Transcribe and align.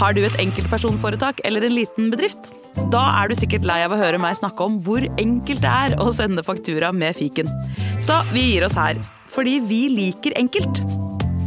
Har 0.00 0.14
du 0.16 0.22
et 0.24 0.36
enkeltpersonforetak 0.40 1.42
eller 1.44 1.66
en 1.66 1.74
liten 1.76 2.06
bedrift? 2.08 2.46
Da 2.88 3.02
er 3.18 3.28
du 3.28 3.34
sikkert 3.36 3.66
lei 3.68 3.82
av 3.84 3.92
å 3.92 3.98
høre 4.00 4.16
meg 4.22 4.38
snakke 4.38 4.64
om 4.64 4.78
hvor 4.80 5.04
enkelt 5.20 5.60
det 5.60 5.68
er 5.68 5.96
å 6.00 6.06
sende 6.16 6.40
faktura 6.46 6.88
med 6.96 7.18
fiken. 7.18 7.50
Så 8.00 8.16
vi 8.30 8.46
gir 8.46 8.64
oss 8.64 8.78
her, 8.80 8.96
fordi 9.28 9.58
vi 9.60 9.82
liker 9.92 10.38
enkelt. 10.40 10.80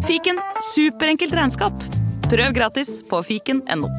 Fiken 0.05 0.37
superenkelt 0.69 1.33
regnskap. 1.33 1.81
Prøv 2.29 2.53
gratis 2.53 2.99
på 3.09 3.23
fiken.no. 3.25 3.89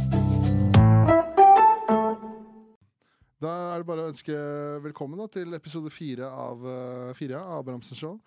Da 3.43 3.59
er 3.75 3.83
det 3.83 3.91
bare 3.91 4.07
å 4.07 4.11
ønske 4.15 4.41
velkommen 4.87 5.19
da, 5.19 5.27
til 5.35 5.59
episode 5.59 5.91
fire 5.91 6.31
av, 6.31 6.63
uh, 6.63 7.15
fire 7.19 7.43
av 7.43 7.65
Abrahamsen 7.65 7.99
Show. 7.99 8.21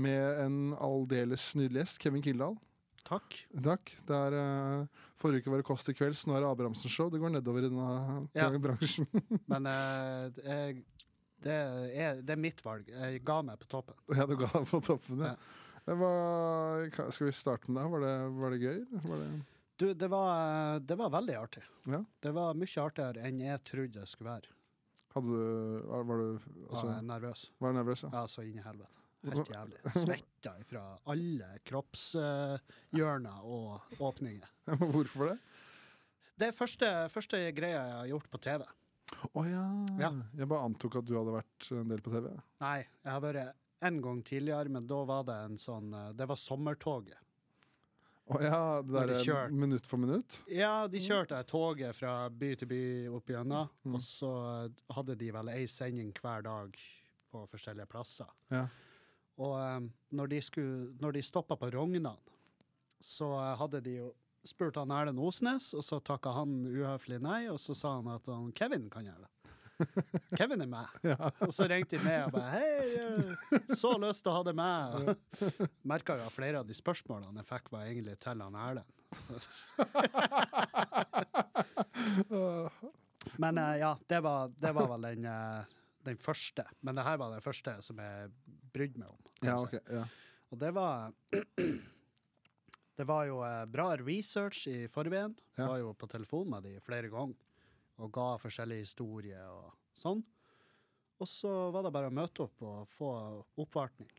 Med 0.00 0.46
en 0.48 0.62
aldeles 0.80 1.50
nydelig 1.60 1.84
gjest, 1.84 2.00
Kevin 2.00 2.24
Kildahl. 2.24 2.56
Takk. 3.04 3.36
Takk. 3.60 3.92
Det 4.08 4.16
er, 4.16 4.34
uh, 4.40 5.10
forrige 5.24 5.42
uke 5.42 5.52
var 5.54 5.62
det 5.62 5.66
Kåss 5.72 5.86
til 5.88 5.96
kvelds, 5.98 6.22
nå 6.28 6.36
er 6.36 6.44
det 6.44 6.50
Abrahamsen 6.52 6.92
Show. 6.92 7.08
Det 7.12 7.18
går 7.22 7.32
nedover 7.38 7.64
i 7.64 7.70
denne 7.72 8.28
Ja. 8.36 8.46
bransjen. 8.68 9.08
Men 9.50 9.66
eh, 9.72 10.28
det, 10.36 10.44
er, 10.54 10.74
det, 11.48 11.58
er, 12.04 12.22
det 12.22 12.36
er 12.36 12.40
mitt 12.44 12.60
valg. 12.64 12.88
Jeg 12.92 13.24
ga 13.26 13.40
meg 13.48 13.58
på 13.64 13.68
toppen. 13.72 13.96
ja, 14.14 14.28
du 14.30 14.36
ga 14.40 14.52
deg 14.54 14.68
på 14.70 14.80
toppen, 14.84 15.24
ja. 15.24 15.34
Ja. 15.34 15.96
Var, 16.00 16.86
skal 17.12 17.26
vi 17.28 17.32
starte 17.36 17.68
med 17.72 17.82
det? 17.82 17.90
Var 17.92 18.00
det, 18.06 18.14
var 18.40 18.54
det 18.54 18.60
gøy? 18.62 18.78
Var 19.04 19.18
det, 19.20 19.30
Du, 19.76 19.86
det 19.98 20.08
var, 20.08 20.78
det 20.80 20.96
var 20.96 21.10
veldig 21.12 21.34
artig. 21.36 21.64
ja? 21.92 21.98
Det 22.24 22.30
var 22.32 22.54
mye 22.56 22.84
artigere 22.86 23.24
enn 23.28 23.40
jeg 23.42 23.60
trodde 23.68 23.98
det 24.00 24.08
skulle 24.08 24.30
være. 24.36 24.52
Hadde 25.14 25.28
du, 25.30 25.82
var, 25.90 26.06
var 26.08 26.22
du 26.22 26.28
altså, 26.70 26.86
var 26.86 26.94
jeg 26.96 27.04
nervøs. 27.10 27.42
var 27.60 27.74
du 27.74 27.76
nervøs? 27.82 28.04
Ja. 28.06 28.12
Ja, 28.16 28.22
så 28.30 28.42
inn 28.46 28.56
i 28.58 28.64
helvete. 28.64 29.03
Helt 29.24 29.50
jævlig. 29.50 29.78
Svetta 29.94 30.52
fra 30.68 30.82
alle 31.14 31.48
kroppshjørner 31.64 33.44
og 33.44 33.98
åpninger. 34.00 34.48
Hvorfor 34.92 35.32
det? 35.32 35.38
Det 36.38 36.48
er 36.50 36.56
første, 36.56 36.88
første 37.12 37.38
greia 37.54 37.78
jeg 37.86 37.98
har 38.00 38.08
gjort 38.10 38.30
på 38.32 38.40
TV. 38.42 38.64
Å 39.36 39.44
ja. 39.46 39.64
Ja. 40.00 40.10
Jeg 40.34 40.48
bare 40.50 40.64
antok 40.66 40.96
at 41.00 41.06
du 41.06 41.14
hadde 41.18 41.34
vært 41.36 41.68
en 41.76 41.92
del 41.92 42.00
på 42.02 42.10
TV. 42.14 42.30
Nei, 42.64 42.78
jeg 43.04 43.12
har 43.12 43.20
vært 43.22 43.60
en 43.84 44.00
gang 44.02 44.22
tidligere, 44.26 44.72
men 44.72 44.86
da 44.88 45.02
var 45.06 45.26
det 45.28 45.36
en 45.44 45.58
sånn 45.60 45.92
eh, 45.94 46.10
Det 46.16 46.26
var 46.30 46.38
Sommertoget. 46.40 47.20
Å 48.32 48.38
ja, 48.40 48.58
det 48.80 48.94
der 48.94 49.10
de 49.20 49.58
minutt 49.60 49.84
for 49.84 50.00
minutt? 50.00 50.38
Ja, 50.48 50.86
de 50.88 50.96
kjørte 51.04 51.42
toget 51.44 51.92
fra 51.98 52.14
by 52.32 52.54
til 52.56 52.70
by 52.70 52.78
opp 53.12 53.28
gjennom, 53.28 53.68
Mm. 53.84 53.98
og 53.98 54.00
så 54.00 54.30
hadde 54.96 55.14
de 55.20 55.28
vel 55.36 55.50
ei 55.52 55.66
sending 55.68 56.08
hver 56.16 56.40
dag 56.46 56.72
på 57.30 57.42
forskjellige 57.52 57.84
plasser. 57.92 58.30
Ja. 58.48 58.64
Og 59.42 59.54
eh, 59.58 59.80
når 60.14 60.26
de, 60.30 60.42
skulle, 60.44 60.92
når 61.02 61.16
de 61.16 61.22
stoppa 61.26 61.56
på 61.58 61.70
Rognan, 61.74 62.20
så 63.02 63.32
eh, 63.40 63.54
hadde 63.60 63.80
de 63.84 63.98
jo 63.98 64.12
spurt 64.44 64.76
han 64.76 64.92
Erlend 64.92 65.20
Osnes, 65.24 65.70
og 65.76 65.84
så 65.84 66.00
takka 66.04 66.30
han 66.36 66.66
uhøflig 66.68 67.18
nei, 67.24 67.48
og 67.52 67.58
så 67.62 67.74
sa 67.76 67.96
han 67.98 68.08
at 68.12 68.26
han, 68.28 68.52
Kevin 68.56 68.90
kan 68.92 69.06
gjøre 69.08 69.24
det. 69.24 69.30
Kevin 70.38 70.60
er 70.62 70.66
med. 70.70 70.86
Ja. 71.02 71.30
Og 71.42 71.54
så 71.54 71.66
ringte 71.70 71.96
de 71.98 72.04
med 72.04 72.24
og 72.28 72.32
bare 72.36 72.50
Hei, 72.52 72.94
eh, 73.00 73.34
så 73.78 73.98
lyst 73.98 74.22
til 74.24 74.30
å 74.30 74.36
ha 74.36 74.42
det 74.46 74.54
med. 74.58 75.16
Merka 75.90 76.16
jo 76.20 76.24
at 76.28 76.36
flere 76.36 76.60
av 76.62 76.66
de 76.68 76.74
spørsmålene 76.76 77.40
jeg 77.42 77.48
fikk, 77.50 77.66
var 77.74 77.82
egentlig 77.88 78.16
til 78.22 78.38
han 78.44 78.60
Erlend. 78.66 78.90
Men 83.40 83.54
eh, 83.58 83.76
ja, 83.82 83.92
det 84.12 84.20
var, 84.22 84.38
det 84.60 84.72
var 84.76 84.86
vel 84.94 85.02
den, 85.08 85.24
den 86.06 86.18
første. 86.20 86.64
Men 86.84 86.98
det 86.98 87.04
her 87.06 87.18
var 87.20 87.34
det 87.34 87.42
første 87.44 87.76
som 87.84 88.00
jeg 88.02 88.30
brydde 88.74 89.00
meg 89.02 89.10
om. 89.10 89.32
Ja, 89.44 89.58
okay, 89.60 89.80
ok. 89.82 89.92
Ja. 90.00 90.04
Og 90.54 90.60
det 90.60 90.70
var 90.76 91.12
Det 92.94 93.04
var 93.08 93.24
jo 93.26 93.40
eh, 93.42 93.64
bra 93.66 93.88
research 93.98 94.68
i 94.70 94.84
forveien. 94.92 95.34
Ja. 95.58 95.66
Var 95.66 95.80
jo 95.82 95.94
på 95.98 96.06
telefon 96.06 96.50
med 96.52 96.62
de 96.68 96.76
flere 96.84 97.10
ganger 97.10 97.34
og 98.02 98.10
ga 98.14 98.28
forskjellige 98.42 98.82
historier 98.86 99.46
og 99.50 99.70
sånn. 99.98 100.22
Og 101.22 101.28
så 101.30 101.50
var 101.74 101.86
det 101.86 101.92
bare 101.94 102.10
å 102.10 102.14
møte 102.14 102.46
opp 102.46 102.62
og 102.66 102.90
få 102.96 103.10
oppvartning. 103.62 104.10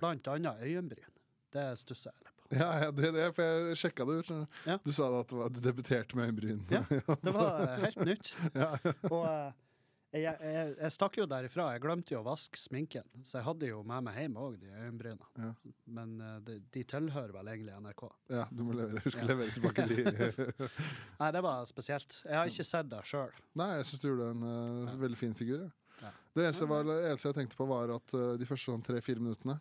Blant 0.00 0.28
annet 0.32 0.62
øyenbryn. 0.64 1.14
Det 1.52 1.64
stusser 1.80 2.12
jeg 2.12 2.24
litt 2.24 2.34
på. 2.36 2.56
Ja, 2.56 2.68
ja, 2.84 2.90
det 2.92 3.10
det, 3.12 3.26
for 3.36 3.44
jeg 3.44 3.76
sjekka 3.80 4.06
det 4.08 4.16
ut. 4.22 4.30
Ja. 4.68 4.78
Du 4.84 4.92
sa 4.96 5.08
at 5.20 5.32
du 5.32 5.60
debuterte 5.64 6.16
med 6.16 6.30
øyenbryn. 6.30 6.62
Ja. 6.72 6.82
Det 6.88 7.34
var 7.36 7.64
helt 7.84 8.04
nytt. 8.08 8.32
ja. 8.56 8.70
Og 9.10 9.24
eh, 9.28 9.67
jeg, 10.12 10.34
jeg, 10.40 10.68
jeg 10.80 10.92
stakk 10.94 11.16
jo 11.20 11.26
derifra. 11.28 11.66
Jeg 11.74 11.82
glemte 11.84 12.14
jo 12.14 12.20
å 12.22 12.26
vaske 12.26 12.56
sminken, 12.60 13.04
så 13.28 13.38
jeg 13.40 13.46
hadde 13.48 13.68
jo 13.68 13.82
med 13.86 14.06
meg 14.06 14.16
hjem 14.22 14.36
òg, 14.40 14.54
de 14.62 14.70
øyenbryna. 14.72 15.26
Ja. 15.42 15.50
Men 15.98 16.14
eh, 16.24 16.36
de, 16.46 16.56
de 16.74 16.84
tilhører 16.88 17.34
vel 17.36 17.50
egentlig 17.52 17.74
NRK. 17.84 18.04
ja, 18.32 18.46
du 18.50 18.62
må 18.64 18.76
levere. 18.78 19.02
du 19.04 19.10
skal 19.12 19.26
Ja. 19.26 19.30
levere 19.34 19.52
tilbake 19.56 19.86
de 19.90 20.68
Nei, 21.20 21.30
det 21.36 21.42
var 21.44 21.64
spesielt. 21.68 22.20
Jeg 22.24 22.38
har 22.40 22.48
ikke 22.52 22.66
sett 22.70 22.88
det 22.92 23.02
sjøl. 23.10 23.34
Nei, 23.60 23.68
jeg 23.80 23.88
syns 23.90 24.02
du 24.04 24.08
gjorde 24.08 24.30
en 24.36 24.46
uh, 24.48 24.94
veldig 25.04 25.20
fin 25.20 25.34
figur. 25.36 25.66
Ja. 25.66 25.74
Ja. 25.98 26.12
Det 26.38 26.44
eneste, 26.46 26.68
var, 26.70 26.84
det 26.86 26.96
eneste 27.08 27.28
jeg 27.32 27.34
tenkte 27.40 27.58
på, 27.58 27.66
var 27.66 27.90
at 27.96 28.12
uh, 28.14 28.32
de 28.38 28.46
første 28.46 28.70
sånn 28.70 28.84
tre-fire 28.86 29.18
minuttene 29.18 29.56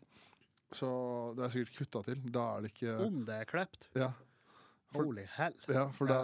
Så 0.78 0.88
det 1.34 1.48
er 1.48 1.54
sikkert 1.56 1.80
kutta 1.82 2.02
til. 2.12 2.20
Da 2.36 2.44
er 2.58 2.66
det 2.68 2.72
ikke 2.76 2.94
Om 3.08 3.24
det 3.26 3.38
er 3.42 3.48
klept. 3.50 3.88
Ja, 3.98 4.12
For- 4.98 5.06
Holy 5.12 5.26
hell. 5.38 5.54
ja 5.74 5.86
for 5.96 6.10
da, 6.12 6.20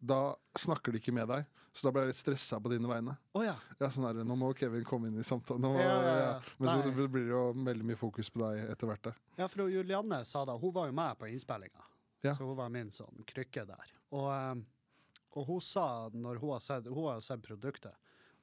da 0.00 0.18
snakker 0.58 0.92
de 0.94 1.00
ikke 1.02 1.12
med 1.14 1.28
deg. 1.28 1.46
Så 1.78 1.86
da 1.86 1.92
ble 1.94 2.02
jeg 2.02 2.10
litt 2.10 2.18
stressa 2.18 2.56
på 2.58 2.70
dine 2.72 2.88
vegne. 2.90 3.12
Oh, 3.38 3.42
ja. 3.44 3.52
Ja, 3.78 3.86
sånn 3.94 4.06
er 4.08 4.16
det. 4.16 4.24
Nå 4.26 4.34
må 4.40 4.48
Kevin 4.58 4.82
komme 4.88 5.06
inn 5.12 5.18
i 5.20 5.26
samtalen. 5.26 5.62
Nå, 5.62 5.74
Ja, 5.78 5.92
ja. 6.18 6.30
Men 6.58 6.70
så 6.72 6.88
så 6.88 6.90
blir 6.96 7.28
det 7.28 7.30
jo 7.30 7.42
veldig 7.54 7.86
mye 7.86 7.98
fokus 8.00 8.30
på 8.34 8.40
deg 8.42 8.64
etter 8.72 8.88
hvert. 8.90 9.10
Ja, 9.38 9.46
for 9.46 9.68
Julianne 9.70 10.24
sa 10.26 10.42
da, 10.48 10.56
hun 10.58 10.72
var 10.74 10.88
jo 10.90 10.96
med 10.98 11.18
på 11.20 11.28
innspillinga, 11.30 11.84
Ja. 12.24 12.32
så 12.34 12.48
hun 12.48 12.56
var 12.58 12.68
min 12.74 12.90
sånn 12.90 13.22
krykke 13.30 13.62
der. 13.68 13.92
Og, 14.10 14.26
um, 14.32 14.64
og 15.36 15.46
hun 15.46 15.60
sa, 15.60 16.08
når 16.10 16.40
hun 16.42 16.50
har 16.56 16.64
sett, 16.66 16.86
hun 16.90 17.04
har 17.12 17.20
sett 17.22 17.42
produktet, 17.46 17.94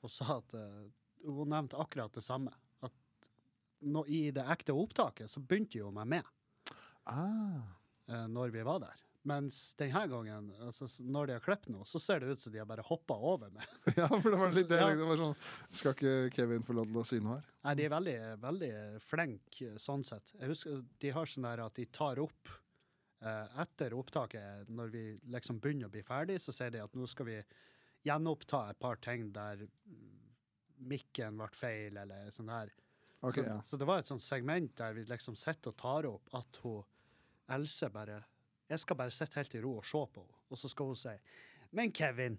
hun 0.01 0.09
sa 0.13 0.37
at 0.37 0.53
uh, 0.55 0.85
hun 1.25 1.49
nevnte 1.51 1.75
akkurat 1.81 2.13
det 2.15 2.23
samme. 2.23 2.53
At 2.85 2.93
nå, 3.81 4.05
i 4.07 4.29
det 4.31 4.45
ekte 4.47 4.71
opptaket 4.71 5.27
så 5.33 5.41
begynte 5.43 5.81
jo 5.81 5.91
meg 5.91 6.07
med 6.07 6.23
Ah. 7.05 7.67
uh, 8.07 8.27
når 8.31 8.49
vi 8.55 8.63
var 8.63 8.79
der. 8.79 8.95
Mens 9.25 9.55
denne 9.79 10.03
gangen, 10.05 10.51
altså, 10.61 10.85
når 11.01 11.29
de 11.29 11.33
har 11.33 11.41
klippet 11.41 11.71
noe, 11.73 11.85
så 11.89 11.97
ser 12.01 12.21
det 12.21 12.35
ut 12.35 12.43
som 12.43 12.53
de 12.53 12.59
har 12.61 12.67
bare 12.69 12.83
hoppa 12.85 13.15
over 13.17 13.49
meg. 13.55 13.71
Ja, 13.97 14.05
for 14.11 14.29
det 14.29 14.37
var 14.37 14.51
litt 14.53 14.69
det. 14.69 14.77
Ja. 14.77 14.91
Det 14.93 15.07
var 15.09 15.21
sånn, 15.21 15.33
Skal 15.73 15.95
ikke 15.95 16.13
Kevin 16.35 16.65
få 16.67 16.75
lov 16.77 16.91
til 16.91 16.99
å 17.01 17.05
si 17.09 17.17
noe 17.23 17.39
her? 17.39 17.47
Nei, 17.65 17.73
de 17.79 17.87
er 17.87 17.95
veldig, 17.95 18.19
veldig 18.43 18.71
flinke 19.01 19.71
sånn 19.81 20.05
sett. 20.05 20.35
Jeg 20.37 20.51
husker 20.51 20.83
de 21.01 21.13
har 21.15 21.31
sånn 21.31 21.47
der 21.49 21.63
at 21.65 21.79
de 21.79 21.87
tar 21.97 22.21
opp 22.21 22.53
eh, 23.25 23.57
etter 23.65 23.95
opptaket, 23.97 24.69
når 24.69 24.93
vi 24.93 25.05
liksom 25.33 25.61
begynner 25.63 25.89
å 25.89 25.95
bli 25.95 26.05
ferdig, 26.05 26.37
så 26.43 26.53
sier 26.53 26.75
de 26.75 26.83
at 26.83 26.93
nå 26.93 27.09
skal 27.09 27.31
vi 27.31 27.39
gjenoppta 28.05 28.67
et 28.69 28.81
par 28.81 29.01
ting 29.01 29.31
der 29.33 29.65
mikken 30.85 31.41
ble 31.41 31.49
feil, 31.57 31.97
eller 31.97 32.29
sånn 32.35 32.53
her. 32.53 32.69
Okay, 33.25 33.41
så, 33.41 33.49
ja. 33.49 33.57
så 33.65 33.81
det 33.81 33.89
var 33.89 34.03
et 34.03 34.09
sånt 34.11 34.21
segment 34.21 34.75
der 34.77 34.93
vi 34.93 35.07
liksom 35.09 35.37
sitter 35.39 35.73
og 35.73 35.81
tar 35.81 36.09
opp 36.13 36.37
at 36.37 36.61
hun 36.61 36.83
Else 37.45 37.91
bare 37.93 38.23
Jeg 38.69 38.81
skal 38.81 38.97
bare 38.97 39.13
sitte 39.13 39.37
helt 39.37 39.55
i 39.55 39.61
ro 39.61 39.75
og 39.79 39.85
se 39.85 40.01
på 40.13 40.23
henne, 40.23 40.37
og 40.49 40.57
så 40.57 40.69
skal 40.71 40.91
hun 40.91 40.97
si 40.99 41.13
Men 41.75 41.91
Kevin 41.93 42.37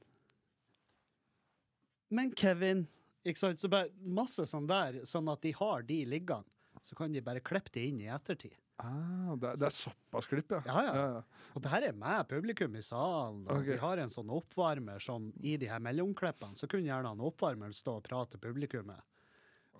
Men 2.11 2.33
Kevin 2.39 2.87
Ikke 3.27 3.39
sant? 3.41 3.63
Så 3.63 3.71
bare 3.71 3.91
masse 4.03 4.47
sånn 4.47 4.69
der, 4.71 5.01
sånn 5.09 5.27
at 5.33 5.43
de 5.43 5.51
har 5.59 5.83
de 5.87 6.05
liggende. 6.07 6.47
Så 6.87 6.95
kan 6.95 7.11
de 7.11 7.23
bare 7.25 7.41
klippe 7.43 7.73
de 7.75 7.83
inn 7.89 7.99
i 8.05 8.07
ettertid. 8.13 8.55
Ah, 8.79 9.33
det, 9.41 9.49
er- 9.49 9.57
det 9.59 9.67
er 9.67 9.75
såpass 9.75 10.29
klipp, 10.31 10.53
ja. 10.53 10.61
Ja, 10.69 10.83
ja. 10.85 10.93
ja, 10.95 11.07
ja. 11.17 11.49
Og 11.57 11.65
det 11.65 11.73
her 11.73 11.87
er 11.89 11.97
med 11.97 12.29
publikum 12.31 12.77
i 12.79 12.83
salen, 12.85 13.41
og 13.49 13.57
okay. 13.57 13.73
de 13.73 13.79
har 13.83 14.03
en 14.05 14.13
sånn 14.13 14.31
oppvarmer 14.37 15.03
som 15.03 15.31
i 15.41 15.57
de 15.59 15.67
her 15.71 15.81
mellomklippene, 15.83 16.55
så 16.55 16.69
kunne 16.71 16.87
gjerne 16.87 17.11
han 17.11 17.25
oppvarmeren 17.27 17.75
stå 17.75 17.97
og 17.99 18.05
prate 18.07 18.37
til 18.37 18.45
publikummet. 18.45 19.01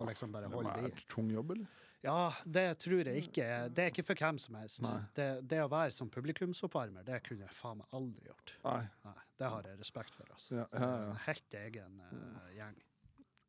Og 0.01 0.09
liksom 0.11 0.33
bare 0.35 0.49
Det 0.51 0.57
holde 0.57 0.73
er 0.73 0.83
det 0.89 0.91
i. 0.91 0.97
et 0.97 1.07
tung 1.13 1.31
jobb, 1.31 1.55
eller? 1.55 1.85
Ja, 2.07 2.33
det 2.45 2.67
tror 2.83 3.09
jeg 3.09 3.25
ikke. 3.25 3.47
Det 3.75 3.83
er 3.83 3.91
ikke 3.91 4.05
for 4.07 4.21
hvem 4.21 4.37
som 4.39 4.57
helst. 4.61 4.85
Det, 5.17 5.27
det 5.51 5.63
å 5.65 5.71
være 5.71 5.95
som 5.95 6.11
publikumsoppvarmer, 6.13 7.03
det 7.07 7.19
kunne 7.27 7.49
jeg 7.49 7.57
faen 7.57 7.81
meg 7.81 7.97
aldri 7.99 8.29
gjort. 8.29 8.53
Nei. 8.67 8.83
Nei, 9.09 9.15
det 9.43 9.49
har 9.55 9.71
jeg 9.71 9.81
respekt 9.81 10.15
for. 10.15 10.29
Altså. 10.31 10.61
Ja, 10.61 10.67
ja, 10.71 10.91
ja. 10.91 11.09
En 11.09 11.25
Helt 11.25 11.57
egen 11.63 11.97
uh, 12.05 12.53
gjeng. 12.55 12.77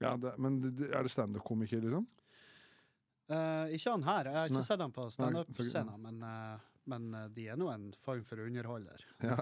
Ja, 0.01 0.15
det, 0.21 0.33
men 0.41 0.57
er 0.87 1.05
det 1.05 1.13
standup-komiker, 1.13 1.85
liksom? 1.85 2.09
Uh, 3.27 3.67
ikke 3.75 3.93
han 3.93 4.07
her. 4.07 4.31
Jeg 4.31 4.39
har 4.39 4.49
ikke 4.49 4.59
Nei. 4.61 4.65
sett 4.71 4.83
han 4.87 4.97
på 4.97 5.07
standup-scenen, 5.13 6.01
men, 6.07 6.19
uh, 6.25 6.67
men 6.89 7.07
de 7.37 7.47
er 7.53 7.61
nå 7.61 7.69
en 7.73 7.87
form 8.07 8.25
for 8.25 8.41
underholder. 8.41 9.05
Ja, 9.21 9.37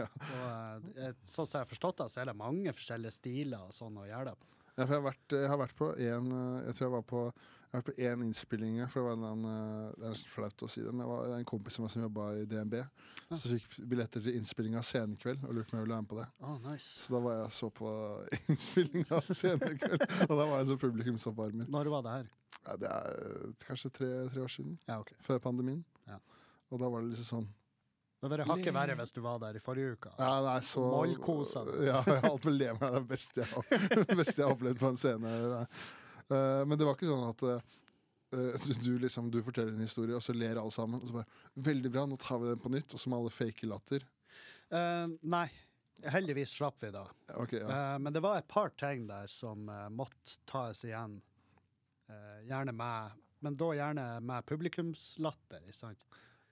Ja. 0.00 0.08
Og 0.34 0.92
sånn 1.30 1.46
som 1.46 1.60
jeg 1.60 1.66
har 1.66 1.70
forstått 1.70 2.02
det, 2.02 2.10
så 2.10 2.24
er 2.24 2.32
det 2.32 2.38
mange 2.42 2.74
forskjellige 2.74 3.20
stiler 3.20 3.68
og 3.68 3.74
sånn 3.76 4.02
å 4.02 4.08
gjøre 4.08 4.32
det 4.32 4.38
på. 4.40 4.48
Ja, 4.72 4.86
for 4.86 4.94
jeg 4.96 5.02
har 5.02 5.10
vært, 5.10 5.34
jeg 5.36 5.50
har 5.52 5.58
vært 5.60 5.74
på 5.76 5.88
en 6.00 6.30
Jeg 6.64 6.76
tror 6.78 6.86
jeg 6.86 6.92
var 6.94 7.02
på 7.04 7.26
Jeg 7.72 7.78
har 7.78 7.86
vært 7.86 7.96
på 7.96 8.04
én 8.04 8.22
innspilling, 8.26 8.74
det 8.84 9.00
var 9.00 9.14
en, 9.16 9.22
eller 9.24 9.46
eh, 9.48 9.92
det 9.96 10.04
er 10.04 10.10
nesten 10.12 10.28
flaut 10.28 10.64
å 10.66 10.66
si 10.68 10.82
det, 10.84 10.90
men 10.92 11.00
det 11.00 11.06
var 11.08 11.30
en 11.38 11.46
kompis 11.48 11.78
som, 11.78 11.86
som 11.88 12.02
jobba 12.04 12.26
i 12.36 12.42
DNB, 12.44 12.74
så 13.30 13.40
fikk 13.48 13.78
billetter 13.88 14.20
til 14.26 14.36
innspilling 14.36 14.76
av 14.76 14.84
Scenekveld, 14.84 15.46
og 15.48 15.54
lurte 15.56 15.70
på 15.70 15.78
om 15.78 15.80
jeg 15.80 15.86
ville 15.86 15.96
være 15.96 16.04
med 16.04 16.10
på 16.10 16.18
det. 16.18 16.26
Oh, 16.44 16.58
nice. 16.66 16.90
Så 17.06 17.14
da 17.14 17.22
var 17.24 17.38
jeg 17.38 17.54
så 17.56 17.70
på 17.72 17.92
innspilling 18.52 19.06
av 19.08 19.24
Scenekveld, 19.24 20.04
og 20.28 20.34
da 20.34 20.42
var 20.42 20.52
jeg 20.58 20.68
sånn 20.68 20.82
publikumsoppvarmer. 20.82 21.70
Når 21.72 21.90
var 21.94 22.04
det 22.04 22.12
her? 22.18 22.28
Ja, 22.58 22.76
det 22.82 22.92
er 22.92 23.16
eh, 23.22 23.56
kanskje 23.64 23.92
tre, 23.96 24.10
tre 24.36 24.44
år 24.44 24.52
siden, 24.52 24.76
Ja, 24.90 24.98
okay. 25.00 25.16
før 25.24 25.40
pandemien. 25.48 25.80
Ja. 26.12 26.20
Og 26.68 26.84
da 26.84 26.92
var 26.92 27.00
det 27.00 27.14
liksom 27.14 27.30
sånn 27.30 27.48
Det 27.48 28.28
hadde 28.28 28.36
vært 28.36 28.52
hakket 28.52 28.76
verre 28.82 28.98
hvis 29.00 29.16
du 29.16 29.24
var 29.24 29.40
der 29.46 29.56
i 29.56 29.64
forrige 29.64 29.96
uke. 29.96 30.12
Ja, 30.20 30.36
nei, 30.44 30.60
så 30.68 30.84
Mollkosa. 30.92 31.64
Ja, 31.88 32.04
jeg 32.04 32.20
holdt 32.28 32.44
på 32.44 32.52
å 32.52 32.54
le 32.54 32.70
meg. 32.76 33.00
Det 33.08 33.18
det 33.40 33.48
jeg, 33.48 33.88
det 34.12 34.20
beste 34.20 34.36
jeg 34.36 34.44
har 34.44 34.54
opplevd 34.60 34.84
på 34.84 34.92
en 34.92 35.00
scene. 35.00 35.34
Eh, 36.28 36.62
men 36.68 36.78
det 36.78 36.88
var 36.88 36.98
ikke 36.98 37.10
sånn 37.10 37.26
at 37.28 37.44
eh, 37.48 37.74
du, 38.64 38.70
du 38.84 38.92
liksom, 39.02 39.32
du 39.32 39.40
forteller 39.44 39.74
en 39.74 39.84
historie, 39.84 40.16
og 40.16 40.24
så 40.24 40.36
ler 40.36 40.60
alle 40.60 40.74
sammen. 40.74 41.02
Og 41.02 41.10
så 41.10 41.18
bare, 41.20 41.42
Veldig 41.70 41.92
bra, 41.92 42.06
nå 42.08 42.20
tar 42.20 42.40
vi 42.42 42.52
den 42.52 42.62
på 42.62 42.72
nytt. 42.72 42.94
Og 42.94 43.02
så 43.02 43.12
med 43.12 43.20
alle 43.20 43.34
fake 43.34 43.68
latter. 43.68 44.06
Uh, 44.72 45.04
nei, 45.28 45.44
heldigvis 46.08 46.54
slapp 46.56 46.78
vi 46.80 46.88
da. 46.94 47.02
Okay, 47.34 47.60
ja. 47.60 47.66
uh, 47.68 47.98
men 48.00 48.14
det 48.16 48.22
var 48.24 48.38
et 48.40 48.48
par 48.48 48.72
ting 48.80 49.04
der 49.10 49.28
som 49.28 49.66
uh, 49.68 49.90
måtte 49.92 50.38
tas 50.48 50.80
igjen. 50.88 51.18
Eh, 52.12 52.46
gjerne 52.48 52.72
med 52.72 53.10
Men 53.38 53.56
da 53.58 53.72
gjerne 53.74 54.04
med 54.22 54.46
publikumslatter, 54.46 55.64
ikke 55.66 55.74
sant? 55.74 56.04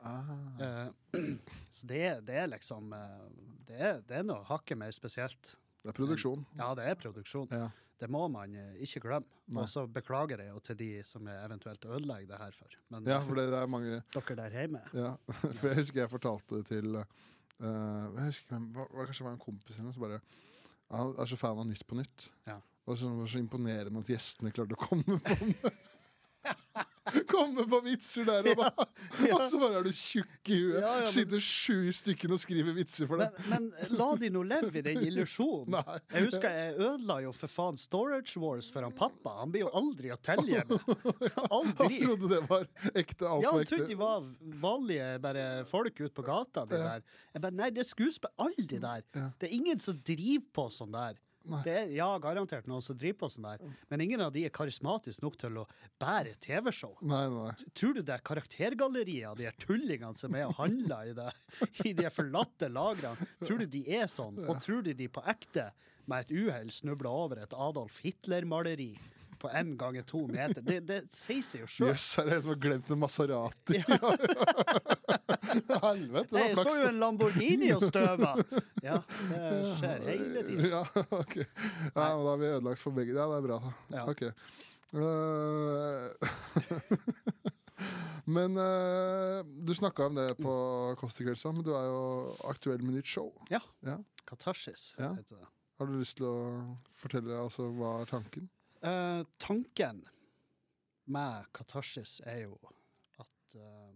Ah. 0.02 0.32
Eh, 0.58 0.88
så 1.76 1.86
det, 1.86 2.02
det 2.26 2.38
er 2.42 2.48
liksom 2.50 2.90
eh, 2.96 3.28
det, 3.68 3.76
er, 3.76 4.00
det 4.08 4.16
er 4.18 4.26
noe 4.26 4.42
hakket 4.48 4.80
mer 4.80 4.90
spesielt. 4.96 5.52
Det 5.84 5.92
er 5.92 5.96
produksjon. 5.96 6.42
Ja, 6.58 6.72
det 6.74 6.88
er 6.90 6.98
produksjon. 6.98 7.46
Ja. 7.54 7.68
Det 8.00 8.08
må 8.08 8.22
man 8.32 8.54
eh, 8.56 8.76
ikke 8.84 9.02
glemme. 9.04 9.28
Og 9.60 9.68
så 9.68 9.84
beklager 9.90 10.40
jeg 10.40 10.54
jo 10.54 10.60
til 10.64 10.78
de 10.78 10.90
som 11.04 11.26
jeg 11.28 11.44
eventuelt 11.44 11.84
ødelegger 11.84 12.30
det 12.30 12.38
her 12.40 12.56
for. 12.56 12.76
Men 12.94 13.08
ja, 13.08 13.18
for 13.26 13.36
det, 13.36 13.48
det 13.52 13.58
er 13.58 13.72
mange 13.74 13.98
dere 14.14 14.36
der 14.38 14.56
hjemme 14.56 14.82
Ja, 14.96 15.14
for 15.58 15.68
jeg 15.68 15.80
husker 15.82 16.00
jeg 16.00 16.12
fortalte 16.12 16.60
det 16.60 16.66
til 16.70 16.96
uh, 16.96 17.04
Jeg 17.60 18.30
husker 18.30 18.62
var, 18.76 18.88
var 18.94 19.10
det 19.10 19.20
var 19.20 19.34
en 19.34 19.42
kompis 19.42 19.76
eller 19.76 19.90
noe 19.90 19.96
som 19.96 20.06
bare 20.06 20.20
Han 20.94 21.12
er 21.18 21.30
så 21.30 21.38
fan 21.38 21.60
av 21.60 21.68
Nytt 21.68 21.86
på 21.86 21.98
Nytt. 21.98 22.30
Ja. 22.48 22.56
Og 22.86 22.96
så 22.98 23.10
var 23.10 23.26
det 23.26 23.32
så 23.34 23.42
imponerende 23.42 24.00
at 24.02 24.14
gjestene 24.14 24.54
klarte 24.54 24.78
å 24.78 24.80
komme 24.80 25.20
på 25.20 25.74
Komme 27.30 27.64
på 27.66 27.78
vitser 27.82 28.26
der 28.28 28.44
og 28.52 28.58
da! 28.60 28.84
Og 29.34 29.42
så 29.50 29.58
bare 29.58 29.78
er 29.80 29.86
du 29.86 29.90
tjukk 29.96 30.50
i 30.52 30.58
huet. 30.60 30.76
Ja, 30.82 30.90
ja, 30.92 31.04
men- 31.06 31.12
Sitter 31.14 31.40
sju 31.42 31.90
stykker 31.96 32.34
og 32.36 32.40
skriver 32.42 32.74
vitser 32.76 33.08
for 33.08 33.22
deg. 33.22 33.38
men 33.48 33.70
la 33.96 34.08
de 34.20 34.28
nå 34.34 34.42
leve 34.46 34.78
i 34.78 34.82
den 34.84 35.00
illusjonen. 35.08 35.78
Jeg 36.14 36.26
husker 36.28 36.52
jeg 36.54 36.74
ødela 36.76 37.16
jo 37.24 37.32
for 37.36 37.48
faen 37.50 37.78
Storage 37.80 38.36
Wars 38.42 38.68
for 38.70 38.84
han 38.86 38.92
pappa. 38.96 39.32
Han 39.40 39.50
blir 39.54 39.64
jo 39.64 39.72
aldri 39.80 40.12
å 40.12 40.18
telle 40.22 40.60
med. 40.68 40.76
Han 41.54 41.72
trodde 41.80 42.30
det 42.34 42.42
var 42.50 42.68
ekte. 42.94 43.26
Alt 43.30 43.42
Ja, 43.46 43.54
han 43.56 43.66
trodde 43.70 43.88
de 43.90 43.96
var 43.98 44.28
vanlige 44.62 45.08
bare 45.24 45.46
folk 45.70 45.98
ute 46.04 46.12
på 46.14 46.22
gata, 46.26 46.66
Det 46.68 46.78
Ja. 46.78 46.84
der. 46.98 47.02
Jeg 47.34 47.42
bare, 47.42 47.56
nei, 47.58 47.70
det 47.70 47.82
er 47.84 47.88
skuespill, 47.88 48.30
alle 48.38 48.66
de 48.70 48.78
der. 48.82 49.02
Ja. 49.16 49.26
Det 49.40 49.48
er 49.50 49.56
ingen 49.56 49.78
som 49.82 49.98
driver 50.04 50.46
på 50.54 50.68
sånn 50.74 50.92
der. 50.94 51.18
Det 51.64 51.76
ja, 51.96 52.08
garantert 52.20 52.66
noen 52.68 52.84
som 52.84 52.98
driver 52.98 53.22
på 53.22 53.30
sånn 53.32 53.46
der, 53.48 53.62
men 53.88 54.02
ingen 54.04 54.20
av 54.20 54.32
de 54.34 54.44
er 54.46 54.52
karismatiske 54.54 55.24
nok 55.24 55.38
til 55.40 55.60
å 55.62 55.66
bære 56.02 56.34
TV-show. 56.44 56.98
Nei, 57.00 57.22
nei. 57.32 57.52
Tror 57.76 57.96
du 57.96 58.02
det 58.04 58.16
er 58.18 58.24
karaktergalleriet 58.26 59.30
av 59.30 59.38
de 59.40 59.48
her 59.48 59.56
tullingene 59.62 60.18
som 60.18 60.36
er 60.36 60.48
og 60.50 60.58
handler 60.60 61.10
i, 61.10 61.14
det, 61.16 61.30
i 61.88 61.94
de 61.96 62.10
forlatte 62.12 62.68
lagrene? 62.72 63.30
Tror 63.44 63.64
du 63.64 63.70
de 63.72 63.84
er 64.00 64.04
sånn? 64.10 64.42
Og 64.46 64.60
tror 64.62 64.84
du 64.86 64.92
de 64.96 65.08
på 65.10 65.24
ekte, 65.32 65.70
med 66.10 66.26
et 66.26 66.34
uhell, 66.34 66.70
snubler 66.74 67.10
over 67.12 67.40
et 67.42 67.52
Adolf 67.54 68.00
Hitler-maleri 68.02 68.92
på 69.40 69.50
én 69.56 69.72
ganger 69.80 70.04
to 70.08 70.20
meter? 70.28 70.62
Det, 70.64 70.78
det 70.88 70.98
sier 71.16 71.42
seg 71.46 71.62
jo 71.64 71.68
sjøl. 71.70 71.88
Jøss, 71.90 72.06
her 72.18 72.28
er 72.28 72.34
det 72.36 72.42
som 72.44 72.52
har 72.52 72.60
glemt 72.62 72.90
en 72.92 73.00
Maserati. 73.00 73.80
Helvete, 75.80 76.30
det 76.30 76.40
Nei, 76.40 76.48
står 76.58 76.76
jo 76.76 76.88
en 76.90 76.98
Lamborghini 77.02 77.70
og 77.74 77.84
støver! 77.88 78.42
Ja, 78.84 78.98
det 79.30 79.44
skjer 79.80 80.04
hele 80.06 80.44
tiden. 80.46 80.66
Ja, 80.70 80.82
ok. 81.16 81.36
Ja, 81.40 81.44
men 81.94 82.24
da 82.24 82.30
har 82.30 82.40
vi 82.42 82.50
ødelagt 82.50 82.82
for 82.82 82.96
begge. 82.96 83.16
Ja, 83.16 83.26
det 83.32 83.38
er 83.40 83.46
bra. 83.48 83.58
Ja. 83.94 84.04
Ok. 84.10 84.22
Uh, 84.90 86.10
men 88.36 88.58
uh, 88.58 89.40
du 89.66 89.74
snakka 89.78 90.08
om 90.10 90.18
det 90.18 90.28
på 90.42 90.54
Kåss 91.00 91.14
til 91.18 91.28
kvelds, 91.30 91.46
men 91.50 91.64
du 91.66 91.72
er 91.78 91.86
jo 91.88 92.02
aktuell 92.50 92.82
med 92.84 92.98
nytt 92.98 93.10
show. 93.10 93.32
Ja. 93.50 93.62
Ja. 93.86 93.98
Katarsis, 94.28 94.92
Ja. 94.98 95.14
heter 95.16 95.40
det. 95.42 95.50
Har 95.80 95.88
du 95.88 95.94
lyst 95.96 96.18
til 96.18 96.26
å 96.28 96.38
fortelle 97.00 97.38
altså, 97.40 97.70
hva 97.72 98.00
er 98.02 98.10
tanken? 98.10 98.50
Eh, 98.82 99.22
tanken 99.42 100.04
med 101.10 101.44
katarsis 101.56 102.20
er 102.24 102.44
jo 102.46 102.54
at 103.20 103.56
uh, 103.58 103.90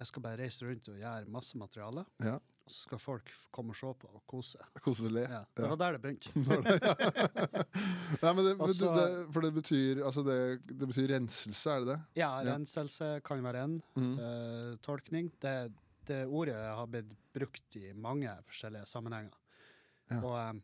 jeg 0.00 0.08
skal 0.10 0.22
bare 0.24 0.40
reise 0.42 0.66
rundt 0.66 0.88
og 0.92 0.98
gjøre 1.00 1.30
masse 1.32 1.56
materiale. 1.56 2.02
Ja. 2.20 2.34
Og 2.66 2.72
så 2.74 2.82
skal 2.88 2.98
folk 2.98 3.30
komme 3.54 3.70
og 3.70 3.78
se 3.78 3.92
på 4.02 4.08
og 4.10 4.22
kose. 4.28 4.58
Kose 4.82 5.06
og 5.06 5.12
le? 5.14 5.22
Ja, 5.30 5.44
det 5.56 5.68
var 5.70 5.78
der 5.80 5.96
det 5.96 6.02
begynte. 6.02 6.32
Nei, 8.22 8.32
men 8.34 8.42
det, 8.44 8.54
du, 8.58 8.84
det, 8.90 9.06
for 9.32 9.44
det 9.46 9.52
betyr, 9.54 10.00
altså 10.04 10.24
det, 10.26 10.36
det 10.66 10.88
betyr 10.90 11.12
renselse, 11.14 11.70
er 11.76 11.84
det 11.84 11.92
det? 11.92 11.98
Ja, 12.20 12.30
renselse 12.46 13.12
kan 13.26 13.42
være 13.46 13.62
en 13.68 13.78
Mm. 13.96 14.14
uh, 14.18 14.76
tolkning. 14.84 15.30
Det, 15.40 15.54
det 16.10 16.24
ordet 16.26 16.56
har 16.58 16.86
blitt 16.90 17.14
brukt 17.34 17.76
i 17.80 17.92
mange 17.94 18.34
forskjellige 18.50 18.86
sammenhenger. 18.90 19.32
Ja. 20.10 20.18
Og 20.22 20.34
eh, 20.38 20.58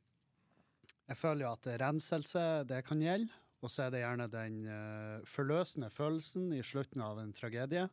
jeg 1.13 1.19
føler 1.21 1.45
jo 1.47 1.53
at 1.53 1.69
renselse, 1.83 2.43
det 2.69 2.81
kan 2.89 3.01
gjelde. 3.05 3.29
Og 3.63 3.71
så 3.71 3.85
er 3.85 3.91
det 3.95 4.01
gjerne 4.03 4.27
den 4.33 4.57
eh, 4.67 5.19
forløsende 5.29 5.91
følelsen 5.93 6.49
i 6.57 6.63
slutten 6.67 7.01
av 7.05 7.21
en 7.23 7.33
tragedie. 7.37 7.85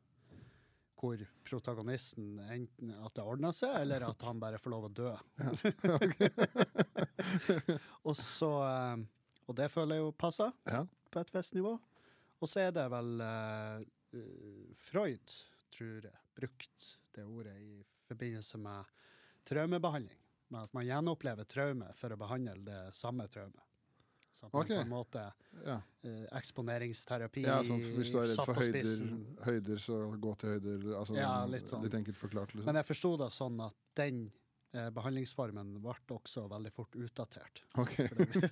Hvor 0.99 1.21
protagonisten 1.47 2.39
enten 2.51 2.89
at 2.97 3.13
det 3.15 3.23
ordner 3.23 3.53
seg, 3.55 3.75
eller 3.83 4.03
at 4.09 4.23
han 4.25 4.39
bare 4.41 4.57
får 4.59 4.73
lov 4.73 4.87
å 4.89 4.93
dø. 4.97 5.11
og 8.07 8.15
så 8.17 8.49
eh, 8.65 9.03
Og 9.49 9.55
det 9.57 9.69
føler 9.73 9.97
jeg 9.99 10.05
jo 10.07 10.11
passer 10.25 10.51
Ja. 10.69 10.83
på 11.11 11.21
et 11.23 11.31
visst 11.35 11.55
nivå. 11.57 11.75
Og 12.39 12.47
så 12.49 12.57
er 12.67 12.73
det 12.75 12.85
vel 12.93 13.11
eh, 13.25 13.85
Freud, 14.89 15.35
tror 15.75 16.05
jeg, 16.07 16.15
brukt 16.37 16.91
det 17.15 17.25
ordet 17.29 17.55
i 17.61 17.79
forbindelse 18.09 18.57
med 18.61 18.89
traumebehandling. 19.49 20.17
Med 20.49 20.63
at 20.63 20.73
man 20.73 20.85
gjenopplever 20.87 21.45
traume 21.45 21.91
for 21.95 22.09
å 22.09 22.17
behandle 22.17 22.55
det 22.65 22.79
samme 22.97 23.27
traumet. 23.29 23.61
Så 24.33 24.47
at 24.47 24.53
man 24.53 24.61
Ok. 24.63 24.67
på 24.69 24.81
en 24.81 24.89
måte 24.89 25.23
Ja. 25.65 25.81
eh, 26.03 26.25
Eksponeringsterapi 26.39 27.43
ja, 27.43 27.61
sånn 27.63 27.81
hvis 27.97 28.11
du 28.11 28.17
er 28.21 28.27
redd 28.31 28.45
for 28.45 28.53
høyder, 28.55 29.43
høyder, 29.45 29.77
så 29.83 29.97
gå 30.19 30.37
til 30.39 30.49
høyder. 30.55 30.85
Altså, 30.97 31.15
Ja, 31.17 31.45
litt 31.45 31.67
sånn. 31.67 31.83
litt 31.83 31.93
enkelt 31.93 32.15
forklart. 32.15 32.53
Liksom. 32.55 32.65
Men 32.65 32.75
jeg 32.75 32.85
forsto 32.85 33.17
det 33.17 33.29
sånn 33.35 33.59
at 33.65 33.75
den 33.95 34.31
behandlingsformen 34.93 35.71
ble 35.81 35.93
også 36.13 36.43
veldig 36.51 36.71
fort 36.75 36.93
utdatert. 36.99 37.61
Ok. 37.81 37.95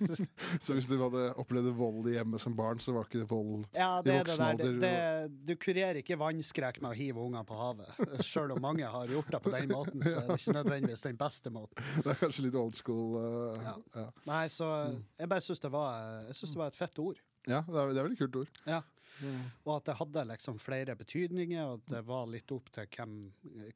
så 0.64 0.74
hvis 0.74 0.88
du 0.90 0.96
hadde 1.00 1.28
opplevd 1.38 1.70
vold 1.78 2.08
i 2.10 2.16
hjemmet 2.16 2.42
som 2.42 2.56
barn, 2.58 2.80
så 2.82 2.94
var 2.96 3.06
ikke 3.06 3.20
det 3.22 3.28
vold 3.30 3.66
Ja, 3.76 4.00
det 4.02 4.14
I 4.14 4.18
voksen. 4.18 4.58
Det, 4.58 4.66
alder 4.66 4.80
det, 4.82 5.44
du 5.46 5.54
kurerer 5.62 6.00
ikke 6.02 6.18
vannskrekk 6.18 6.80
med 6.82 6.90
å 6.90 6.98
hive 6.98 7.22
unger 7.22 7.46
på 7.48 7.58
havet. 7.60 8.02
Sjøl 8.26 8.56
om 8.56 8.62
mange 8.64 8.88
har 8.90 9.06
gjort 9.14 9.30
det 9.36 9.42
på 9.46 9.54
den 9.54 9.70
måten, 9.72 10.02
så 10.02 10.16
er 10.24 10.26
det 10.32 10.40
ikke 10.42 10.56
nødvendigvis 10.58 11.06
den 11.06 11.20
beste 11.20 11.54
måten. 11.54 11.86
Det 12.04 12.12
er 12.14 12.20
kanskje 12.24 12.46
litt 12.48 12.58
old 12.58 12.74
school. 12.78 13.16
uh, 13.18 13.62
Ja. 13.68 13.76
ja. 14.02 14.06
Nei, 14.28 14.44
så 14.52 14.68
Mm. 14.88 15.02
jeg 15.18 15.28
bare 15.28 15.42
syns 15.42 15.60
det, 15.60 15.70
var- 15.72 16.24
jeg 16.28 16.34
synes 16.38 16.50
det 16.52 16.58
var 16.60 16.66
et 16.72 16.76
fett 16.76 16.98
ord. 17.02 17.18
ja, 17.48 17.62
det 17.66 17.74
er, 17.80 17.92
det 17.92 17.98
er 18.00 18.06
veldig 18.08 18.18
kult 18.18 18.36
ord. 18.42 18.50
Ja. 18.66 18.82
Mm. 19.22 19.40
Og 19.64 19.72
at 19.76 19.84
det 19.88 19.96
hadde 19.98 20.24
liksom 20.30 20.58
flere 20.62 20.94
betydninger, 20.98 21.64
og 21.64 21.80
at 21.80 21.86
det 21.94 22.02
var 22.06 22.26
litt 22.30 22.52
opp 22.54 22.68
til 22.74 22.86
hvem, 22.96 23.14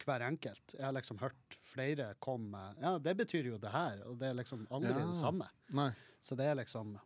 hver 0.04 0.24
enkelt. 0.28 0.74
Jeg 0.76 0.84
har 0.86 0.92
liksom 0.96 1.18
hørt 1.22 1.56
flere 1.72 2.14
komme 2.22 2.50
med 2.52 2.82
Ja, 2.84 2.98
det 2.98 3.16
betyr 3.16 3.48
jo 3.52 3.58
det 3.58 3.72
her, 3.72 4.02
og 4.06 4.18
det 4.20 4.28
er 4.30 4.34
liksom 4.38 4.66
aldri 4.70 4.92
Ja. 4.92 5.06
det 5.06 5.14
samme. 5.18 5.48
Nei. 5.72 5.90
Så 6.22 6.36
det 6.38 6.46
er 6.46 6.54
liksom 6.60 6.98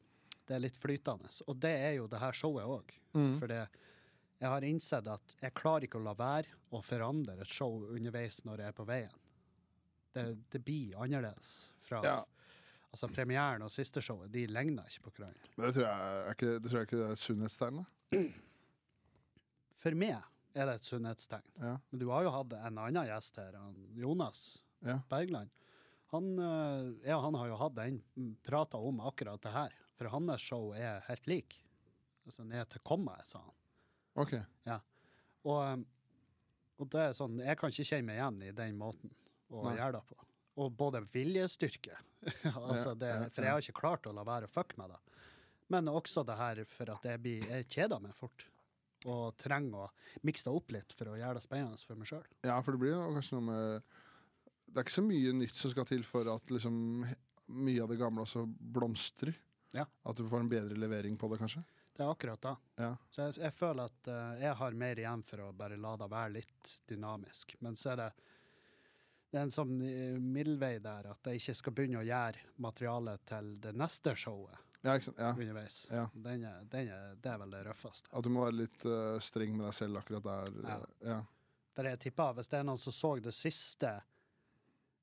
Det 0.47 0.55
er 0.55 0.61
litt 0.61 0.76
flytende. 0.78 1.26
Og 1.49 1.57
det 1.59 1.73
er 1.75 1.93
jo 1.97 2.07
det 2.07 2.21
her 2.21 2.33
showet 2.33 2.64
òg. 2.71 2.93
Mm. 3.14 3.38
For 3.40 3.49
jeg 3.49 3.66
har 4.49 4.61
innsett 4.62 5.09
at 5.11 5.35
jeg 5.43 5.55
klarer 5.55 5.83
ikke 5.88 5.99
å 5.99 6.05
la 6.05 6.12
være 6.14 6.47
å 6.71 6.83
forandre 6.85 7.40
et 7.40 7.49
show 7.49 7.81
underveis 7.90 8.45
når 8.45 8.59
jeg 8.59 8.69
er 8.69 8.76
på 8.76 8.87
veien. 8.87 9.11
Det, 10.14 10.37
det 10.52 10.61
blir 10.64 10.95
annerledes. 11.02 11.66
Fra, 11.83 12.00
Ja. 12.05 12.25
Altså 12.93 13.09
Premieren 13.12 13.61
og 13.66 13.71
siste 13.75 14.00
showet 14.00 14.31
de 14.33 14.47
ligner 14.47 14.87
ikke 14.88 15.02
på 15.11 15.11
hverandre. 15.19 15.50
Det 15.57 15.75
tror 15.75 15.85
jeg, 15.85 15.99
er 16.28 16.31
ikke, 16.37 16.52
det 16.62 16.71
tror 16.71 16.78
jeg 16.81 16.87
ikke 16.88 17.11
er 17.11 17.19
sunnhetstegnet. 17.21 17.87
For 19.82 19.96
meg 19.98 20.16
er 20.56 20.68
det 20.70 20.78
et 20.78 20.86
sunnhetstegn. 20.86 21.46
Ja. 21.60 21.75
Men 21.90 22.00
du 22.00 22.06
har 22.10 22.25
jo 22.26 22.32
hatt 22.34 22.54
en 22.58 22.80
annen 22.80 23.08
gjest 23.10 23.36
her, 23.40 23.58
han 23.60 23.76
Jonas 23.98 24.44
Ja. 24.84 25.00
Bergland. 25.10 25.50
Han, 26.14 26.38
eh, 26.38 27.08
ja, 27.08 27.18
han 27.20 27.34
har 27.34 27.48
jo 27.50 27.56
hatt 27.58 27.75
den 27.75 28.00
prata 28.46 28.78
om 28.78 29.00
akkurat 29.00 29.42
det 29.42 29.52
her. 29.52 29.72
For 29.98 30.08
hans 30.12 30.40
show 30.42 30.70
er 30.76 31.00
helt 31.08 31.26
lik. 31.26 31.56
Altså 32.26 32.44
ned 32.46 32.68
til 32.70 32.80
komma, 32.86 33.16
sa 33.25 33.40
han. 33.42 33.54
Ok. 34.16 34.32
Og, 35.46 35.60
um, 35.62 35.84
og 36.78 36.88
det 36.90 37.02
er 37.02 37.12
sånn, 37.14 37.36
jeg 37.38 37.58
kan 37.58 37.70
ikke 37.70 37.86
kjenne 37.86 38.06
meg 38.08 38.16
igjen 38.18 38.38
i 38.48 38.54
den 38.56 38.78
måten 38.80 39.12
å 39.50 39.62
Nei. 39.68 39.76
gjøre 39.78 39.98
det 39.98 40.04
på. 40.08 40.16
Og 40.56 40.72
både 40.75 41.02
viljestyrke, 41.12 41.98
altså 42.54 42.94
det, 42.98 43.12
for 43.34 43.44
jeg 43.44 43.52
har 43.52 43.62
ikke 43.62 43.80
klart 43.80 44.08
å 44.10 44.14
la 44.16 44.25
være 44.26 44.48
å 44.48 44.52
fucke 44.52 44.78
med 44.80 44.90
det. 44.94 44.98
Men 45.73 45.90
også 45.90 46.23
det 46.26 46.37
her 46.38 46.62
for 46.70 46.92
at 46.94 47.06
jeg, 47.08 47.23
blir, 47.23 47.46
jeg 47.50 47.68
kjeder 47.73 48.02
meg 48.02 48.14
fort. 48.16 48.46
Og 49.06 49.37
trenger 49.38 49.87
å 49.87 50.25
mikse 50.26 50.46
det 50.46 50.56
opp 50.58 50.73
litt 50.75 50.94
for 50.96 51.12
å 51.12 51.16
gjøre 51.18 51.38
det 51.38 51.44
spennende 51.44 51.78
for 51.87 51.99
meg 51.99 52.11
sjøl. 52.11 52.26
Ja, 52.46 52.58
for 52.64 52.75
det 52.75 52.82
blir 52.82 52.94
jo 52.94 53.06
kanskje 53.14 53.38
noe 53.38 53.46
med 53.46 53.96
Det 54.66 54.80
er 54.80 54.87
ikke 54.87 54.96
så 54.96 55.06
mye 55.06 55.35
nytt 55.37 55.61
som 55.61 55.73
skal 55.73 55.88
til 55.88 56.04
for 56.06 56.30
at 56.32 56.52
liksom 56.54 56.76
mye 57.46 57.82
av 57.82 57.90
det 57.92 57.99
gamle 58.00 58.25
også 58.25 58.44
blomstrer. 58.46 59.37
Ja. 59.75 59.87
At 60.06 60.18
du 60.18 60.26
får 60.26 60.42
en 60.42 60.50
bedre 60.50 60.78
levering 60.78 61.18
på 61.18 61.28
det, 61.30 61.38
kanskje. 61.42 61.62
Det 61.96 62.04
er 62.04 62.12
akkurat 62.12 62.42
det. 62.42 62.54
Ja. 62.82 62.90
Så 63.11 63.26
jeg, 63.28 63.37
jeg 63.40 63.54
føler 63.56 63.90
at 63.90 64.11
uh, 64.11 64.40
jeg 64.40 64.54
har 64.58 64.78
mer 64.82 65.00
igjen 65.00 65.23
for 65.25 65.46
å 65.46 65.52
bare 65.56 65.78
la 65.80 65.94
det 66.00 66.11
være 66.12 66.35
litt 66.35 66.73
dynamisk. 66.90 67.54
Men 67.64 67.78
så 67.78 67.94
er 67.94 68.02
det 68.02 68.11
det 69.26 69.40
er 69.40 69.49
en 69.49 69.52
sånn 69.52 69.73
eh, 69.82 70.18
middelvei 70.23 70.76
der 70.80 71.08
at 71.11 71.28
jeg 71.28 71.40
ikke 71.40 71.54
skal 71.58 71.75
begynne 71.76 71.99
å 71.99 72.06
gjøre 72.06 72.44
materialet 72.62 73.25
til 73.28 73.49
det 73.61 73.73
neste 73.76 74.14
showet 74.16 74.65
Ja? 74.87 74.97
Ja. 75.19 75.31
underveis. 75.35 75.78
Ja. 75.90 76.05
Den 76.14 76.45
er, 76.47 76.61
den 76.73 76.90
er, 76.95 77.16
det 77.23 77.33
er 77.33 77.40
vel 77.43 77.57
det 77.57 77.62
røffeste. 77.66 78.11
At 78.12 78.26
du 78.26 78.31
må 78.33 78.45
være 78.47 78.61
litt 78.62 78.87
uh, 78.88 79.16
streng 79.23 79.57
med 79.57 79.66
deg 79.69 79.76
selv 79.76 80.00
akkurat 80.00 80.26
der. 80.26 80.61
Ja. 80.62 80.78
eh. 81.16 81.25
Der 81.76 81.90
jeg 81.90 82.02
tipper, 82.07 82.37
hvis 82.38 82.49
det 82.49 82.61
er 82.61 82.64
noen 82.64 82.81
som 82.81 82.95
så 82.95 83.11
det 83.21 83.35
siste 83.37 83.90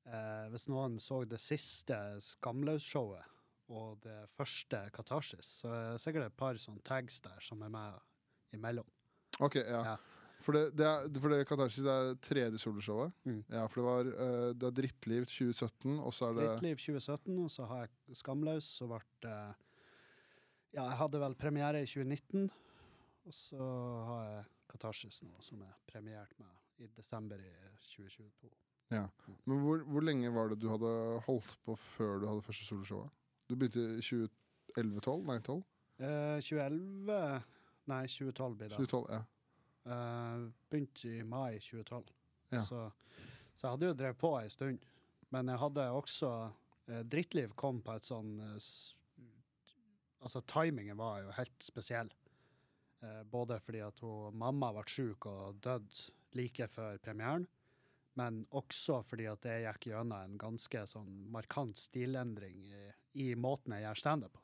eh, 0.10 0.46
Hvis 0.50 0.66
noen 0.72 0.96
så 1.02 1.20
det 1.30 1.38
siste 1.42 2.00
Skamløs-showet 2.32 3.30
og 3.74 4.02
det 4.04 4.26
første 4.36 4.80
Katarsis, 4.94 5.48
så 5.62 5.70
er 5.70 5.86
det 5.94 6.02
sikkert 6.04 6.28
et 6.28 6.36
par 6.38 6.58
sånne 6.60 6.82
tags 6.86 7.22
der 7.24 7.38
som 7.42 7.62
er 7.64 7.72
med 7.74 8.58
imellom. 8.58 8.90
OK, 9.40 9.56
ja. 9.62 9.84
Ja. 9.94 9.96
For 10.44 10.58
det, 10.58 10.74
det, 10.76 10.86
er, 10.86 11.08
for 11.24 11.32
det 11.32 11.46
Katarsis 11.48 11.86
er 11.88 12.12
tredje 12.22 12.60
soloshowet. 12.60 13.14
Mm. 13.24 13.40
Ja, 13.48 13.64
for 13.72 13.80
det 13.80 13.86
var 13.88 14.10
uh, 14.10 14.50
det 14.52 14.68
er 14.68 14.76
Drittliv 14.82 15.28
2017, 15.30 15.94
og 15.96 16.12
så 16.14 16.28
er 16.28 16.40
det 16.40 16.48
Drittliv 16.50 16.82
2017, 16.84 17.38
og 17.38 17.54
så 17.54 17.70
har 17.70 17.86
jeg 17.86 18.20
Skamløs, 18.20 18.68
som 18.82 18.92
ble 18.92 19.00
det 19.24 19.38
Ja, 20.74 20.88
jeg 20.90 20.98
hadde 20.98 21.20
vel 21.22 21.36
premiere 21.38 21.84
i 21.84 21.88
2019, 21.90 22.48
og 23.28 23.34
så 23.38 23.66
har 24.10 24.24
jeg 24.26 24.46
Katarsis 24.74 25.20
nå, 25.22 25.34
som 25.46 25.62
er 25.62 25.74
premiert 25.90 26.34
med 26.42 26.82
i 26.82 26.88
desember 26.98 27.42
i 27.42 27.52
2022. 27.94 28.50
Ja, 28.94 29.06
Men 29.46 29.62
hvor, 29.64 29.84
hvor 29.90 30.06
lenge 30.06 30.32
var 30.34 30.50
det 30.50 30.60
du 30.62 30.68
hadde 30.70 30.90
holdt 31.28 31.54
på 31.66 31.76
før 31.78 32.20
du 32.22 32.28
hadde 32.28 32.46
første 32.46 32.66
soloshowet? 32.66 33.14
Du 33.50 33.56
begynte 33.56 33.84
i 34.00 34.02
2011-12? 34.02 35.24
Nei, 35.30 35.38
12? 35.46 35.62
Eh, 36.02 36.40
2011 36.42 37.20
Nei, 37.92 38.04
2012 38.08 38.58
blir 38.58 38.70
det. 38.72 38.78
2012, 38.80 39.06
ja. 39.12 39.22
Eh, 39.94 40.44
begynte 40.72 41.10
i 41.10 41.24
mai 41.28 41.60
2012. 41.60 42.12
Ja. 42.56 42.66
Så, 42.66 42.84
så 43.54 43.68
jeg 43.68 43.72
hadde 43.76 43.90
jo 43.90 43.96
drevet 44.00 44.20
på 44.22 44.32
ei 44.40 44.50
stund. 44.54 44.86
Men 45.34 45.50
jeg 45.52 45.60
hadde 45.60 45.88
også 45.92 46.30
eh, 46.88 47.02
Drittliv 47.04 47.56
kom 47.60 47.82
på 47.84 47.98
et 47.98 48.08
sånn 48.08 48.38
eh, 48.46 48.70
Altså, 50.24 50.42
timingen 50.48 50.98
var 50.98 51.22
jo 51.24 51.34
helt 51.36 51.66
spesiell. 51.66 52.12
Eh, 53.04 53.24
både 53.28 53.60
fordi 53.60 53.82
at 53.84 54.00
hun, 54.04 54.38
mamma 54.40 54.72
ble 54.76 54.86
syk 54.88 55.28
og 55.28 55.60
døde 55.64 56.08
like 56.38 56.68
før 56.72 56.98
premieren, 57.04 57.46
men 58.18 58.44
også 58.56 59.02
fordi 59.06 59.28
at 59.30 59.46
jeg 59.50 59.66
gikk 59.66 59.90
gjennom 59.90 60.16
en 60.16 60.38
ganske 60.40 60.86
sånn 60.90 61.12
markant 61.34 61.78
stilendring 61.78 62.62
i, 62.70 62.86
i 63.26 63.28
måten 63.36 63.76
jeg 63.76 63.86
gjør 63.88 64.02
standup 64.02 64.38
på. 64.38 64.44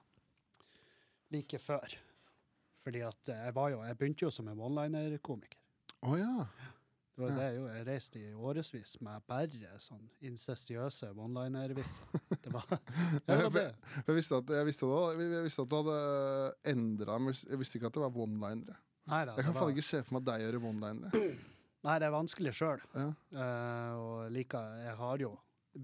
Like 1.36 1.62
før. 1.62 1.95
Fordi 2.83 3.03
at 3.05 3.29
jeg 3.29 3.53
var 3.53 3.69
jo 3.69 3.83
Jeg 3.86 3.98
begynte 4.00 4.25
jo 4.25 4.31
som 4.33 4.48
en 4.50 4.62
one-liner-komiker. 4.65 5.59
Å 6.09 6.15
ja. 6.17 6.36
Det 7.19 7.25
var 7.25 7.31
Ja. 7.33 7.35
det 7.35 7.45
jeg 7.49 7.55
gjorde. 7.59 7.75
Jeg 7.75 7.85
reiste 7.89 8.19
i 8.19 8.29
årevis 8.31 8.91
med 9.03 9.23
bare 9.27 9.71
sånn 9.83 10.05
incestiøse 10.23 11.09
one-liner-vitser. 11.19 12.21
Det 12.45 12.53
var 12.53 12.63
det. 12.71 12.79
Var 13.27 13.49
det. 13.51 13.65
Jeg 14.07 14.15
visste 14.15 14.38
at, 14.39 14.53
jeg 14.55 14.65
visste, 14.69 14.88
da, 14.88 15.01
jeg 15.19 15.43
visste 15.43 15.65
at 15.65 15.69
du 15.73 15.75
hadde 15.81 15.97
endra, 16.71 17.17
jeg 17.43 17.59
visste 17.59 17.75
ikke 17.81 17.89
at 17.91 17.97
det 17.99 18.03
var 18.05 18.15
one-linere. 18.23 18.77
Jeg 19.09 19.43
kan 19.43 19.53
var, 19.53 19.59
faen 19.59 19.73
ikke 19.75 19.83
se 19.89 19.99
for 20.07 20.15
meg 20.15 20.25
deg 20.29 20.45
gjøre 20.45 20.61
one-linere. 20.69 21.11
nei, 21.89 21.95
det 21.99 22.07
er 22.07 22.15
vanskelig 22.15 22.53
sjøl. 22.55 22.81
Ja. 22.95 23.09
og 23.99 24.31
like, 24.31 24.63
Jeg 24.85 24.95
har 25.03 25.17
jo 25.25 25.33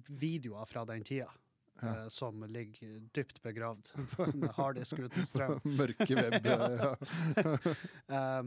videoer 0.10 0.66
fra 0.72 0.86
den 0.88 1.04
tida 1.04 1.28
Ja. 1.84 2.06
eh, 2.06 2.08
som 2.10 2.40
ligger 2.48 3.02
dypt 3.14 3.42
begravd 3.44 3.92
på 4.16 4.24
en 4.32 4.48
harddisk 4.56 5.04
uten 5.04 5.26
strøm. 5.28 5.60
Mørke 5.82 6.16
web. 6.16 6.40
Ja. 6.48 6.96
Eh, 8.08 8.44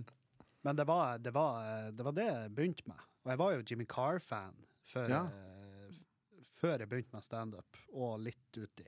men 0.66 0.76
det 0.76 0.86
var, 0.88 1.18
det, 1.22 1.32
var, 1.34 1.90
det 1.94 2.06
var 2.06 2.16
det 2.16 2.26
jeg 2.28 2.54
begynte 2.56 2.86
med. 2.90 3.02
Og 3.24 3.32
jeg 3.32 3.40
var 3.42 3.52
jo 3.54 3.64
Jimmy 3.70 3.86
Carr-fan 3.88 4.56
før, 4.88 5.08
Ja. 5.12 5.24
eh, 5.26 5.98
før 6.58 6.78
jeg 6.80 6.88
begynte 6.90 7.14
med 7.14 7.26
standup, 7.26 7.82
og 7.92 8.18
litt 8.24 8.56
uti. 8.58 8.86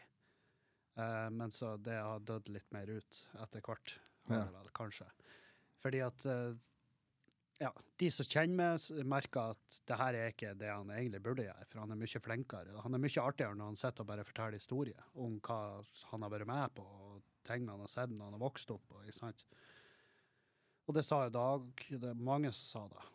Uh, 0.99 1.31
men 1.31 1.53
så 1.55 1.77
det 1.81 1.95
har 1.95 2.19
dødd 2.27 2.49
litt 2.53 2.67
mer 2.75 2.91
ut 2.91 3.21
etter 3.41 3.63
hvert, 3.65 3.95
Ja. 4.29 4.43
vel 4.51 4.69
kanskje. 4.77 5.07
Fordi 5.81 6.01
at 6.05 6.27
uh, 6.27 6.57
ja, 7.61 7.71
de 8.01 8.09
som 8.11 8.27
kjenner 8.27 8.57
meg, 8.57 9.07
merker 9.07 9.55
at 9.55 9.81
det 9.87 9.97
her 10.01 10.17
er 10.19 10.33
ikke 10.33 10.55
det 10.59 10.69
han 10.73 10.91
egentlig 10.91 11.23
burde 11.23 11.45
gjøre, 11.47 11.67
for 11.71 11.81
han 11.85 11.93
er 11.95 12.01
mye 12.01 12.23
flinkere. 12.25 12.77
Han 12.83 12.97
er 12.97 13.03
mye 13.05 13.23
artigere 13.23 13.55
når 13.57 13.71
han 13.71 13.77
sitter 13.81 14.05
og 14.05 14.11
bare 14.11 14.25
forteller 14.25 14.59
historier 14.59 15.03
om 15.15 15.39
hva 15.45 15.61
han 16.11 16.23
har 16.27 16.33
vært 16.35 16.49
med 16.51 16.75
på, 16.75 16.83
og 16.85 17.23
ting 17.47 17.69
han 17.69 17.81
har 17.85 17.93
sett 17.93 18.11
når 18.11 18.25
han 18.31 18.39
har 18.39 18.45
vokst 18.45 18.73
opp. 18.75 18.97
Og? 18.97 19.05
Og 20.91 20.97
det 20.97 21.05
sa 21.07 21.23
jo 21.25 21.33
Dag, 21.35 21.83
det 21.91 22.11
er 22.11 22.19
mange 22.19 22.51
som 22.57 22.67
sa 22.67 22.85
det. 22.91 23.07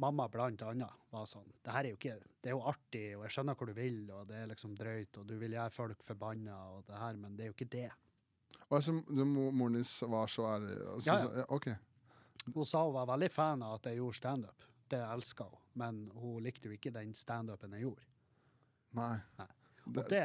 Mamma 0.00 0.28
blant 0.30 0.62
annet 0.62 1.08
var 1.10 1.26
sånn 1.26 1.48
Det 1.64 1.72
her 1.74 1.88
er 1.88 1.90
jo 1.90 1.96
ikke 1.98 2.14
Det 2.22 2.52
er 2.52 2.54
jo 2.54 2.60
artig, 2.70 3.02
og 3.18 3.24
jeg 3.26 3.34
skjønner 3.34 3.58
hvor 3.58 3.68
du 3.68 3.74
vil, 3.76 3.98
og 4.14 4.28
det 4.30 4.36
er 4.38 4.50
liksom 4.52 4.76
drøyt, 4.78 5.18
og 5.20 5.26
du 5.26 5.34
vil 5.40 5.56
gjøre 5.56 5.74
folk 5.74 6.04
forbanna, 6.06 6.58
og 6.76 6.86
det 6.86 7.00
her, 7.02 7.18
men 7.18 7.36
det 7.36 7.44
er 7.44 7.50
jo 7.50 7.56
ikke 7.56 7.72
det. 7.72 7.88
Og 8.68 8.78
altså, 8.78 8.94
moren 8.94 9.76
din 9.78 10.10
var 10.12 10.30
så 10.30 10.46
ærlig? 10.54 10.76
Altså, 10.94 11.10
Ja, 11.10 11.18
ja. 11.42 11.44
OK. 11.48 11.68
Hun 12.54 12.64
sa 12.64 12.84
hun 12.84 12.94
var 12.94 13.08
veldig 13.10 13.30
fan 13.32 13.62
av 13.66 13.74
at 13.78 13.90
jeg 13.90 13.98
gjorde 14.00 14.16
standup. 14.16 14.64
Det 14.88 15.00
elska 15.04 15.44
hun. 15.44 15.60
Men 15.82 16.02
hun 16.14 16.42
likte 16.44 16.68
jo 16.68 16.76
ikke 16.76 16.92
den 16.94 17.12
standupen 17.14 17.74
jeg 17.76 17.84
gjorde. 17.84 18.06
Nei. 18.96 19.16
Nei. 19.38 19.48
Og 19.88 20.02
det 20.10 20.22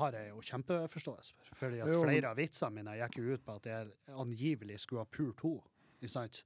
har 0.00 0.16
jeg 0.18 0.30
jo 0.32 0.40
kjempeforståelse 0.42 1.34
for. 1.34 1.50
Fordi 1.62 1.80
at 1.82 1.90
flere 1.94 2.30
av 2.32 2.38
vitsene 2.38 2.74
mine 2.74 2.96
gikk 2.98 3.20
jo 3.20 3.34
ut 3.34 3.44
på 3.46 3.58
at 3.60 3.68
jeg 3.70 3.92
angivelig 4.18 4.80
skulle 4.82 5.04
ha 5.04 5.10
pult 5.10 5.44
henne. 5.46 5.76
Ikke 6.00 6.08
sant? 6.08 6.38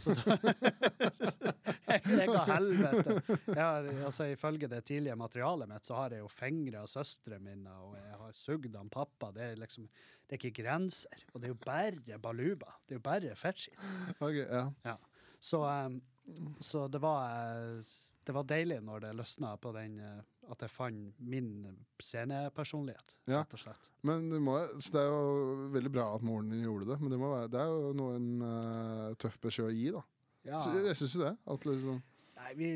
Så 0.00 0.14
da 0.16 0.36
jeg, 1.92 2.28
ga 2.30 2.44
helvete. 2.48 3.16
Jeg 3.28 3.60
har, 3.60 3.88
altså, 4.06 4.28
ifølge 4.32 4.70
det 4.72 4.80
tidlige 4.88 5.16
materialet 5.20 5.68
mitt 5.68 5.84
så 5.84 5.98
har 5.98 6.16
jeg 6.16 6.24
jo 6.24 6.30
fingra 6.32 6.86
søstrene 6.88 7.42
mine, 7.44 7.74
og 7.84 7.98
jeg 7.98 8.20
har 8.22 8.38
sugd 8.38 8.78
han 8.78 8.88
pappa. 8.92 9.28
Det 9.36 9.50
er 9.50 9.60
liksom 9.60 9.90
Det 10.24 10.38
er 10.38 10.40
ikke 10.40 10.62
grenser. 10.62 11.26
Og 11.32 11.42
det 11.42 11.50
er 11.50 11.52
jo 11.52 11.60
bare 11.60 12.18
baluba. 12.24 12.72
Det 12.86 12.96
er 12.96 13.02
jo 13.02 13.04
bare 13.04 13.36
fettskitt. 13.36 13.76
Okay, 14.18 14.48
ja. 14.48 14.96
Så, 15.42 15.60
um, 15.60 16.00
så 16.62 16.86
det 16.88 17.02
var 17.02 17.28
eh, 17.52 17.92
det 18.24 18.34
var 18.36 18.46
deilig 18.46 18.78
når 18.86 19.06
det 19.06 19.16
løsna 19.18 19.56
på 19.60 19.72
den 19.74 19.98
eh, 20.00 20.20
at 20.50 20.62
jeg 20.64 20.72
fant 20.74 21.18
min 21.22 21.50
scenepersonlighet, 22.02 23.14
Ja. 23.30 23.42
rett 23.42 23.54
og 23.54 23.60
slett. 23.62 23.90
Men 24.02 24.28
det, 24.30 24.40
må, 24.42 24.56
så 24.82 24.94
det 24.96 25.02
er 25.02 25.10
jo 25.12 25.68
veldig 25.76 25.92
bra 25.94 26.08
at 26.16 26.24
moren 26.26 26.50
din 26.50 26.64
gjorde 26.64 26.88
det, 26.90 26.98
men 27.00 27.12
det, 27.14 27.18
må 27.22 27.30
være, 27.30 27.50
det 27.52 27.60
er 27.62 27.70
jo 27.70 27.92
noe 27.96 28.16
en 28.18 28.30
uh, 28.42 29.14
tøff 29.22 29.38
beskjed 29.42 29.68
å 29.68 29.74
gi, 29.76 29.90
da. 29.94 30.02
Ja. 30.48 30.60
Så 30.64 30.74
jeg, 30.74 30.96
syns 30.98 31.14
jo 31.14 31.22
det. 31.22 31.36
At 31.54 31.66
liksom, 31.68 32.00
Nei, 32.42 32.54
vi 32.58 32.70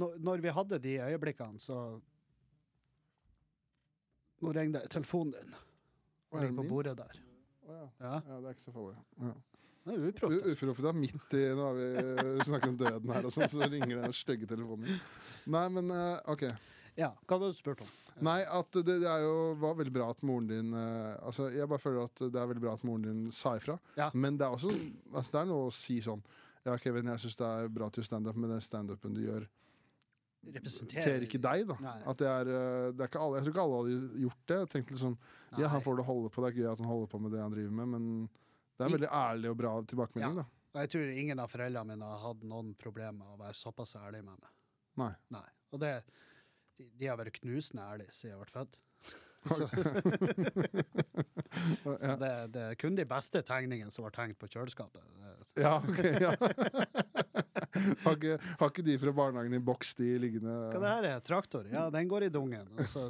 når, 0.00 0.16
når 0.24 0.44
vi 0.44 0.54
hadde 0.56 0.78
de 0.84 0.94
øyeblikkene, 1.10 1.60
så 1.60 1.80
Nå 4.44 4.52
ringte 4.52 4.82
telefonen 4.92 5.32
din. 5.32 5.54
Den 6.32 6.42
ligger 6.42 6.56
på 6.58 6.64
bordet 6.68 6.92
der. 6.98 7.20
Å, 7.64 7.72
ja. 7.72 7.84
Ja, 8.04 8.16
ja, 8.28 8.40
det 8.42 8.50
er 8.50 8.56
ikke 8.56 8.66
så 8.66 8.74
farlig. 8.74 8.98
Ja. 9.24 9.30
Uproft. 9.86 10.84
er 10.84 10.96
midt 10.96 11.36
i 11.38 11.42
Nå 11.54 11.68
har 11.68 11.76
vi 11.78 12.46
snakket 12.48 12.72
om 12.72 12.78
døden 12.80 13.12
her, 13.14 13.28
og 13.28 13.34
sånn, 13.34 13.50
så 13.52 13.68
ringer 13.70 14.02
den 14.02 14.16
stygge 14.16 14.48
telefonen 14.50 14.88
min. 14.88 15.04
Nei, 15.54 15.68
men 15.76 15.92
eh, 15.94 16.32
OK. 16.32 16.48
Ja, 16.96 17.10
hva 17.26 17.36
hadde 17.36 17.52
du 17.52 17.58
spurt 17.58 17.82
om? 17.84 17.90
Nei, 18.24 18.38
at 18.48 18.72
det, 18.72 18.96
det 19.02 19.08
er 19.10 19.26
jo, 19.26 19.34
var 19.60 19.76
veldig 19.76 19.92
bra 19.92 20.08
at 20.08 20.22
moren 20.24 20.46
din 20.48 20.70
uh, 20.72 21.18
Altså, 21.20 21.50
Jeg 21.52 21.68
bare 21.68 21.82
føler 21.82 22.06
at 22.08 22.22
det 22.32 22.40
er 22.40 22.48
veldig 22.48 22.62
bra 22.64 22.72
at 22.78 22.86
moren 22.88 23.04
din 23.04 23.26
sa 23.34 23.52
ifra. 23.58 23.76
Ja. 23.98 24.08
Men 24.16 24.38
det 24.40 24.46
er 24.46 24.56
også 24.56 24.72
altså, 25.12 25.34
det 25.34 25.42
er 25.42 25.50
noe 25.50 25.66
å 25.68 25.74
si 25.74 25.98
sånn 26.04 26.24
Ja, 26.64 26.78
Kevin, 26.80 27.12
jeg 27.12 27.26
syns 27.26 27.36
det 27.36 27.50
er 27.50 27.68
bra 27.76 27.90
til 27.92 28.06
standup, 28.06 28.38
men 28.40 28.54
den 28.54 28.64
standupen 28.64 29.12
du 29.14 29.20
gjør, 29.26 29.44
representerer 30.54 31.24
ikke 31.26 31.40
deg, 31.42 31.66
da. 31.68 31.76
Nei. 31.82 31.98
At 32.06 32.18
det 32.20 32.26
er, 32.30 32.50
eh, 32.50 32.88
det 32.94 33.04
er 33.04 33.10
ikke 33.10 33.22
alle, 33.22 33.38
Jeg 33.38 33.46
tror 33.46 33.54
ikke 33.54 33.66
alle 33.66 33.78
hadde 33.82 34.24
gjort 34.24 34.42
det. 34.42 34.58
Jeg 34.58 34.72
tenkte 34.72 34.96
liksom 34.96 35.14
Ja, 35.56 35.70
han 35.72 35.84
får 35.84 36.00
det 36.00 36.08
holde 36.08 36.32
på, 36.32 36.42
det 36.42 36.50
er 36.50 36.58
gøy 36.60 36.72
at 36.72 36.82
han 36.82 36.90
holder 36.90 37.12
på 37.12 37.20
med 37.22 37.34
det 37.34 37.42
han 37.42 37.54
driver 37.54 37.78
med, 37.80 37.92
men 37.94 38.08
det 38.76 38.84
er 38.84 38.90
en 38.90 38.96
veldig 38.98 39.12
ærlig 39.16 39.50
og 39.50 39.58
bra 39.58 39.72
tilbakemelding, 39.88 40.38
da. 40.42 40.46
Og 40.76 40.82
jeg 40.82 40.92
tror 40.92 41.12
ingen 41.16 41.40
av 41.40 41.48
foreldrene 41.48 41.94
mine 41.94 42.08
har 42.10 42.18
hatt 42.20 42.42
noen 42.44 42.74
problemer 42.76 43.16
med 43.16 43.32
å 43.32 43.38
være 43.40 43.56
såpass 43.56 43.96
ærlig 43.96 44.20
med 44.26 44.36
meg. 44.36 44.50
Nei. 45.00 45.12
Nei. 45.32 45.46
Og 45.72 45.80
det, 45.80 45.92
de, 46.76 46.88
de 47.00 47.08
har 47.08 47.16
vært 47.16 47.38
knusende 47.40 47.86
ærlige 47.86 48.12
siden 48.12 48.34
jeg 48.34 48.42
ble 48.42 48.50
født. 48.52 48.76
Så 49.46 49.64
Ja, 52.02 52.16
det, 52.20 52.30
det 52.52 52.62
er 52.66 52.76
kun 52.76 52.96
de 52.98 53.06
beste 53.08 53.40
tegningene 53.46 53.92
som 53.94 54.04
var 54.04 54.12
tegnet 54.12 54.36
på 54.40 54.48
kjøleskapet. 54.52 55.00
Ja 55.56 55.78
ok. 55.80 56.02
Ja. 56.20 56.34
har, 58.04 58.12
ikke, 58.12 58.36
har 58.60 58.72
ikke 58.72 58.84
de 58.84 58.98
fra 59.00 59.14
barnehagen 59.16 59.56
i 59.56 59.62
boks, 59.64 59.94
de 59.96 60.10
liggende 60.20 60.52
hva 60.74 60.82
det 60.82 60.92
her 60.92 61.08
er? 61.14 61.24
Traktor? 61.24 61.64
Ja, 61.72 61.86
den 61.94 62.10
går 62.10 62.28
i 62.28 62.32
dungen. 62.32 62.68
Og 62.76 62.90
så 62.90 63.08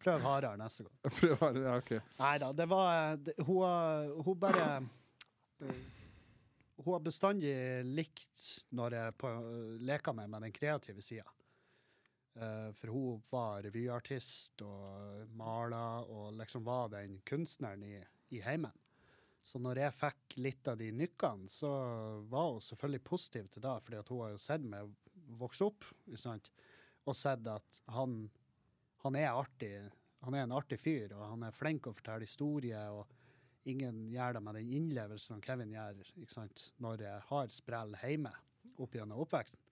prøv 0.00 0.22
hardere 0.24 0.58
neste 0.60 0.86
gang. 0.86 0.96
Prøv, 1.18 1.58
ja, 1.62 1.76
ok. 1.76 1.92
Nei 2.20 2.34
da, 2.42 2.52
det 2.56 2.66
var 2.70 3.18
det, 3.20 3.34
hun, 3.46 4.14
hun 4.24 4.38
bare 4.40 4.66
eh, 5.60 5.82
Hun 6.80 6.94
har 6.94 7.04
bestandig 7.04 7.54
likt 7.84 8.46
når 8.72 8.96
jeg 8.96 9.16
på, 9.20 9.32
leker 9.84 10.16
meg 10.16 10.30
med 10.32 10.46
den 10.46 10.56
kreative 10.56 11.04
sida. 11.04 11.26
for 12.78 12.88
hun 12.94 13.22
var 13.28 13.62
revyartist 13.66 14.62
og 14.62 15.26
maler 15.36 16.06
og 16.08 16.32
liksom 16.38 16.64
var 16.64 16.88
den 16.94 17.18
kunstneren 17.26 17.82
i, 17.84 17.98
i 18.30 18.40
heimen. 18.40 18.72
Så 19.42 19.60
når 19.60 19.80
jeg 19.82 19.96
fikk 19.96 20.36
litt 20.40 20.68
av 20.70 20.78
de 20.80 20.90
nykkene, 20.94 21.48
så 21.50 21.70
var 22.30 22.52
hun 22.52 22.64
selvfølgelig 22.64 23.04
positiv 23.06 23.48
til 23.50 23.64
det, 23.64 23.76
fordi 23.84 24.02
hun 24.08 24.22
har 24.24 24.34
jo 24.34 24.42
sett 24.42 24.66
meg 24.66 24.92
vokse 25.40 25.66
opp. 25.66 25.86
og 27.08 27.16
sett 27.16 27.46
at 27.48 27.80
han, 27.90 28.30
han 29.02 29.16
er 29.16 29.32
artig. 29.32 29.72
Han 30.20 30.36
er 30.36 30.44
en 30.44 30.52
artig 30.52 30.76
fyr, 30.80 31.14
og 31.16 31.24
han 31.24 31.46
er 31.46 31.56
flink 31.56 31.88
å 31.88 31.94
fortelle 31.96 32.28
historier. 32.28 32.92
og 32.92 33.08
Ingen 33.70 34.06
gjør 34.12 34.36
det 34.36 34.44
med 34.44 34.58
den 34.60 34.74
innlevelsen 34.76 35.36
som 35.36 35.42
Kevin 35.44 35.72
gjør 35.72 36.02
ikke 36.04 36.34
sant? 36.34 36.66
når 36.78 37.06
jeg 37.06 37.24
har 37.30 37.54
sprell 37.54 37.96
hjemme 38.02 38.32
opp 38.80 38.94
gjennom 38.96 39.24
oppveksten. 39.24 39.62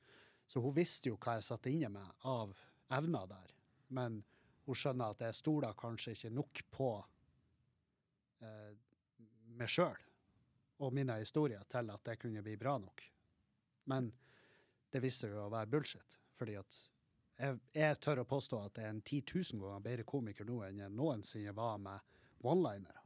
Så 0.49 0.63
hun 0.65 0.73
visste 0.77 1.11
jo 1.11 1.19
hva 1.21 1.37
jeg 1.37 1.45
satt 1.45 1.69
inne 1.69 1.91
med 1.93 2.27
av 2.29 2.57
evner 2.97 3.29
der. 3.29 3.55
Men 3.93 4.23
hun 4.65 4.77
skjønner 4.77 5.13
at 5.13 5.25
jeg 5.25 5.37
stoler 5.37 5.77
kanskje 5.77 6.15
ikke 6.17 6.33
nok 6.33 6.63
på 6.73 6.89
eh, 8.45 8.73
meg 9.61 9.73
sjøl 9.73 10.07
og 10.79 10.95
mine 10.95 11.19
historier 11.21 11.65
til 11.69 11.91
at 11.93 12.05
det 12.07 12.17
kunne 12.23 12.43
bli 12.45 12.57
bra 12.61 12.77
nok. 12.81 13.03
Men 13.93 14.09
det 14.93 15.03
viste 15.05 15.29
jo 15.29 15.45
å 15.45 15.53
være 15.53 15.69
bullshit. 15.73 16.17
Fordi 16.39 16.55
at 16.61 16.81
jeg, 17.38 17.59
jeg 17.76 17.99
tør 18.02 18.23
å 18.23 18.28
påstå 18.28 18.61
at 18.66 18.80
jeg 18.80 18.88
er 18.88 18.95
en 18.97 19.04
10 19.04 19.23
000 19.54 19.62
ganger 19.62 19.85
bedre 19.85 20.07
komiker 20.09 20.49
nå 20.49 20.62
enn 20.66 20.83
jeg 20.83 20.95
noensinne 20.95 21.54
var 21.57 21.78
med 21.83 22.18
one-linere. 22.42 23.04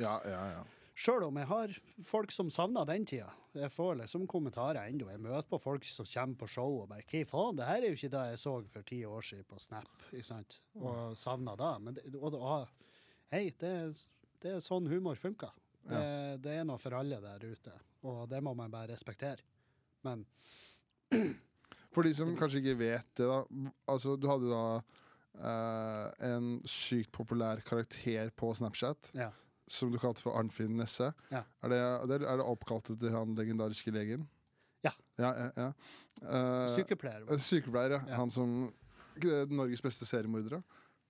Ja, 0.00 0.18
ja, 0.28 0.42
ja. 0.54 0.64
Sjøl 0.96 1.26
om 1.26 1.36
jeg 1.36 1.48
har 1.50 1.72
folk 2.08 2.32
som 2.32 2.48
savner 2.52 2.86
den 2.88 3.04
tida. 3.08 3.28
Jeg 3.56 3.68
får 3.72 3.98
liksom 4.00 4.24
kommentarer 4.32 4.88
ennå. 4.88 5.10
Jeg 5.12 5.20
møter 5.20 5.48
på 5.50 5.60
folk 5.60 5.84
som 5.84 6.08
kommer 6.08 6.40
på 6.40 6.48
show 6.48 6.78
og 6.82 6.88
bare 6.88 7.04
'Hva 7.04 7.24
faen, 7.28 7.56
det 7.56 7.68
her 7.68 7.82
er 7.82 7.92
jo 7.92 7.98
ikke 7.98 8.12
det 8.16 8.24
jeg 8.30 8.38
så 8.40 8.54
for 8.72 8.82
ti 8.82 9.04
år 9.04 9.20
siden 9.20 9.44
på 9.44 9.60
Snap', 9.60 10.06
ikke 10.12 10.24
sant? 10.24 10.60
Og 10.74 11.16
savner 11.16 11.56
det. 11.56 11.82
Men 11.82 11.94
det, 11.94 12.14
og, 12.16 12.34
og, 12.34 12.68
hei, 13.30 13.50
det, 13.60 14.04
det 14.40 14.54
er 14.54 14.64
sånn 14.64 14.88
humor 14.88 15.20
funker. 15.20 15.52
Det, 15.86 16.42
det 16.42 16.56
er 16.56 16.64
noe 16.64 16.80
for 16.80 16.96
alle 16.96 17.20
der 17.20 17.44
ute, 17.44 17.72
og 18.02 18.24
det 18.28 18.40
må 18.42 18.54
man 18.54 18.72
bare 18.72 18.94
respektere. 18.94 19.44
Men 20.02 20.24
For 21.96 22.04
de 22.04 22.12
som 22.12 22.34
kanskje 22.36 22.60
ikke 22.60 22.76
vet 22.76 23.06
det, 23.16 23.24
da. 23.24 23.40
Altså, 23.88 24.18
du 24.20 24.26
hadde 24.28 24.50
da 24.52 24.64
uh, 25.40 26.10
en 26.28 26.58
sykt 26.68 27.08
populær 27.16 27.62
karakter 27.64 28.28
på 28.36 28.50
Snapchat 28.58 29.10
ja. 29.16 29.30
som 29.72 29.88
du 29.92 29.96
kalte 30.02 30.20
for 30.20 30.36
Arnfinn 30.36 30.76
Nesse. 30.76 31.08
Ja. 31.32 31.40
Er, 31.64 31.72
det, 31.72 31.78
er 32.20 32.36
det- 32.36 32.44
oppkalt 32.44 32.90
etter 32.92 33.16
han 33.16 33.32
legendariske 33.38 33.94
legen? 33.96 34.26
Ja. 34.84 34.92
ja, 35.18 35.30
ja. 35.56 35.70
Eh, 36.20 36.74
Sykepleier. 36.76 37.24
eh, 37.32 37.40
sykepleier, 37.42 37.96
ja. 37.96 38.18
Han 38.20 38.30
som 38.30 38.52
Norges 39.48 39.80
beste 39.82 40.06
seriemordere. 40.06 40.60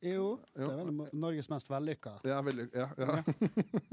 Jo, 0.07 0.37
det 0.55 0.69
er 0.69 0.85
vel 0.87 1.11
Norges 1.19 1.49
mest 1.51 1.71
vellykka. 1.73 2.19
Ja, 2.29 2.39
vellyk 2.47 2.75
ja, 2.77 2.87
ja. 3.01 3.17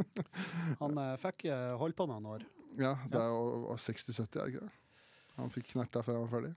Han 0.83 0.99
fikk 1.21 1.47
holdt 1.79 1.97
på 1.97 2.07
noen 2.11 2.27
år. 2.35 2.45
ja 2.77 2.93
det 3.09 3.17
er 3.17 3.31
jo 3.33 3.73
60-70, 3.79 4.21
er 4.21 4.27
det 4.29 4.53
ikke 4.53 4.65
det? 4.67 4.73
Han 5.39 5.53
fikk 5.53 5.71
knerta 5.71 6.03
før 6.05 6.19
han 6.19 6.27
var 6.27 6.33
ferdig. 6.35 6.53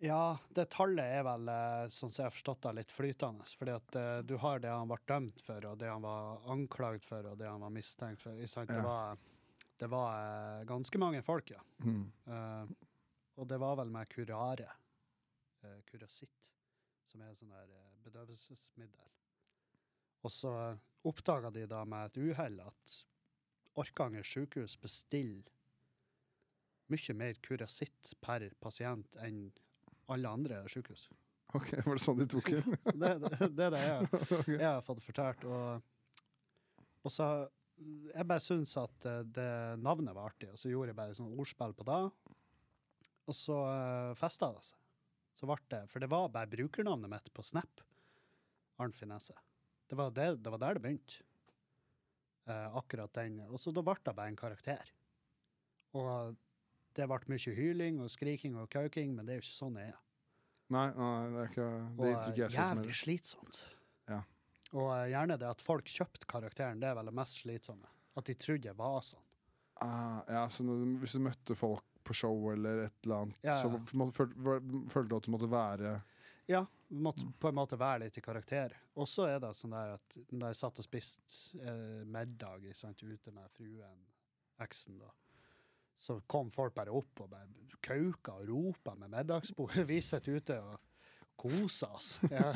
Ja, 0.00 0.38
det 0.54 0.68
tallet 0.70 1.10
er 1.10 1.24
vel, 1.26 1.48
eh, 1.50 1.84
sånn 1.90 2.10
som 2.10 2.22
jeg 2.22 2.28
har 2.28 2.34
forstått 2.34 2.62
det, 2.68 2.74
litt 2.78 2.92
flytende. 2.94 3.46
Fordi 3.58 3.74
at 3.74 3.96
uh, 3.98 4.18
du 4.22 4.36
har 4.38 4.62
det 4.62 4.70
han 4.70 4.90
ble 4.90 4.98
dømt 5.10 5.42
for, 5.42 5.64
og 5.66 5.80
det 5.80 5.90
han 5.90 6.04
var 6.04 6.44
anklagd 6.54 7.02
for, 7.06 7.26
og 7.26 7.40
det 7.40 7.48
han 7.50 7.64
var 7.66 7.74
mistenkt 7.74 8.22
for. 8.22 8.38
sant? 8.46 8.70
Det 8.70 8.84
var, 8.84 9.18
det 9.82 9.90
var 9.90 10.22
uh, 10.22 10.66
ganske 10.70 11.02
mange 11.02 11.24
folk, 11.26 11.50
ja. 11.50 11.64
Mm. 11.82 12.04
Uh, 12.30 12.70
og 13.38 13.50
det 13.50 13.58
var 13.58 13.74
vel 13.82 13.90
med 13.90 14.10
kurare. 14.14 14.70
Uh, 15.66 15.80
kurasitt, 15.90 16.52
som 17.10 17.26
er 17.26 17.34
sånn 17.34 17.50
der 17.50 17.74
bedøvelsesmiddel. 18.06 19.14
Og 20.22 20.34
så 20.34 20.54
oppdaga 21.06 21.50
de 21.54 21.66
da 21.70 21.82
med 21.86 22.10
et 22.10 22.22
uhell 22.22 22.58
at 22.62 22.98
Orkanger 23.78 24.26
sykehus 24.26 24.74
bestiller 24.82 25.46
mye 26.90 27.14
mer 27.14 27.38
kurasitt 27.44 28.14
per 28.24 28.46
pasient 28.62 29.18
enn 29.22 29.48
alle 30.12 30.32
andre 30.38 30.62
sykehus. 30.70 31.08
OK, 31.56 31.70
var 31.84 31.96
det 31.96 32.04
sånn 32.04 32.18
de 32.18 32.26
tok 32.28 32.50
det? 32.52 32.64
Det, 33.00 33.12
det, 33.22 33.48
det 33.56 33.68
er 33.68 33.72
det 33.72 33.84
jeg, 33.84 34.08
jeg 34.60 34.66
har 34.66 34.82
fått 34.84 35.04
fortalt. 35.04 35.46
Og, 35.48 36.82
og 37.06 37.14
så 37.14 37.28
Jeg 37.78 38.26
bare 38.26 38.42
syns 38.42 38.74
at 38.80 39.06
eh, 39.08 39.22
det 39.24 39.52
navnet 39.80 40.16
var 40.16 40.32
artig, 40.32 40.50
og 40.52 40.60
så 40.60 40.72
gjorde 40.72 40.92
jeg 40.92 40.98
bare 40.98 41.16
sånn 41.16 41.32
ordspill 41.38 41.72
på 41.78 41.86
det. 41.88 42.02
Og 43.28 43.36
så 43.36 43.56
uh, 43.68 44.16
festa 44.16 44.48
det 44.56 44.64
seg. 44.70 44.78
Så 45.38 45.46
ble 45.46 45.60
det, 45.70 45.84
For 45.92 46.02
det 46.02 46.08
var 46.10 46.30
bare 46.34 46.50
brukernavnet 46.50 47.12
mitt 47.12 47.28
på 47.36 47.44
Snap. 47.46 47.84
Arnt 48.82 48.96
Finesse. 48.96 49.36
Det 49.88 49.96
var, 49.98 50.10
det, 50.16 50.30
det 50.42 50.50
var 50.52 50.60
der 50.62 50.76
det 50.76 50.82
begynte. 50.82 51.22
Eh, 52.48 52.76
akkurat 52.76 53.12
den. 53.14 53.40
Og 53.46 53.60
så 53.60 53.72
da 53.74 53.84
ble 53.84 53.94
det 54.02 54.14
bare 54.16 54.32
en 54.32 54.38
karakter. 54.38 54.90
Og 55.98 56.36
det 56.98 57.06
ble 57.06 57.32
mye 57.32 57.54
hyling 57.54 58.02
og 58.02 58.10
skriking 58.12 58.58
og 58.58 58.68
kauking, 58.72 59.14
men 59.14 59.26
det 59.26 59.34
er 59.36 59.40
jo 59.40 59.46
ikke 59.46 59.58
sånn 59.58 59.78
jeg 59.80 59.92
er. 59.92 60.00
Nei, 60.68 60.88
nei, 60.92 61.12
det 61.32 61.38
er 61.40 61.52
ikke 61.52 61.66
det 61.66 62.02
Og 62.02 62.08
jeg 62.10 62.16
eh, 62.44 62.56
jævlig 62.58 62.96
slitsomt. 62.98 63.60
Ja. 64.10 64.18
Og 64.74 64.90
eh, 64.92 65.06
gjerne 65.14 65.38
det 65.40 65.48
at 65.48 65.64
folk 65.64 65.88
kjøpte 65.88 66.28
karakteren, 66.28 66.82
det 66.82 66.90
er 66.90 66.98
vel 66.98 67.08
det 67.08 67.14
mest 67.16 67.40
slitsomme. 67.40 67.88
At 68.18 68.28
de 68.28 68.34
trodde 68.36 68.68
jeg 68.68 68.76
var 68.76 69.00
sånn. 69.06 69.24
Uh, 69.78 70.18
ja, 70.26 70.42
så 70.50 70.66
når, 70.66 70.82
hvis 70.98 71.14
du 71.14 71.22
møtte 71.22 71.54
folk 71.54 71.86
på 72.08 72.16
show 72.16 72.48
eller 72.50 72.88
et 72.88 73.06
eller 73.06 73.22
annet, 73.22 73.38
Ja, 73.46 73.60
så 73.62 73.70
ja. 73.70 73.80
så 73.86 74.00
måtte, 74.00 74.26
følte 74.90 75.08
du 75.08 75.16
at 75.20 75.28
du 75.28 75.30
måtte 75.30 75.50
være 75.52 75.92
Ja, 76.50 76.64
måtte 76.88 77.28
på 77.38 77.50
en 77.50 77.58
måte 77.58 77.78
være 77.78 78.06
litt 78.06 78.18
i 78.18 78.24
karakter. 78.24 78.74
Og 78.98 79.06
så 79.08 79.28
er 79.28 79.38
det 79.44 79.52
sånn 79.56 79.76
der 79.76 79.94
at 79.98 80.18
når 80.32 80.50
jeg 80.50 80.60
satt 80.62 80.80
og 80.82 80.88
spiste 80.88 81.60
eh, 81.62 82.02
middag 82.08 82.66
sant, 82.76 83.04
ute 83.04 83.34
med 83.36 83.52
fruen, 83.54 84.04
eksen, 84.64 84.98
da, 84.98 85.12
så 85.98 86.20
kom 86.26 86.50
folk 86.54 86.74
bare 86.74 86.94
opp 86.94 87.24
og 87.24 87.30
bare 87.32 87.48
kauka 87.82 88.34
og 88.40 88.48
ropa 88.48 88.94
med 88.98 89.10
middagsbordet. 89.16 89.86
Vi 89.90 90.00
sitter 90.04 90.38
ute 90.38 90.58
og 90.60 90.76
koser 91.38 91.94
oss. 91.94 92.18
Ja. 92.30 92.52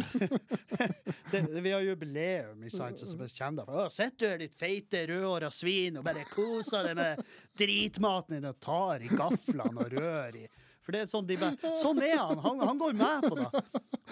det, 1.31 1.43
vi 1.63 1.71
har 1.71 1.81
jubileum, 1.81 2.65
ikke 2.65 2.77
sant, 2.77 2.99
så 2.99 3.29
kommer 3.39 3.63
det 3.63 3.77
«Å, 3.79 4.09
du 4.19 4.27
ditt 4.43 4.59
feite, 4.59 5.05
rødhåra 5.07 5.51
svin, 5.55 6.01
og 6.01 6.05
bare 6.05 6.27
koser 6.29 6.91
deg 6.91 6.99
med 6.99 7.23
dritmaten 7.59 8.37
din 8.37 8.51
og 8.51 8.59
tar 8.61 9.05
i 9.05 9.09
gaflene 9.09 9.87
og 9.87 9.95
rører 9.95 10.43
i. 10.43 10.45
For 10.83 10.95
det 10.95 11.05
er 11.05 11.11
sånn 11.13 11.29
de 11.29 11.39
bare 11.39 11.73
Sånn 11.79 12.01
er 12.03 12.17
han! 12.19 12.41
Han, 12.43 12.63
han 12.67 12.81
går 12.81 12.97
med 12.99 13.29
på 13.31 13.39
det. 13.39 13.49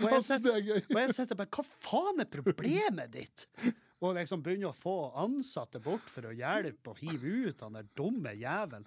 Og 0.01 0.07
jeg 0.07 0.23
sitter, 0.23 0.61
er 1.03 1.15
sitter 1.17 1.39
bare 1.41 1.51
Hva 1.51 1.65
faen 1.67 2.23
er 2.23 2.29
problemet 2.31 3.11
ditt? 3.11 3.47
Og 4.01 4.15
liksom 4.17 4.45
begynner 4.45 4.71
å 4.71 4.77
få 4.77 5.11
ansatte 5.19 5.83
bort 5.83 6.07
for 6.09 6.31
å 6.31 6.37
hjelpe 6.37 6.95
og 6.95 7.03
hive 7.03 7.51
ut 7.51 7.67
han 7.67 7.75
der 7.77 7.91
dumme 7.99 8.33
jævelen. 8.39 8.87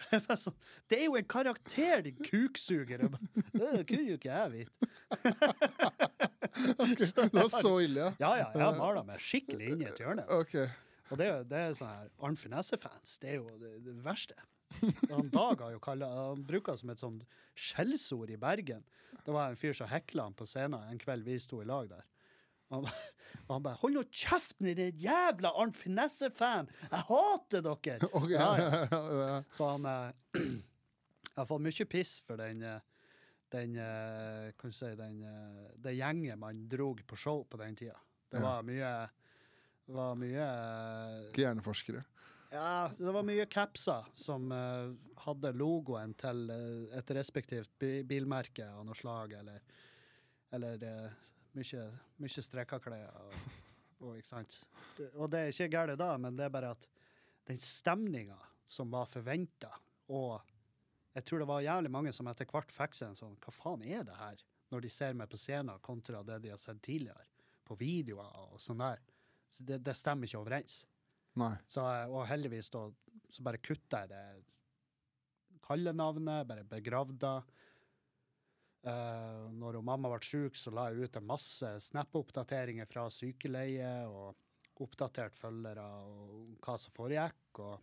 Sånn, 0.42 0.54
Det 0.90 0.98
er 0.98 1.04
jo 1.06 1.16
en 1.18 1.28
karakter, 1.28 2.02
din 2.06 2.18
kuksuger! 2.26 3.04
Det 3.52 3.84
kunne 3.88 4.06
jo 4.08 4.18
ikke 4.18 4.30
jeg 4.32 4.52
vite. 4.56 4.72
Det 6.92 7.28
var 7.32 7.48
så 7.52 7.74
ille, 7.82 8.00
ja. 8.00 8.10
Ja, 8.20 8.30
ja, 8.42 8.48
jeg 8.54 8.62
har 8.62 8.78
mala 8.78 9.02
meg 9.06 9.20
skikkelig 9.22 9.70
inn 9.72 9.84
i 9.84 9.88
et 9.88 10.00
hjørne. 10.02 10.24
Okay. 10.42 10.68
Og 11.10 11.18
det, 11.20 11.28
det 11.50 11.58
er 11.58 11.76
sånn 11.76 11.90
her 11.90 12.10
Arnt 12.24 12.40
Finesse-fans. 12.40 13.16
Det 13.22 13.34
er 13.34 13.40
jo 13.40 13.56
det, 13.60 13.72
det 13.86 13.94
verste. 14.04 14.36
Han 15.10 15.28
Dag 15.32 15.60
har 15.60 15.74
jo 15.74 15.80
kallet, 15.82 16.08
han 16.08 16.44
bruker 16.48 16.78
som 16.80 16.92
et 16.92 17.02
sånt 17.02 17.24
skjellsord 17.58 18.32
i 18.32 18.38
Bergen. 18.40 18.84
Det 19.22 19.34
var 19.34 19.50
en 19.52 19.58
fyr 19.60 19.76
som 19.76 19.90
hekla 19.90 20.28
han 20.28 20.36
på 20.36 20.46
scenen 20.48 20.80
en 20.88 21.00
kveld 21.00 21.26
vi 21.26 21.36
sto 21.42 21.60
i 21.62 21.68
lag 21.68 21.90
der. 21.90 22.06
Han, 22.72 22.86
han 23.48 23.62
bare 23.64 23.76
'Hold 23.82 23.96
nå 23.98 24.02
kjeften, 24.08 24.70
din 24.76 24.96
jævla 25.02 25.50
Arnt 25.60 25.76
Finesse-fan! 25.76 26.70
Jeg 26.88 27.04
hater 27.08 27.64
dere!' 27.66 28.08
Okay. 28.20 28.32
Ja, 28.38 28.48
ja. 28.56 29.42
Så 29.52 29.68
han 29.74 29.84
eh, 29.86 30.40
Jeg 31.32 31.40
har 31.40 31.48
fått 31.48 31.64
mye 31.64 31.86
piss 31.88 32.18
for 32.26 32.40
den 32.40 32.62
eh, 32.64 32.80
den, 33.52 33.74
eh, 33.76 34.52
kan 34.56 34.70
du 34.72 34.76
si, 34.76 34.88
den, 34.96 35.18
det 35.76 35.92
gjenget 35.98 36.38
man 36.40 36.62
drog 36.72 37.02
på 37.06 37.16
show 37.20 37.42
på 37.44 37.58
den 37.60 37.76
tida. 37.76 37.98
Det 38.32 38.40
var 38.40 38.62
mye 38.64 38.92
var 39.92 40.14
mye 40.16 40.46
Ikke 41.28 41.42
hjerneforskere. 41.44 42.00
ja, 42.54 42.88
det 42.96 43.12
var 43.12 43.26
mye 43.28 43.44
capser 43.52 44.08
som 44.16 44.48
hadde 45.20 45.52
logoen 45.52 46.14
til 46.16 46.48
et 46.96 47.12
respektivt 47.12 47.76
bilmerke 48.08 48.64
av 48.64 48.86
noe 48.88 48.96
slag, 48.96 49.34
eller, 49.42 49.60
eller 50.56 50.80
mye, 51.58 51.84
mye 52.22 52.44
strekkaklær. 52.46 53.10
Og, 53.22 53.34
og, 54.02 54.16
ikke 54.18 54.28
sant? 54.28 54.58
Og 55.14 55.30
det 55.32 55.42
er 55.42 55.52
ikke 55.52 55.72
galt 55.76 55.98
da, 56.00 56.14
men 56.20 56.38
det 56.38 56.46
er 56.46 56.54
bare 56.54 56.72
at 56.76 56.88
den 57.48 57.60
stemninga 57.62 58.38
som 58.70 58.92
var 58.92 59.10
forventa, 59.10 59.72
og 60.12 60.40
jeg 61.12 61.26
tror 61.28 61.42
det 61.42 61.48
var 61.50 61.64
jævlig 61.64 61.90
mange 61.92 62.12
som 62.16 62.28
etter 62.30 62.48
hvert 62.48 62.72
fikk 62.72 62.94
seg 62.96 63.10
en 63.10 63.18
sånn 63.18 63.34
Hva 63.42 63.52
faen 63.52 63.82
er 63.84 64.06
det 64.08 64.14
her? 64.16 64.38
Når 64.72 64.84
de 64.84 64.90
ser 64.92 65.16
meg 65.18 65.28
på 65.28 65.36
scenen 65.36 65.82
kontra 65.84 66.22
det 66.24 66.38
de 66.46 66.52
har 66.54 66.60
sett 66.60 66.80
tidligere, 66.84 67.26
på 67.68 67.76
videoer 67.76 68.54
og 68.54 68.60
sånn 68.60 68.80
der. 68.80 69.02
Så 69.52 69.66
det, 69.68 69.82
det 69.84 69.94
stemmer 69.98 70.28
ikke 70.28 70.40
overens. 70.40 70.78
Så, 71.68 71.84
og 71.84 72.24
heldigvis 72.28 72.72
da, 72.72 72.86
så 73.32 73.44
bare 73.44 73.60
kutta 73.60 74.02
jeg 74.02 74.12
det 74.12 74.24
kallenavnet, 75.62 76.46
bare 76.48 76.64
begravde 76.68 77.18
det. 77.22 77.61
Eh, 78.82 79.42
når 79.54 79.78
mamma 79.86 80.10
ble 80.10 80.26
syk, 80.26 80.56
så 80.58 80.72
la 80.74 80.88
jeg 80.90 81.06
ut 81.06 81.16
en 81.18 81.28
masse 81.28 81.68
Snap-oppdateringer 81.84 82.88
fra 82.90 83.06
sykeleie 83.14 83.92
og 84.10 84.82
oppdatert 84.82 85.36
følgere 85.38 85.84
og 86.02 86.56
hva 86.64 86.74
som 86.82 86.94
foregikk. 86.96 87.60
Og, 87.62 87.76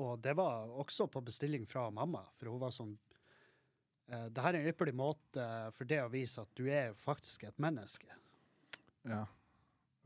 og 0.00 0.14
det 0.24 0.32
var 0.38 0.72
også 0.80 1.08
på 1.12 1.20
bestilling 1.26 1.66
fra 1.68 1.90
mamma, 1.92 2.22
for 2.38 2.48
hun 2.52 2.62
var 2.62 2.72
sånn 2.72 2.94
uh, 2.94 4.28
det 4.32 4.46
her 4.46 4.56
er 4.56 4.62
en 4.62 4.70
ypperlig 4.72 4.96
måte 4.96 5.44
for 5.76 5.90
det 5.90 6.00
å 6.00 6.08
vise 6.12 6.40
at 6.40 6.56
du 6.56 6.64
er 6.72 6.96
faktisk 7.04 7.44
et 7.50 7.60
menneske. 7.60 8.08
Ja. 9.04 9.26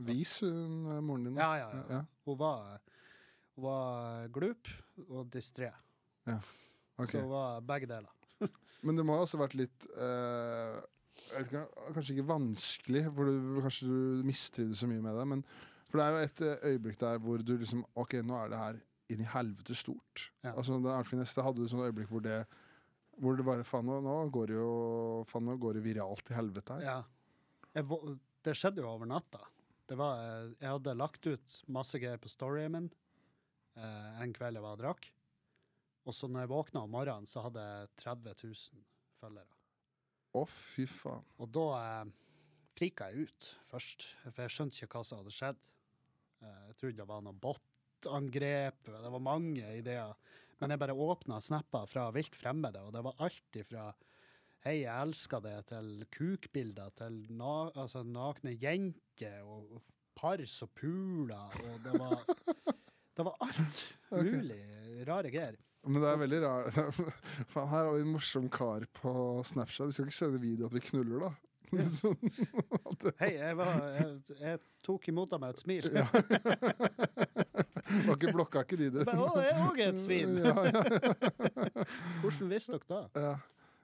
Vis 0.02 0.40
hun 0.42 0.90
eh, 0.90 1.00
moren 1.06 1.28
din. 1.28 1.38
da. 1.38 1.46
Ja, 1.54 1.68
ja, 1.70 1.84
ja. 2.00 2.02
Hun 2.26 2.40
var, 2.40 2.82
hun 3.54 3.68
var 3.68 4.26
glup 4.34 4.74
og 5.06 5.30
distré. 5.30 5.70
ok. 6.98 7.10
Så 7.12 7.22
hun 7.22 7.30
var 7.30 7.62
begge 7.62 7.90
deler. 7.94 8.13
Men 8.84 8.98
det 8.98 9.04
må 9.06 9.16
ha 9.16 9.24
også 9.24 9.40
vært 9.40 9.56
litt 9.58 9.86
eh, 9.96 10.80
jeg 11.24 11.38
vet 11.38 11.48
ikke, 11.50 11.92
Kanskje 11.96 12.16
ikke 12.16 12.26
vanskelig, 12.28 13.04
for 13.16 13.30
du, 13.30 13.54
kanskje 13.64 13.88
du 13.88 14.26
mistrivdes 14.28 14.82
så 14.82 14.88
mye 14.90 15.04
med 15.04 15.16
det. 15.18 15.24
Men 15.30 15.46
for 15.88 16.00
det 16.00 16.04
er 16.04 16.12
jo 16.12 16.26
et 16.28 16.44
eh, 16.44 16.68
øyeblikk 16.72 17.00
der 17.00 17.22
hvor 17.22 17.42
du 17.42 17.56
liksom 17.56 17.86
OK, 18.00 18.18
nå 18.26 18.36
er 18.42 18.52
det 18.52 18.60
her 18.60 18.82
inn 19.14 19.24
i 19.24 19.32
helvete 19.34 19.76
stort. 19.78 20.28
Ja. 20.44 20.54
Altså, 20.54 20.78
det 20.82 20.92
er 20.92 21.18
Neste 21.20 21.44
hadde 21.44 21.64
du 21.64 21.70
sånne 21.70 21.90
øyeblikk 21.90 22.12
hvor 22.12 22.24
det 22.24 22.44
hvor 23.22 23.36
det 23.38 23.46
bare 23.46 23.62
Faen, 23.66 23.86
nå, 23.86 24.00
nå 24.02 24.14
går 24.34 24.50
det 24.50 24.56
jo 24.56 24.70
faen, 25.30 25.44
nå 25.46 25.54
går 25.62 25.78
det 25.78 25.84
viralt 25.84 26.24
til 26.26 26.34
helvete 26.34 26.78
her. 26.78 26.86
Ja. 26.86 26.96
Jeg, 27.74 27.86
det 28.46 28.54
skjedde 28.58 28.82
jo 28.82 28.88
over 28.90 29.06
natta. 29.06 29.42
Det 29.88 29.98
var, 30.00 30.22
eh, 30.22 30.54
jeg 30.58 30.72
hadde 30.72 30.96
lagt 30.98 31.28
ut 31.28 31.58
masse 31.74 32.00
greier 32.00 32.20
på 32.20 32.32
storyen 32.32 32.74
min 32.74 32.88
eh, 33.78 34.22
en 34.24 34.34
kveld 34.34 34.58
jeg 34.58 34.64
var 34.64 34.78
og 34.78 34.82
drakk. 34.82 35.10
Og 36.04 36.14
så 36.14 36.28
når 36.28 36.44
jeg 36.44 36.52
våkna 36.52 36.84
om 36.84 36.92
morgenen, 36.92 37.28
så 37.28 37.44
hadde 37.46 37.62
jeg 37.64 37.92
30 38.02 38.34
000 38.42 38.84
følgere. 39.20 39.60
Å, 40.34 40.42
fy 40.50 40.86
faen. 40.90 41.24
Og 41.40 41.50
da 41.54 41.66
eh, 41.78 42.10
frika 42.76 43.08
jeg 43.10 43.28
ut 43.28 43.50
først, 43.70 44.08
for 44.26 44.42
jeg 44.44 44.54
skjønte 44.56 44.82
ikke 44.82 44.98
hva 44.98 45.06
som 45.08 45.22
hadde 45.22 45.34
skjedd. 45.34 45.62
Eh, 46.42 46.58
jeg 46.70 46.78
trodde 46.80 47.00
det 47.00 47.08
var 47.08 47.24
noe 47.24 47.40
bot-angrep, 47.46 48.90
det 48.90 49.14
var 49.16 49.24
mange 49.24 49.70
ideer. 49.78 50.16
Men 50.60 50.74
jeg 50.74 50.82
bare 50.82 50.98
åpna 51.06 51.40
snapper 51.42 51.88
fra 51.90 52.08
vilt 52.14 52.36
fremmede, 52.38 52.82
og 52.84 52.92
det 52.96 53.04
var 53.06 53.24
alt 53.24 53.62
ifra 53.62 53.92
Hei, 54.64 54.78
jeg 54.86 54.96
elsker 54.96 55.42
det, 55.44 55.58
til 55.68 56.06
kukbilder, 56.08 56.94
til 56.96 57.18
na 57.36 57.66
altså, 57.68 58.00
nakne 58.00 58.54
jenter 58.56 59.42
og, 59.44 59.74
og 59.76 59.82
par 60.16 60.40
som 60.48 60.70
puler, 60.72 61.58
og 61.68 61.82
det 61.84 61.98
var 62.00 62.24
Det 63.14 63.22
var 63.22 63.36
alt 63.44 63.82
mulig 64.10 64.56
mulig 65.04 65.08
rare 65.08 65.30
greier. 65.30 65.56
Men 65.84 66.00
det 66.00 66.10
er 66.10 66.20
veldig 66.20 66.40
rart. 66.44 66.76
Faen, 67.52 67.68
her 67.68 67.82
har 67.84 67.92
vi 67.92 68.04
en 68.04 68.12
morsom 68.14 68.46
kar 68.52 68.86
på 68.96 69.14
Snapchat. 69.44 69.90
Vi 69.90 69.96
skal 69.96 70.08
ikke 70.08 70.16
sende 70.16 70.40
video 70.40 70.68
at 70.68 70.76
vi 70.76 70.82
knuller, 70.84 71.26
da. 71.26 71.32
Sånn, 71.98 72.18
Hei, 73.18 73.32
jeg, 73.34 73.56
var, 73.58 73.80
jeg, 73.96 74.36
jeg 74.38 74.60
tok 74.86 75.08
imot 75.10 75.32
deg 75.32 75.40
med 75.42 75.56
et 75.56 75.62
smil. 75.64 75.88
Ja. 75.90 76.06
var 78.04 78.14
ikke 78.14 78.34
blokka 78.34 78.62
ikke 78.64 78.78
de, 78.80 78.90
du. 78.94 79.00
Men, 79.08 79.24
å, 79.24 79.32
jeg 79.42 79.56
er 79.56 79.64
òg 79.64 79.82
et 79.88 80.00
svin! 80.00 80.36
Ja, 80.44 80.54
ja, 80.68 80.84
Hvordan 82.22 82.52
visste 82.52 82.78
dere 82.78 82.88
da? 82.92 83.26
ja. 83.28 83.34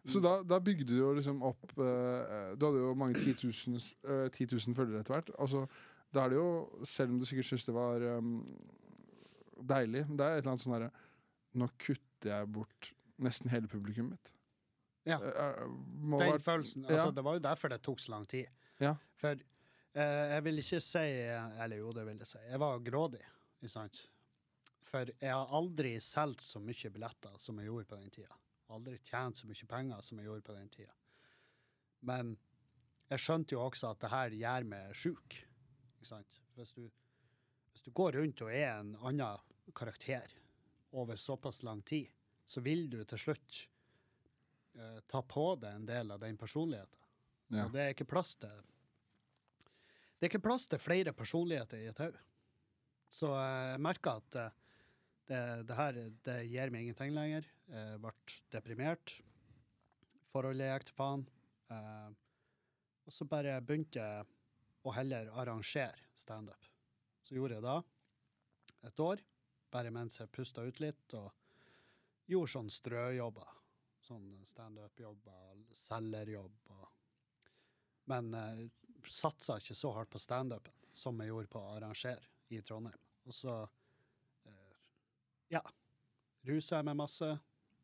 Så 0.08 0.16
da, 0.24 0.38
da 0.48 0.56
bygde 0.64 0.86
du 0.88 0.94
jo 0.96 1.10
liksom 1.12 1.42
opp 1.44 1.74
eh, 1.76 2.54
Du 2.56 2.64
hadde 2.64 2.78
jo 2.80 2.94
mange 2.96 3.20
10 3.20 3.34
000, 3.44 3.82
eh, 4.08 4.30
10 4.32 4.46
000 4.54 4.76
følgere 4.78 5.02
etter 5.02 5.12
hvert. 5.18 5.28
Altså, 5.36 5.66
da 6.14 6.22
er 6.24 6.32
det 6.32 6.38
jo, 6.38 6.46
selv 6.88 7.12
om 7.12 7.18
du 7.20 7.26
sikkert 7.28 7.50
syns 7.50 7.66
det 7.68 7.74
var 7.76 8.06
um, 8.16 8.38
deilig, 9.60 10.06
men 10.08 10.16
det 10.16 10.24
er 10.24 10.38
et 10.38 10.40
eller 10.40 10.54
annet 10.54 10.64
sånn 10.64 10.76
herre 10.78 10.88
Nå 11.54 11.66
kutter 11.78 12.30
jeg 12.30 12.50
bort 12.52 12.92
nesten 13.20 13.50
hele 13.50 13.66
publikummet 13.68 14.12
mitt. 14.18 14.30
Ja. 15.08 15.16
Eh, 15.18 15.64
må 15.66 16.18
Den 16.20 16.32
være- 16.34 16.40
følelsen. 16.44 16.84
Altså, 16.84 17.06
Ja. 17.06 17.10
Det 17.10 17.24
var 17.24 17.32
jo 17.34 17.40
derfor 17.40 17.68
det 17.68 17.82
tok 17.82 17.98
så 17.98 18.10
lang 18.10 18.24
tid. 18.28 18.46
Ja. 18.80 18.94
For 19.16 19.32
eh, 19.94 20.28
jeg 20.34 20.44
vil 20.44 20.58
ikke 20.58 20.80
si 20.80 20.98
Eller 20.98 21.76
jo, 21.76 21.92
det 21.92 22.04
vil 22.06 22.18
jeg 22.18 22.26
si. 22.26 22.38
Jeg 22.38 22.58
var 22.60 22.78
grådig, 22.78 23.22
ikke 23.62 23.70
sant? 23.70 24.06
For 24.90 25.04
jeg 25.20 25.30
har 25.32 25.46
aldri 25.46 25.96
solgt 26.00 26.40
så 26.42 26.58
mye 26.60 26.90
billetter 26.90 27.38
som 27.38 27.58
jeg 27.58 27.66
gjorde 27.66 27.86
på 27.86 27.96
den 28.00 28.10
tida. 28.10 28.34
Aldri 28.70 28.98
tjent 28.98 29.36
så 29.36 29.46
mye 29.46 29.66
penger 29.66 30.00
som 30.02 30.18
jeg 30.18 30.26
gjorde 30.26 30.42
på 30.42 30.54
den 30.54 30.68
tida. 30.68 30.92
Men 32.02 32.36
jeg 33.10 33.18
skjønte 33.18 33.52
jo 33.52 33.60
også 33.68 33.90
at 33.90 34.00
det 34.00 34.10
her 34.10 34.30
gjør 34.30 34.64
meg 34.66 34.94
sjuk. 34.94 35.36
Ikke 35.98 36.06
sant? 36.06 36.40
Hvis 36.56 36.72
du, 36.72 36.88
hvis 37.72 37.82
du 37.82 37.90
går 37.90 38.12
rundt 38.18 38.42
og 38.42 38.50
er 38.52 38.78
en 38.80 38.96
annen 38.96 39.38
karakter 39.74 40.26
over 40.90 41.16
såpass 41.16 41.62
lang 41.62 41.83
tid, 41.83 42.09
så 42.44 42.61
vil 42.61 42.88
du 42.90 42.98
til 43.05 43.18
slutt 43.18 43.61
eh, 44.74 44.98
ta 45.07 45.22
på 45.22 45.53
deg 45.61 45.76
en 45.76 45.87
del 45.87 46.11
av 46.11 46.22
den 46.22 46.38
personligheten. 46.38 46.98
Ja. 47.50 47.66
Og 47.66 47.74
det 47.74 47.83
er 47.83 47.94
ikke 47.94 48.09
plass 48.11 48.37
til 48.38 48.53
Det 50.20 50.26
er 50.26 50.31
ikke 50.31 50.44
plass 50.44 50.68
til 50.68 50.83
flere 50.83 51.12
personligheter 51.16 51.81
i 51.81 51.88
et 51.90 52.03
haug. 52.03 52.18
Så 53.11 53.31
jeg 53.35 53.83
merka 53.83 54.18
at 54.20 54.38
eh, 54.38 54.57
det, 55.31 55.42
det 55.68 55.79
her 55.79 56.00
det 56.26 56.38
gir 56.50 56.72
meg 56.74 56.85
ingenting 56.85 57.14
lenger. 57.14 57.46
Jeg 57.70 58.03
ble 58.03 58.12
deprimert. 58.53 59.14
Forholdet 60.31 60.68
gikk 60.70 60.90
til 60.90 60.98
faen. 60.98 61.24
Eh, 61.70 62.11
og 63.07 63.14
så 63.14 63.26
bare 63.26 63.57
begynte 63.64 64.03
jeg 64.03 64.26
å 64.87 64.94
heller 64.94 65.31
arrangere 65.38 66.11
standup. 66.18 66.68
Så 67.26 67.37
gjorde 67.37 67.59
jeg 67.59 67.66
da 67.66 67.79
et 68.88 69.03
år, 69.05 69.22
bare 69.70 69.92
mens 69.94 70.20
jeg 70.20 70.33
pusta 70.33 70.64
ut 70.66 70.80
litt 70.83 71.14
og 71.18 71.30
gjorde 72.30 72.52
sånn 72.54 72.70
strøjobber. 72.70 73.56
Sånn 74.00 74.30
standup-jobber, 74.48 75.61
selgerjobb 75.87 76.72
og 76.76 76.87
Men 78.11 78.33
eh, 78.35 78.62
satsa 79.06 79.59
ikke 79.61 79.76
så 79.78 79.92
hardt 79.94 80.11
på 80.11 80.18
standupen 80.18 80.72
som 80.96 81.20
jeg 81.20 81.30
gjorde 81.30 81.50
på 81.52 81.61
å 81.61 81.74
arrangere 81.76 82.24
i 82.50 82.59
Trondheim. 82.66 82.98
Og 83.28 83.35
så 83.35 83.52
eh, 84.48 84.78
ja, 85.54 85.62
rusa 86.48 86.80
jeg 86.80 86.88
meg 86.88 86.98
masse, 86.98 87.28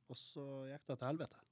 og 0.07 0.18
så 0.18 0.46
gikk 0.70 0.88
det 0.90 0.96
til 0.96 1.09
helvete. 1.12 1.44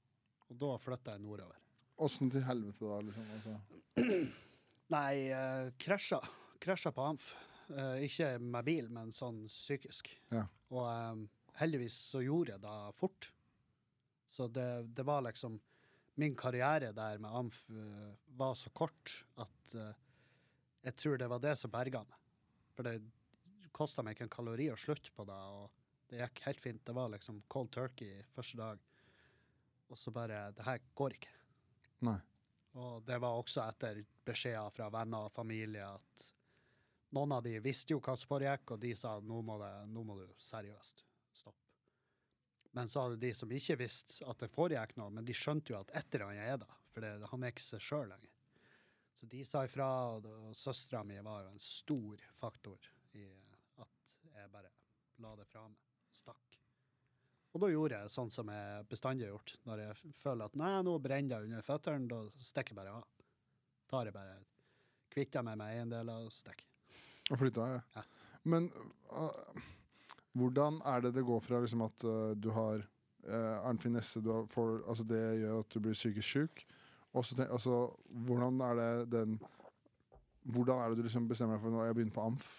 Og 0.49 0.59
da 0.61 0.73
flytta 0.81 1.15
jeg 1.15 1.23
nordover. 1.23 1.61
Åssen 2.05 2.31
til 2.33 2.43
helvete, 2.43 2.83
da? 2.83 2.99
liksom? 3.07 3.31
Altså. 3.37 4.09
Nei, 4.95 5.13
uh, 5.31 5.71
krasja. 5.81 6.19
Krasja 6.61 6.91
på 6.93 7.05
Amf. 7.13 7.29
Eh, 7.73 8.05
ikke 8.05 8.35
med 8.41 8.67
bil, 8.67 8.89
men 8.93 9.13
sånn 9.15 9.45
psykisk. 9.49 10.11
Ja. 10.33 10.45
Og 10.73 10.85
um, 10.85 11.23
heldigvis 11.59 11.95
så 12.11 12.21
gjorde 12.25 12.55
jeg 12.55 12.63
det 12.65 12.75
fort. 12.99 13.29
Så 14.35 14.49
det, 14.51 14.67
det 14.97 15.05
var 15.07 15.23
liksom 15.25 15.61
Min 16.15 16.31
karriere 16.39 16.93
der 16.95 17.17
med 17.19 17.33
Amf 17.35 17.57
uh, 17.75 18.13
var 18.39 18.53
så 18.55 18.69
kort 18.71 19.11
at 19.35 19.73
uh, 19.75 19.89
jeg 20.85 20.95
tror 20.95 21.17
det 21.19 21.27
var 21.27 21.41
det 21.43 21.57
som 21.59 21.73
berga 21.73 22.05
meg. 22.07 22.21
For 22.71 22.87
det 22.87 23.01
kosta 23.75 24.03
meg 24.03 24.15
ikke 24.15 24.29
en 24.29 24.31
kalori 24.31 24.69
å 24.71 24.77
slutte 24.79 25.11
på 25.11 25.25
det, 25.27 25.35
og 25.35 26.07
det 26.07 26.21
gikk 26.21 26.41
helt 26.45 26.63
fint. 26.63 26.83
Det 26.87 26.95
var 26.95 27.11
liksom 27.11 27.41
cold 27.51 27.73
turkey 27.75 28.21
første 28.31 28.61
dag. 28.61 28.85
Og 29.91 29.99
så 29.99 30.13
bare 30.15 30.53
Det 30.55 30.63
her 30.63 30.79
går 30.95 31.17
ikke. 31.17 31.33
Nei. 32.07 32.19
Og 32.79 33.03
det 33.07 33.19
var 33.23 33.39
også 33.39 33.65
etter 33.65 33.99
beskjeder 34.27 34.71
fra 34.71 34.87
venner 34.93 35.27
og 35.27 35.35
familie 35.35 35.83
at 35.87 36.25
noen 37.15 37.35
av 37.37 37.43
de 37.45 37.57
visste 37.63 37.95
jo 37.95 38.01
hva 38.03 38.15
som 38.19 38.29
foregikk, 38.29 38.75
og 38.75 38.81
de 38.83 38.93
sa 38.97 39.15
nå 39.23 39.41
må, 39.45 39.57
det, 39.61 39.71
nå 39.91 40.03
må 40.05 40.17
du 40.19 40.25
seriøst 40.41 41.05
stoppe. 41.39 41.63
Men 42.75 42.91
så 42.91 43.05
hadde 43.05 43.21
de 43.21 43.31
som 43.37 43.51
ikke 43.51 43.79
visste 43.79 44.25
at 44.27 44.43
det 44.43 44.51
foregikk 44.51 44.97
noe, 44.99 45.13
men 45.15 45.27
de 45.27 45.35
skjønte 45.35 45.73
jo 45.73 45.79
at 45.79 45.93
et 45.95 46.17
eller 46.17 46.29
annet 46.29 46.49
er 46.53 46.63
da, 46.65 46.79
for 46.91 47.05
det, 47.05 47.13
han 47.31 47.43
er 47.43 47.53
ikke 47.53 47.65
seg 47.65 47.83
sjøl 47.83 48.09
lenger. 48.11 48.31
Så 49.15 49.29
de 49.31 49.45
sa 49.47 49.63
ifra, 49.63 49.87
og, 50.17 50.27
og 50.49 50.55
søstera 50.59 51.05
mi 51.07 51.15
var 51.23 51.45
jo 51.45 51.53
en 51.53 51.63
stor 51.63 52.23
faktor 52.35 52.89
i 53.15 53.23
at 53.79 54.17
jeg 54.27 54.51
bare 54.51 54.73
la 55.23 55.31
det 55.39 55.47
fra 55.47 55.63
meg. 55.69 55.79
Stakk. 56.15 56.59
Og 57.55 57.63
da 57.63 57.69
gjorde 57.71 58.01
jeg 58.01 58.11
sånn 58.11 58.31
som 58.31 58.51
jeg 58.51 58.87
bestandig 58.91 59.27
har 59.27 59.37
gjort. 59.37 59.53
Når 59.67 59.83
jeg 59.85 60.13
føler 60.19 60.49
at 60.49 60.59
nei, 60.59 60.73
nå 60.83 60.97
brenner 60.99 61.39
det 61.39 61.47
under 61.47 61.63
føttene, 61.63 62.09
da 62.11 62.19
stikker 62.43 62.75
jeg 62.75 62.79
bare 62.81 62.97
av. 62.99 63.07
Tar 63.91 64.09
jeg 64.09 64.15
bare 64.15 64.37
Kvitter 65.15 65.45
meg 65.47 65.55
med 65.61 65.71
eiendeler 65.71 66.25
og 66.27 66.33
stikker. 66.35 66.74
Og 67.31 67.39
flytta, 67.41 67.69
ja. 67.73 67.79
Ja. 67.95 68.03
Men 68.45 68.69
uh, 69.09 69.61
hvordan 70.37 70.81
er 70.85 71.01
det 71.01 71.15
det 71.15 71.25
går 71.25 71.41
fra 71.41 71.61
liksom 71.63 71.85
at 71.87 72.05
uh, 72.05 72.33
du 72.37 72.51
har 72.53 72.83
uh, 73.25 73.65
Arnfinn 73.65 73.95
Nesse 73.97 74.21
du 74.21 74.31
har, 74.31 74.49
får, 74.51 74.83
altså 74.87 75.03
Det 75.09 75.21
gjør 75.41 75.63
at 75.63 75.73
du 75.73 75.79
blir 75.79 75.97
psykisk 75.97 76.27
syk. 76.27 76.65
Og 77.15 77.25
så 77.25 77.47
altså, 77.47 77.95
hvordan 78.27 78.61
er 78.61 78.75
det 78.75 79.11
den 79.11 79.39
Hvordan 80.45 80.77
er 80.77 80.89
det 80.89 80.97
du 80.97 81.07
liksom 81.07 81.27
bestemmer 81.27 81.55
deg 81.55 81.63
for 81.63 81.73
når 81.73 81.87
jeg 81.87 81.95
begynner 81.97 82.13
på 82.13 82.21
amf, 82.21 82.49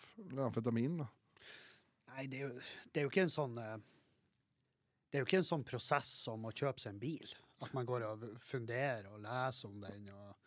amfetamin? 0.43 0.97
da? 0.99 1.05
Nei, 2.17 2.25
det 2.27 2.41
er, 2.41 2.49
jo, 2.49 2.63
det 2.91 2.99
er 2.99 3.05
jo 3.05 3.11
ikke 3.13 3.27
en 3.27 3.31
sånn 3.31 3.53
eh, 3.63 3.77
Det 5.07 5.19
er 5.19 5.23
jo 5.23 5.29
ikke 5.29 5.39
en 5.39 5.47
sånn 5.47 5.67
prosess 5.69 6.09
som 6.25 6.49
å 6.49 6.51
kjøpe 6.51 6.83
seg 6.83 6.97
en 6.97 6.99
bil. 6.99 7.37
At 7.63 7.77
man 7.77 7.87
går 7.87 8.09
og 8.09 8.25
funderer 8.43 9.07
og 9.13 9.21
leser 9.23 9.71
om 9.71 9.79
den 9.85 10.09
og, 10.11 10.46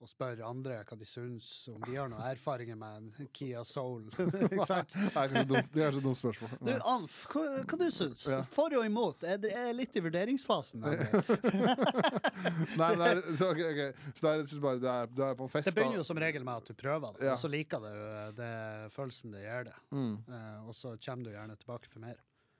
og 0.00 0.08
spørre 0.08 0.40
andre 0.48 0.78
hva 0.88 0.96
de 0.96 1.04
syns, 1.04 1.46
om 1.68 1.80
de 1.84 1.94
har 1.98 2.08
noen 2.08 2.22
erfaringer 2.24 2.76
med 2.80 3.10
en 3.20 3.28
Kia 3.36 3.60
Soul. 3.68 4.06
ikke 4.46 4.64
sant? 4.68 4.94
Det 4.96 5.12
er 5.12 5.34
så 5.34 5.42
dumt, 5.50 5.68
det 5.74 5.82
er 5.84 5.90
kanskje 5.90 6.04
dumt 6.06 6.18
spørsmål. 6.22 6.54
Du, 6.64 6.70
Anf, 6.94 7.18
hva, 7.34 7.42
hva 7.68 7.78
du 7.82 7.84
syns 7.92 8.22
Ja. 8.30 8.38
For 8.54 8.72
og 8.78 8.86
imot? 8.88 9.26
Jeg 9.28 9.52
er 9.52 9.74
litt 9.76 9.96
i 10.00 10.02
vurderingsfasen. 10.06 10.86
Nei, 12.80 12.90
nei, 12.96 13.10
så, 13.36 13.50
ok, 13.52 13.60
ok. 13.60 13.80
så 14.14 14.24
det 14.24 14.30
er 14.30 14.38
rett 14.40 14.44
og 14.46 14.50
slett 14.52 14.64
bare 14.64 14.80
du 14.80 14.86
er, 14.90 15.10
du 15.12 15.22
er 15.26 15.36
på 15.38 15.48
fest, 15.52 15.68
Det 15.68 15.74
begynner 15.76 16.00
jo 16.00 16.06
som 16.06 16.20
regel 16.20 16.44
med 16.46 16.62
at 16.62 16.70
du 16.70 16.76
prøver 16.78 17.16
det, 17.18 17.26
Ja. 17.28 17.34
og 17.34 17.42
så 17.42 17.50
liker 17.52 17.82
du 17.84 17.90
det 18.38 18.52
følelsen 18.94 19.34
det 19.36 19.44
gjør 19.44 19.68
det. 19.70 19.76
Mm, 19.92 20.16
Uh, 20.30 20.68
og 20.68 20.74
så 20.76 20.92
kommer 21.02 21.26
du 21.26 21.30
gjerne 21.34 21.56
tilbake 21.58 21.88
for 21.90 22.00
mer. 22.02 22.16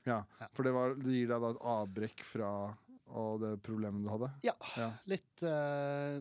ja, 0.07 0.21
Ja. 0.41 0.47
for 0.53 0.67
det, 0.67 0.73
var, 0.75 0.95
det 0.99 1.13
gir 1.15 1.29
deg 1.31 1.41
da 1.45 1.51
et 1.55 1.61
avbrekk 1.73 2.23
fra 2.27 2.51
og 3.11 3.41
det 3.43 3.53
problemet 3.67 4.05
du 4.05 4.11
hadde? 4.11 4.29
Ja, 4.47 4.55
Ja. 4.77 4.91
litt 5.11 5.43
uh, 5.43 6.21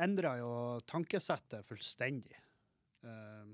Endra 0.00 0.36
jo 0.40 0.50
tankesettet 0.88 1.66
fullstendig. 1.68 2.36
Uh, 3.04 3.50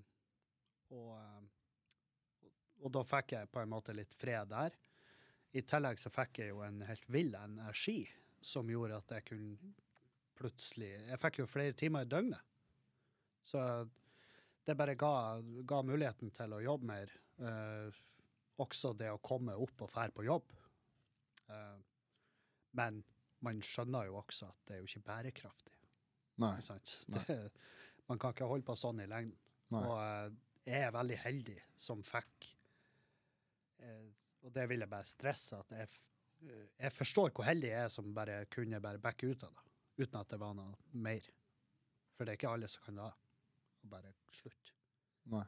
og, 0.95 1.11
eh, 1.19 2.51
og 2.85 2.93
da 2.95 3.03
fikk 3.09 3.35
jeg 3.35 3.51
på 3.53 3.63
en 3.63 3.73
måte 3.73 3.95
litt 3.97 4.15
fred 4.15 4.51
der. 4.53 4.77
I 5.55 5.63
tillegg 5.67 5.99
så 6.01 6.13
fikk 6.13 6.43
jeg 6.43 6.53
jo 6.53 6.63
en 6.67 6.83
helt 6.87 7.09
vill 7.13 7.35
energi 7.39 8.03
som 8.45 8.71
gjorde 8.71 9.01
at 9.01 9.17
jeg 9.17 9.27
kunne 9.31 9.75
plutselig 10.35 10.91
Jeg 10.91 11.21
fikk 11.23 11.39
jo 11.41 11.47
flere 11.47 11.77
timer 11.79 12.05
i 12.05 12.11
døgnet. 12.11 12.43
Så 13.45 13.61
det 14.65 14.75
bare 14.77 14.97
ga, 14.99 15.41
ga 15.63 15.83
muligheten 15.87 16.33
til 16.35 16.57
å 16.57 16.63
jobbe 16.65 16.91
mer. 16.91 17.15
Uh, 17.39 17.91
også 18.63 18.93
det 18.99 19.11
å 19.11 19.23
komme 19.23 19.57
opp 19.59 19.83
og 19.87 19.91
fære 19.91 20.15
på 20.15 20.27
jobb. 20.27 20.53
Uh, 21.51 21.79
men 22.79 23.03
man 23.45 23.63
skjønner 23.63 24.09
jo 24.09 24.19
også 24.23 24.49
at 24.51 24.61
det 24.67 24.77
er 24.77 24.83
jo 24.83 24.91
ikke 24.91 25.09
bærekraftig. 25.11 25.84
Nei. 26.43 26.57
Nei. 26.69 26.79
Det, 27.15 27.37
man 28.11 28.21
kan 28.21 28.35
ikke 28.35 28.49
holde 28.51 28.67
på 28.67 28.77
sånn 28.79 29.03
i 29.05 29.09
lengden. 29.11 29.39
Nei. 29.75 29.83
Og 29.83 29.95
eh, 30.01 30.35
jeg 30.65 30.87
er 30.87 30.95
veldig 30.95 31.17
heldig 31.21 31.57
som 31.81 32.03
fikk 32.07 32.47
eh, 33.85 34.11
Og 34.45 34.53
det 34.55 34.67
vil 34.71 34.85
jeg 34.85 34.91
bare 34.93 35.09
stresse, 35.09 35.59
at 35.61 35.73
jeg, 35.75 36.03
eh, 36.49 36.67
jeg 36.85 36.95
forstår 36.95 37.33
hvor 37.35 37.49
heldig 37.49 37.71
jeg 37.71 37.89
er 37.89 37.93
som 37.93 38.13
bare 38.17 38.43
kunne 38.53 38.81
bare 38.85 39.03
backe 39.03 39.31
ut 39.31 39.47
av 39.47 39.57
det, 39.57 39.65
uten 40.05 40.21
at 40.21 40.31
det 40.35 40.41
var 40.43 40.55
noe 40.59 41.01
mer. 41.07 41.33
For 42.15 42.25
det 42.25 42.35
er 42.35 42.41
ikke 42.41 42.55
alle 42.55 42.71
som 42.71 42.85
kan 42.87 43.03
det. 43.03 43.11
Og 43.85 43.91
bare 43.93 44.15
slutt. 44.33 44.73
Nei. 45.33 45.45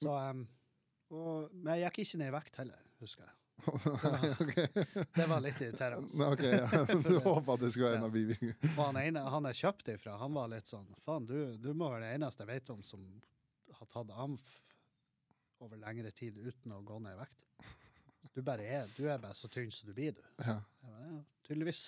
Så, 0.00 0.14
um, 0.16 0.46
og, 1.12 1.50
men 1.52 1.76
jeg 1.76 1.90
gikk 1.90 1.98
ikke 2.06 2.20
ned 2.22 2.30
i 2.30 2.34
vekt 2.38 2.58
heller, 2.62 2.84
husker 3.02 3.26
jeg. 3.26 3.39
Nei, 3.66 4.30
ok. 4.44 4.54
Det 5.14 5.26
var 5.30 5.42
litt 5.44 5.60
irriterende. 5.64 6.26
Ok, 6.26 6.42
ja. 6.44 6.84
Du 7.08 7.18
håpa 7.24 7.56
det 7.60 7.72
skulle 7.72 7.90
være 7.90 8.00
en 8.00 8.06
av 8.08 8.14
bivingene. 8.14 8.72
Og 8.76 8.80
han 8.84 9.00
ene 9.02 9.24
han 9.34 9.50
jeg 9.50 9.60
kjøpte 9.62 9.96
ifra, 9.98 10.16
han 10.20 10.36
var 10.36 10.50
litt 10.52 10.70
sånn 10.70 10.88
Faen, 11.04 11.28
du, 11.28 11.36
du 11.60 11.70
må 11.74 11.90
være 11.92 12.06
det 12.08 12.16
eneste 12.18 12.44
jeg 12.46 12.52
vet 12.52 12.72
om 12.74 12.82
som 12.86 13.04
har 13.78 13.90
tatt 13.92 14.14
amf 14.16 14.46
over 15.60 15.80
lengre 15.80 16.10
tid 16.16 16.38
uten 16.40 16.72
å 16.72 16.80
gå 16.86 16.98
ned 17.04 17.18
i 17.18 17.20
vekt. 17.20 17.44
Du 18.36 18.40
bare 18.46 18.64
er 18.64 18.88
du 18.96 19.04
er 19.10 19.20
bare 19.20 19.36
så 19.36 19.48
tynn 19.52 19.70
som 19.74 19.90
du 19.90 19.94
blir, 19.96 20.14
du. 20.16 20.22
Ja. 20.44 20.56
Bare, 20.84 21.04
ja, 21.08 21.20
tydeligvis. 21.48 21.82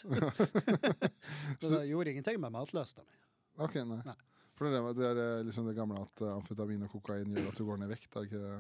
Så 1.61 1.71
det 1.71 1.87
gjorde 1.89 2.13
ingenting 2.13 2.41
med 2.43 2.53
matløsta 2.53 3.05
mi. 3.07 3.19
Ok, 3.63 3.79
nei. 3.89 4.01
Nei. 4.09 4.17
For 4.59 4.69
det 4.69 4.79
er, 4.79 4.97
det 5.17 5.27
er 5.27 5.47
liksom 5.47 5.69
det 5.69 5.77
gamle 5.77 6.01
at 6.03 6.23
eh, 6.23 6.33
amfetamin 6.35 6.85
og 6.87 6.93
kokain 6.93 7.33
gjør 7.33 7.49
at 7.51 7.61
du 7.61 7.65
går 7.67 7.81
ned 7.81 7.89
i 7.89 7.95
vekt, 7.95 8.11
er 8.17 8.29
ikke 8.29 8.41
det? 8.43 8.57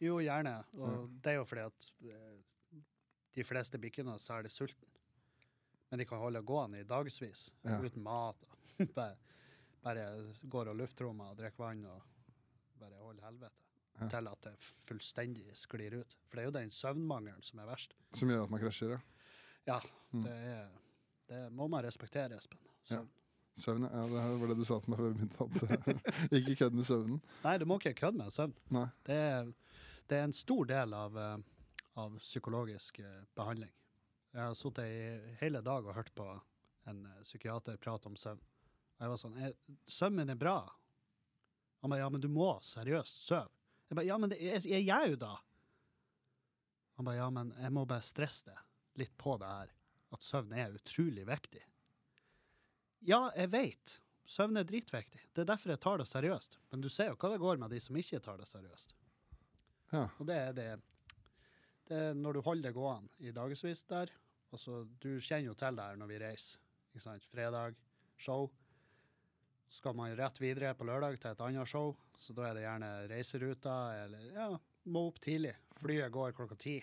Jo, 0.00 0.18
gjerne. 0.24 0.54
Og 0.80 1.10
det 1.22 1.32
er 1.34 1.38
jo 1.40 1.44
fordi 1.44 1.64
at 1.68 1.88
eh, 2.08 2.80
de 3.36 3.44
fleste 3.44 3.78
blir 3.78 3.90
ikke 3.92 4.04
noe 4.06 4.18
særlig 4.22 4.50
sultne. 4.54 4.88
Men 5.90 5.98
de 5.98 6.06
kan 6.06 6.18
holde 6.22 6.42
gående 6.46 6.80
i 6.80 6.86
dagevis 6.86 7.50
Ja. 7.66 7.78
uten 7.82 8.02
mat. 8.02 8.36
Bare, 8.96 9.16
bare 9.82 10.04
går 10.48 10.68
og 10.70 10.76
luftrommer 10.76 11.32
og 11.32 11.36
drikker 11.40 11.60
vann 11.64 11.84
og 11.88 12.02
bare 12.80 12.96
holder 13.00 13.24
helvete. 13.26 13.56
Ja. 14.00 14.06
Til 14.08 14.28
at 14.30 14.42
det 14.46 14.52
fullstendig 14.88 15.50
sklir 15.58 15.98
ut. 16.00 16.14
For 16.28 16.36
det 16.38 16.42
er 16.42 16.46
jo 16.48 16.54
den 16.56 16.70
søvnmangelen 16.72 17.42
som 17.44 17.58
er 17.60 17.68
verst. 17.68 17.92
Som 18.16 18.30
gjør 18.32 18.44
at 18.46 18.50
man 18.54 18.60
krasjer, 18.62 18.94
ja. 18.96 19.00
Ja, 19.68 19.80
Mm. 20.12 20.22
det, 20.24 20.32
er, 20.32 20.68
det 21.28 21.40
må 21.52 21.66
man 21.70 21.84
respektere, 21.84 22.34
Espen. 22.40 22.58
Søvn. 22.88 23.04
Ja. 23.06 23.60
Søvn, 23.62 23.84
ja. 23.84 24.06
Det 24.08 24.40
var 24.40 24.48
det 24.50 24.56
du 24.58 24.64
sa 24.64 24.78
til 24.80 24.90
meg 24.90 24.98
før 25.02 25.12
vi 25.12 25.18
begynte. 25.20 25.44
At 25.76 26.32
ikke 26.40 26.56
kødd 26.64 26.72
med 26.80 26.84
søvnen. 26.88 27.20
Nei, 27.44 27.52
du 27.58 27.66
må 27.68 27.76
ikke 27.78 27.92
kødde 28.00 28.18
med 28.18 28.32
søvn. 28.34 28.54
Nei. 28.74 28.86
Det 29.06 29.14
er, 29.26 29.52
det 30.10 30.18
er 30.18 30.26
en 30.26 30.34
stor 30.34 30.64
del 30.66 30.94
av, 30.94 31.18
eh, 31.18 31.36
av 32.02 32.18
psykologisk 32.18 32.98
eh, 32.98 33.22
behandling. 33.34 33.70
Jeg 34.32 34.42
har 34.42 34.54
sittet 34.58 34.86
i 34.90 35.34
hele 35.40 35.62
dag 35.62 35.86
og 35.86 35.94
hørt 35.94 36.10
på 36.18 36.26
en 36.90 37.04
eh, 37.06 37.20
psykiater 37.22 37.78
prate 37.78 38.10
om 38.10 38.16
søvn. 38.18 38.42
Og 38.98 39.04
jeg 39.04 39.12
var 39.12 39.20
sånn 39.20 39.36
Søvnen 39.38 39.86
Søvn 40.26 40.34
er 40.34 40.40
bra. 40.40 40.58
Han 41.80 41.94
ba 41.94 42.00
ja, 42.00 42.08
men 42.12 42.22
du 42.22 42.28
må 42.28 42.52
seriøst 42.66 43.22
sove. 43.28 43.54
Jeg 43.90 43.98
ba 43.98 44.04
ja, 44.06 44.18
men 44.20 44.32
det, 44.32 44.38
jeg, 44.42 44.82
jeg 44.86 45.14
jo 45.14 45.20
da. 45.22 45.32
Han 46.98 47.06
ba 47.06 47.14
ja, 47.16 47.30
men 47.32 47.54
jeg 47.56 47.72
må 47.74 47.86
bare 47.88 48.04
stresse 48.04 48.50
det 48.50 48.58
litt 49.00 49.14
på 49.18 49.36
det 49.40 49.48
her. 49.48 49.74
At 50.10 50.26
søvn 50.26 50.52
er 50.58 50.74
utrolig 50.74 51.22
viktig. 51.28 51.62
Ja, 53.06 53.28
jeg 53.38 53.52
vet. 53.54 53.94
Søvn 54.26 54.58
er 54.58 54.66
dritviktig. 54.66 55.22
Det 55.32 55.44
er 55.44 55.52
derfor 55.54 55.72
jeg 55.72 55.82
tar 55.82 56.02
det 56.02 56.10
seriøst. 56.10 56.58
Men 56.70 56.82
du 56.82 56.90
ser 56.90 57.12
jo 57.12 57.18
hva 57.18 57.30
det 57.32 57.40
går 57.42 57.62
med 57.62 57.72
de 57.72 57.80
som 57.82 57.96
ikke 57.96 58.20
tar 58.22 58.42
det 58.42 58.50
seriøst. 58.50 58.94
Ja. 59.92 60.04
Og 60.18 60.26
det 60.28 60.36
er 60.38 60.52
det, 60.56 60.68
det 61.90 62.00
er 62.10 62.14
når 62.14 62.36
du 62.38 62.40
holder 62.46 62.68
det 62.70 62.74
gående 62.76 63.08
i 63.26 63.32
dagevis 63.34 63.82
der. 63.90 64.10
Altså, 64.52 64.84
du 65.02 65.12
kjenner 65.22 65.50
jo 65.50 65.54
til 65.58 65.76
det 65.78 65.84
her 65.88 65.96
når 66.00 66.10
vi 66.10 66.18
reiser. 66.22 66.58
Ikke 66.90 67.02
sant? 67.04 67.26
Fredag, 67.30 67.74
show. 68.18 68.48
Så 69.70 69.78
skal 69.78 69.94
man 69.94 70.14
rett 70.18 70.40
videre 70.42 70.72
på 70.74 70.86
lørdag 70.88 71.18
til 71.22 71.30
et 71.30 71.42
annet 71.46 71.68
show. 71.70 71.92
Så 72.18 72.34
da 72.34 72.48
er 72.48 72.54
det 72.58 72.64
gjerne 72.66 72.88
reiseruta, 73.10 73.76
eller 74.04 74.24
ja, 74.34 74.48
må 74.90 75.04
opp 75.10 75.20
tidlig. 75.22 75.54
Flyet 75.78 76.10
går 76.12 76.34
klokka 76.36 76.58
ti. 76.58 76.80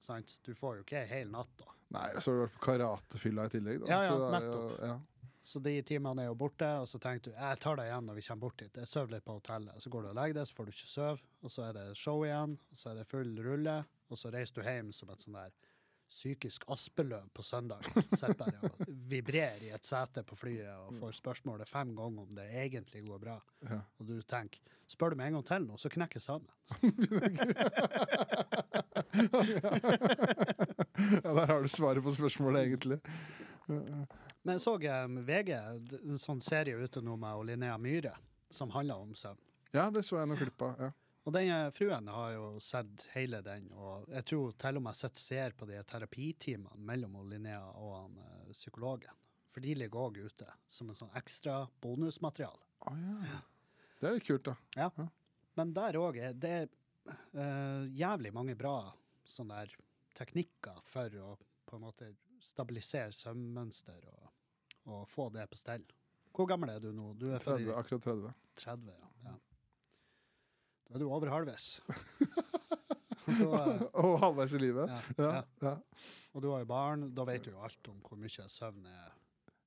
Sant? 0.00 0.38
Du 0.46 0.54
får 0.56 0.78
jo 0.80 0.86
ikke 0.86 1.02
ei 1.02 1.10
hel 1.10 1.28
natt 1.32 1.52
da. 1.60 1.68
Nei, 1.92 2.06
så 2.22 2.30
har 2.32 2.36
du 2.38 2.42
vært 2.46 2.54
på 2.56 2.64
karatefylla 2.70 3.44
i 3.48 3.52
tillegg. 3.52 3.80
Da. 3.82 3.90
Ja, 3.90 3.98
ja, 4.06 4.10
så 4.10 4.16
det 4.16 4.24
er 4.24 4.30
jo- 4.30 4.36
nettopp. 4.38 4.80
ja. 4.88 4.98
Så 5.40 5.60
de 5.64 5.72
timene 5.86 6.24
er 6.24 6.28
jo 6.28 6.36
borte, 6.36 6.68
og 6.82 6.88
så 6.88 6.98
tenker 7.00 7.30
du 7.30 7.32
jeg 7.32 7.60
tar 7.62 7.78
deg 7.80 7.88
igjen 7.88 8.10
når 8.10 8.18
vi 8.18 8.24
kommer 8.26 8.44
bort 8.44 8.60
hit. 8.60 8.76
Jeg 8.76 8.90
sover 8.90 9.14
litt 9.14 9.24
på 9.24 9.38
hotellet. 9.38 9.80
Så 9.80 9.92
går 9.92 10.04
du 10.04 10.10
og 10.10 10.18
legger 10.18 10.36
deg, 10.36 10.48
så 10.48 10.56
får 10.58 10.68
du 10.68 10.72
ikke 10.74 10.92
sove. 10.92 11.24
Og 11.40 11.54
så 11.54 11.64
er 11.68 11.76
det 11.78 11.86
show 11.98 12.24
igjen, 12.26 12.58
og 12.60 12.82
så 12.82 12.92
er 12.92 13.00
det 13.00 13.08
full 13.08 13.32
rulle. 13.46 13.76
Og 14.10 14.20
så 14.20 14.32
reiser 14.34 14.58
du 14.58 14.68
hjem 14.68 14.90
som 14.92 15.12
et 15.12 15.24
sånn 15.24 15.38
der 15.38 15.54
psykisk 16.10 16.64
aspeløv 16.74 17.28
på 17.32 17.42
søndag. 17.46 17.86
Sitter 18.10 18.50
der 18.50 18.64
og 18.66 18.72
vibrerer 19.12 19.62
i 19.62 19.70
et 19.74 19.84
sete 19.86 20.22
på 20.26 20.34
flyet 20.36 20.74
og 20.74 20.94
får 20.98 21.12
spørsmålet 21.20 21.68
fem 21.70 21.94
ganger 21.96 22.22
om 22.26 22.34
det 22.36 22.48
egentlig 22.64 23.00
går 23.06 23.18
bra. 23.22 23.36
Ja. 23.68 23.78
Og 24.00 24.06
du 24.10 24.16
tenker 24.26 24.60
spør 24.90 25.10
du 25.14 25.20
meg 25.20 25.26
en 25.30 25.36
gang 25.38 25.46
til 25.46 25.62
nå, 25.68 25.74
så 25.78 25.88
knekker 25.92 26.16
jeg 26.18 26.26
sammen. 26.26 26.50
ja, 31.22 31.30
der 31.30 31.46
har 31.46 31.62
du 31.62 31.68
svaret 31.70 32.02
på 32.02 32.10
spørsmålet, 32.16 32.58
egentlig. 32.66 32.98
Men 34.42 34.56
jeg 34.56 34.64
så 34.64 34.74
eh, 34.88 35.06
VG, 35.28 35.52
en 36.00 36.20
sånn 36.20 36.40
serie 36.44 36.78
ute 36.80 37.02
nå 37.04 37.16
med 37.20 37.46
Linnea 37.50 37.76
Myhre, 37.78 38.14
som 38.50 38.72
handler 38.72 39.02
om 39.04 39.14
søvn. 39.14 39.40
Ja, 39.74 39.90
det 39.92 40.02
så 40.06 40.18
jeg 40.18 40.30
noen 40.30 40.40
klipp 40.40 40.64
av. 40.66 40.80
Ja. 40.80 40.90
Og 41.28 41.34
den 41.36 41.50
eh, 41.52 41.68
fruen 41.76 42.08
har 42.08 42.32
jo 42.34 42.46
sett 42.64 43.04
hele 43.12 43.42
den, 43.44 43.68
og 43.76 44.08
jeg 44.08 44.26
tror 44.30 44.56
til 44.62 44.80
og 44.80 44.86
med 44.86 45.02
jeg 45.04 45.20
ser 45.20 45.54
på 45.56 45.68
de 45.68 45.82
terapitimene 45.86 46.86
mellom 46.88 47.20
Linnea 47.28 47.66
og 47.76 47.92
han, 47.98 48.16
eh, 48.24 48.54
psykologen. 48.56 49.16
For 49.50 49.62
de 49.64 49.76
ligger 49.76 50.06
òg 50.06 50.20
ute 50.24 50.48
som 50.70 50.88
en 50.88 50.96
sånn 50.96 51.12
ekstra 51.18 51.64
bonusmateriale. 51.82 52.64
Oh, 52.88 53.24
ja. 53.26 53.40
Det 54.00 54.08
er 54.08 54.16
litt 54.16 54.26
kult, 54.26 54.46
da. 54.46 54.56
Ja. 54.78 54.88
Ja. 54.96 55.08
Men 55.58 55.74
der 55.76 55.98
òg 56.00 56.16
er 56.22 56.36
det 56.38 56.70
uh, 57.10 57.82
jævlig 57.98 58.30
mange 58.32 58.54
bra 58.56 58.92
sånne 59.28 59.64
der 59.64 59.74
teknikker 60.16 60.78
for 60.88 61.16
å 61.18 61.32
på 61.66 61.76
en 61.76 61.84
måte 61.84 62.12
stabilisere 62.42 63.12
søvnmønster 63.14 64.06
og, 64.14 64.29
og 64.90 65.08
få 65.10 65.28
det 65.34 65.46
på 65.50 65.58
stell. 65.60 65.84
Hvor 66.36 66.46
gammel 66.50 66.70
er 66.74 66.80
du 66.82 66.90
nå? 66.94 67.12
Du 67.18 67.28
er 67.34 67.38
30, 67.42 67.70
akkurat 67.74 68.02
30. 68.06 68.32
30, 68.62 68.90
ja. 68.94 69.08
ja. 69.30 69.34
Da 70.88 70.94
er 70.94 71.02
du 71.02 71.08
over 71.10 71.30
halvveis. 71.32 71.68
Og 73.94 74.14
halvveis 74.24 74.52
i 74.56 74.60
livet. 74.62 74.90
ja, 75.18 75.42
Ja. 75.62 75.76
Og 76.32 76.42
du 76.44 76.50
har 76.52 76.60
jo 76.62 76.66
barn, 76.70 77.08
da 77.14 77.24
vet 77.26 77.42
du 77.42 77.50
jo 77.50 77.58
alt 77.66 77.88
om 77.90 77.96
hvor 78.06 78.18
mye 78.20 78.44
søvn 78.48 78.84
er. 78.86 79.08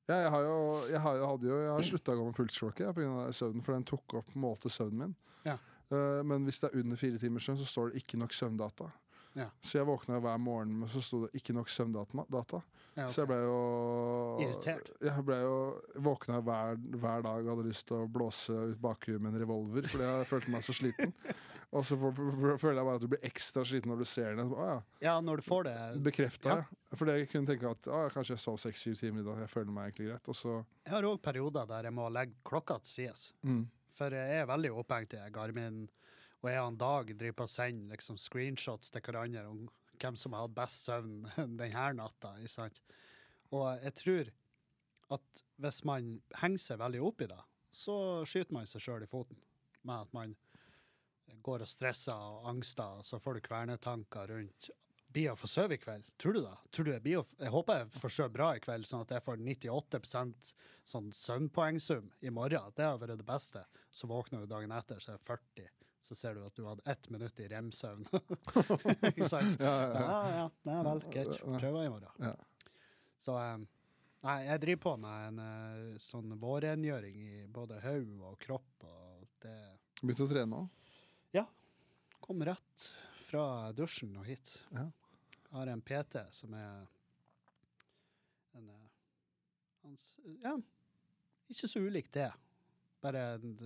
Ja, 0.08 0.16
jeg 0.22 0.30
har 0.32 0.42
jo, 0.46 0.56
jeg 0.92 1.00
har, 1.04 1.16
jo- 1.20 1.48
jo, 1.48 1.58
jeg 1.60 1.72
har 1.74 1.84
slutta 1.88 2.14
å 2.16 2.20
gå 2.22 2.26
med 2.30 2.36
pulsklokke 2.38 2.94
pga. 2.96 3.26
søvnen, 3.36 3.64
for 3.64 3.74
den 3.76 3.84
tok 3.88 4.16
opp 4.20 4.32
målte 4.40 4.72
søvnen 4.72 5.00
min. 5.02 5.16
Ja. 5.48 5.58
Uh, 5.92 6.22
men 6.24 6.44
hvis 6.48 6.60
det 6.64 6.70
er 6.72 6.80
under 6.80 7.00
fire 7.00 7.20
timers 7.20 7.44
søvn, 7.48 7.60
så 7.60 7.68
står 7.68 7.92
det 7.92 8.02
ikke 8.04 8.18
nok 8.20 8.32
søvndata. 8.36 8.88
Ja. 9.38 9.48
Så 9.65 9.80
jeg 9.80 9.88
våkna 9.89 10.19
hver 10.22 10.38
morgen 10.41 10.76
men 10.80 10.89
så 10.91 11.02
sto 11.02 11.24
det 11.26 11.32
ikke 11.39 11.56
nok 11.58 11.72
søvndata. 11.72 12.26
Data. 12.30 12.62
Ja, 12.93 13.08
Så 13.10 13.24
jeg 13.24 13.30
ble 13.32 13.39
jo 13.41 13.58
Irritert. 14.43 14.91
Jeg 15.02 15.26
ble 15.26 15.39
jo 15.41 15.56
våkna 16.06 16.38
hver, 16.46 16.78
hver 16.78 17.24
dag 17.26 17.39
og 17.41 17.50
hadde 17.56 17.65
lyst 17.72 17.88
til 17.89 18.04
å 18.04 18.10
blåse 18.12 18.54
ut 18.54 18.78
bakhuet 18.84 19.22
med 19.22 19.34
en 19.34 19.41
revolver 19.41 19.88
fordi 19.89 20.06
jeg 20.06 20.30
følte 20.30 20.54
meg 20.54 20.65
så 20.65 20.76
sliten. 20.78 21.15
Og 21.74 21.82
så 21.89 21.98
føler 21.98 22.78
jeg 22.78 22.86
bare 22.86 23.00
at 23.00 23.02
du 23.02 23.10
blir 23.10 23.24
ekstra 23.26 23.63
sliten 23.65 23.89
når 23.89 24.04
du 24.04 24.06
ser 24.06 24.36
den. 24.38 24.52
Å 24.54 24.65
ja, 24.67 24.76
ja, 25.08 25.13
når 25.26 25.41
du 25.41 25.46
får 25.48 25.63
det 25.65 25.78
Bekrefta, 26.06 26.58
Ja. 26.60 26.82
Fordi 26.93 27.15
jeg 27.17 27.30
kunne 27.32 27.50
tenke 27.50 27.72
at 27.74 27.88
å, 27.89 28.02
kanskje 28.13 28.36
jeg 28.36 28.41
sov 28.43 28.60
seks-syv 28.62 29.00
timer 29.00 29.24
i 29.24 29.26
dag. 29.26 29.39
Jeg 29.41 29.50
føler 29.50 29.74
meg 29.74 29.88
egentlig 29.89 30.12
greit. 30.12 30.30
Og 30.30 30.38
så 30.38 30.52
Jeg 30.86 30.93
har 30.93 31.08
òg 31.10 31.17
perioder 31.26 31.65
der 31.72 31.89
jeg 31.89 31.96
må 31.98 32.06
legge 32.13 32.38
klokka 32.46 32.78
til 32.84 32.91
sides. 32.91 33.32
mm. 33.41 33.63
For 33.98 34.13
jeg 34.13 34.38
er 34.41 34.46
veldig 34.50 34.69
opphengt 34.74 35.13
i 35.17 35.24
Garmin, 35.34 35.84
og 36.43 36.51
jeg 36.51 36.60
og 36.60 36.69
en 36.73 36.79
Dag 36.79 37.13
driver 37.15 37.39
på 37.39 37.47
å 37.47 37.51
sende 37.51 37.95
liksom, 37.95 38.19
screenshots 38.19 38.91
til 38.91 39.03
hverandre 39.06 39.45
om 39.47 39.65
hvem 40.01 40.17
som 40.19 40.36
har 40.36 40.45
hatt 40.45 40.58
best 40.58 40.84
søvn 40.84 41.23
denne 41.60 41.89
natta. 41.97 42.36
Sant? 42.51 42.82
Og 43.53 43.67
jeg 43.79 43.95
tror 43.99 44.32
at 45.13 45.43
hvis 45.63 45.84
man 45.88 46.15
henger 46.41 46.62
seg 46.62 46.82
veldig 46.82 47.03
opp 47.08 47.23
i 47.23 47.29
det, 47.32 47.41
så 47.73 47.95
skyter 48.27 48.56
man 48.56 48.69
seg 48.69 48.84
sjøl 48.84 49.06
i 49.06 49.10
foten 49.10 49.39
med 49.84 50.06
at 50.06 50.15
man 50.15 50.36
går 51.43 51.63
og 51.63 51.69
stresser 51.69 52.15
og 52.15 52.47
angster, 52.51 52.99
og 52.99 53.08
så 53.08 53.19
får 53.19 53.38
du 53.38 53.45
kvernetanker 53.47 54.32
rundt 54.32 54.69
blir 55.13 55.29
å 55.32 55.38
få 55.38 55.47
sove 55.49 55.77
i 55.77 55.82
kveld. 55.82 56.08
Tror 56.17 56.34
du 56.34 56.41
det? 56.41 56.56
Tror 56.73 56.88
du 56.88 56.91
jeg, 56.93 57.03
blir 57.06 57.19
jeg 57.21 57.53
håper 57.53 57.84
jeg 57.84 58.01
får 58.01 58.13
sove 58.15 58.34
bra 58.34 58.49
i 58.58 58.62
kveld, 58.63 58.88
sånn 58.89 59.03
at 59.06 59.13
jeg 59.13 59.23
får 59.25 59.43
98% 59.45 60.51
sånn 60.89 61.12
søvnpoengsum 61.13 62.10
i 62.25 62.34
morgen. 62.34 62.73
Det 62.75 62.88
har 62.88 62.99
vært 63.01 63.21
det 63.21 63.27
beste. 63.27 63.63
Så 63.93 64.10
våkner 64.10 64.43
du 64.43 64.49
dagen 64.49 64.73
etter, 64.73 64.97
så 65.03 65.13
er 65.13 65.19
jeg 65.19 65.27
40. 65.29 65.83
Så 66.04 66.16
ser 66.20 66.36
du 66.36 66.42
at 66.44 66.56
du 66.58 66.66
hadde 66.68 66.84
ett 66.92 67.10
minutt 67.13 67.39
i 67.39 67.48
rem-søvn. 67.48 68.04
Ikke 69.10 69.30
sant? 69.32 69.56
Ja, 69.62 69.72
ja, 69.72 69.88
ja. 69.88 70.02
Ja, 70.04 70.18
ja. 70.36 70.48
Nei 70.68 70.80
vel, 70.89 71.04
greit. 71.13 71.38
Prøver 71.39 71.86
i 71.86 71.92
morgen. 71.94 72.28
Ja. 72.28 72.34
Så 73.24 73.38
eh, 73.39 73.58
nei, 74.28 74.38
jeg 74.50 74.63
driver 74.66 74.84
på 74.84 74.96
med 75.06 75.28
en 75.30 75.44
eh, 75.46 76.02
sånn 76.04 76.36
vårrengjøring 76.42 77.22
i 77.24 77.44
både 77.56 77.80
hode 77.86 78.34
og 78.34 78.39
kropp, 78.44 78.88
og 78.89 79.28
det 79.46 79.58
Begynte 80.04 80.28
å 80.28 80.32
trene 80.34 80.63
òg. 80.66 80.72
kom 82.24 82.44
rett 82.48 82.84
fra 83.28 83.72
dusjen 83.76 84.13
og 84.16 84.28
hit. 84.28 84.54
Ja. 84.72 84.86
Har 85.52 85.68
en 85.68 85.82
PT 85.84 86.22
som 86.32 86.54
er 86.56 86.86
en 88.56 88.70
eh, 88.70 88.86
hans, 89.84 90.06
Ja, 90.42 90.56
ikke 91.52 91.68
så 91.68 91.84
ulikt 91.84 92.13
det. 92.16 92.30
Bare 93.04 93.26
en 93.36 93.58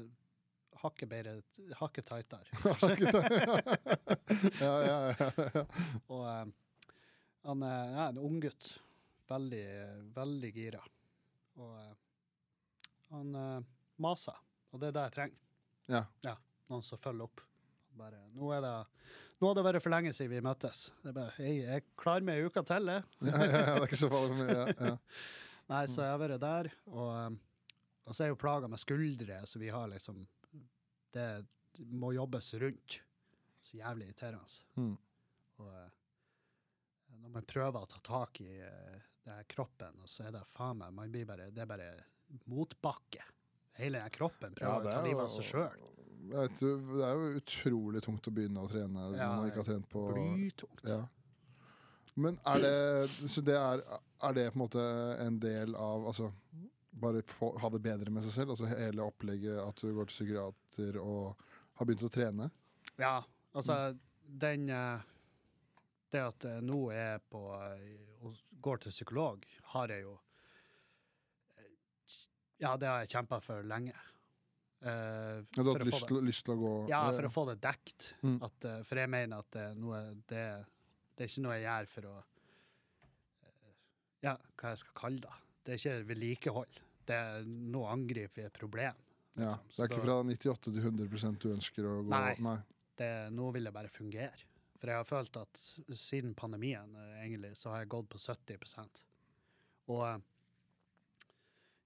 hakket 0.82 1.10
bedre, 1.10 1.42
hakket 1.80 2.06
tightere. 2.08 2.46
ja, 4.62 4.84
ja, 4.84 5.12
ja, 5.12 5.32
ja. 5.54 5.66
Og 6.08 6.24
uh, 6.24 6.48
han 7.48 7.64
er 7.64 7.96
ja, 7.96 8.10
en 8.10 8.22
unggutt. 8.22 8.82
Veldig, 9.28 9.66
veldig 10.16 10.52
gira. 10.56 10.84
Og 11.60 11.74
uh, 11.74 11.96
han 13.12 13.36
uh, 13.36 13.64
maser, 14.04 14.38
og 14.72 14.82
det 14.82 14.92
er 14.92 14.98
det 14.98 15.06
jeg 15.08 15.16
trenger. 15.18 15.40
Ja. 15.88 16.04
ja 16.28 16.36
Noen 16.68 16.84
som 16.84 17.00
følger 17.00 17.28
opp. 17.28 17.42
Bare, 17.98 18.20
nå, 18.36 18.52
er 18.54 18.62
det, 18.62 18.74
nå 19.40 19.50
har 19.50 19.56
det 19.58 19.66
vært 19.66 19.84
for 19.84 19.94
lenge 19.94 20.14
siden 20.14 20.36
vi 20.36 20.46
møttes. 20.46 20.78
Det 21.02 21.12
er 21.12 21.18
bare, 21.18 21.34
hei, 21.40 21.54
jeg 21.64 21.82
er 21.82 21.90
klar 22.00 22.22
med 22.26 22.38
ei 22.38 22.46
uke 22.46 22.62
til, 22.68 22.94
jeg. 22.94 23.04
Ja, 23.26 23.34
ja, 23.34 23.38
ja, 23.48 23.66
det 23.66 23.80
er 23.80 23.88
ikke 23.88 24.04
så 24.04 24.12
farlig 24.12 24.36
for 24.36 24.44
meg. 24.44 24.52
Ja. 24.92 24.96
Nei, 25.72 25.84
så 25.92 26.06
jeg 26.06 26.14
har 26.14 26.22
vært 26.22 26.44
der, 26.44 26.70
og, 26.88 27.40
og 28.08 28.16
så 28.16 28.22
er 28.22 28.30
jeg 28.30 28.36
jo 28.36 28.40
plaga 28.40 28.70
med 28.72 28.80
skuldre, 28.80 29.42
så 29.50 29.60
vi 29.60 29.72
har 29.74 29.90
liksom 29.92 30.22
Det 31.14 31.28
må 31.94 32.12
jobbes 32.16 32.54
rundt. 32.62 33.00
Så 33.62 33.78
jævlig 33.80 34.08
irriterende. 34.08 34.62
Mm. 34.80 34.94
Og 35.60 35.72
eh, 35.74 35.90
når 37.22 37.34
man 37.34 37.48
prøver 37.50 37.84
å 37.84 37.90
ta 37.90 38.00
tak 38.06 38.42
i 38.44 38.52
eh, 38.64 39.00
det 39.26 39.34
her 39.40 39.48
kroppen, 39.52 39.98
og 40.04 40.10
så 40.10 40.28
er 40.28 40.38
det 40.38 40.46
faen 40.56 40.78
meg 40.80 40.94
man 40.96 41.12
blir 41.12 41.26
bare, 41.28 41.50
Det 41.52 41.64
er 41.66 41.70
bare 41.70 41.90
motbakke. 42.48 43.24
Hele 43.78 44.00
den 44.02 44.10
kroppen 44.16 44.56
Ja, 44.58 44.80
prøver 44.80 44.88
det 44.88 44.90
å 44.90 44.98
ta 44.98 45.06
livet 45.06 45.24
av 45.26 45.34
seg 45.36 45.50
sjøl. 45.52 45.84
Det 46.28 47.04
er 47.06 47.14
jo 47.20 47.28
utrolig 47.38 48.02
tungt 48.04 48.28
å 48.28 48.34
begynne 48.34 48.64
å 48.64 48.68
trene 48.72 48.90
når 49.12 49.18
Ja, 49.20 49.28
man 49.38 49.48
ikke 49.52 49.62
har 49.62 49.68
trent 49.70 49.90
på 49.92 50.08
Blytungt. 50.12 50.82
ja. 50.88 51.04
Men 52.18 52.40
er 52.50 52.64
det 52.64 53.30
Så 53.30 53.44
det 53.46 53.54
er, 53.54 53.84
er 54.26 54.34
det 54.34 54.48
på 54.50 54.58
en 54.58 54.64
måte 54.64 54.82
en 55.22 55.36
del 55.40 55.76
av 55.78 56.08
Altså 56.10 56.32
bare 57.02 57.22
få, 57.28 57.52
ha 57.62 57.70
det 57.74 57.82
bedre 57.84 58.14
med 58.14 58.26
seg 58.26 58.36
selv? 58.36 58.56
Altså 58.56 58.70
hele 58.72 59.06
opplegget 59.06 59.60
at 59.62 59.82
du 59.82 59.92
går 59.96 60.10
til 60.10 60.18
psykiater 60.20 61.00
og 61.02 61.48
har 61.78 61.88
begynt 61.88 62.06
å 62.08 62.12
trene? 62.14 62.50
Ja, 62.98 63.20
altså 63.54 63.78
den 64.28 64.70
eh, 64.74 65.06
Det 66.12 66.24
at 66.24 66.46
jeg 66.48 66.64
nå 66.66 66.80
er 66.96 67.20
på 67.30 67.42
eh, 67.56 68.22
og 68.26 68.36
går 68.64 68.86
til 68.86 68.96
psykolog, 68.96 69.44
har 69.74 69.94
jeg 69.94 70.06
jo 70.08 70.14
eh, 71.58 71.74
Ja, 72.64 72.76
det 72.80 72.90
har 72.90 73.04
jeg 73.04 73.14
kjempa 73.14 73.42
for 73.44 73.66
lenge. 73.68 73.96
Uh, 74.78 75.42
Ja, 75.58 75.64
du 75.64 75.70
har 75.72 75.80
hatt 75.80 75.88
lyst, 75.90 76.12
lyst 76.22 76.46
til 76.46 76.54
å 76.54 76.58
gå 76.62 76.72
Ja, 76.92 77.02
for 77.10 77.26
å 77.26 77.32
få 77.34 77.46
det 77.50 77.58
dekt. 77.66 78.12
Mm. 78.22 78.38
At, 78.46 78.66
eh, 78.70 78.82
for 78.86 79.02
jeg 79.02 79.10
mener 79.10 79.42
at 79.42 79.50
det, 79.56 79.68
noe, 79.82 80.02
det, 80.30 80.44
det 81.18 81.26
er 81.26 81.32
ikke 81.32 81.46
noe 81.48 81.56
jeg 81.58 81.66
gjør 81.66 81.90
for 81.94 82.10
å 82.12 82.16
eh, 82.22 83.72
Ja, 84.28 84.36
hva 84.58 84.74
jeg 84.74 84.84
skal 84.84 85.00
kalle 85.02 85.24
det. 85.26 85.40
Det 85.66 85.74
er 85.74 85.82
ikke 85.82 86.10
vedlikehold. 86.12 86.78
Det 87.08 87.20
nå 87.48 87.86
angriper 87.88 88.42
vi 88.42 88.48
et 88.48 88.60
problem. 88.60 89.00
ja, 89.38 89.54
liksom. 89.54 89.78
Det 89.78 89.86
er 89.86 89.94
ikke 89.94 90.06
fra 90.06 90.20
98 90.24 90.60
til 90.68 90.84
100% 90.84 91.42
du 91.44 91.50
ønsker 91.54 91.88
å 91.88 91.98
gå 92.04 92.14
Nei. 92.14 92.36
Nei. 92.44 92.60
det, 93.00 93.12
nå 93.34 93.50
vil 93.56 93.70
det 93.70 93.76
bare 93.76 93.92
fungere. 93.94 94.46
For 94.78 94.92
jeg 94.92 95.02
har 95.02 95.10
følt 95.10 95.38
at 95.40 95.62
siden 95.98 96.36
pandemien 96.38 96.94
eh, 97.02 97.20
egentlig, 97.26 97.56
så 97.58 97.74
har 97.74 97.84
jeg 97.84 97.94
gått 97.96 98.10
på 98.14 98.22
70 98.22 99.02
Og 99.94 100.22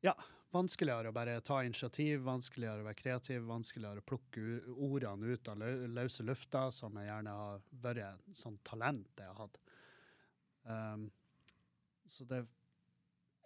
ja, 0.01 0.15
vanskeligere 0.51 1.11
å 1.11 1.15
bare 1.15 1.37
ta 1.45 1.61
initiativ, 1.63 2.23
vanskeligere 2.25 2.83
å 2.83 2.87
være 2.89 2.99
kreativ, 2.99 3.43
vanskeligere 3.47 4.01
å 4.01 4.07
plukke 4.07 4.59
ordene 4.73 5.35
ut 5.35 5.51
av 5.51 5.63
løse 5.95 6.25
lufta, 6.27 6.65
som 6.73 6.97
jeg 6.99 7.07
gjerne 7.07 7.35
har 7.37 7.61
vært 7.83 8.03
et 8.07 8.41
sånt 8.41 8.63
talent 8.67 9.21
jeg 9.21 9.29
har 9.29 9.39
hatt. 9.45 9.61
Um, 10.65 11.07
så 12.11 12.27
det 12.27 12.43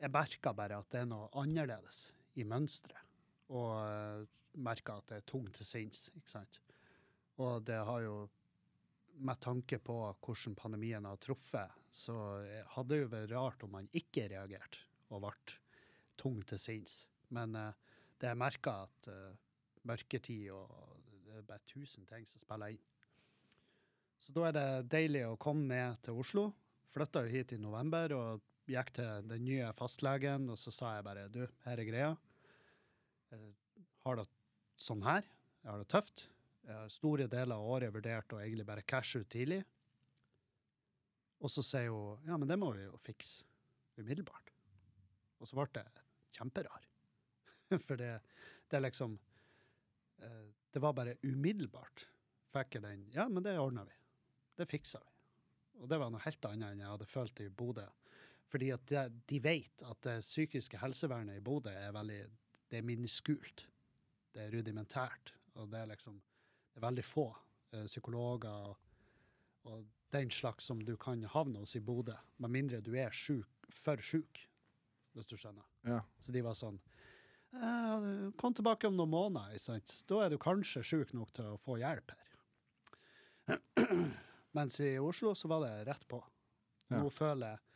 Jeg 0.02 0.12
merka 0.12 0.52
bare 0.56 0.80
at 0.82 0.92
det 0.92 1.02
er 1.04 1.10
noe 1.10 1.30
annerledes 1.40 2.10
i 2.36 2.46
mønsteret. 2.48 3.02
Og 3.56 4.26
merka 4.66 4.98
at 5.00 5.12
det 5.12 5.20
er 5.20 5.28
tungt 5.30 5.60
til 5.60 5.68
sinns, 5.68 6.08
ikke 6.16 6.32
sant. 6.32 6.60
Og 7.42 7.64
det 7.68 7.84
har 7.88 8.02
jo 8.06 8.18
Med 9.16 9.40
tanke 9.40 9.78
på 9.80 9.94
hvordan 10.20 10.56
pandemien 10.60 11.06
har 11.08 11.16
truffet, 11.16 11.72
så 11.96 12.42
eh, 12.44 12.66
hadde 12.68 12.90
det 12.90 12.98
jo 13.00 13.12
vært 13.14 13.32
rart 13.32 13.62
om 13.64 13.72
man 13.72 13.88
ikke 13.96 14.26
reagerte 14.28 14.82
og 15.08 15.22
ble 15.24 15.54
tung 16.20 16.42
til 16.44 16.60
sinns. 16.60 16.98
Men 17.32 17.56
eh, 17.56 17.72
det 18.20 18.28
jeg 18.28 18.42
merka, 18.42 18.74
at 18.90 19.08
eh, 19.08 19.38
mørketid 19.88 20.50
og 20.52 20.68
det 21.30 21.38
er 21.38 21.48
bare 21.48 21.64
tusen 21.64 22.04
ting 22.10 22.28
som 22.28 22.44
spiller 22.44 22.76
inn. 22.76 22.84
Så 24.20 24.36
da 24.36 24.50
er 24.50 24.58
det 24.58 24.68
deilig 24.92 25.24
å 25.30 25.40
komme 25.40 25.70
ned 25.72 26.04
til 26.04 26.20
Oslo. 26.20 26.46
Flytta 26.92 27.24
jo 27.24 27.32
hit 27.32 27.56
i 27.56 27.62
november 27.62 28.18
og 28.20 28.44
gikk 28.70 28.92
til 28.98 29.28
den 29.30 29.46
nye 29.46 29.72
fastlegen, 29.78 30.50
og 30.50 30.58
så 30.60 30.74
sa 30.74 30.96
jeg 30.96 31.06
bare 31.06 31.28
du, 31.32 31.44
her 31.66 31.82
er 31.82 31.90
greia. 31.90 32.14
Jeg 33.32 33.54
har 34.06 34.20
det 34.20 34.26
sånn 34.82 35.04
her. 35.06 35.26
Jeg 35.62 35.72
har 35.72 35.82
det 35.82 35.90
tøft. 35.92 36.28
Jeg 36.66 36.74
har 36.74 36.94
store 36.94 37.28
deler 37.30 37.58
av 37.58 37.70
året 37.76 37.94
vurdert 37.94 38.34
å 38.34 38.42
egentlig 38.42 38.66
bare 38.68 38.86
cashe 38.88 39.22
ut 39.22 39.30
tidlig. 39.30 39.62
Og 41.46 41.52
så 41.52 41.62
sier 41.66 41.92
hun 41.94 42.26
ja, 42.26 42.38
men 42.40 42.50
det 42.50 42.58
må 42.58 42.72
vi 42.74 42.86
jo 42.88 42.98
fikse 43.06 43.46
umiddelbart. 44.00 44.52
Og 45.40 45.50
så 45.50 45.58
ble 45.58 45.68
det 45.78 45.86
kjemperar. 46.36 46.88
For 47.86 48.00
det, 48.00 48.12
det 48.70 48.78
er 48.78 48.86
liksom 48.86 49.18
eh, 50.22 50.46
Det 50.74 50.82
var 50.82 50.96
bare 50.98 51.18
umiddelbart. 51.24 52.06
Fikk 52.56 52.78
jeg 52.78 52.86
den 52.86 53.06
Ja, 53.14 53.28
men 53.30 53.44
det 53.46 53.58
ordna 53.60 53.86
vi. 53.86 53.96
Det 54.56 54.68
fiksa 54.70 55.02
vi. 55.04 55.14
Og 55.84 55.90
det 55.92 56.00
var 56.00 56.12
noe 56.12 56.24
helt 56.24 56.46
annet 56.48 56.72
enn 56.72 56.82
jeg 56.82 56.94
hadde 56.94 57.10
følt 57.10 57.42
i 57.44 57.50
Bodø. 57.52 57.86
Fordi 58.52 58.70
at 58.76 58.92
de 59.30 59.40
vet 59.42 59.84
at 59.84 60.02
det 60.06 60.20
psykiske 60.22 60.80
helsevernet 60.80 61.40
i 61.40 61.44
Bodø 61.44 61.74
er 61.74 61.94
veldig 61.96 62.22
Det 62.72 62.80
er 62.80 62.86
miniskult. 62.86 63.68
Det 64.34 64.44
er 64.44 64.54
rudimentært. 64.54 65.34
Og 65.56 65.70
det 65.72 65.80
er 65.80 65.92
liksom 65.94 66.22
Det 66.74 66.82
er 66.82 66.88
veldig 66.88 67.06
få 67.06 67.30
eh, 67.72 67.86
psykologer 67.86 68.50
og, 68.50 68.78
og 69.64 69.86
den 70.12 70.32
slags 70.32 70.66
som 70.66 70.82
du 70.84 70.96
kan 70.98 71.24
havne 71.24 71.60
hos 71.60 71.76
i 71.76 71.80
Bodø, 71.80 72.16
med 72.38 72.52
mindre 72.52 72.82
du 72.82 72.94
er 73.00 73.12
syk, 73.16 73.48
for 73.72 74.02
sjuk, 74.04 74.42
hvis 75.16 75.28
du 75.30 75.38
skjønner. 75.38 75.64
Ja. 75.88 76.02
Så 76.20 76.36
de 76.36 76.44
var 76.44 76.58
sånn 76.60 76.80
«Eh, 77.56 78.32
Kom 78.36 78.54
tilbake 78.54 78.88
om 78.90 78.98
noen 78.98 79.14
måneder. 79.14 79.58
Sant? 79.62 79.94
Da 80.10 80.26
er 80.26 80.34
du 80.34 80.38
kanskje 80.42 80.84
sjuk 80.84 81.14
nok 81.16 81.32
til 81.36 81.54
å 81.54 81.60
få 81.62 81.78
hjelp 81.80 82.12
her. 82.12 83.60
Mens 84.58 84.80
i 84.84 84.98
Oslo 85.00 85.32
så 85.36 85.48
var 85.52 85.64
det 85.64 85.86
rett 85.88 86.04
på. 86.12 86.20
Ja. 86.90 87.00
Nå 87.00 87.10
føler 87.14 87.56
jeg 87.56 87.75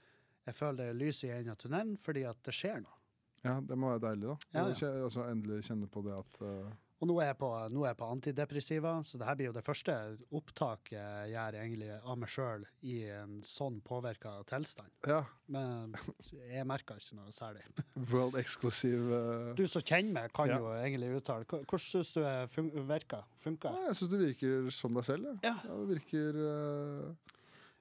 jeg 0.50 0.58
føler 0.60 0.82
det 0.84 0.90
er 0.92 1.00
lys 1.00 1.24
i 1.26 1.32
enden 1.36 1.56
av 1.56 1.62
tunnelen 1.62 1.96
fordi 2.04 2.26
at 2.30 2.44
det 2.46 2.56
skjer 2.58 2.84
noe. 2.84 2.98
ja, 3.46 3.58
det 3.64 3.78
må 3.80 3.94
være 3.94 4.06
deilig, 4.10 4.28
da. 4.34 4.38
Ja, 4.58 4.68
ja. 4.68 4.94
Altså, 5.06 5.26
endelig 5.32 5.64
kjenne 5.70 5.88
på 5.90 6.04
det 6.06 6.16
at 6.18 6.40
uh... 6.44 6.70
Og 7.00 7.08
nå 7.08 7.14
er 7.24 7.30
jeg 7.30 7.38
på, 7.40 7.48
nå 7.72 7.84
er 7.86 7.94
jeg 7.94 7.98
på 8.02 8.08
antidepressiva, 8.12 8.90
så 9.08 9.16
det 9.22 9.28
her 9.30 9.36
blir 9.40 9.48
jo 9.48 9.54
det 9.56 9.62
første 9.64 9.94
opptaket 10.36 10.98
jeg 10.98 11.30
gjør 11.32 11.56
egentlig 11.62 11.92
av 11.96 12.18
meg 12.20 12.32
sjøl 12.34 12.66
i 12.92 12.96
en 13.16 13.38
sånn 13.48 13.78
påvirka 13.88 14.34
tilstand. 14.50 14.92
Ja. 15.08 15.22
Men 15.48 15.96
jeg 16.34 16.66
merker 16.68 17.00
ikke 17.00 17.16
noe 17.22 17.32
særlig. 17.32 17.64
World 18.12 18.36
exclusive 18.42 19.16
uh... 19.16 19.54
Du 19.56 19.64
som 19.72 19.80
kjenner 19.88 20.12
meg, 20.18 20.34
kan 20.36 20.52
Ja. 20.52 20.58
jo 20.60 20.74
egentlig 20.76 21.14
uttale. 21.22 21.48
Hvordan 21.48 21.86
syns 21.86 22.12
du 22.12 22.20
det 22.20 22.36
fun 22.52 22.68
virker? 22.92 23.24
Funka? 23.46 23.72
ja, 23.72 23.86
Jeg 23.88 24.02
syns 24.02 24.12
du 24.12 24.18
virker 24.20 24.70
som 24.82 25.00
deg 25.00 25.08
selv. 25.08 25.32
Ja. 25.48 25.56
Ja, 25.64 25.80
det 25.80 26.02
virker 26.02 26.42
uh... 26.44 27.36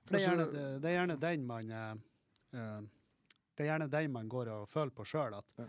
For 0.07 0.14
det 0.14 0.23
er, 0.23 0.29
gjerne, 0.31 0.47
det, 0.55 0.62
det 0.87 0.89
er 0.89 0.95
gjerne 1.01 1.19
den 1.27 1.43
man 1.51 1.75
eh, 1.75 1.91
eh, 1.91 1.99
Det 2.53 3.64
er 3.64 3.70
gjerne 3.72 3.88
den 3.90 4.12
man 4.12 4.28
går 4.30 4.49
og 4.55 4.68
føler 4.70 4.90
på 4.94 5.05
sjøl, 5.07 5.34
at 5.38 5.53
Ja. 5.59 5.66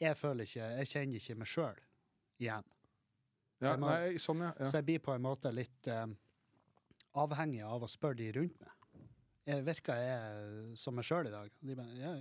jeg 0.00 0.16
føler 0.16 0.44
ikke 0.46 0.68
Jeg 0.78 0.86
kjenner 0.86 1.16
ikke 1.20 1.34
meg 1.38 1.46
sjøl 1.48 1.80
igjen. 2.40 2.64
ja, 3.60 3.70
jeg 3.70 3.78
må- 3.80 3.88
Nei, 3.90 4.16
sånn, 4.18 4.40
ja. 4.40 4.52
Så 4.64 4.72
jeg 4.80 4.84
blir 4.84 4.98
på 4.98 5.14
en 5.14 5.22
måte 5.22 5.52
litt 5.54 5.86
um, 5.88 6.16
avhengig 7.14 7.62
av 7.64 7.82
å 7.82 7.88
spørre 7.88 8.16
de 8.16 8.32
rundt 8.32 8.60
meg. 8.60 8.68
Jeg 9.44 9.64
virker 9.64 9.94
jeg 9.98 10.76
som 10.78 10.94
meg 10.94 11.04
sjøl 11.04 11.26
i 11.26 11.30
dag? 11.30 11.50
Og 11.62 11.66
de 11.68 11.74
bare 11.74 11.96
Ja, 11.98 12.12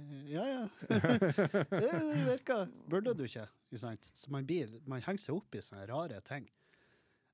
ja. 0.45 0.45
ja. 0.89 1.17
det 1.69 2.25
virker 2.25 2.65
Burde 2.89 3.13
du 3.15 3.23
ikke? 3.27 3.47
Så 3.71 4.29
man, 4.29 4.45
blir, 4.45 4.81
man 4.87 5.01
henger 5.01 5.19
seg 5.21 5.35
opp 5.35 5.53
i 5.55 5.59
sånne 5.61 5.87
rare 5.87 6.19
ting. 6.21 6.49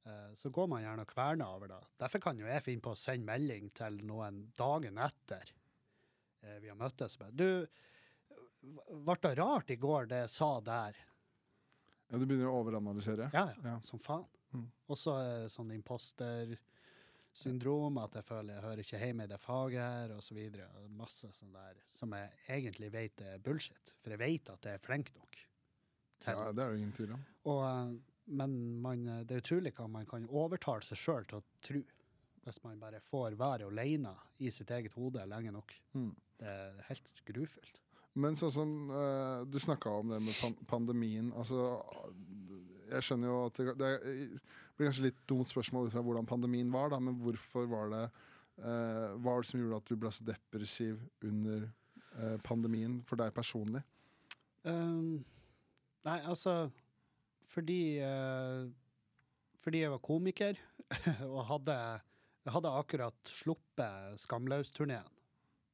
eh, 0.06 0.34
så 0.36 0.50
går 0.52 0.68
man 0.70 0.84
gjerne 0.84 1.02
og 1.02 1.08
kverner 1.08 1.46
over 1.56 1.68
det. 1.68 1.80
Derfor 2.00 2.20
kan 2.20 2.38
jo 2.38 2.46
jeg 2.46 2.64
finne 2.64 2.82
på 2.82 2.92
å 2.94 2.98
sende 3.00 3.26
melding 3.26 3.70
til 3.74 3.98
noen 4.08 4.52
dagen 4.58 4.98
etter 4.98 5.52
eh, 6.44 6.58
vi 6.64 6.68
har 6.72 6.76
møttes. 6.80 7.18
Bare, 7.20 7.32
Du, 7.32 7.68
ble 9.06 9.16
det 9.22 9.36
rart 9.40 9.70
i 9.72 9.76
går 9.80 10.06
det 10.12 10.20
jeg 10.26 10.30
sa 10.34 10.50
der? 10.62 10.94
Ja, 12.10 12.18
du 12.18 12.26
begynner 12.26 12.48
å 12.52 12.60
overanalysere? 12.64 13.30
Ja, 13.34 13.46
ja, 13.52 13.56
Ja. 13.74 13.80
som 13.84 14.00
faen. 14.00 14.26
Mm. 14.54 14.70
Også 14.90 15.12
sånn 15.52 15.72
impostersyndrom, 15.76 17.98
at 18.02 18.14
jeg 18.16 18.24
føler 18.26 18.54
jeg 18.56 18.64
hører 18.64 18.80
ikke 18.84 19.00
hjemme 19.02 19.24
i 19.28 19.32
det 19.32 19.40
faget 19.44 19.82
her, 19.84 20.14
og 20.16 20.22
så. 20.24 20.34
Masse 20.98 21.28
sånn 21.36 21.54
der 21.54 21.76
som 21.94 22.12
jeg 22.16 22.30
egentlig 22.50 22.90
vet 22.94 23.22
er 23.22 23.38
bullshit. 23.44 23.92
For 24.02 24.10
jeg 24.16 24.20
vet 24.24 24.50
at 24.54 24.62
jeg 24.66 24.74
er 24.80 24.84
flink 24.84 25.12
nok. 25.16 25.36
til. 26.20 26.34
Ja, 26.34 26.52
det 26.52 26.64
er 26.64 26.70
det 26.72 26.78
ingen 26.80 26.94
tvil 26.98 27.12
om. 27.14 27.26
Og, 27.46 27.62
eh, 27.68 27.88
men 28.28 28.82
man, 28.82 29.08
eh, 29.08 29.24
det 29.24 29.36
er 29.36 29.42
utrolig 29.44 29.74
hva 29.78 29.88
man 29.90 30.06
kan 30.06 30.26
overtale 30.28 30.82
seg 30.82 30.98
sjøl 30.98 31.26
til 31.30 31.38
å 31.38 31.44
tro. 31.62 31.82
Hvis 32.48 32.62
man 32.64 32.80
bare 32.80 33.02
får 33.04 33.36
være 33.36 33.68
alene 33.68 34.14
i 34.40 34.52
sitt 34.54 34.72
eget 34.72 34.96
hode 34.96 35.26
lenge 35.28 35.52
nok. 35.52 35.74
Mm. 35.98 36.14
Det 36.40 36.48
er 36.48 36.86
helt 36.88 37.22
grufullt. 37.28 37.82
Men 38.18 38.38
sånn 38.38 38.54
som 38.54 38.72
uh, 38.90 39.44
du 39.46 39.60
snakka 39.62 39.92
om 40.00 40.14
det 40.14 40.22
med 40.26 40.38
pan 40.40 40.56
pandemien. 40.70 41.30
Altså, 41.38 41.76
jeg 42.90 43.06
skjønner 43.06 43.30
jo 43.30 43.42
at 43.50 43.60
det, 43.60 43.76
det 43.78 43.92
blir 44.78 44.90
kanskje 44.90 45.10
litt 45.10 45.20
dumt 45.30 45.50
spørsmål 45.50 45.92
fra 45.94 46.02
hvordan 46.06 46.30
pandemien 46.30 46.72
var, 46.74 46.90
da, 46.94 47.02
men 47.04 47.20
hvorfor 47.22 47.68
var 47.70 47.92
det 47.94 48.04
uh, 48.08 49.14
var 49.22 49.44
det 49.44 49.52
som 49.52 49.62
gjorde 49.62 49.82
at 49.84 49.92
du 49.92 50.00
ble 50.02 50.14
så 50.14 50.26
depressiv 50.26 51.04
under 51.28 51.68
uh, 52.18 52.38
pandemien 52.48 52.98
for 53.06 53.22
deg 53.22 53.36
personlig? 53.36 53.84
Um, 54.64 55.22
nei, 56.08 56.18
altså 56.28 56.68
Fordi 57.48 58.02
Fordi 59.64 59.80
jeg 59.80 59.92
var 59.94 60.02
komiker 60.04 60.58
og 61.30 61.46
hadde, 61.48 61.78
jeg 62.48 62.54
hadde 62.56 62.70
akkurat 62.80 63.28
sluppet 63.28 64.22
Skamløs-turneen 64.24 65.10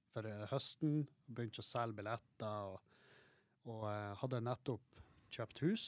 for 0.10 0.26
eh, 0.26 0.46
høsten. 0.50 1.04
Begynte 1.30 1.62
å 1.62 1.68
selge 1.68 2.00
billetter 2.00 2.72
og, 2.72 2.80
og 3.70 3.84
eh, 3.92 4.16
hadde 4.18 4.40
nettopp 4.42 5.04
kjøpt 5.34 5.62
hus 5.62 5.84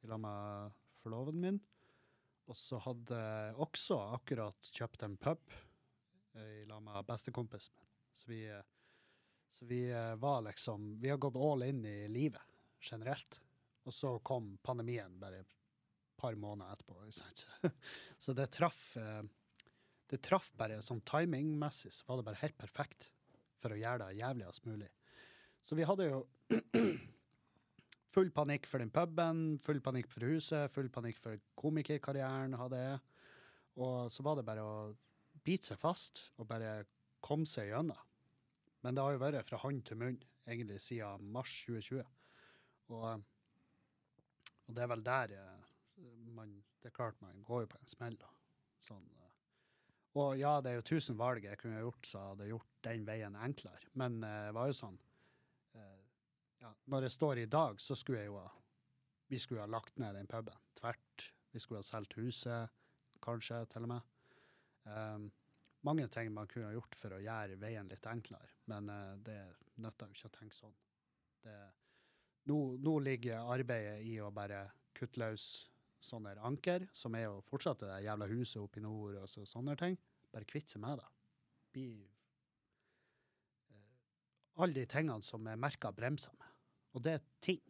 i 0.00 0.08
lag 0.08 0.22
med 0.24 0.80
forloveden 1.02 1.44
min. 1.44 1.60
Og 2.48 2.56
så 2.56 2.80
hadde 2.80 3.20
jeg 3.20 3.60
også 3.66 4.00
akkurat 4.16 4.72
kjøpt 4.72 5.04
en 5.04 5.18
pub 5.20 5.52
eh, 5.52 6.62
i 6.62 6.64
lag 6.70 6.80
med 6.88 7.04
bestekompisen 7.10 7.76
min. 7.76 7.92
Så 8.16 8.30
vi 8.30 8.40
så 9.54 9.66
vi 9.68 9.84
var 10.18 10.40
liksom 10.42 10.96
Vi 11.02 11.10
har 11.10 11.18
gått 11.22 11.36
all 11.36 11.62
in 11.62 11.84
i 11.86 12.08
livet 12.08 12.56
generelt. 12.80 13.36
Og 13.84 13.94
så 13.94 14.16
kom 14.24 14.56
pandemien 14.64 15.20
bare 15.20 15.44
et 15.44 15.54
par 16.16 16.34
måneder 16.34 16.72
etterpå. 16.72 17.70
Så 18.18 18.32
det 18.32 18.48
traff 18.54 18.96
Det 20.10 20.20
traff 20.22 20.50
bare 20.58 20.82
sånn 20.84 21.02
timingmessig, 21.08 21.92
så 21.94 22.06
var 22.08 22.20
det 22.20 22.28
bare 22.28 22.42
helt 22.42 22.58
perfekt 22.60 23.08
for 23.62 23.72
å 23.72 23.80
gjøre 23.80 24.10
det 24.10 24.20
jævligst 24.20 24.68
mulig. 24.68 24.90
Så 25.64 25.78
vi 25.78 25.86
hadde 25.88 26.10
jo 26.10 26.18
full 28.14 28.30
panikk 28.36 28.68
for 28.68 28.82
den 28.82 28.92
puben, 28.94 29.44
full 29.64 29.80
panikk 29.84 30.10
for 30.12 30.28
huset, 30.28 30.72
full 30.74 30.90
panikk 30.92 31.20
for 31.24 31.40
komikerkarrieren 31.58 32.56
hadde 32.60 32.82
jeg. 32.82 33.00
Og 33.80 34.12
så 34.12 34.22
var 34.26 34.38
det 34.38 34.46
bare 34.46 34.62
å 34.64 34.74
bite 35.44 35.72
seg 35.72 35.80
fast 35.80 36.28
og 36.38 36.48
bare 36.50 36.84
komme 37.24 37.48
seg 37.48 37.72
gjennom. 37.72 37.98
Men 38.84 38.94
det 38.94 39.02
har 39.02 39.16
jo 39.16 39.22
vært 39.22 39.48
fra 39.48 39.62
hånd 39.64 39.80
til 39.88 39.98
munn 39.98 40.20
egentlig 40.44 40.80
siden 40.84 41.32
mars 41.32 41.52
2020. 41.64 42.04
Og, 42.92 43.24
og 44.68 44.76
det 44.76 44.84
er 44.84 44.90
vel 44.92 45.04
der 45.04 45.36
eh, 45.38 45.70
man 46.36 46.58
Det 46.82 46.90
er 46.90 46.96
klart 46.98 47.20
man 47.22 47.40
går 47.42 47.64
jo 47.64 47.68
på 47.72 47.78
en 47.80 47.88
smell. 47.88 48.16
da. 48.20 48.28
Sånn, 48.84 49.06
eh. 49.16 49.23
Og 50.14 50.38
ja, 50.38 50.58
det 50.62 50.70
er 50.70 50.78
jo 50.78 50.86
tusen 50.86 51.18
valg 51.18 51.46
jeg 51.46 51.58
kunne 51.58 51.82
gjort 51.82 52.06
så 52.06 52.20
hadde 52.30 52.46
gjort 52.46 52.70
den 52.86 53.06
veien 53.06 53.34
enklere. 53.34 53.90
Men 53.98 54.20
eh, 54.22 54.48
det 54.48 54.54
var 54.54 54.70
jo 54.70 54.76
sånn 54.78 54.98
eh, 55.74 56.02
ja, 56.62 56.70
Når 56.92 57.08
jeg 57.08 57.14
står 57.16 57.40
i 57.42 57.48
dag, 57.50 57.80
så 57.82 57.96
skulle 57.98 58.22
jeg 58.22 58.30
jo 58.30 58.38
ha 58.38 58.48
Vi 59.32 59.40
skulle 59.42 59.64
ha 59.64 59.70
lagt 59.70 59.98
ned 59.98 60.14
den 60.14 60.30
puben. 60.30 60.60
Tvert. 60.78 61.30
Vi 61.50 61.62
skulle 61.62 61.80
ha 61.80 61.86
solgt 61.86 62.14
huset, 62.18 62.70
kanskje, 63.22 63.64
til 63.70 63.86
og 63.86 63.90
med. 63.94 64.12
Um, 64.84 65.30
mange 65.86 66.06
ting 66.12 66.32
man 66.34 66.48
kunne 66.50 66.68
ha 66.68 66.74
gjort 66.74 66.96
for 66.98 67.14
å 67.16 67.20
gjøre 67.22 67.56
veien 67.60 67.88
litt 67.88 68.06
enklere, 68.10 68.50
men 68.70 68.90
eh, 68.90 69.12
det 69.24 69.38
nytter 69.82 70.10
jo 70.10 70.18
ikke 70.18 70.30
å 70.30 70.34
tenke 70.38 70.56
sånn. 70.56 70.74
Det, 71.44 71.56
nå, 72.50 72.58
nå 72.84 72.94
ligger 73.04 73.50
arbeidet 73.54 74.02
i 74.04 74.18
å 74.20 74.30
bare 74.34 74.66
kutte 74.96 75.20
løs 75.22 75.46
sånne 76.04 76.34
anker, 76.44 76.86
som 76.92 77.14
er 77.16 77.26
jo 77.26 77.40
fortsatt 77.48 77.84
det 77.84 78.02
jævla 78.06 78.28
huset 78.30 78.60
oppe 78.62 78.80
i 78.80 78.84
nord 78.84 79.20
og 79.22 79.28
så, 79.30 79.44
sånne 79.48 79.76
ting. 79.80 79.96
Bare 80.32 80.48
kvitt 80.48 80.72
seg 80.72 80.82
med 80.84 81.00
det. 81.00 81.08
Eh, 83.72 83.94
Alle 84.62 84.80
de 84.80 84.86
tingene 84.90 85.24
som 85.26 85.46
er 85.50 85.60
merka 85.60 85.92
bremser 85.92 86.34
med. 86.38 86.50
Og 86.94 87.02
det 87.02 87.16
er 87.16 87.24
ting. 87.42 87.62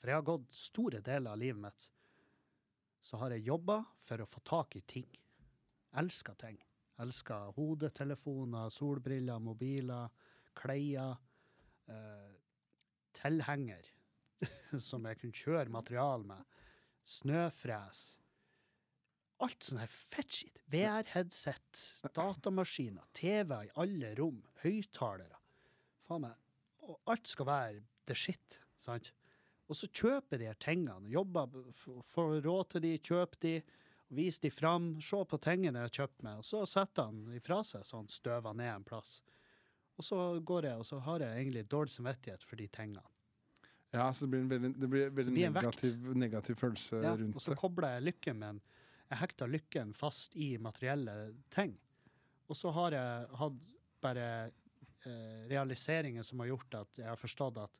For 0.00 0.10
jeg 0.10 0.18
har 0.18 0.26
gått 0.26 0.48
store 0.56 1.00
deler 1.04 1.32
av 1.32 1.40
livet 1.40 1.62
mitt 1.62 1.90
så 3.06 3.20
har 3.20 3.30
jeg 3.30 3.46
jobba 3.46 3.76
for 4.02 4.22
å 4.22 4.26
få 4.26 4.40
tak 4.42 4.74
i 4.80 4.82
ting. 4.82 5.06
Elska 6.00 6.34
ting. 6.40 6.56
Elska 6.98 7.36
hodetelefoner, 7.54 8.72
solbriller, 8.74 9.38
mobiler, 9.38 10.10
klær. 10.58 11.14
Uh, 11.86 12.34
tilhenger 13.16 13.86
som 14.88 15.06
jeg 15.06 15.20
kunne 15.20 15.38
kjøre 15.38 15.72
material 15.72 16.24
med. 16.26 16.55
Snøfres. 17.06 18.16
Alt 19.44 19.66
sånn 19.66 19.82
her 19.82 19.92
fettskitt. 19.92 20.62
VR-headset, 20.72 21.82
datamaskiner, 22.16 23.04
TV 23.14 23.52
i 23.66 23.72
alle 23.78 24.14
rom, 24.18 24.40
høyttalere. 24.64 25.38
Faen 26.08 26.24
meg. 26.24 26.40
Og 26.86 26.98
alt 27.12 27.30
skal 27.30 27.48
være 27.48 27.84
the 28.08 28.16
shit, 28.18 28.58
sant? 28.82 29.12
Og 29.66 29.78
så 29.78 29.88
kjøper 29.90 30.40
de 30.40 30.48
her 30.48 30.58
tingene, 30.62 31.10
jobber, 31.10 31.50
får 32.14 32.40
råd 32.44 32.70
til 32.72 32.84
de, 32.84 32.92
kjøper 33.02 33.42
de, 33.42 33.54
viser 34.14 34.46
de 34.46 34.52
fram, 34.54 34.92
se 35.02 35.22
på 35.26 35.40
tingene 35.42 35.82
jeg 35.82 35.90
har 35.90 35.96
kjøpt 36.00 36.26
meg, 36.26 36.42
og 36.42 36.46
så 36.46 36.62
setter 36.70 37.10
han 37.10 37.34
ifra 37.34 37.62
seg 37.66 37.86
sånn 37.86 38.06
støver 38.10 38.54
ned 38.54 38.70
en 38.70 38.86
plass. 38.86 39.18
Og 39.98 40.06
så 40.06 40.20
går 40.46 40.70
jeg, 40.70 40.82
og 40.82 40.86
så 40.86 41.00
har 41.02 41.24
jeg 41.24 41.40
egentlig 41.40 41.66
dårlig 41.72 41.94
samvittighet 41.94 42.46
for 42.46 42.60
de 42.60 42.68
tingene. 42.70 43.02
Ja, 43.94 44.08
så 44.12 44.26
det 44.26 44.32
blir 44.32 44.42
en 44.42 44.50
veldig, 44.50 44.70
det 44.80 44.88
blir 44.90 45.10
veldig 45.14 45.32
blir 45.32 45.46
en 45.46 45.56
negativ, 45.56 46.06
negativ 46.18 46.58
følelse 46.60 47.00
Ja, 47.04 47.14
rundt 47.16 47.38
og 47.38 47.44
så 47.44 47.54
kobler 47.58 47.96
jeg 47.96 48.06
lykken 48.10 48.42
en 48.42 48.60
Jeg 49.06 49.20
hekter 49.20 49.50
lykken 49.50 49.92
fast 49.94 50.34
i 50.34 50.56
materielle 50.58 51.12
ting. 51.54 51.76
Og 52.50 52.58
så 52.58 52.72
har 52.74 52.96
jeg 52.96 53.28
hatt 53.38 53.74
bare 54.02 54.28
eh, 55.06 55.44
realiseringer 55.50 56.26
som 56.26 56.42
har 56.42 56.50
gjort 56.50 56.74
at 56.80 57.02
jeg 57.02 57.06
har 57.06 57.20
forstått 57.20 57.60
at 57.62 57.78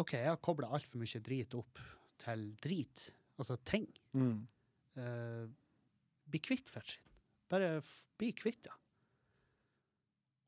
OK, 0.00 0.14
jeg 0.16 0.30
har 0.30 0.40
kobla 0.40 0.70
altfor 0.72 1.02
mye 1.02 1.20
drit 1.20 1.52
opp 1.54 1.80
til 2.22 2.46
drit. 2.64 3.04
Altså 3.36 3.58
ting. 3.68 3.84
Mm. 4.16 4.46
Eh, 4.96 5.44
bli 6.32 6.40
kvitt 6.40 6.72
fettskitten. 6.72 7.12
Bare 7.52 7.74
bli 8.16 8.30
kvitt 8.36 8.64
det. 8.64 8.74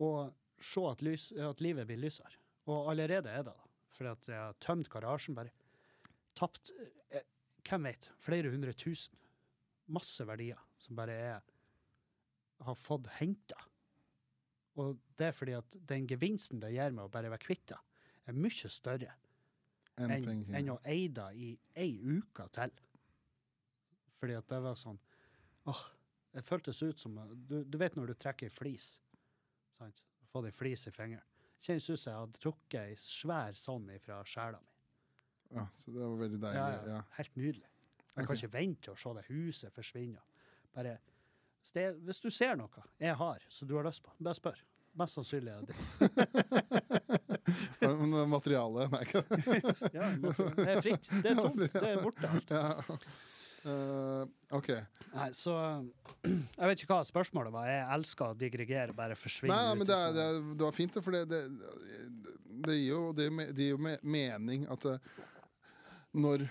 Og 0.04 0.32
se 0.64 0.86
at, 0.88 1.04
lys, 1.04 1.28
at 1.36 1.60
livet 1.60 1.86
blir 1.88 2.00
lysere. 2.00 2.40
Og 2.70 2.88
allerede 2.92 3.28
er 3.28 3.44
det 3.44 3.52
det. 3.52 3.63
For 3.95 4.11
at 4.11 4.28
jeg 4.28 4.40
har 4.40 4.57
tømt 4.62 4.90
garasjen, 4.90 5.36
bare 5.38 5.53
tapt 6.34 6.72
eh, 7.11 7.24
Hvem 7.64 7.86
vet? 7.88 8.11
Flere 8.20 8.51
hundre 8.53 8.74
tusen. 8.76 9.16
Masse 9.95 10.24
verdier 10.28 10.61
som 10.80 10.97
bare 10.99 11.14
er 11.16 11.53
har 12.64 12.76
fått 12.78 13.09
henta. 13.18 13.59
Og 14.80 14.99
det 15.18 15.28
er 15.28 15.36
fordi 15.36 15.55
at 15.57 15.76
den 15.88 16.07
gevinsten 16.11 16.61
det 16.62 16.72
gir 16.74 16.95
meg 16.95 17.07
å 17.07 17.12
bare 17.12 17.30
være 17.32 17.45
kvitt 17.45 17.66
det, 17.70 17.78
er 18.26 18.36
mye 18.36 18.70
større 18.72 19.12
enn 20.01 20.11
en, 20.11 20.45
en 20.59 20.70
å 20.74 20.78
eie 20.90 21.11
det 21.14 21.26
i 21.38 21.51
ei 21.78 21.92
uke 22.01 22.47
til. 22.55 22.72
Fordi 24.18 24.38
at 24.38 24.49
det 24.51 24.62
var 24.64 24.78
sånn 24.78 24.99
åh, 25.70 25.82
Det 26.34 26.42
føltes 26.42 26.80
ut 26.82 26.99
som 26.99 27.14
Du, 27.47 27.61
du 27.62 27.78
vet 27.78 27.95
når 27.95 28.11
du 28.11 28.14
trekker 28.18 28.49
ei 28.49 28.55
flis, 28.55 28.88
sant? 29.76 30.03
Fått 30.32 30.49
ei 30.49 30.57
flis 30.57 30.88
i 30.88 30.92
fingeren. 30.95 31.22
Kjennes 31.64 31.86
ut 31.90 31.98
som 32.00 32.10
jeg 32.12 32.20
hadde 32.20 32.40
trukket 32.42 32.80
ei 32.82 32.94
svær 33.00 33.56
sånn 33.56 33.86
ifra 33.94 34.18
sjela 34.28 34.58
mi. 34.60 34.70
Ja, 35.54 35.64
så 35.78 35.92
det 35.94 36.02
var 36.02 36.18
veldig 36.20 36.40
deilig. 36.42 36.60
ja, 36.60 36.96
Ja. 36.96 37.00
Helt 37.18 37.36
nydelig. 37.40 37.68
Jeg 38.14 38.26
kan 38.28 38.36
ikke 38.38 38.52
vente 38.52 38.82
til 38.84 38.92
å 38.94 38.98
se 39.00 39.12
det 39.16 39.24
huset 39.30 39.72
forsvinne. 39.74 40.20
Bare 40.74 40.96
sted, 41.64 41.96
Hvis 42.04 42.20
du 42.22 42.28
ser 42.30 42.56
noe 42.60 42.84
jeg 43.00 43.14
har, 43.16 43.42
som 43.48 43.68
du 43.68 43.74
har 43.78 43.84
lyst 43.88 44.02
på, 44.04 44.12
bare 44.20 44.34
spør. 44.38 44.60
Mest 44.94 45.16
sannsynlig 45.18 45.50
er 45.50 45.60
det 45.64 45.74
ditt. 45.74 45.84
Men 47.80 48.28
materialet 48.30 48.92
Nei, 48.92 49.00
ikke. 49.02 49.22
Ja, 49.96 50.10
det 50.14 50.68
er 50.68 50.82
fritt. 50.84 51.08
Det 51.22 51.32
er 51.32 51.40
tomt. 51.40 51.64
Det 51.72 51.82
er 51.88 52.02
borte. 52.02 52.28
alt. 52.30 52.50
Ja. 52.54 52.98
Eh, 53.64 54.24
OK. 54.56 54.68
Nei, 55.14 55.28
så 55.36 55.54
Jeg 56.24 56.68
vet 56.70 56.82
ikke 56.84 56.96
hva 56.98 57.04
spørsmålet 57.08 57.52
var. 57.54 57.68
Jeg 57.70 57.86
elsker 57.96 58.32
å 58.32 58.36
digregere 58.38 58.96
bare 58.96 59.16
forsvinne 59.18 59.54
Nei, 59.56 59.76
men 59.80 59.88
det, 59.88 59.96
er, 59.96 60.12
det, 60.16 60.26
er, 60.32 60.42
det 60.54 60.66
var 60.66 60.76
fint, 60.76 60.98
for 61.04 61.16
det, 61.16 61.22
det, 61.30 61.40
det 62.68 62.76
gir 62.78 62.90
jo, 62.92 63.00
det, 63.16 63.30
det 63.56 63.66
gir 63.68 63.74
jo 63.76 63.80
me- 63.86 64.00
mening 64.04 64.66
at 64.72 64.84
det, 64.88 64.98
når 66.14 66.44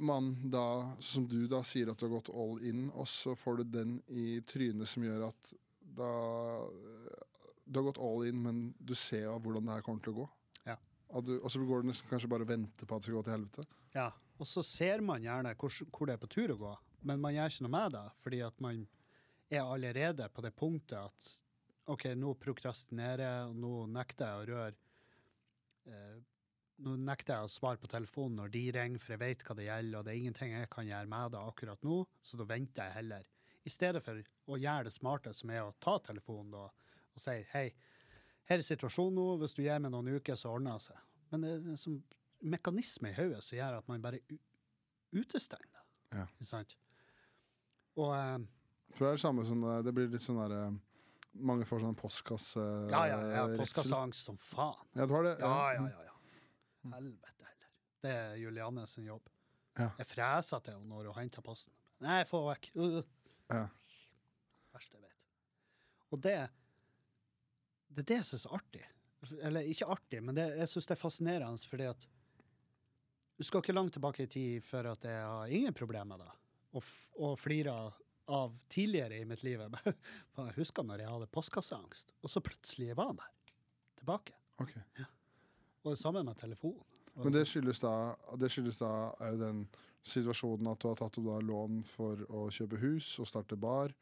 man 0.00 0.30
da, 0.48 0.64
som 1.04 1.26
du 1.28 1.42
da 1.50 1.58
sier 1.66 1.90
at 1.92 1.98
du 2.00 2.06
har 2.06 2.14
gått 2.14 2.30
all 2.32 2.54
in, 2.64 2.86
og 2.96 3.04
så 3.10 3.34
får 3.36 3.60
du 3.60 3.64
den 3.74 3.98
i 4.08 4.38
trynet 4.48 4.88
som 4.88 5.04
gjør 5.04 5.26
at 5.28 5.50
da 6.00 6.08
Du 7.66 7.78
har 7.80 7.84
gått 7.90 7.98
all 8.02 8.24
in, 8.30 8.38
men 8.42 8.62
du 8.78 8.94
ser 8.98 9.26
jo 9.26 9.34
hvordan 9.42 9.66
det 9.68 9.74
her 9.76 9.84
kommer 9.86 10.02
til 10.02 10.14
å 10.14 10.22
gå. 10.22 10.24
Ja. 10.70 10.76
Du, 11.22 11.34
og 11.42 11.50
så 11.52 11.60
går 11.66 11.82
du 11.84 11.90
nesten 11.90 12.08
kanskje 12.10 12.30
bare 12.32 12.46
og 12.46 12.50
venter 12.50 12.86
på 12.88 12.96
at 12.96 13.02
det 13.04 13.10
skal 13.10 13.18
gå 13.18 13.22
til 13.26 13.34
helvete. 13.36 13.64
Ja, 13.94 14.08
og 14.40 14.48
så 14.48 14.64
ser 14.64 15.02
man 15.04 15.24
gjerne 15.24 15.52
hvor, 15.60 15.74
hvor 15.92 16.08
det 16.08 16.16
er 16.16 16.22
på 16.22 16.30
tur 16.32 16.54
å 16.54 16.58
gå, 16.60 16.72
men 17.08 17.20
man 17.20 17.34
gjør 17.34 17.52
ikke 17.52 17.66
noe 17.66 17.76
med 17.76 17.94
det, 17.96 18.06
fordi 18.24 18.40
at 18.46 18.64
man 18.64 18.82
er 19.50 19.66
allerede 19.66 20.28
på 20.32 20.44
det 20.44 20.52
punktet 20.56 20.98
at 21.00 21.30
OK, 21.90 22.06
nå 22.16 22.34
prokrastinerer 22.38 23.24
jeg, 23.24 23.46
og 23.50 23.56
nå 23.60 23.72
nekter 23.90 24.28
jeg 24.28 24.42
å 24.42 24.50
røre 24.54 24.76
eh, 25.90 26.18
Nå 26.80 26.94
nekter 26.96 27.34
jeg 27.34 27.44
å 27.44 27.50
svare 27.52 27.76
på 27.76 27.90
telefonen 27.92 28.38
når 28.40 28.52
de 28.54 28.60
ringer, 28.72 29.02
for 29.02 29.12
jeg 29.12 29.20
vet 29.20 29.42
hva 29.44 29.52
det 29.58 29.66
gjelder, 29.66 29.98
og 29.98 30.04
det 30.06 30.12
er 30.14 30.20
ingenting 30.22 30.52
jeg 30.54 30.68
kan 30.72 30.86
gjøre 30.88 31.10
med 31.12 31.34
det 31.34 31.40
akkurat 31.50 31.82
nå, 31.84 31.98
så 32.24 32.38
da 32.40 32.46
venter 32.48 32.86
jeg 32.86 32.94
heller. 32.94 33.26
I 33.68 33.72
stedet 33.74 34.00
for 34.00 34.22
å 34.48 34.56
gjøre 34.56 34.86
det 34.86 34.94
smarte, 34.94 35.34
som 35.36 35.52
er 35.52 35.66
å 35.66 35.74
ta 35.76 35.98
telefonen 36.06 36.54
da, 36.54 36.62
og 37.12 37.20
si 37.20 37.34
hei, 37.52 37.66
her 38.48 38.62
er 38.62 38.64
situasjonen 38.64 39.20
nå, 39.20 39.26
hvis 39.42 39.58
du 39.58 39.60
gir 39.60 39.82
meg 39.84 39.92
noen 39.92 40.08
uker, 40.16 40.40
så 40.40 40.54
ordner 40.54 40.80
det 40.80 40.86
seg. 40.86 41.04
Men 41.34 41.44
det 41.44 41.52
er 41.58 41.76
sånn 41.82 42.00
mekanisme 42.40 43.10
i 43.10 43.16
hodet 43.16 43.42
som 43.44 43.58
gjør 43.58 43.78
at 43.80 43.88
man 43.90 44.02
bare 44.02 44.20
utestenger 45.12 45.68
det. 45.70 45.82
Ja. 46.18 46.26
Ikke 46.36 46.48
sant? 46.48 46.76
Og 47.98 48.12
um, 48.14 48.46
For 48.94 49.04
det 49.04 49.10
er 49.10 49.18
det 49.18 49.22
samme 49.22 49.44
som 49.46 49.60
det- 49.60 49.84
Det 49.84 49.94
blir 49.94 50.08
litt 50.08 50.22
sånn 50.22 50.38
derre 50.40 50.78
Mange 51.34 51.64
får 51.64 51.80
sånn 51.84 51.94
postkasse... 51.94 52.62
ja, 52.90 53.04
ja, 53.06 53.18
ja, 53.30 53.56
postkasseangst 53.56 54.24
som 54.24 54.36
faen. 54.36 54.80
Ja, 54.98 55.06
du 55.06 55.12
har 55.14 55.22
det? 55.22 55.36
Ja, 55.38 55.72
ja, 55.76 55.84
ja. 55.86 56.02
ja. 56.08 56.90
Helvete 56.90 57.44
heller. 57.46 57.68
Det 58.02 58.10
er 58.10 58.34
Juliane 58.40 58.86
sin 58.90 59.04
jobb. 59.04 59.28
Ja. 59.78 59.92
Jeg 60.00 60.06
freser 60.10 60.58
til 60.58 60.74
henne 60.74 60.88
når 60.90 61.06
hun 61.12 61.20
henter 61.20 61.44
posten. 61.46 61.72
Nei, 62.02 62.24
få 62.26 62.40
vekk. 62.48 62.70
Uh. 62.74 62.98
Ja. 63.46 63.68
Verste 64.74 64.96
jeg 64.98 65.04
vet. 65.04 65.22
Og 66.10 66.20
det 66.26 66.34
det 67.90 68.02
er 68.04 68.08
det 68.10 68.18
jeg 68.20 68.26
er 68.34 68.46
er 68.48 68.54
artig. 68.58 68.84
Eller 69.42 69.60
ikke 69.70 69.86
artig, 69.86 70.22
men 70.22 70.34
det, 70.34 70.46
jeg 70.56 70.68
syns 70.68 70.86
det 70.86 70.96
er 70.96 71.00
fascinerende 71.00 71.68
fordi 71.68 71.86
at 71.90 72.06
Du 73.40 73.44
skal 73.46 73.62
ikke 73.62 73.72
langt 73.72 73.94
tilbake 73.96 74.26
i 74.26 74.28
tid 74.28 74.64
før 74.68 74.90
at 74.90 75.04
jeg 75.08 75.20
har 75.24 75.52
ingen 75.56 75.72
problemer 75.72 76.12
med 76.12 76.20
det. 76.20 76.32
Og, 76.76 76.88
og 77.24 77.38
flirer 77.40 77.94
av 78.30 78.52
tidligere 78.68 79.16
i 79.16 79.24
mitt 79.24 79.40
liv. 79.42 79.62
Jeg 80.36 80.56
husker 80.58 80.84
når 80.84 81.00
jeg 81.02 81.10
hadde 81.10 81.28
postkasseangst, 81.32 82.12
og 82.20 82.30
så 82.30 82.42
plutselig 82.44 82.92
var 82.98 83.08
han 83.10 83.18
der. 83.18 83.56
Tilbake. 83.98 84.36
Ok. 84.60 84.74
Og 85.00 85.88
det 85.94 85.98
samme 85.98 86.22
med 86.26 86.36
telefonen. 86.38 86.84
Men 87.16 87.34
det 87.34 87.42
skyldes 87.48 87.80
da 87.82 87.94
Det 88.38 88.48
skyldes 88.52 88.78
da 88.78 88.92
den 89.40 89.64
situasjonen 90.06 90.68
at 90.70 90.80
du 90.80 90.90
har 90.90 91.00
tatt 91.00 91.18
opp 91.18 91.26
da 91.26 91.40
lån 91.42 91.80
for 91.88 92.20
å 92.28 92.44
kjøpe 92.54 92.78
hus 92.84 93.08
og 93.20 93.28
starte 93.28 93.58
bar, 93.60 93.92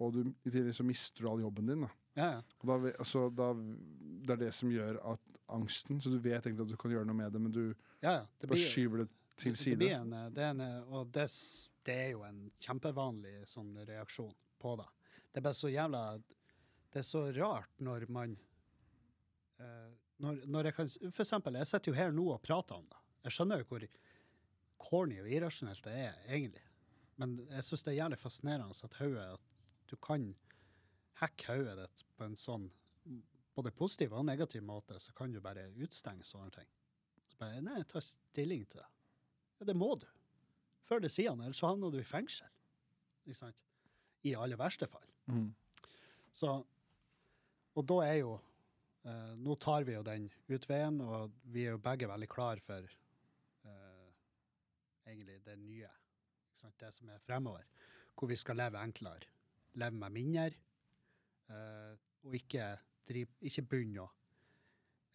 og 0.00 0.14
du, 0.14 0.20
i 0.44 0.52
tillegg 0.52 0.76
så 0.76 0.86
mister 0.86 1.24
du 1.24 1.32
all 1.32 1.42
jobben 1.42 1.68
din. 1.68 1.88
da. 1.88 1.90
Ja, 2.18 2.28
ja. 2.28 2.40
Og 2.60 2.68
da, 2.68 2.92
altså, 2.92 3.26
da, 3.32 3.48
det 4.22 4.34
er 4.34 4.40
det 4.46 4.52
som 4.56 4.72
gjør 4.72 4.98
at 5.14 5.28
angsten 5.52 6.00
Så 6.00 6.10
du 6.12 6.18
vet 6.20 6.46
egentlig 6.46 6.64
at 6.66 6.72
du 6.72 6.78
kan 6.80 6.92
gjøre 6.92 7.08
noe 7.08 7.16
med 7.16 7.32
det, 7.32 7.40
men 7.40 7.52
du 7.52 7.62
ja, 8.02 8.12
ja. 8.18 8.22
Det 8.38 8.48
bare 8.48 8.56
blir, 8.56 8.70
skyver 8.72 9.02
det 9.02 9.08
til 9.40 9.56
det 9.56 9.60
side. 9.60 9.88
en, 9.96 10.12
eh, 10.12 10.28
det 10.34 10.44
en, 10.44 10.60
eh, 10.60 10.92
og 10.92 11.10
det, 11.14 11.26
det 11.86 11.96
er 12.06 12.10
jo 12.14 12.22
en 12.26 12.40
kjempevanlig 12.62 13.34
sånn 13.50 13.74
reaksjon 13.88 14.32
på 14.62 14.76
det. 14.80 14.88
Det 15.32 15.40
er 15.40 15.46
bare 15.46 15.58
så 15.58 15.72
jævla 15.72 16.02
Det 16.92 17.00
er 17.00 17.06
så 17.08 17.22
rart 17.32 17.80
når 17.80 18.04
man 18.12 18.34
uh, 19.60 19.92
når, 20.20 20.42
når 20.46 20.68
jeg 20.68 20.76
kan 20.76 20.90
For 21.10 21.24
eksempel, 21.24 21.56
jeg 21.56 21.70
sitter 21.70 21.92
jo 21.92 21.96
her 21.96 22.12
nå 22.14 22.26
og 22.34 22.42
prater 22.44 22.76
om 22.76 22.84
det. 22.90 23.00
Jeg 23.24 23.36
skjønner 23.36 23.62
jo 23.62 23.68
hvor 23.70 23.86
corny 24.82 25.20
og 25.22 25.30
irrasjonelt 25.30 25.84
det 25.86 25.94
er, 25.94 26.18
egentlig. 26.26 26.64
Men 27.20 27.36
jeg 27.48 27.64
syns 27.66 27.84
det 27.86 27.92
er 27.92 28.00
jævlig 28.00 28.18
fascinerende 28.18 28.86
at 28.88 28.98
hodet 28.98 29.26
At 29.36 29.90
du 29.90 29.96
kan 30.02 30.32
hacke 31.22 31.54
hodet 31.54 31.78
ditt 31.80 32.04
på 32.16 32.26
en 32.26 32.38
sånn 32.38 32.70
både 33.54 33.72
positiv 33.76 34.14
og 34.16 34.24
negativ 34.26 34.64
måte, 34.64 34.98
så 35.00 35.12
kan 35.16 35.32
du 35.32 35.40
bare 35.44 35.68
utstenge 35.84 36.24
sånne 36.24 36.52
ting. 36.54 36.68
Så 37.28 37.38
bare, 37.40 37.60
nei, 37.64 37.82
ta 37.88 38.00
stilling 38.04 38.64
til 38.70 38.80
det. 38.80 38.88
Ja, 39.60 39.68
det 39.68 39.76
må 39.78 39.92
du. 40.00 40.06
Før 40.88 41.00
eller 41.00 41.12
siden, 41.12 41.42
ellers 41.44 41.60
så 41.60 41.72
havner 41.72 41.92
du 41.92 42.00
i 42.00 42.06
fengsel. 42.06 42.48
Ikke 43.26 43.38
sant? 43.38 43.60
I 44.26 44.34
aller 44.38 44.58
verste 44.58 44.88
fall. 44.90 45.06
Mm. 45.30 45.50
Så, 46.34 46.54
og 47.76 47.86
da 47.88 47.98
er 48.06 48.16
jo 48.22 48.32
eh, 49.06 49.32
Nå 49.38 49.54
tar 49.62 49.84
vi 49.86 49.94
jo 49.94 50.02
den 50.06 50.28
utveien, 50.50 51.00
og 51.04 51.34
vi 51.52 51.66
er 51.66 51.76
jo 51.76 51.82
begge 51.82 52.08
veldig 52.10 52.28
klar 52.32 52.62
for 52.64 52.86
eh, 52.88 54.08
egentlig 55.06 55.40
det 55.46 55.58
nye. 55.60 55.90
Det 56.78 56.92
som 56.94 57.10
er 57.10 57.22
fremover. 57.22 57.66
Hvor 58.14 58.30
vi 58.30 58.38
skal 58.38 58.58
leve 58.60 58.78
enklere. 58.78 59.26
Leve 59.78 59.98
med 59.98 60.14
mindre. 60.14 60.50
Eh, 61.50 61.92
og 62.22 62.36
ikke, 62.38 62.68
ikke 63.42 63.66
begynne 63.66 64.04
å 64.04 64.10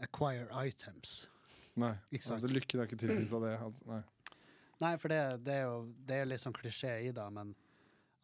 acquire 0.04 0.48
items. 0.68 1.28
Nei. 1.78 1.94
Ikke? 2.12 2.34
Altså, 2.36 2.50
lykken 2.52 2.82
er 2.82 2.90
ikke 2.90 3.00
tilknyttet 3.02 3.44
det. 3.46 3.54
Altså, 3.62 3.88
nei. 3.92 4.02
Nei, 4.82 4.92
for 5.02 5.14
det, 5.14 5.22
det 5.46 5.56
er 5.58 5.64
jo 5.66 5.78
det 6.06 6.20
er 6.20 6.30
litt 6.30 6.44
sånn 6.44 6.56
klisjé 6.56 6.92
i 7.08 7.14
det, 7.16 7.26
men 7.34 7.54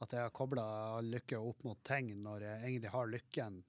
at 0.04 0.14
jeg 0.14 0.22
har 0.22 0.34
kobla 0.36 0.66
lykke 1.06 1.40
opp 1.40 1.64
mot 1.66 1.80
ting 1.88 2.12
når 2.22 2.46
jeg 2.46 2.60
egentlig 2.68 2.92
har 2.94 3.10
lykken 3.10 3.62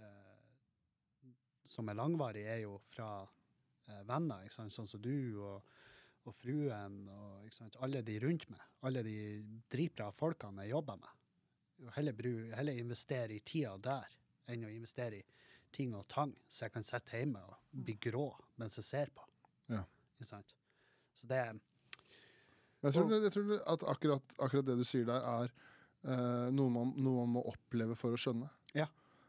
eh, 0.00 1.30
som 1.70 1.88
er 1.88 1.96
langvarig, 1.96 2.44
er 2.48 2.64
jo 2.64 2.76
fra 2.92 3.10
eh, 3.22 4.02
venner, 4.08 4.48
sånn 4.52 4.72
som 4.72 4.88
du 5.00 5.38
og, 5.40 5.78
og 6.26 6.36
fruen 6.36 7.02
og 7.14 7.48
alle 7.84 8.02
de 8.04 8.18
rundt 8.24 8.48
meg. 8.52 8.64
Alle 8.88 9.04
de 9.06 9.16
dritbra 9.72 10.10
folkene 10.16 10.66
jeg 10.66 10.74
jobber 10.74 11.00
med. 11.00 11.21
Heller, 11.96 12.12
bru, 12.16 12.32
heller 12.54 12.78
investere 12.78 13.34
i 13.36 13.40
tida 13.40 13.76
der 13.82 14.08
enn 14.52 14.64
å 14.66 14.70
investere 14.72 15.18
i 15.20 15.24
ting 15.72 15.94
og 15.96 16.04
tang, 16.12 16.34
så 16.52 16.66
jeg 16.66 16.72
kan 16.74 16.84
sitte 16.84 17.16
hjemme 17.16 17.40
og 17.48 17.54
bli 17.72 17.94
grå 18.02 18.26
mens 18.60 18.76
jeg 18.76 18.84
ser 18.84 19.12
på. 19.14 19.24
Ja. 19.72 19.82
Ikke 20.18 20.28
sant? 20.28 20.54
Så 21.16 21.26
det 21.30 21.38
Jeg 22.82 22.92
tror, 22.92 23.12
jeg 23.14 23.32
tror 23.32 23.52
at 23.74 23.84
akkurat, 23.88 24.34
akkurat 24.38 24.66
det 24.66 24.76
du 24.80 24.84
sier 24.84 25.06
der, 25.06 25.22
er 25.22 25.52
eh, 26.04 26.48
noe, 26.52 26.68
man, 26.70 26.92
noe 26.98 27.22
man 27.24 27.36
må 27.38 27.44
oppleve 27.52 27.94
for 27.98 28.12
å 28.14 28.20
skjønne. 28.20 28.50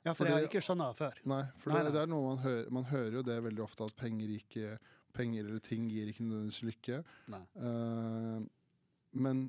Ja, 0.04 0.12
for 0.12 0.26
Fordi- 0.26 0.34
jeg 0.34 0.42
har 0.42 0.50
ikke 0.50 0.62
skjønnet 0.66 0.90
det 0.92 0.98
før. 1.00 1.20
Nei, 1.32 1.44
for 1.62 1.72
Nei, 1.72 1.78
det, 1.78 1.84
nei. 1.86 1.92
det 1.96 2.00
er 2.02 2.10
noe 2.12 2.24
man 2.28 2.40
hører 2.44 2.72
Man 2.76 2.84
hører 2.90 3.14
jo 3.14 3.22
det 3.24 3.38
veldig 3.46 3.62
ofte, 3.64 3.86
at 3.88 3.96
penger, 3.96 4.34
ikke, 4.36 4.74
penger 5.16 5.46
eller 5.48 5.60
ting 5.64 5.86
gir 5.88 6.10
ikke 6.12 6.26
nødvendigvis 6.28 6.58
lykke. 6.68 6.98
Nei. 7.32 7.40
Eh, 7.56 8.42
men 9.14 9.46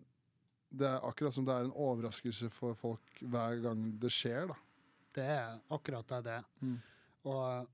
det 0.78 0.88
er 0.88 1.06
akkurat 1.06 1.36
som 1.36 1.46
det 1.46 1.54
er 1.54 1.66
en 1.66 1.76
overraskelse 1.86 2.50
for 2.54 2.76
folk 2.78 3.18
hver 3.22 3.60
gang 3.64 3.86
det 4.00 4.10
skjer. 4.12 4.48
da. 4.50 4.56
Det 5.14 5.26
er 5.36 5.58
akkurat 5.76 6.08
det 6.10 6.20
det 6.26 6.38
er. 6.40 6.48
Mm. 6.60 6.78
Og 7.30 7.68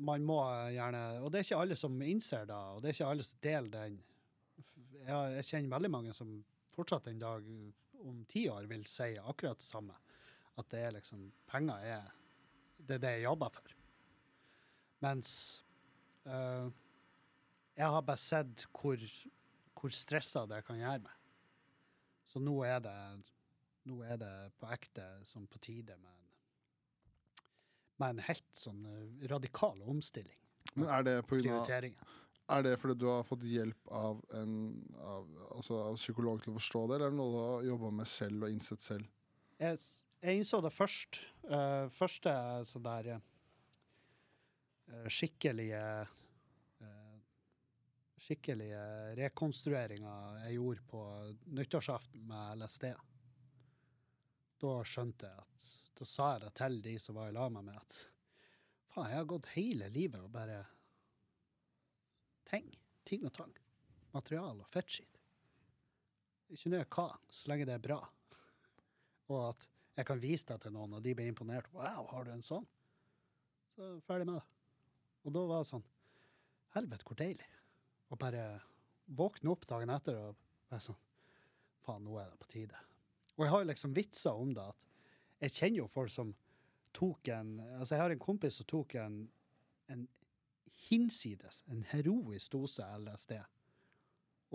man 0.00 0.24
må 0.24 0.38
gjerne 0.72 1.02
Og 1.20 1.28
det 1.30 1.40
er 1.40 1.44
ikke 1.44 1.60
alle 1.60 1.76
som 1.76 1.98
innser 2.02 2.46
det, 2.48 2.56
og 2.56 2.80
det 2.80 2.90
er 2.90 2.96
ikke 2.96 3.10
alle 3.12 3.26
som 3.26 3.42
deler 3.44 3.74
den. 3.74 3.98
Jeg, 5.00 5.34
jeg 5.36 5.48
kjenner 5.50 5.74
veldig 5.76 5.90
mange 5.92 6.14
som 6.16 6.32
fortsatt 6.74 7.10
en 7.10 7.20
dag 7.20 7.50
om 8.00 8.22
ti 8.28 8.46
år 8.48 8.68
vil 8.70 8.86
si 8.88 9.12
akkurat 9.18 9.60
det 9.60 9.66
samme. 9.66 9.96
At 10.56 10.68
det 10.72 10.80
er 10.84 10.96
liksom 10.96 11.28
Penger 11.50 11.84
er 11.84 12.08
det 12.80 12.96
er 12.96 13.02
det 13.02 13.12
jeg 13.18 13.26
jobber 13.26 13.52
for. 13.52 13.74
Mens 15.04 15.30
eh, 16.24 16.68
jeg 17.76 17.92
har 17.94 18.04
bare 18.04 18.20
sett 18.20 18.64
hvor, 18.72 19.00
hvor 19.76 19.92
stressa 19.94 20.46
det 20.48 20.62
kan 20.66 20.80
gjøre 20.80 21.04
meg. 21.04 21.19
Så 22.30 22.38
nå 22.42 22.60
er 22.62 22.78
det 22.84 22.96
nå 23.88 24.00
er 24.04 24.18
det 24.20 24.32
på 24.60 24.68
ekte 24.70 25.04
sånn 25.26 25.46
på 25.50 25.60
tide 25.62 25.96
med 26.00 26.12
en, 26.12 26.26
med 28.02 28.14
en 28.14 28.24
helt 28.28 28.50
sånn 28.58 28.82
eh, 28.86 29.28
radikal 29.30 29.80
omstilling. 29.88 30.36
Men 30.74 30.90
er 30.92 31.06
det, 31.06 31.14
på 31.26 31.38
grunn 31.38 31.56
av, 31.56 31.64
Prioriteringen. 31.64 32.12
er 32.54 32.66
det 32.66 32.74
fordi 32.82 32.98
du 33.00 33.06
har 33.10 33.24
fått 33.26 33.46
hjelp 33.48 33.90
av 33.96 34.20
en 34.36 34.54
av, 35.00 35.32
altså 35.56 35.80
av 35.88 35.98
psykolog 35.98 36.44
til 36.44 36.52
å 36.52 36.58
forstå 36.60 36.84
det, 36.84 36.98
eller 36.98 37.08
er 37.08 37.16
det 37.16 37.20
noe 37.22 37.32
du 37.32 37.40
har 37.40 37.66
jobba 37.70 37.90
med 38.02 38.10
selv 38.10 38.46
og 38.46 38.54
innsett 38.54 38.84
selv? 38.84 39.08
Jeg, 39.60 39.80
jeg 40.20 40.42
innså 40.42 40.60
det 40.64 40.72
først. 40.74 41.22
Uh, 41.48 41.88
første 41.96 42.36
sånn 42.68 42.86
der 42.86 43.10
uh, 43.16 45.06
skikkelige 45.10 45.80
eh, 45.80 46.16
Skikkelige 48.30 48.80
rekonstrueringa 49.18 50.10
jeg 50.44 50.52
gjorde 50.54 50.82
på 50.86 51.00
nyttårsaften 51.50 52.28
med 52.28 52.60
LSD. 52.60 52.84
Da 54.62 54.74
skjønte 54.86 55.26
jeg 55.26 55.42
at 55.42 55.64
Da 55.98 56.06
sa 56.06 56.28
jeg 56.36 56.44
det 56.44 56.52
til 56.60 56.78
de 56.84 56.92
som 57.02 57.18
var 57.18 57.32
i 57.32 57.34
lag 57.34 57.50
med 57.50 57.66
meg, 57.66 57.80
at 57.82 57.96
faen, 58.94 59.10
jeg 59.10 59.18
har 59.18 59.28
gått 59.34 59.50
hele 59.56 59.90
livet 59.90 60.22
og 60.22 60.30
bare 60.30 60.60
ting. 62.52 62.70
Ting 63.02 63.26
og 63.26 63.34
tang. 63.34 63.58
Material 64.14 64.62
og 64.62 64.70
fettskitt. 64.78 65.18
Ikke 66.54 66.70
nøye 66.70 66.86
hva, 66.86 67.10
så 67.34 67.50
lenge 67.50 67.66
det 67.66 67.80
er 67.80 67.86
bra. 67.90 68.00
Og 69.26 69.40
at 69.48 69.66
jeg 69.98 70.06
kan 70.06 70.22
vise 70.22 70.52
det 70.52 70.62
til 70.62 70.78
noen, 70.78 70.94
og 70.94 71.02
de 71.02 71.18
blir 71.18 71.34
imponert. 71.34 71.66
Wow, 71.74 72.06
har 72.14 72.30
du 72.30 72.36
en 72.36 72.46
sånn? 72.46 72.70
Så 73.74 73.96
ferdig 74.06 74.30
med 74.30 74.38
det. 74.38 74.46
Og 75.26 75.34
da 75.34 75.48
var 75.50 75.64
det 75.64 75.74
sånn 75.74 75.90
Helvete, 76.78 77.02
hvor 77.02 77.18
deilig. 77.18 77.56
Å 78.10 78.18
bare 78.18 78.44
våkne 79.06 79.52
opp 79.52 79.66
dagen 79.70 79.90
etter 79.94 80.18
og 80.18 80.38
være 80.70 80.84
sånn 80.90 80.98
Faen, 81.80 82.04
nå 82.04 82.18
er 82.20 82.28
det 82.28 82.36
på 82.42 82.48
tide. 82.52 82.76
Og 83.38 83.46
jeg 83.46 83.52
har 83.54 83.62
liksom 83.64 83.94
vitser 83.96 84.36
om 84.36 84.50
det. 84.52 84.66
at 84.68 84.82
Jeg 85.40 85.54
kjenner 85.56 85.78
jo 85.78 85.86
folk 85.88 86.10
som 86.12 86.34
tok 86.92 87.30
en 87.32 87.54
Altså, 87.78 87.94
jeg 87.94 88.02
har 88.02 88.12
en 88.14 88.20
kompis 88.20 88.58
som 88.60 88.68
tok 88.68 88.94
en, 89.00 89.22
en 89.88 90.02
hinsides, 90.90 91.62
en 91.72 91.80
heroisk 91.88 92.52
dose 92.52 92.84
LSD. 92.84 93.32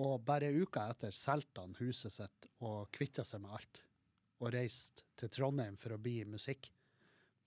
Og 0.03 0.19
bare 0.27 0.51
uka 0.53 0.85
etter 0.91 1.15
solgte 1.15 1.63
han 1.63 1.75
huset 1.79 2.13
sitt 2.13 2.47
og 2.67 2.91
kvitta 2.93 3.23
seg 3.25 3.41
med 3.41 3.55
alt. 3.57 3.81
Og 4.43 4.51
reiste 4.53 5.05
til 5.17 5.31
Trondheim 5.31 5.77
for 5.79 5.95
å 5.95 6.01
bli 6.01 6.19
musikk. 6.29 6.69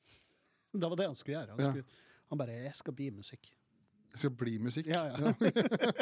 Det 0.72 0.88
var 0.88 0.96
det 0.98 1.06
han 1.06 1.16
skulle 1.16 1.38
gjøre. 1.38 1.54
Han, 1.54 1.78
Ja. 1.78 1.82
han 2.28 2.38
bare 2.38 2.58
'Jeg 2.64 2.76
skal 2.76 2.94
bli 2.94 3.10
musikk'. 3.10 3.52
Det 4.12 4.22
skal 4.22 4.32
bli 4.40 4.56
musikk. 4.62 4.88
Ja, 4.90 5.04
ja. 5.12 5.32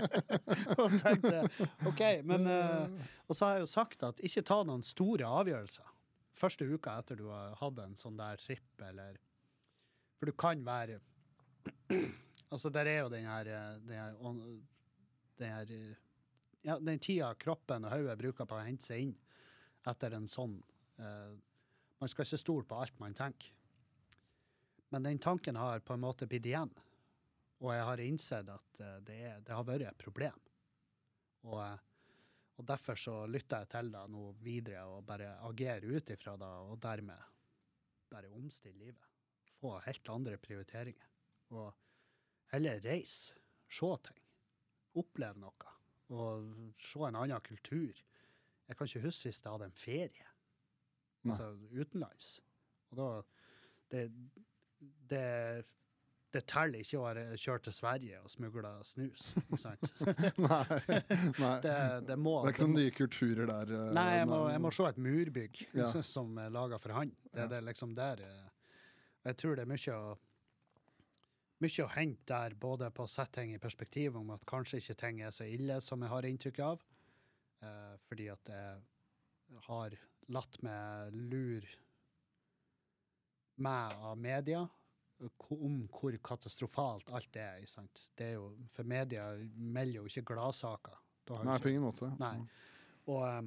og 0.81 0.95
tenkte 1.03 1.43
OK, 1.89 2.03
men 2.25 2.47
eh, 2.49 3.09
Og 3.27 3.37
så 3.37 3.45
har 3.45 3.57
jeg 3.57 3.67
jo 3.67 3.71
sagt 3.71 4.05
at 4.07 4.23
ikke 4.25 4.45
ta 4.47 4.61
noen 4.65 4.85
store 4.87 5.27
avgjørelser 5.43 5.93
første 6.37 6.69
uka 6.69 6.99
etter 7.01 7.19
du 7.19 7.29
har 7.31 7.57
hatt 7.61 7.79
en 7.83 7.97
sånn 7.99 8.19
der 8.19 8.41
tripp, 8.41 8.73
eller 8.89 9.19
For 10.19 10.31
du 10.31 10.37
kan 10.39 10.65
være 10.67 11.01
Altså, 12.53 12.71
der 12.71 12.87
er 12.87 13.01
jo 13.01 13.09
den 13.11 13.25
her, 13.27 13.49
eh, 13.51 13.79
den 13.83 13.99
her, 13.99 14.19
den 15.41 15.51
her 15.51 15.71
ja, 16.67 16.79
den 16.79 16.99
tida 17.03 17.33
kroppen 17.39 17.87
og 17.87 17.95
hodet 17.95 18.19
bruker 18.19 18.47
på 18.47 18.57
å 18.59 18.65
hente 18.67 18.87
seg 18.87 19.07
inn 19.07 19.15
etter 19.87 20.17
en 20.17 20.27
sånn 20.27 20.57
uh, 20.99 21.35
Man 22.01 22.11
skal 22.11 22.27
ikke 22.27 22.41
stole 22.41 22.67
på 22.67 22.79
alt 22.83 22.97
man 22.99 23.15
tenker. 23.15 23.53
Men 24.91 25.07
den 25.07 25.21
tanken 25.23 25.57
har 25.57 25.81
på 25.81 25.95
en 25.95 26.03
måte 26.03 26.27
blitt 26.27 26.47
igjen. 26.47 26.73
Og 27.65 27.73
jeg 27.73 27.85
har 27.89 28.03
innsett 28.05 28.51
at 28.53 28.81
eh, 28.85 28.99
det, 29.07 29.17
er, 29.31 29.41
det 29.45 29.55
har 29.57 29.65
vært 29.67 29.87
et 29.89 30.03
problem. 30.03 30.41
Og, 31.47 31.61
eh, 31.63 31.79
og 32.57 32.69
derfor 32.69 33.01
så 33.01 33.17
lytter 33.31 33.65
jeg 33.65 33.73
til 33.73 33.91
det 33.95 34.05
nå 34.13 34.27
videre 34.45 34.85
og 34.91 35.05
bare 35.09 35.35
agerer 35.49 35.87
ut 35.89 36.13
ifra 36.13 36.37
det, 36.41 36.53
og 36.69 36.79
dermed 36.83 37.33
bare 38.13 38.33
omstille 38.33 38.79
livet. 38.81 39.13
Få 39.57 39.79
helt 39.87 40.09
andre 40.13 40.37
prioriteringer. 40.41 41.09
Og 41.57 41.73
heller 42.53 42.81
reise, 42.85 43.37
se 43.73 43.91
ting. 44.09 44.21
Oppleve 44.97 45.41
noe. 45.41 45.73
Og 46.17 46.75
se 46.81 47.03
en 47.03 47.19
annen 47.19 47.45
kultur. 47.45 48.03
Jeg 48.67 48.77
kan 48.77 48.89
ikke 48.89 49.05
huske 49.07 49.29
sist 49.29 49.45
jeg 49.45 49.53
hadde 49.53 49.69
en 49.71 49.79
ferie. 49.79 50.29
Altså 51.27 51.51
utenlands. 51.73 52.37
Og 52.91 53.01
da 53.01 53.09
Det, 53.87 54.11
det, 55.11 55.65
det 56.37 56.43
teller 56.51 56.83
ikke 56.85 56.99
å 57.01 57.07
ha 57.09 57.25
kjørt 57.41 57.65
til 57.67 57.75
Sverige 57.75 58.21
og 58.23 58.31
smugla 58.33 58.73
snus. 58.87 59.25
Ikke 59.43 59.59
sant? 59.63 59.87
nei, 60.45 61.01
nei. 61.41 61.55
Det, 61.65 61.75
det 62.11 62.17
må 62.21 62.35
Det 62.45 62.51
er 62.53 62.55
ikke 62.57 62.67
noen 62.69 62.79
nye 62.81 62.95
kulturer 62.97 63.51
der. 63.51 63.73
eh, 63.81 63.91
Nei, 63.97 64.07
jeg 64.21 64.29
må, 64.31 64.39
jeg 64.53 64.63
må 64.67 64.73
se 64.77 64.87
et 64.91 65.01
murbygg 65.09 65.63
Ja. 65.81 65.91
som 66.15 66.37
er 66.45 66.53
laga 66.55 66.79
for 66.83 66.95
han. 66.99 67.11
Det, 67.31 67.41
Ja. 67.43 67.49
det 67.51 67.59
er 67.63 67.67
liksom 67.71 67.97
der 67.99 68.23
eh, 68.27 68.47
Jeg 69.31 69.37
tror 69.43 69.57
det 69.59 69.65
er 69.67 69.73
mye 69.75 69.97
å 69.99 70.15
mye 71.65 71.85
å 71.87 71.89
hente 71.95 72.29
der, 72.29 72.53
både 72.61 72.91
på 72.93 73.07
å 73.07 73.09
sette 73.09 73.41
ting 73.41 73.55
i 73.57 73.59
perspektiv 73.63 74.17
om 74.21 74.29
at 74.35 74.43
kanskje 74.45 74.77
ikke 74.83 74.95
ting 75.01 75.23
er 75.25 75.31
så 75.33 75.47
ille 75.49 75.79
som 75.81 76.03
jeg 76.05 76.13
har 76.13 76.27
inntrykk 76.29 76.59
av, 76.67 76.83
eh, 77.65 77.95
fordi 78.11 78.27
at 78.29 78.51
jeg 78.53 79.63
har 79.71 79.97
latt 80.37 80.59
meg 80.67 81.17
lure 81.17 81.71
meg 83.65 83.95
av 84.05 84.19
media 84.21 84.67
om 85.57 85.77
hvor 85.91 86.17
katastrofalt 86.25 87.11
alt 87.15 87.37
er. 87.41 87.63
ikke 87.63 87.73
sant? 87.73 88.03
Det 88.17 88.33
er 88.33 88.35
jo, 88.37 88.51
for 88.77 88.89
media 88.89 89.29
melder 89.57 90.01
jo 90.01 90.11
ikke 90.11 90.35
gladsaker. 90.35 90.99
Nei, 91.43 91.59
på 91.59 91.73
ingen 91.73 91.87
måte. 91.87 92.11
Nei. 92.21 92.37
Og 93.11 93.23
eh, 93.27 93.41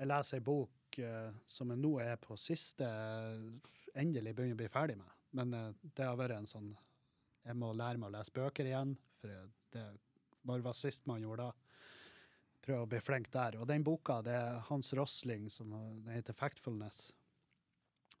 jeg 0.00 0.10
leser 0.10 0.40
ei 0.40 0.46
bok 0.46 0.98
eh, 0.98 1.36
som 1.46 1.70
jeg 1.70 1.82
nå 1.82 1.94
er 2.02 2.16
på 2.22 2.38
siste 2.40 2.88
Endelig 3.94 4.32
begynner 4.34 4.56
å 4.56 4.58
bli 4.58 4.72
ferdig 4.72 4.96
med. 4.98 5.12
Men 5.38 5.54
eh, 5.54 5.68
det 5.94 6.08
har 6.08 6.18
vært 6.18 6.38
en 6.40 6.50
sånn 6.50 6.72
Jeg 7.44 7.54
må 7.60 7.70
lære 7.76 8.00
meg 8.00 8.08
å 8.10 8.16
lese 8.16 8.34
bøker 8.34 8.66
igjen. 8.66 8.96
For 9.20 9.30
det, 9.74 9.84
når 10.48 10.64
var 10.64 10.76
sist 10.78 11.06
man 11.06 11.22
gjorde 11.22 11.46
det? 11.46 11.64
Prøve 12.64 12.86
å 12.86 12.88
bli 12.88 13.00
flink 13.04 13.28
der. 13.32 13.58
Og 13.60 13.68
den 13.68 13.84
boka 13.84 14.22
det 14.24 14.34
er 14.38 14.62
Hans 14.70 14.92
Rosling, 14.96 15.50
som 15.52 15.70
den 15.70 16.14
heter 16.14 16.32
'Factfulness', 16.32 17.10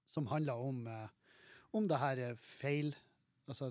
som 0.06 0.26
handler 0.26 0.54
om, 0.54 0.86
eh, 0.86 1.08
om 1.74 1.88
det 1.90 2.00
her 2.00 2.28
er 2.30 2.38
feil 2.38 2.94
Altså 3.44 3.66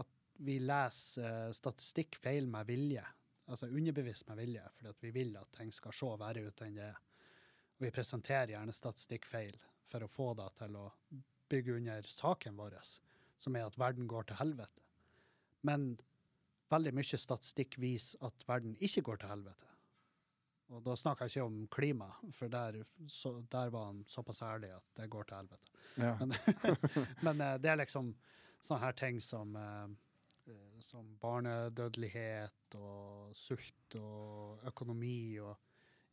at 0.00 0.08
vi 0.40 0.54
leser 0.62 1.26
eh, 1.28 1.50
statistikk 1.52 2.16
feil 2.16 2.46
med 2.48 2.64
vilje 2.70 3.02
altså 3.48 3.66
underbevisst 3.66 4.28
med 4.28 4.36
vilje, 4.36 4.64
fordi 4.76 4.92
vi 5.00 5.10
vil 5.10 5.36
at 5.40 5.52
ting 5.56 5.72
skal 5.74 5.94
se 5.96 6.10
verre 6.20 6.44
ut 6.48 6.64
enn 6.64 6.76
det 6.76 6.88
er. 6.90 6.98
Vi 7.78 7.90
presenterer 7.94 8.52
gjerne 8.52 8.74
statistikkfeil 8.74 9.54
for 9.88 10.04
å 10.04 10.10
få 10.10 10.32
det 10.38 10.48
til 10.58 10.76
å 10.76 10.88
bygge 11.48 11.78
under 11.78 12.10
saken 12.12 12.58
vår, 12.58 12.76
som 13.40 13.56
er 13.56 13.68
at 13.68 13.78
verden 13.80 14.08
går 14.10 14.28
til 14.28 14.40
helvete. 14.40 14.84
Men 15.64 15.94
veldig 16.72 16.92
mye 16.98 17.20
statistikk 17.22 17.78
viser 17.80 18.20
at 18.26 18.44
verden 18.48 18.76
ikke 18.84 19.06
går 19.06 19.22
til 19.22 19.32
helvete. 19.32 19.70
Og 20.68 20.82
da 20.84 20.94
snakker 21.00 21.24
jeg 21.24 21.38
ikke 21.38 21.46
om 21.48 21.60
klima, 21.72 22.08
for 22.36 22.52
der, 22.52 22.82
så, 23.08 23.38
der 23.52 23.70
var 23.72 23.86
han 23.88 24.02
såpass 24.08 24.42
ærlig 24.44 24.74
at 24.76 24.84
det 25.00 25.08
går 25.10 25.28
til 25.28 25.36
helvete. 25.36 25.72
Ja. 25.96 26.10
Men, 26.20 26.34
men 27.26 27.40
eh, 27.40 27.54
det 27.62 27.70
er 27.72 27.80
liksom 27.80 28.12
sånne 28.60 28.82
her 28.82 28.98
ting 28.98 29.20
som, 29.24 29.56
eh, 29.56 29.86
eh, 30.52 30.76
som 30.84 31.08
barnedødelighet 31.22 32.76
og 32.76 33.32
sult 33.36 33.98
og 34.00 34.68
økonomi 34.72 35.38
og 35.44 35.56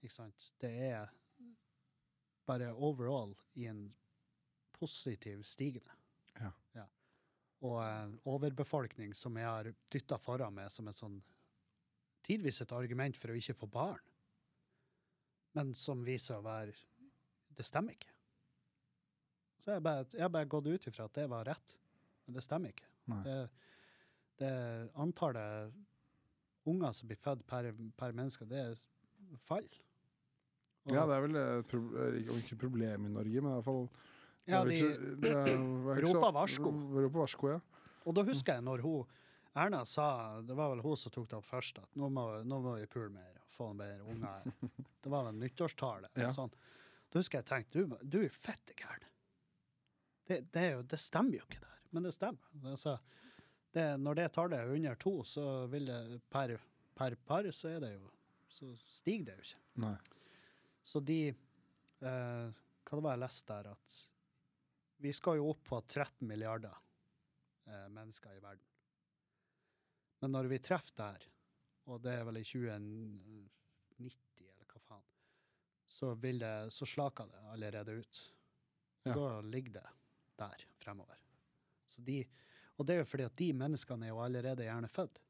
Ikke 0.05 0.13
sant. 0.13 0.51
Det 0.61 0.69
er 0.69 1.07
bare 2.45 2.67
overall 2.73 3.31
i 3.57 3.63
en 3.65 3.87
positiv 4.75 5.41
stigende. 5.49 5.95
Ja. 6.37 6.51
Og 7.65 7.79
eh, 7.81 8.11
overbefolkning 8.29 9.15
som 9.17 9.37
jeg 9.39 9.47
har 9.47 9.71
dytta 9.91 10.19
foran 10.21 10.53
meg 10.53 10.69
som 10.73 10.91
et 10.91 10.99
sånn 10.99 11.17
tidvis 12.25 12.61
et 12.61 12.73
argument 12.75 13.17
for 13.17 13.31
å 13.31 13.37
ikke 13.39 13.57
få 13.57 13.69
barn, 13.71 14.01
men 15.55 15.71
som 15.77 16.03
viser 16.05 16.37
å 16.37 16.43
være 16.45 16.75
Det 17.55 17.63
stemmer 17.63 17.95
ikke. 17.95 18.11
Så 19.63 19.71
jeg 19.71 19.81
bare, 19.85 20.03
jeg 20.11 20.31
bare 20.33 20.49
gått 20.51 20.67
ut 20.67 20.87
ifra 20.89 21.05
at 21.07 21.15
det 21.15 21.29
var 21.31 21.45
rett, 21.47 21.75
men 22.25 22.35
det 22.35 22.43
stemmer 22.43 22.73
ikke. 22.73 22.89
Det, 23.23 23.35
det 24.41 24.49
antallet 24.99 25.71
unger 26.67 26.91
som 26.97 27.07
blir 27.09 27.21
født 27.21 27.45
per, 27.47 27.69
per 27.97 28.13
menneske, 28.17 28.45
det 28.49 28.65
faller. 29.47 29.79
Ja, 30.91 31.05
det 31.09 31.15
er 31.15 31.23
vel 31.23 31.39
om 32.33 32.41
ikke 32.43 32.59
problem 32.61 33.07
i 33.07 33.13
Norge, 33.13 33.41
men 33.41 33.55
i 33.55 33.55
hvert 33.55 33.65
fall 33.65 33.87
Ja, 34.45 34.59
de 34.67 34.75
det 35.23 35.31
er 35.31 36.03
roper 36.05 36.35
varsko. 36.35 36.73
Roper 36.99 37.21
varsko, 37.23 37.53
ja. 37.55 37.61
Og 38.05 38.13
da 38.13 38.25
husker 38.27 38.59
jeg 38.59 38.65
når 38.67 38.83
hun 38.85 39.15
Erna 39.55 39.85
sa, 39.87 40.41
det 40.43 40.53
var 40.57 40.73
vel 40.73 40.83
hun 40.83 40.97
som 40.99 41.13
tok 41.15 41.29
det 41.31 41.39
opp 41.39 41.47
først, 41.47 41.79
at 41.79 41.97
nå 41.97 42.09
må, 42.11 42.27
nå 42.43 42.59
må 42.61 42.75
vi 42.75 42.89
pule 42.91 43.07
mer 43.15 43.34
få 43.55 43.71
mer 43.77 44.03
unger 44.03 44.27
her. 44.27 44.71
Det 45.05 45.11
var 45.13 45.29
en 45.29 45.39
nyttårstale. 45.39 46.09
Ja. 46.17 46.31
Sånn. 46.33 46.53
Da 47.11 47.21
husker 47.21 47.41
jeg 47.41 47.47
tenkte, 47.49 47.83
du, 47.83 47.97
du 48.01 48.17
er 48.25 48.33
fette 48.33 48.73
gæren. 48.77 49.05
Det, 50.25 50.39
det, 50.55 50.65
det 50.89 50.97
stemmer 50.99 51.37
jo 51.37 51.45
ikke 51.45 51.61
der, 51.61 51.81
men 51.93 52.07
det 52.07 52.15
stemmer. 52.15 52.49
Altså, 52.65 52.95
det, 53.75 53.85
når 54.01 54.17
det 54.17 54.25
tallet 54.33 54.57
er 54.63 54.73
under 54.73 54.97
to, 54.99 55.13
så 55.27 55.45
vil 55.69 55.91
det 55.91 56.19
per, 56.33 56.55
per 56.97 57.15
par, 57.27 57.47
så 57.53 57.75
er 57.75 57.83
det 57.83 57.93
jo 57.95 58.11
Så 58.55 58.69
stiger 58.79 59.25
det 59.27 59.35
jo 59.35 59.45
ikke. 59.49 59.61
Nei. 59.83 59.95
Så 60.85 61.01
de 61.03 61.19
eh, 61.27 62.47
Hva 62.85 62.97
det 62.97 63.03
var 63.03 63.17
jeg 63.17 63.23
leste 63.25 63.51
der? 63.51 63.71
At 63.73 63.97
vi 65.03 65.11
skal 65.13 65.41
jo 65.41 65.49
opp 65.51 65.63
på 65.67 65.81
13 65.81 66.23
milliarder 66.27 66.73
eh, 67.67 67.87
mennesker 67.91 68.31
i 68.31 68.39
verden. 68.39 68.63
Men 70.23 70.31
når 70.37 70.47
vi 70.53 70.61
treffer 70.63 70.95
der, 71.01 71.25
og 71.85 72.01
det 72.03 72.15
er 72.17 72.25
vel 72.27 72.39
i 72.39 72.47
2090 72.47 74.45
eller 74.45 74.71
hva 74.71 74.81
faen, 74.87 75.05
så, 75.85 76.13
vil 76.19 76.41
det, 76.41 76.55
så 76.73 76.87
slaker 76.89 77.29
det 77.31 77.43
allerede 77.53 77.99
ut. 78.01 78.23
Ja. 79.05 79.13
Da 79.13 79.27
ligger 79.45 79.77
det 79.77 79.85
der 80.41 80.65
fremover. 80.81 81.19
Så 81.85 82.01
de, 82.01 82.23
og 82.75 82.87
det 82.87 82.95
er 82.95 83.03
jo 83.03 83.09
fordi 83.09 83.27
at 83.27 83.37
de 83.39 83.51
menneskene 83.55 84.07
er 84.07 84.15
jo 84.15 84.23
allerede 84.23 84.65
gjerne 84.65 84.89
født. 84.91 85.21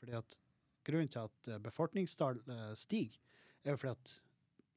Fordi 0.00 0.16
at 0.18 0.38
grunnen 0.86 1.10
til 1.12 1.26
at 1.26 1.52
befolkningstallet 1.62 2.48
eh, 2.48 2.72
stiger, 2.78 3.18
er 3.62 3.74
jo 3.74 3.82
fordi 3.82 3.98
at 3.98 4.14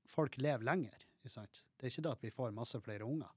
folk 0.09 0.37
lever 0.37 0.65
lenger. 0.65 1.05
Sant? 1.25 1.63
Det 1.77 1.87
er 1.87 1.93
ikke 1.93 2.05
det 2.05 2.11
at 2.11 2.25
vi 2.25 2.33
får 2.33 2.53
masse 2.53 2.81
flere 2.85 3.05
unger. 3.05 3.31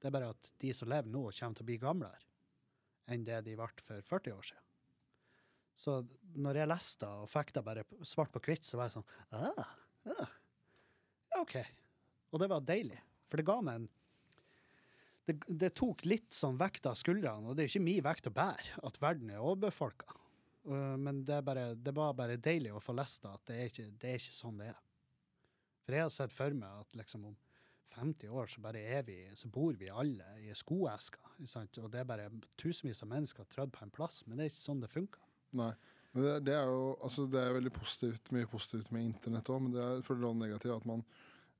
Det 0.00 0.08
er 0.08 0.14
bare 0.14 0.30
at 0.32 0.52
de 0.62 0.70
som 0.76 0.88
lever 0.88 1.10
nå, 1.12 1.26
kommer 1.32 1.58
til 1.58 1.66
å 1.66 1.70
bli 1.72 1.82
gamlere 1.82 2.24
enn 3.12 3.26
det 3.26 3.42
de 3.46 3.54
ble 3.58 3.84
for 3.86 4.06
40 4.08 4.34
år 4.34 4.48
siden. 4.48 4.65
Så 5.76 6.00
når 6.36 6.62
jeg 6.62 6.70
leste 6.70 7.04
det 7.04 7.24
og 7.24 7.30
fikk 7.30 7.52
det 7.56 7.64
bare 7.66 7.84
svart 8.08 8.32
på 8.32 8.42
hvitt, 8.46 8.64
så 8.64 8.78
var 8.78 8.88
jeg 8.88 8.96
sånn 8.96 9.10
ah, 9.36 9.60
ah, 9.60 9.74
ja, 10.08 10.28
OK. 11.42 11.56
Og 12.32 12.40
det 12.42 12.50
var 12.52 12.64
deilig. 12.64 12.98
For 13.28 13.40
det 13.40 13.46
ga 13.48 13.60
meg 13.64 13.80
en 13.80 13.88
det, 15.26 15.40
det 15.48 15.72
tok 15.74 16.04
litt 16.06 16.30
sånn 16.36 16.58
vekt 16.60 16.86
av 16.86 16.94
skuldrene, 16.94 17.50
og 17.50 17.56
det 17.58 17.64
er 17.64 17.70
ikke 17.72 17.82
min 17.82 18.04
vekt 18.06 18.28
å 18.30 18.34
bære 18.34 18.82
at 18.86 18.98
verden 19.02 19.32
er 19.34 19.42
overbefolka. 19.42 20.14
Uh, 20.66 20.94
men 21.02 21.24
det, 21.26 21.40
bare, 21.46 21.72
det 21.74 21.94
var 21.94 22.14
bare 22.14 22.38
deilig 22.38 22.70
å 22.74 22.82
få 22.82 22.94
lest 22.94 23.24
det, 23.24 23.32
at 23.34 23.50
det 23.50 23.56
er 23.56 23.72
ikke, 23.72 23.86
det 24.02 24.12
er 24.12 24.20
ikke 24.20 24.36
sånn 24.36 24.60
det 24.62 24.68
er. 24.70 24.78
For 25.82 25.96
jeg 25.96 26.06
har 26.06 26.14
sett 26.14 26.34
for 26.34 26.54
meg 26.58 26.84
at 26.84 27.00
liksom 27.00 27.26
om 27.32 27.34
50 27.96 28.32
år 28.38 28.50
så 28.52 28.62
bare 28.62 28.82
er 28.82 29.04
vi, 29.06 29.18
så 29.34 29.50
bor 29.50 29.74
vi 29.78 29.90
alle 29.90 30.26
i 30.44 30.54
skoesker. 30.54 31.22
Og 31.82 31.90
det 31.90 32.00
er 32.02 32.08
bare 32.08 32.30
tusenvis 32.60 33.02
av 33.02 33.10
mennesker 33.10 33.46
trødd 33.50 33.72
på 33.74 33.86
en 33.86 33.94
plass. 33.94 34.20
Men 34.26 34.36
det 34.36 34.46
er 34.46 34.52
ikke 34.52 34.62
sånn 34.62 34.82
det 34.82 34.90
funker. 34.92 35.25
Nei. 35.56 35.72
Men 36.16 36.24
det, 36.24 36.34
det 36.48 36.54
er 36.56 36.70
jo 36.70 36.94
altså 37.04 37.26
det 37.28 37.40
er 37.42 37.56
veldig 37.58 37.72
positivt, 37.76 38.30
mye 38.32 38.48
positivt 38.48 38.92
med 38.94 39.04
internett 39.04 39.50
òg, 39.52 39.60
men 39.66 39.74
det 39.74 39.82
er 39.84 40.04
for 40.06 40.20
det 40.20 40.30
negativt 40.40 40.78
at 40.78 40.86
man, 40.88 41.02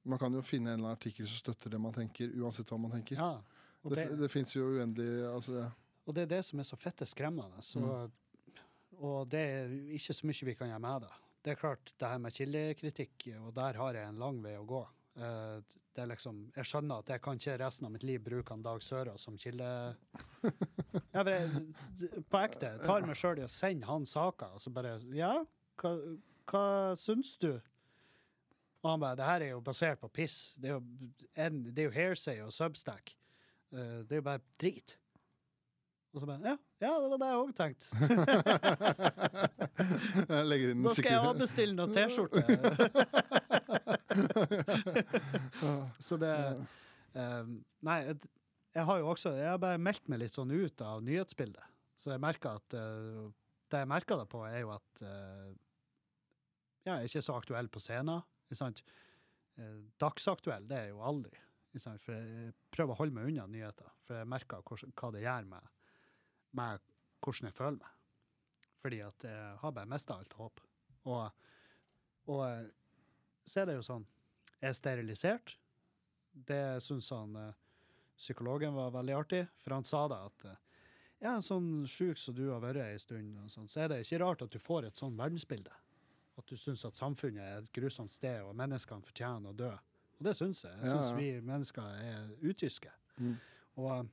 man 0.09 0.21
kan 0.23 0.33
jo 0.33 0.45
finne 0.47 0.73
en 0.73 0.79
eller 0.79 0.89
annen 0.89 0.97
artikkel 0.97 1.29
som 1.29 1.43
støtter 1.43 1.75
det 1.75 1.81
man 1.83 1.93
tenker, 1.93 2.33
uansett 2.41 2.73
hva 2.73 2.79
man 2.81 2.95
tenker. 2.95 3.21
Ja, 3.21 3.35
og 3.83 3.93
det 3.93 4.07
det, 4.09 4.17
det, 4.23 4.31
fins 4.33 4.55
jo 4.57 4.71
uendelig 4.73 5.27
altså, 5.29 5.59
ja. 5.61 5.69
og 6.07 6.17
det 6.17 6.25
er 6.25 6.33
det 6.33 6.41
som 6.49 6.63
er 6.63 6.69
så 6.71 6.79
fette 6.81 7.07
skremmende. 7.09 7.63
Så, 7.63 7.85
Og 8.97 9.29
det 9.29 9.43
er 9.45 9.77
ikke 9.99 10.17
så 10.17 10.27
mye 10.27 10.49
vi 10.49 10.57
kan 10.57 10.73
gjøre 10.73 10.85
med 10.87 11.05
det. 11.05 11.15
Det 11.45 11.53
er 11.53 11.61
klart, 11.61 11.93
det 12.01 12.09
her 12.11 12.19
med 12.19 12.35
kildekritikk, 12.35 13.29
og 13.39 13.53
der 13.55 13.77
har 13.79 13.95
jeg 13.95 14.09
en 14.09 14.19
lang 14.19 14.41
vei 14.43 14.57
å 14.59 14.65
gå. 14.67 14.81
Eh, 15.17 15.59
det 15.97 16.03
er 16.05 16.11
liksom, 16.11 16.43
jeg 16.53 16.69
skjønner 16.69 17.01
at 17.01 17.11
jeg 17.15 17.23
kan 17.25 17.39
ikke 17.41 17.55
resten 17.63 17.87
av 17.89 17.93
mitt 17.95 18.03
liv 18.05 18.21
bruke 18.21 18.53
han 18.53 18.65
Dag 18.65 18.83
Søra 18.85 19.15
som 19.21 19.39
kilde... 19.41 19.69
Ja, 21.17 21.23
på 21.25 22.41
ekte. 22.43 22.69
jeg 22.69 22.83
Tar 22.85 23.07
meg 23.09 23.17
sjøl 23.17 23.41
i 23.41 23.47
å 23.47 23.49
sende 23.51 23.89
han 23.89 24.05
saker, 24.09 24.53
og 24.57 24.61
så 24.61 24.73
bare 24.77 24.99
Ja, 25.17 25.33
hva, 25.81 25.93
hva 26.51 26.67
syns 27.01 27.33
du? 27.41 27.55
Og 28.83 28.91
han 28.93 29.01
bare 29.01 29.17
Det 29.19 29.31
her 29.31 29.47
er 29.47 29.51
jo 29.55 29.63
basert 29.65 30.03
på 30.03 30.13
piss. 30.13 30.37
Det 30.61 30.69
er 30.71 30.77
jo, 30.77 30.83
en, 31.47 31.63
det 31.71 31.81
er 31.83 31.89
jo 31.89 31.97
Hairsay 31.97 32.45
og 32.45 32.53
Substack. 32.55 33.17
Eh, 33.73 34.05
det 34.05 34.19
er 34.19 34.21
jo 34.21 34.29
bare 34.29 34.45
drit. 34.61 34.99
Og 36.13 36.21
så 36.23 36.29
bare 36.29 36.41
Ja, 36.45 36.57
ja 36.85 36.93
det 37.01 37.09
var 37.11 37.19
det 37.25 37.29
jeg 37.33 37.41
òg 37.41 37.51
tenkte. 37.57 37.87
Jeg 39.77 40.47
legger 40.49 40.71
skal 40.97 41.13
jeg 41.13 41.21
avbestille 41.21 41.75
noen 41.77 41.93
T-skjorte. 41.93 42.41
så 46.07 46.19
det 46.21 46.33
eh, 47.17 47.53
Nei, 47.87 47.99
jeg 48.77 48.85
har 48.89 49.01
jo 49.01 49.09
også 49.13 49.33
Jeg 49.37 49.49
har 49.49 49.61
bare 49.63 49.81
meldt 49.81 50.09
meg 50.13 50.21
litt 50.23 50.37
sånn 50.37 50.53
ut 50.53 50.83
av 50.85 51.05
nyhetsbildet. 51.07 51.75
Så 51.97 52.13
jeg 52.13 52.23
merker 52.23 52.61
at 52.61 52.77
uh, 52.77 53.27
Det 53.73 53.81
jeg 53.83 53.91
merker 53.91 54.21
det 54.21 54.29
på, 54.33 54.43
er 54.45 54.61
jo 54.63 54.75
at 54.75 55.03
uh, 55.03 55.49
jeg 56.87 56.93
er 56.95 57.09
ikke 57.09 57.25
så 57.25 57.35
aktuell 57.41 57.69
på 57.73 57.81
scenen. 57.83 58.23
Ikke 58.47 58.61
sant? 58.61 58.85
Dagsaktuell, 59.99 60.69
det 60.69 60.77
er 60.77 60.85
jeg 60.85 60.93
jo 60.93 61.01
aldri. 61.09 61.33
For 61.75 62.13
jeg 62.13 62.53
prøver 62.71 62.93
å 62.95 62.99
holde 63.01 63.17
meg 63.17 63.33
unna 63.33 63.49
nyheter. 63.51 63.89
For 64.07 64.21
jeg 64.21 64.29
merker 64.31 64.63
hva 64.63 65.11
det 65.11 65.25
gjør 65.25 65.49
med, 65.51 65.73
med 66.61 66.85
hvordan 67.25 67.49
jeg 67.49 67.57
føler 67.57 67.81
meg. 67.81 67.97
Fordi 68.85 69.01
at 69.03 69.27
jeg 69.27 69.57
har 69.65 69.75
bare 69.75 69.91
mista 69.91 70.15
alt 70.15 70.37
håp. 70.39 70.63
Og, 71.11 71.25
og 72.31 72.45
så 73.47 73.63
er 73.63 73.71
det 73.71 73.79
jo 73.79 73.87
sånn 73.87 74.07
Jeg 74.61 74.69
er 74.71 74.77
sterilisert. 74.77 75.57
Det 76.33 76.83
syns 76.85 77.11
han 77.13 77.37
eh, 77.41 77.57
psykologen 78.19 78.75
var 78.77 78.95
veldig 78.95 79.15
artig, 79.17 79.43
for 79.63 79.77
han 79.77 79.85
sa 79.85 80.07
det 80.13 80.21
at 80.29 80.47
eh, 80.51 80.63
ja, 81.25 81.35
sånn 81.41 81.87
sjuk 81.89 82.19
som 82.21 82.37
du 82.37 82.47
har 82.51 82.61
vært 82.61 82.83
ei 82.85 82.97
stund, 83.01 83.39
sånn, 83.53 83.69
så 83.73 83.85
er 83.85 83.93
det 83.93 84.03
ikke 84.05 84.21
rart 84.21 84.45
at 84.45 84.53
du 84.53 84.59
får 84.61 84.89
et 84.89 84.99
sånn 84.99 85.17
verdensbilde. 85.17 85.73
At 86.37 86.51
du 86.51 86.59
syns 86.61 86.85
at 86.85 86.99
samfunnet 86.99 87.41
er 87.41 87.63
et 87.63 87.71
grusomt 87.73 88.13
sted, 88.13 88.43
og 88.45 88.57
menneskene 88.59 89.05
fortjener 89.05 89.55
å 89.55 89.57
dø. 89.57 89.73
Og 90.19 90.27
det 90.29 90.35
syns 90.37 90.63
jeg. 90.65 90.77
Jeg 90.83 90.93
Ja, 90.93 91.01
ja. 91.01 91.15
vi 91.17 91.31
mennesker 91.45 92.03
er 92.05 92.29
utyske. 92.45 92.93
Mm. 93.17 93.37
Og, 93.81 94.11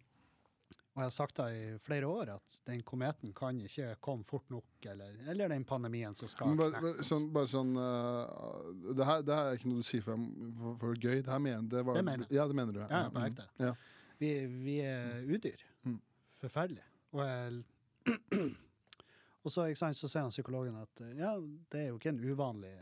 og 0.94 1.02
jeg 1.02 1.08
har 1.08 1.14
sagt 1.16 1.40
det 1.40 1.46
i 1.58 1.78
flere 1.82 2.06
år, 2.06 2.30
at 2.36 2.56
den 2.70 2.84
kometen 2.86 3.32
kan 3.34 3.58
ikke 3.66 3.96
komme 4.04 4.26
fort 4.30 4.46
nok, 4.54 4.86
eller, 4.92 5.16
eller 5.32 5.50
den 5.50 5.64
pandemien 5.66 6.14
som 6.14 6.30
skal 6.30 6.54
bare, 6.60 6.82
bare 6.84 7.06
sånn, 7.08 7.26
bare 7.34 7.50
sånn 7.50 7.72
uh, 7.74 8.92
det, 8.92 9.08
her, 9.08 9.24
det 9.26 9.34
her 9.34 9.50
er 9.50 9.58
ikke 9.58 9.72
noe 9.72 9.82
du 9.82 9.88
sier 9.88 10.06
for, 10.06 10.28
for, 10.60 10.78
for 10.84 11.00
gøy. 11.02 11.24
Det 11.26 11.34
her 11.34 11.42
mener, 11.42 11.66
det 11.72 11.82
var, 11.88 11.98
Det 11.98 12.06
mener. 12.06 12.30
Ja, 12.30 12.46
det 12.50 12.60
mener 12.60 12.78
du. 12.78 12.84
Ja, 12.84 13.02
på 13.10 13.24
mm. 13.24 13.26
ekte. 13.26 13.48
Ja. 13.64 13.74
Vi, 14.22 14.32
vi 14.68 14.78
er 14.86 15.26
udyr. 15.26 15.66
Mm. 15.90 15.98
Forferdelig. 16.44 16.86
Og, 17.18 17.26
jeg, 17.26 18.14
og 19.44 19.50
så, 19.50 19.66
sant, 19.74 19.98
så 19.98 20.12
sier 20.12 20.28
han 20.28 20.34
psykologen 20.36 20.78
at 20.78 21.06
eh, 21.08 21.18
ja, 21.24 21.34
det 21.74 21.82
er 21.82 21.90
jo 21.90 21.98
ikke 21.98 22.14
en 22.14 22.22
uvanlig 22.22 22.76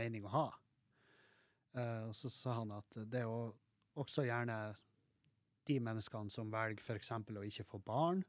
mening 0.00 0.24
å 0.24 0.32
ha. 0.32 0.46
Uh, 1.76 2.08
og 2.08 2.16
så 2.16 2.32
sa 2.32 2.62
han 2.62 2.72
at 2.72 3.02
det 3.04 3.26
jo 3.28 3.50
også 4.00 4.24
gjerne 4.24 4.62
de 5.70 5.78
menneskene 5.86 6.32
som 6.32 6.50
velger 6.52 6.82
f.eks. 6.84 7.10
å 7.14 7.46
ikke 7.46 7.66
få 7.70 7.80
barn. 7.86 8.22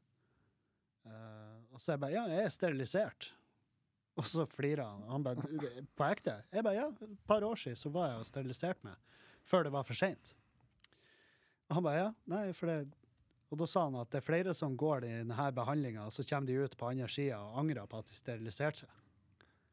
Uh, 1.02 1.58
og 1.74 1.80
så 1.82 1.92
er 1.92 1.96
jeg 1.96 2.02
bare 2.04 2.14
ja, 2.14 2.24
jeg 2.30 2.46
er 2.46 2.54
sterilisert. 2.54 3.32
Og 4.20 4.26
så 4.28 4.44
flirer 4.46 4.84
han. 4.84 5.04
Han 5.08 5.24
bare 5.24 5.42
på 5.96 6.04
ekte? 6.06 6.36
Jeg 6.52 6.64
bare 6.66 6.76
ja, 6.78 6.88
et 6.92 7.20
par 7.26 7.44
år 7.46 7.58
siden 7.58 7.78
så 7.80 7.90
var 7.94 8.10
jeg 8.12 8.28
sterilisert 8.28 8.82
med. 8.84 8.98
Før 9.48 9.64
det 9.66 9.72
var 9.74 9.86
for 9.88 9.98
seint. 9.98 10.34
Og 11.68 11.78
han 11.78 11.86
bare 11.86 12.02
ja, 12.02 12.10
nei, 12.30 12.42
for 12.56 12.68
det 12.68 12.82
Og 13.52 13.58
da 13.60 13.66
sa 13.68 13.82
han 13.84 13.96
at 14.00 14.08
det 14.12 14.20
er 14.22 14.24
flere 14.24 14.52
som 14.56 14.76
går 14.80 15.04
i 15.04 15.12
denne 15.12 15.46
behandlinga, 15.52 16.06
og 16.08 16.12
så 16.14 16.24
kommer 16.24 16.48
de 16.48 16.54
ut 16.62 16.76
på 16.80 16.86
andre 16.88 17.08
sida 17.12 17.40
og 17.44 17.58
angrer 17.60 17.88
på 17.88 17.98
at 18.00 18.08
de 18.08 18.16
steriliserte 18.16 18.86
seg. 18.86 18.94
Og 18.96 19.02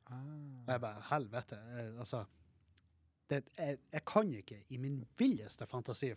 Ah. 0.10 0.74
jeg 0.74 0.82
bare 0.82 1.04
helvete. 1.12 1.58
Jeg, 1.78 1.90
altså 2.02 2.24
det, 3.30 3.44
jeg, 3.58 3.78
jeg 3.94 4.04
kan 4.10 4.32
ikke 4.34 4.64
i 4.74 4.80
min 4.82 5.04
villeste 5.20 5.68
fantasi 5.70 6.10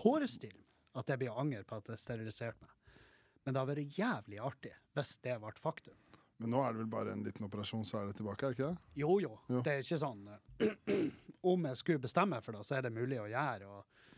forestille 0.00 0.56
meg 0.56 0.69
at 0.98 1.10
jeg 1.10 1.20
blir 1.22 1.38
anger 1.38 1.66
på 1.66 1.78
at 1.78 1.90
jeg 1.92 2.02
steriliserte 2.02 2.66
meg. 2.66 2.96
Men 3.44 3.54
det 3.54 3.60
hadde 3.60 3.74
vært 3.74 3.98
jævlig 3.98 4.40
artig 4.44 4.72
hvis 4.96 5.12
det 5.24 5.36
ble 5.42 5.52
faktum. 5.60 5.98
Men 6.40 6.54
nå 6.54 6.60
er 6.64 6.72
det 6.72 6.80
vel 6.80 6.90
bare 6.92 7.12
en 7.12 7.22
liten 7.24 7.44
operasjon, 7.44 7.84
så 7.84 8.00
er 8.00 8.08
det 8.08 8.16
tilbake, 8.16 8.46
er 8.46 8.52
det 8.52 8.56
ikke 8.56 8.68
det? 8.72 8.92
Jo, 9.02 9.16
jo. 9.20 9.34
Jo. 9.52 9.60
Det 9.64 9.72
er 9.74 9.82
ikke 9.84 10.00
sånn 10.00 10.22
eh, 10.32 11.02
Om 11.52 11.66
jeg 11.68 11.80
skulle 11.80 12.04
bestemme 12.04 12.40
for 12.44 12.56
det, 12.56 12.64
så 12.68 12.78
er 12.78 12.86
det 12.86 12.92
mulig 12.96 13.18
å 13.20 13.28
gjøre. 13.28 13.68
Og, 13.68 14.08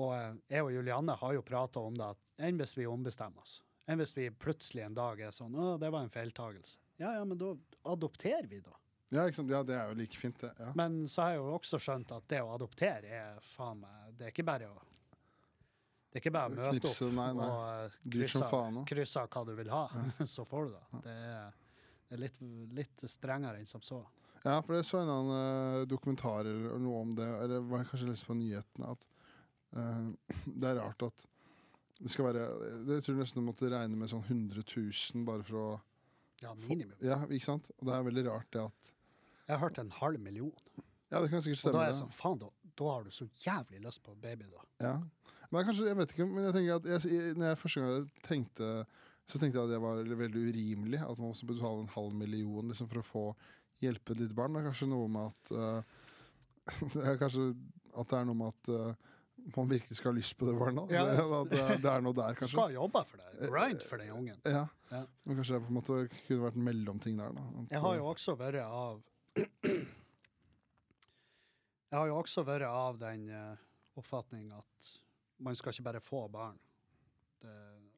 og 0.00 0.12
eh, 0.16 0.38
jeg 0.54 0.64
og 0.64 0.72
Julianne 0.72 1.16
har 1.20 1.36
jo 1.36 1.44
prata 1.44 1.82
om 1.84 1.96
det, 1.96 2.08
at 2.16 2.48
enn 2.48 2.60
hvis 2.60 2.72
vi 2.76 2.88
ombestemmer 2.88 3.44
oss? 3.44 3.58
Enn 3.88 4.00
hvis 4.00 4.16
vi 4.16 4.30
plutselig 4.32 4.84
en 4.84 4.96
dag 4.96 5.20
er 5.24 5.32
sånn 5.32 5.56
Å, 5.56 5.74
det 5.80 5.92
var 5.92 6.04
en 6.04 6.12
feiltagelse. 6.12 6.80
Ja, 7.00 7.12
ja, 7.18 7.24
men 7.28 7.40
da 7.40 7.52
adopterer 7.88 8.48
vi, 8.48 8.62
da. 8.64 8.74
Ja, 9.12 9.24
ikke 9.24 9.38
sant? 9.42 9.52
ja, 9.52 9.62
det 9.64 9.76
er 9.76 9.92
jo 9.92 10.00
like 10.00 10.20
fint, 10.20 10.40
det. 10.40 10.50
Ja. 10.60 10.72
Men 10.76 11.02
så 11.08 11.24
har 11.24 11.36
jeg 11.36 11.42
jo 11.42 11.52
også 11.56 11.80
skjønt 11.80 12.12
at 12.16 12.26
det 12.32 12.42
å 12.44 12.52
adoptere 12.56 13.12
er 13.20 13.38
faen 13.54 13.80
meg 13.84 14.16
Det 14.18 14.26
er 14.28 14.34
ikke 14.34 14.48
bare 14.48 14.68
å 14.72 14.80
Det 16.08 16.16
er 16.16 16.22
ikke 16.22 16.32
bare 16.32 16.48
å 16.48 16.56
møte 16.56 16.88
opp 16.88 17.00
nei, 17.12 17.30
nei. 17.36 17.46
og 17.46 17.64
eh, 17.68 17.96
krysse, 18.14 18.46
faen 18.48 18.84
krysse 18.88 19.24
hva 19.28 19.42
du 19.44 19.50
vil 19.58 19.72
ha, 19.72 19.82
så 20.34 20.44
får 20.48 20.68
du 20.68 20.76
det. 20.76 21.00
Det 21.04 21.16
er, 21.32 21.50
det 22.08 22.16
er 22.16 22.22
litt, 22.22 22.38
litt 22.78 23.04
strengere 23.12 23.60
enn 23.60 23.68
som 23.68 23.84
så. 23.84 24.00
Ja, 24.44 24.60
for 24.62 24.78
jeg 24.78 24.86
så 24.88 25.02
en 25.02 25.10
annen 25.12 25.34
eh, 25.36 25.86
dokumentar 25.90 26.48
eller 26.48 26.80
noe 26.80 27.02
om 27.02 27.12
det, 27.18 27.26
eller 27.42 27.66
var 27.68 27.82
jeg 27.82 27.90
kanskje 27.90 28.08
lest 28.08 28.28
på 28.28 28.36
nyhetene, 28.38 28.94
at 28.94 29.08
uh, 29.76 30.06
det 30.62 30.70
er 30.70 30.80
rart 30.80 31.04
at 31.10 31.26
det 31.98 32.12
skal 32.12 32.28
være 32.28 32.42
Jeg 32.86 33.02
tror 33.02 33.16
nesten 33.18 33.40
du 33.40 33.46
måtte 33.48 33.68
regne 33.72 33.98
med 33.98 34.10
sånn 34.12 34.22
100 34.22 34.62
000 34.62 35.24
bare 35.26 35.42
for 35.46 35.58
å 35.60 35.70
Ja, 36.38 36.52
minimum. 36.54 36.94
Ja, 37.02 37.24
ikke 37.26 37.48
sant? 37.48 37.72
Og 37.80 37.88
det 37.88 37.96
er 37.96 38.04
veldig 38.06 38.24
rart 38.28 38.52
det 38.54 38.62
at 38.68 38.92
Jeg 39.48 39.56
har 39.56 39.64
hørt 39.64 39.80
en 39.82 39.90
halv 39.98 40.22
million. 40.22 40.54
Ja, 41.10 41.18
det 41.18 41.32
kan 41.32 41.42
sikkert 41.42 41.58
stemme. 41.58 41.74
Og 41.74 41.80
da 41.80 41.86
er 41.86 41.90
jeg 41.90 41.98
sånn, 41.98 42.14
faen, 42.14 42.38
da, 42.38 42.52
da 42.78 42.92
har 42.92 43.02
du 43.02 43.10
så 43.16 43.26
jævlig 43.42 43.82
lyst 43.82 44.02
på 44.04 44.14
baby, 44.22 44.46
da. 44.52 44.62
Ja. 44.84 44.94
Men 45.50 45.64
kanskje, 45.64 45.86
jeg 45.88 45.96
vet 45.96 46.10
ikke, 46.12 46.26
men 46.28 46.44
jeg 46.44 46.54
tenker 46.58 46.74
at 46.76 46.88
jeg, 46.92 47.12
jeg- 47.12 47.36
når 47.38 47.46
jeg 47.52 47.58
første 47.62 47.80
gang 47.84 48.10
tenkte 48.26 48.72
så 49.28 49.36
tenkte 49.38 49.58
jeg 49.60 49.64
at 49.68 49.72
det 49.74 49.80
var 49.84 49.98
veldig 50.00 50.40
urimelig. 50.48 50.98
At 51.04 51.18
man 51.20 51.28
måtte 51.34 51.44
betale 51.48 51.82
en 51.82 51.88
halv 51.92 52.14
million 52.16 52.68
liksom, 52.70 52.88
for 52.88 52.98
å 53.02 53.04
få 53.04 53.24
hjelpe 53.84 54.14
et 54.14 54.20
lite 54.22 54.34
barn. 54.36 54.54
Det 54.56 54.62
er 54.62 54.68
kanskje 54.70 54.88
noe 54.88 55.08
med 55.12 55.28
at 55.28 55.52
uh, 55.52 55.82
det 56.94 57.02
er 57.04 57.18
kanskje 57.20 57.44
at 57.98 58.08
det 58.08 58.18
er 58.18 58.24
noe 58.28 58.38
med 58.40 58.48
at 58.54 58.70
uh, 58.72 58.94
man 59.56 59.68
virkelig 59.68 59.96
skal 59.98 60.10
ha 60.12 60.16
lyst 60.16 60.32
på 60.40 60.48
det 60.48 60.54
barnet. 60.58 60.88
Ja. 60.96 61.04
Det, 61.12 61.26
det, 61.52 61.60
er- 61.60 61.82
det 61.84 61.90
er 61.92 62.00
noe 62.04 62.16
der, 62.16 62.32
Du 62.32 62.40
kanskje. 62.40 62.56
skal 62.56 62.72
jobbe 62.78 63.02
for 63.10 63.20
det. 63.20 63.50
Grind 63.52 63.84
for 63.90 63.96
den 64.00 64.10
ungen. 64.16 64.40
Ja. 64.48 64.64
Ja. 64.92 65.02
Men 65.28 65.36
kanskje 65.42 65.54
det 65.58 65.62
på 65.66 65.72
en 65.74 65.76
måte 65.76 65.98
kunne 66.26 66.44
vært 66.46 66.56
en 66.56 66.64
mellomting 66.70 67.20
der. 67.20 67.36
Da. 67.36 67.44
At, 67.62 67.68
Jeg 67.76 67.80
har 67.84 67.96
jo 68.00 68.04
også 68.14 68.36
vært 68.40 68.62
av 68.64 69.02
Jeg 71.88 71.96
har 71.96 72.08
jo 72.10 72.16
også 72.20 72.44
vært 72.48 72.66
av 72.68 72.98
den 73.00 73.28
uh, 73.32 73.60
oppfatning 74.00 74.50
at 74.56 74.90
man 75.38 75.56
skal 75.56 75.74
ikke 75.74 75.86
bare 75.86 76.00
få 76.02 76.24
barn. 76.32 76.58
Det, 77.42 77.54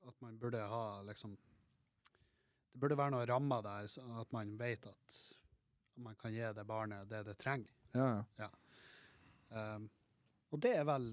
at 0.08 0.20
man 0.20 0.38
burde 0.38 0.60
ha 0.68 1.02
liksom 1.02 1.36
Det 2.70 2.80
burde 2.80 2.96
være 2.98 3.10
noen 3.10 3.26
rammer 3.26 3.62
der, 3.64 3.86
så 3.90 4.02
at 4.20 4.32
man 4.32 4.52
vet 4.58 4.86
at 4.86 5.16
man 6.00 6.14
kan 6.20 6.32
gi 6.32 6.44
det 6.54 6.66
barnet 6.66 7.08
det 7.10 7.24
det 7.26 7.36
trenger. 7.40 7.72
ja, 7.94 8.22
ja. 8.38 8.50
Um, 9.50 9.88
og 10.50 10.60
det 10.62 10.76
er 10.78 10.84
vel 10.86 11.08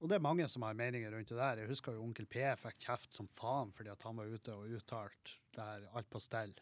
Og 0.00 0.08
det 0.08 0.16
er 0.16 0.22
mange 0.24 0.46
som 0.48 0.62
har 0.64 0.72
meninger 0.72 1.12
rundt 1.12 1.28
det 1.28 1.36
der. 1.36 1.58
Jeg 1.60 1.68
husker 1.68 1.92
jo 1.92 2.00
onkel 2.02 2.24
P 2.26 2.40
fikk 2.56 2.78
kjeft 2.86 3.12
som 3.12 3.28
faen 3.36 3.72
fordi 3.76 3.90
at 3.92 4.02
han 4.02 4.16
var 4.16 4.32
ute 4.32 4.54
og 4.54 4.72
uttalte 4.78 5.36
det 5.52 5.66
her 5.66 5.84
alt 5.92 6.08
på 6.08 6.18
stell. 6.18 6.54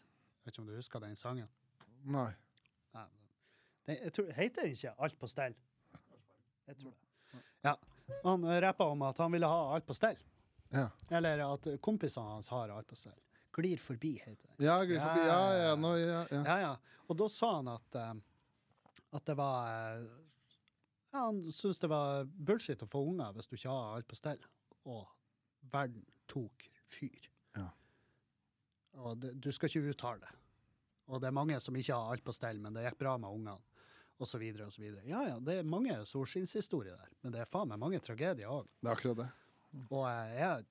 Vet 0.43 0.51
ikke 0.51 0.61
om 0.61 0.67
du 0.67 0.75
husker 0.75 0.99
den 0.99 1.15
sangen? 1.15 1.47
Nei. 2.03 2.33
Nei, 2.95 3.05
det, 3.85 3.95
jeg 4.03 4.13
tror, 4.13 4.31
heter 4.35 4.67
den 4.67 4.75
ikke 4.75 4.93
Alt 4.99 5.19
på 5.19 5.27
stell? 5.27 5.55
Jeg 6.67 6.77
tror 6.81 6.91
det. 6.91 7.41
Ja. 7.63 7.73
Han 8.23 8.45
rappa 8.61 8.87
om 8.89 9.01
at 9.07 9.17
han 9.17 9.31
ville 9.31 9.47
ha 9.47 9.73
alt 9.75 9.85
på 9.85 9.95
stell. 9.97 10.17
Ja, 10.69 10.89
Eller 11.09 11.41
at 11.45 11.67
kompisene 11.81 12.35
hans 12.35 12.49
har 12.53 12.69
alt 12.69 12.87
på 12.87 12.95
stell. 12.97 13.17
Glir 13.55 13.77
forbi, 13.81 14.13
heter 14.25 14.47
det. 14.47 14.65
ja, 14.65 14.77
glir 14.83 14.99
forbi. 15.01 15.25
ja, 15.27 15.53
ja, 15.57 15.75
no, 15.75 15.95
ja, 15.97 16.25
ja. 16.31 16.41
Ja, 16.45 16.57
ja. 16.61 16.73
Og 17.09 17.17
da 17.17 17.29
sa 17.33 17.55
han 17.55 17.71
at, 17.71 17.95
uh, 17.95 18.13
at 19.17 19.25
det 19.25 19.35
var 19.39 19.71
uh, 19.97 20.03
Ja, 21.09 21.23
han 21.25 21.41
syntes 21.51 21.81
det 21.81 21.89
var 21.89 22.27
bullshit 22.29 22.83
å 22.85 22.87
få 22.87 23.01
unger 23.09 23.33
hvis 23.33 23.49
du 23.49 23.55
ikke 23.57 23.73
har 23.73 23.95
alt 23.97 24.07
på 24.07 24.19
stell. 24.19 24.43
Og 24.85 25.07
verden 25.73 26.05
tok 26.29 26.69
fyr. 26.93 27.25
Ja. 27.57 27.65
Og 29.01 29.17
det, 29.17 29.33
du 29.41 29.49
skal 29.51 29.71
ikke 29.71 29.95
uttale 29.95 30.21
det. 30.27 30.35
Og 31.09 31.21
det 31.21 31.31
er 31.31 31.33
mange 31.33 31.57
som 31.59 31.75
ikke 31.75 31.97
har 31.97 32.13
alt 32.13 32.23
på 32.23 32.35
stell, 32.37 32.61
men 32.61 32.77
det 32.77 32.85
gikk 32.85 32.99
bra 33.01 33.17
med 33.17 33.33
ungene. 33.33 33.57
Så 34.19 34.81
videre. 34.81 35.03
Ja 35.07 35.21
ja, 35.27 35.37
det 35.39 35.59
er 35.59 35.67
mange 35.67 35.95
solskinnshistorier 36.05 36.97
der, 36.99 37.11
men 37.23 37.35
det 37.35 37.43
er 37.43 37.49
faen 37.49 37.69
meg 37.71 37.79
mange 37.79 38.01
tragedier 38.03 38.51
òg. 38.51 38.67
Det 38.81 38.89
er 38.89 38.97
akkurat 38.97 39.21
det. 39.21 39.29
Og 39.87 40.03
eh, 40.09 40.33
jeg, 40.39 40.65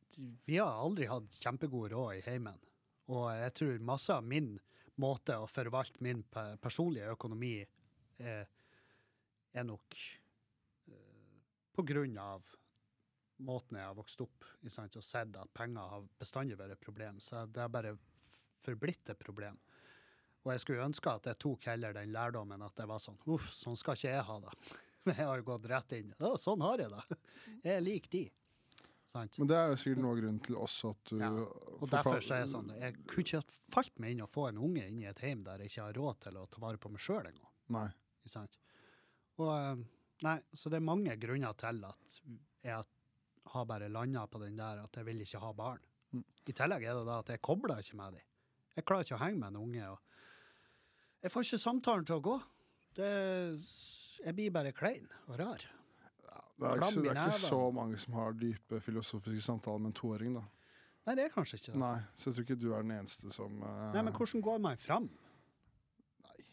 vi 0.49 0.59
har 0.59 0.83
aldri 0.83 1.09
hatt 1.09 1.39
kjempegod 1.41 1.93
råd 1.95 2.19
i 2.19 2.25
heimen. 2.27 2.61
Og 3.09 3.31
jeg 3.33 3.55
tror 3.57 3.87
masse 3.89 4.13
av 4.13 4.27
min 4.27 4.57
måte 5.01 5.37
å 5.39 5.49
forvalte 5.49 6.03
min 6.05 6.25
personlige 6.61 7.15
økonomi 7.15 7.55
er, 8.19 8.49
er 9.55 9.67
nok 9.67 9.97
eh, 10.91 11.39
på 11.73 11.87
grunn 11.89 12.19
av 12.21 12.45
måten 13.47 13.79
jeg 13.79 13.87
har 13.87 13.95
vokst 13.95 14.21
opp 14.25 14.47
og 14.59 15.05
sett 15.05 15.37
at 15.39 15.53
penger 15.55 15.93
har 15.93 16.07
bestandig 16.19 16.59
vært 16.59 16.75
et 16.75 16.85
problem. 16.85 17.21
Så 17.23 17.47
det 17.47 17.63
har 17.63 17.73
bare 17.73 17.95
forblitt 18.67 19.09
et 19.13 19.21
problem. 19.23 19.59
Og 20.49 20.55
jeg 20.55 20.63
skulle 20.63 20.85
ønske 20.89 21.13
at 21.13 21.27
jeg 21.29 21.37
tok 21.45 21.67
heller 21.69 21.93
den 21.93 22.13
lærdommen 22.15 22.63
at 22.65 22.77
det 22.81 22.87
var 22.89 23.03
sånn 23.05 23.19
Uff, 23.29 23.51
sånn 23.53 23.77
skal 23.77 23.99
ikke 23.99 24.15
jeg 24.15 24.25
ha 24.25 24.37
det. 24.47 24.53
Men 25.05 25.19
jeg 25.21 25.29
har 25.29 25.41
jo 25.43 25.45
gått 25.45 25.67
rett 25.69 25.93
inn. 25.99 26.15
Ja, 26.17 26.31
sånn 26.41 26.65
har 26.65 26.81
jeg 26.81 26.93
det. 26.95 27.19
Jeg 27.67 27.75
er 27.75 27.85
lik 27.85 28.09
de. 28.13 28.23
Sant? 29.09 29.37
Men 29.41 29.49
det 29.49 29.57
er 29.57 29.71
jo 29.73 29.77
sikkert 29.81 30.03
noe 30.05 30.17
grunn 30.19 30.41
til 30.45 30.57
også 30.61 30.95
at 30.95 31.11
du 31.13 31.21
Ja, 31.21 31.29
Og 31.79 31.85
derfor 31.93 32.25
så 32.25 32.35
er 32.37 32.43
jeg 32.43 32.51
sånn, 32.51 32.73
jeg 32.77 32.97
kunne 33.09 33.25
ikke 33.25 33.61
falt 33.73 34.01
meg 34.01 34.15
inn 34.15 34.25
å 34.25 34.29
få 34.29 34.49
en 34.51 34.61
unge 34.65 34.85
inn 34.85 34.99
i 35.01 35.07
et 35.09 35.23
hjem 35.25 35.45
der 35.47 35.65
jeg 35.65 35.73
ikke 35.73 35.87
har 35.87 36.01
råd 36.01 36.19
til 36.25 36.41
å 36.41 36.45
ta 36.49 36.65
vare 36.65 36.81
på 36.81 36.93
meg 36.93 37.05
sjøl 37.05 37.29
engang. 37.29 37.53
Nei. 37.77 37.87
sant? 38.29 38.59
Og 39.41 39.53
eh, 39.53 39.85
nei, 40.25 40.37
så 40.57 40.73
det 40.73 40.81
er 40.81 40.89
mange 40.89 41.17
grunner 41.21 41.57
til 41.61 41.81
at 41.89 42.19
jeg 42.65 42.89
har 43.53 43.69
bare 43.69 43.89
landa 43.93 44.27
på 44.29 44.43
den 44.43 44.61
der 44.61 44.83
at 44.83 45.01
jeg 45.01 45.09
vil 45.09 45.25
ikke 45.25 45.41
ha 45.45 45.55
barn. 45.57 45.85
Mm. 46.13 46.25
I 46.49 46.57
tillegg 46.61 46.85
er 46.85 47.01
det 47.01 47.09
da 47.09 47.21
at 47.23 47.33
jeg 47.33 47.45
kobler 47.45 47.81
ikke 47.81 48.01
med 48.01 48.19
dem. 48.19 48.29
Jeg 48.77 48.87
klarer 48.89 49.09
ikke 49.09 49.17
å 49.17 49.25
henge 49.25 49.41
med 49.41 49.55
en 49.55 49.63
unge. 49.63 49.89
og 49.89 50.08
Jeg 51.25 51.35
får 51.35 51.47
ikke 51.47 51.61
samtalen 51.63 52.07
til 52.07 52.19
å 52.19 52.25
gå. 52.25 52.37
Det, 52.99 53.09
jeg 54.25 54.35
blir 54.39 54.55
bare 54.55 54.75
klein 54.77 55.07
og 55.27 55.39
rar. 55.41 55.65
Det 56.59 56.67
er, 56.67 56.81
ikke, 56.83 57.03
det 57.05 57.13
er 57.15 57.21
ikke 57.31 57.51
så 57.53 57.61
mange 57.71 57.99
som 58.03 58.17
har 58.19 58.33
dype 58.35 58.81
filosofiske 58.83 59.45
samtaler 59.45 59.85
med 59.85 59.93
en 59.93 59.99
toåring, 59.99 60.35
da. 60.41 60.43
Nei, 61.07 61.15
det 61.17 61.29
er 61.29 61.33
kanskje 61.33 61.61
ikke 61.61 61.71
det. 61.71 61.81
Nei, 61.81 61.97
så 62.19 62.29
jeg 62.29 62.37
tror 62.37 62.47
ikke 62.47 62.59
du 62.61 62.69
er 62.73 62.85
den 62.85 62.97
eneste 62.99 63.31
som 63.33 63.63
uh... 63.63 63.85
Nei, 63.95 64.03
men 64.03 64.13
hvordan 64.17 64.43
går 64.45 64.59
man 64.65 64.81
fram? 64.83 65.07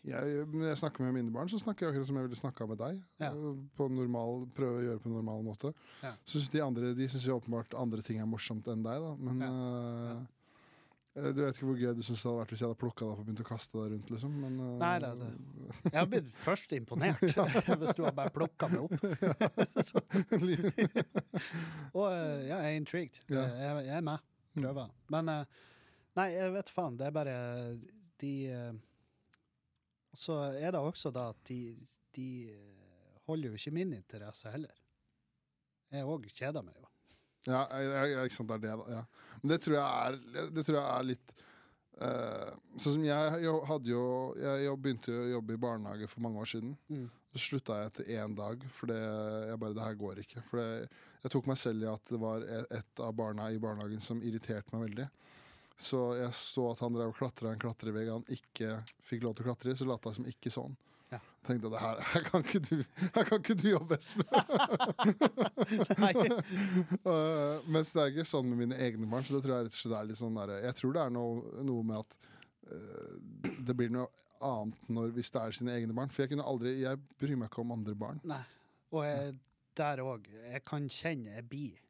jeg, 0.05 0.45
Når 0.51 0.67
jeg 0.69 0.77
snakker 0.79 1.05
med 1.05 1.15
mine 1.17 1.33
barn, 1.33 1.49
så 1.49 1.59
snakker 1.61 1.85
jeg 1.85 1.93
akkurat 1.93 2.09
som 2.09 2.19
jeg 2.19 2.27
ville 2.27 2.39
snakka 2.39 2.67
med 2.69 2.79
deg. 2.81 3.01
Ja. 3.21 3.31
eh, 3.31 3.57
På 3.77 3.87
normal, 3.91 4.45
Prøve 4.55 4.81
å 4.81 4.85
gjøre 4.85 5.01
på 5.01 5.09
en 5.09 5.17
normal 5.17 5.43
måte. 5.45 5.73
Ja. 6.03 6.13
Så 6.23 6.37
synes 6.37 6.53
de 6.53 6.63
andre 6.65 6.93
De 6.97 7.09
syns 7.09 7.25
jo 7.25 7.39
åpenbart 7.39 7.75
andre 7.77 8.05
ting 8.05 8.21
er 8.21 8.29
morsomt 8.29 8.67
enn 8.71 8.85
deg, 8.85 9.01
da. 9.01 9.13
Men 9.29 9.43
ja. 9.45 9.51
eh, 9.51 10.23
Du 11.15 11.39
vet 11.39 11.55
ikke 11.55 11.67
hvor 11.69 11.79
gøy 11.79 11.93
du 11.95 12.01
syns 12.03 12.19
det 12.19 12.27
hadde 12.27 12.39
vært 12.41 12.51
hvis 12.51 12.61
jeg 12.61 12.67
hadde 12.67 12.79
plukka 12.81 13.05
deg 13.05 13.11
opp 13.13 13.19
og 13.21 13.25
begynt 13.27 13.43
å 13.43 13.47
kaste 13.47 13.77
deg 13.79 13.93
rundt, 13.93 14.09
liksom. 14.11 14.33
Men 14.43 14.53
uh, 14.59 14.71
Nei, 14.81 14.95
det, 14.99 15.11
det. 15.21 15.29
Jeg 15.93 15.97
har 15.97 16.09
blitt 16.11 16.31
først 16.43 16.75
imponert, 16.75 17.23
hvis 17.81 17.95
du 17.95 18.03
har 18.03 18.15
bare 18.17 18.33
plukka 18.35 18.67
meg 18.73 18.83
opp. 18.83 18.95
Og 21.95 22.07
uh, 22.11 22.39
ja, 22.43 22.59
jeg 22.59 22.67
er 22.67 22.75
intrigued. 22.75 23.21
Ja. 23.31 23.45
Jeg, 23.47 23.85
jeg 23.87 23.95
er 23.95 24.05
med. 24.11 24.19
Mm. 24.59 24.81
Men 25.15 25.31
uh, 25.31 25.67
nei, 26.19 26.27
jeg 26.35 26.51
vet 26.57 26.71
faen. 26.75 26.99
Det 26.99 27.07
er 27.07 27.15
bare 27.15 27.35
de 28.21 28.33
eh, 28.51 28.73
Så 30.13 30.33
er 30.55 30.71
det 30.71 30.79
også 30.79 31.11
da 31.11 31.29
at 31.33 31.41
de, 31.49 31.75
de 32.15 32.27
eh, 32.51 33.21
holder 33.27 33.49
jo 33.49 33.59
ikke 33.59 33.75
min 33.75 33.93
interesse 33.93 34.51
heller. 34.51 34.75
Jeg 35.91 36.07
òg 36.07 36.27
kjeder 36.31 36.63
meg 36.65 36.77
jo. 36.79 36.87
Ja, 37.45 37.65
ikke 38.25 38.35
sant, 38.35 38.49
det 38.49 38.57
er 38.57 38.81
det. 38.81 38.93
Ja. 38.95 39.03
Men 39.41 39.51
det 39.53 39.61
tror 39.63 39.77
jeg 39.77 39.85
er, 39.85 40.47
det 40.55 40.65
tror 40.65 40.79
jeg 40.81 40.87
er 40.89 41.09
litt 41.13 41.35
Uh, 41.95 42.51
Sånn 42.75 42.97
som 42.97 43.03
jeg 43.07 43.51
hadde 43.69 43.87
jo 43.87 44.01
Jeg 44.35 44.71
begynte 44.83 45.13
jo 45.13 45.21
å 45.21 45.29
jobbe 45.37 45.55
i 45.55 45.59
barnehage 45.63 46.09
for 46.11 46.25
mange 46.25 46.41
år 46.43 46.49
siden. 46.51 46.73
Mm. 46.91 47.05
Så 47.31 47.39
slutta 47.39 47.77
jeg 47.79 47.91
etter 47.91 48.09
én 48.17 48.35
dag, 48.35 48.63
for 48.75 48.91
det, 48.91 48.97
jeg 48.99 49.59
bare, 49.61 49.75
det 49.77 49.85
her 49.85 49.95
går 49.99 50.19
ikke. 50.25 50.43
For 50.49 50.59
det, 50.59 50.89
jeg 51.23 51.33
tok 51.33 51.47
meg 51.47 51.59
selv 51.59 51.85
i 51.85 51.87
at 51.91 52.11
det 52.11 52.19
var 52.19 52.43
e- 52.43 52.65
et 52.79 53.03
av 53.03 53.15
barna 53.15 53.47
i 53.51 53.61
barnehagen 53.63 54.03
som 54.03 54.19
irriterte 54.23 54.75
meg 54.75 54.89
veldig. 54.89 55.07
Så 55.87 56.01
jeg 56.19 56.31
så 56.35 56.69
at 56.71 56.83
han 56.83 56.95
drev 56.95 57.11
og 57.11 57.17
klatra 57.19 57.51
en 57.51 57.59
klatrevegg 57.59 58.11
han 58.11 58.27
ikke 58.31 58.77
fikk 59.07 59.25
lov 59.25 59.35
til 59.35 59.43
å 59.43 59.49
klatre 59.49 59.71
i, 59.71 59.79
så 59.79 59.87
lata 59.87 60.11
jeg 60.11 60.19
som 60.19 60.29
ikke 60.31 60.51
sånn. 60.53 60.75
Ja. 61.15 61.21
Tenkte 61.45 61.69
det 61.69 61.79
her, 61.81 61.99
her, 62.11 62.23
kan 62.25 62.41
ikke 62.41 62.61
du, 62.65 62.79
her 63.15 63.25
kan 63.27 63.41
ikke 63.41 63.55
du 63.61 63.67
jobbe, 63.69 63.99
Espen. 63.99 64.25
Uh, 67.05 67.61
mens 67.69 67.91
det 67.93 68.01
er 68.01 68.11
ikke 68.11 68.25
sånn 68.27 68.47
med 68.49 68.63
mine 68.63 68.77
egne 68.81 69.07
barn. 69.09 69.25
Så 69.25 69.35
det 69.35 69.43
tror 69.45 69.55
jeg 69.55 69.67
rett 69.67 69.75
og 69.75 69.81
slett 69.81 69.97
er 69.99 70.07
litt 70.09 70.19
sånn 70.19 70.37
der, 70.39 70.53
Jeg 70.65 70.77
tror 70.79 70.95
det 70.95 71.03
er 71.03 71.13
noe, 71.13 71.61
noe 71.67 71.85
med 71.85 72.01
at 72.01 72.17
uh, 72.71 73.13
det 73.67 73.75
blir 73.77 73.93
noe 73.93 74.07
annet 74.45 74.89
når, 74.89 75.13
hvis 75.15 75.31
det 75.33 75.41
er 75.41 75.57
sine 75.59 75.75
egne 75.77 75.95
barn. 75.97 76.11
For 76.13 76.25
jeg 76.25 76.33
kunne 76.33 76.47
aldri 76.49 76.75
Jeg 76.81 77.01
bryr 77.21 77.37
meg 77.39 77.51
ikke 77.51 77.63
om 77.63 77.75
andre 77.77 77.97
barn. 77.99 78.21
Nei. 78.27 78.41
Og 78.95 79.05
jeg, 79.05 79.37
der 79.77 80.01
òg. 80.05 80.29
Jeg 80.51 80.63
kan 80.67 80.89
kjenne 80.91 81.37
jeg 81.37 81.49
blir 81.49 81.81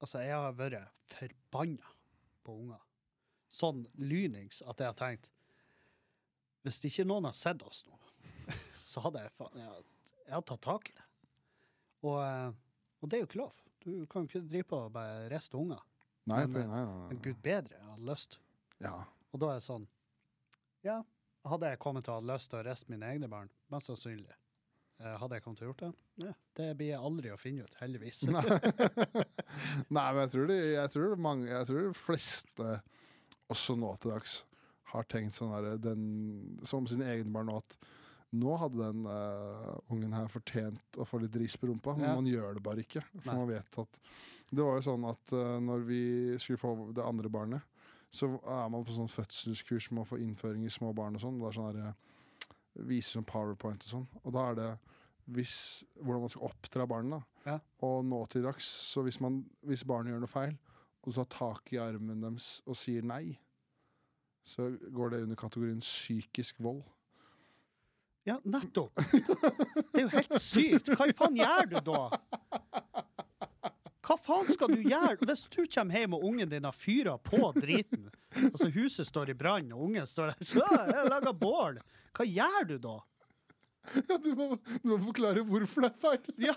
Altså, 0.00 0.22
jeg 0.24 0.32
har 0.32 0.54
vært 0.56 1.10
forbanna 1.12 1.90
på 2.46 2.54
unger. 2.56 2.80
Sånn 3.52 3.82
lynings 4.00 4.62
at 4.62 4.80
jeg 4.80 4.88
har 4.92 4.96
tenkt 4.98 5.28
Hvis 6.64 6.78
ikke 6.86 7.04
noen 7.08 7.26
har 7.28 7.36
sett 7.36 7.62
oss 7.66 7.82
nå, 7.88 7.98
så 8.90 9.02
hadde 9.04 9.22
jeg 9.22 9.32
faen 9.36 9.60
Jeg, 9.60 9.84
jeg 10.24 10.34
hadde 10.34 10.48
tatt 10.50 10.64
tak 10.66 10.90
i 10.90 10.96
det. 10.96 11.06
Og, 12.08 12.16
eh, 12.24 12.50
og 13.00 13.10
det 13.10 13.18
er 13.18 13.24
jo 13.24 13.28
ikke 13.30 13.42
lov. 13.42 13.62
Du 13.84 13.92
kan 14.10 14.24
jo 14.24 14.30
ikke 14.30 14.44
drive 14.48 14.68
på 14.72 14.82
og 14.88 14.92
bare 14.96 15.28
riste 15.32 15.56
unger. 15.56 15.80
Nei, 16.30 16.42
Men, 16.44 16.52
for, 16.52 16.66
uh, 16.66 16.74
nei, 16.74 16.82
nei, 16.88 17.06
Men 17.12 17.22
gud 17.24 17.40
bedre, 17.44 17.78
jeg 17.78 17.88
hadde 17.94 18.10
lyst. 18.10 18.36
Ja. 18.80 18.92
Og 19.30 19.40
da 19.42 19.54
er 19.54 19.60
det 19.60 19.64
sånn 19.66 19.86
Ja, 20.84 21.00
hadde 21.48 21.70
jeg 21.70 21.80
kommet 21.80 22.04
til 22.06 22.14
å 22.14 22.20
ha 22.20 22.26
lyst 22.34 22.50
til 22.52 22.60
å 22.60 22.66
riste 22.66 22.92
mine 22.92 23.08
egne 23.08 23.28
barn? 23.32 23.50
Mest 23.72 23.88
sannsynlig. 23.88 24.36
Eh, 25.00 25.14
Hadde 25.16 25.38
jeg 25.38 25.44
kommet 25.44 25.60
til 25.60 25.68
å 25.68 25.70
gjort 25.70 25.82
det? 25.86 25.90
Ja, 26.26 26.32
det 26.58 26.68
blir 26.76 26.90
jeg 26.90 27.04
aldri 27.08 27.32
å 27.32 27.38
finne 27.40 27.64
ut, 27.64 27.76
heldigvis. 27.80 28.20
Nei. 28.28 28.42
Nei, 29.96 30.06
men 30.12 30.20
jeg 30.26 30.32
tror, 30.34 30.50
de, 30.50 30.58
jeg, 30.74 30.92
tror 30.92 31.22
mange, 31.28 31.48
jeg 31.48 31.68
tror 31.70 31.86
de 31.86 31.94
fleste, 31.96 32.74
også 33.54 33.78
nå 33.80 33.94
til 34.02 34.12
dags, 34.12 34.34
har 34.92 35.08
tenkt 35.08 35.36
sånn 35.36 35.54
her, 35.54 35.70
den, 35.80 36.04
som 36.68 36.88
sine 36.90 37.08
egne 37.14 37.32
barn 37.32 37.48
nå, 37.48 37.60
at 37.62 37.78
nå 38.32 38.56
hadde 38.60 38.78
den 38.78 39.06
uh, 39.10 39.74
ungen 39.90 40.12
her 40.14 40.28
fortjent 40.30 40.98
å 41.00 41.06
få 41.08 41.18
litt 41.22 41.34
ris 41.40 41.56
på 41.58 41.66
rumpa, 41.70 41.96
men 41.96 42.06
Ja. 42.08 42.14
man 42.14 42.26
gjør 42.30 42.54
det 42.54 42.62
bare 42.62 42.84
ikke. 42.84 43.02
For 43.18 43.32
Nei. 43.32 43.38
man 43.40 43.48
vet 43.48 43.78
at 43.82 43.98
Det 44.52 44.62
var 44.66 44.76
jo 44.78 44.82
sånn 44.86 45.04
at 45.08 45.32
uh, 45.32 45.58
når 45.62 45.84
vi 45.86 46.02
skulle 46.38 46.58
få 46.58 46.92
det 46.94 47.04
andre 47.06 47.28
barnet, 47.30 47.62
så 48.10 48.26
er 48.42 48.68
man 48.70 48.82
på 48.84 48.90
sånn 48.94 49.10
fødselskurs 49.10 49.90
med 49.92 50.02
å 50.02 50.08
få 50.08 50.18
innføring 50.18 50.64
i 50.66 50.70
små 50.70 50.92
barn 50.94 51.14
og 51.14 51.22
sånn. 51.22 51.36
Det 51.38 51.46
er 51.46 51.52
sånn 51.58 51.68
her, 51.76 51.92
eh, 51.92 52.82
viser 52.90 53.12
som 53.20 53.24
powerpoint 53.24 53.84
og 53.86 53.92
sånn. 53.92 54.06
Og 54.24 54.32
da 54.34 54.48
er 54.50 54.54
det 54.58 54.70
hvis, 55.30 55.84
hvordan 56.02 56.24
man 56.24 56.28
skal 56.32 56.48
oppdra 56.48 56.86
barna. 56.90 57.20
Ja. 57.46 57.60
Og 57.86 58.02
nå 58.04 58.18
til 58.28 58.42
dags, 58.42 58.64
så 58.66 59.04
hvis, 59.06 59.20
man, 59.22 59.44
hvis 59.62 59.84
barnet 59.86 60.10
gjør 60.10 60.24
noe 60.24 60.32
feil, 60.32 60.56
og 61.04 61.12
du 61.12 61.20
tar 61.20 61.30
tak 61.30 61.70
i 61.72 61.78
armen 61.78 62.20
deres 62.20 62.48
og 62.66 62.74
sier 62.74 63.06
nei, 63.06 63.38
så 64.44 64.66
går 64.90 65.10
det 65.14 65.22
under 65.22 65.38
kategorien 65.38 65.78
psykisk 65.84 66.58
vold. 66.58 66.82
Ja, 68.30 68.36
nettopp! 68.46 68.94
Det 69.90 69.98
er 69.98 70.04
jo 70.04 70.10
helt 70.12 70.36
sykt! 70.42 70.90
Hva 70.94 71.08
i 71.10 71.14
faen 71.18 71.38
gjør 71.40 71.66
du 71.72 71.78
da? 71.88 72.02
Hva 74.06 74.16
faen 74.18 74.46
skal 74.54 74.70
du 74.70 74.84
gjøre 74.84 75.16
hvis 75.26 75.42
du 75.50 75.64
kommer 75.66 75.98
hjem 75.98 76.14
og 76.14 76.26
ungen 76.28 76.50
din 76.52 76.68
har 76.68 76.76
fyra 76.76 77.16
på 77.18 77.50
driten? 77.58 78.06
Altså 78.52 78.68
huset 78.70 79.08
står 79.08 79.32
i 79.32 79.36
brann, 79.38 79.72
og 79.74 79.82
ungen 79.88 80.06
står 80.06 80.30
der 80.30 80.46
Så, 80.52 80.62
jeg 80.62 81.10
lager 81.10 81.34
bål. 81.42 81.82
Hva 82.14 82.28
gjør 82.28 82.68
du 82.70 82.76
da? 82.86 82.96
Ja, 83.98 84.16
du 84.22 84.30
må, 84.38 84.48
du 84.78 84.88
må 84.92 85.00
forklare 85.08 85.42
hvorfor 85.50 85.88
det 85.88 85.90
er 85.90 86.00
feil. 86.04 86.32
Ja. 86.46 86.54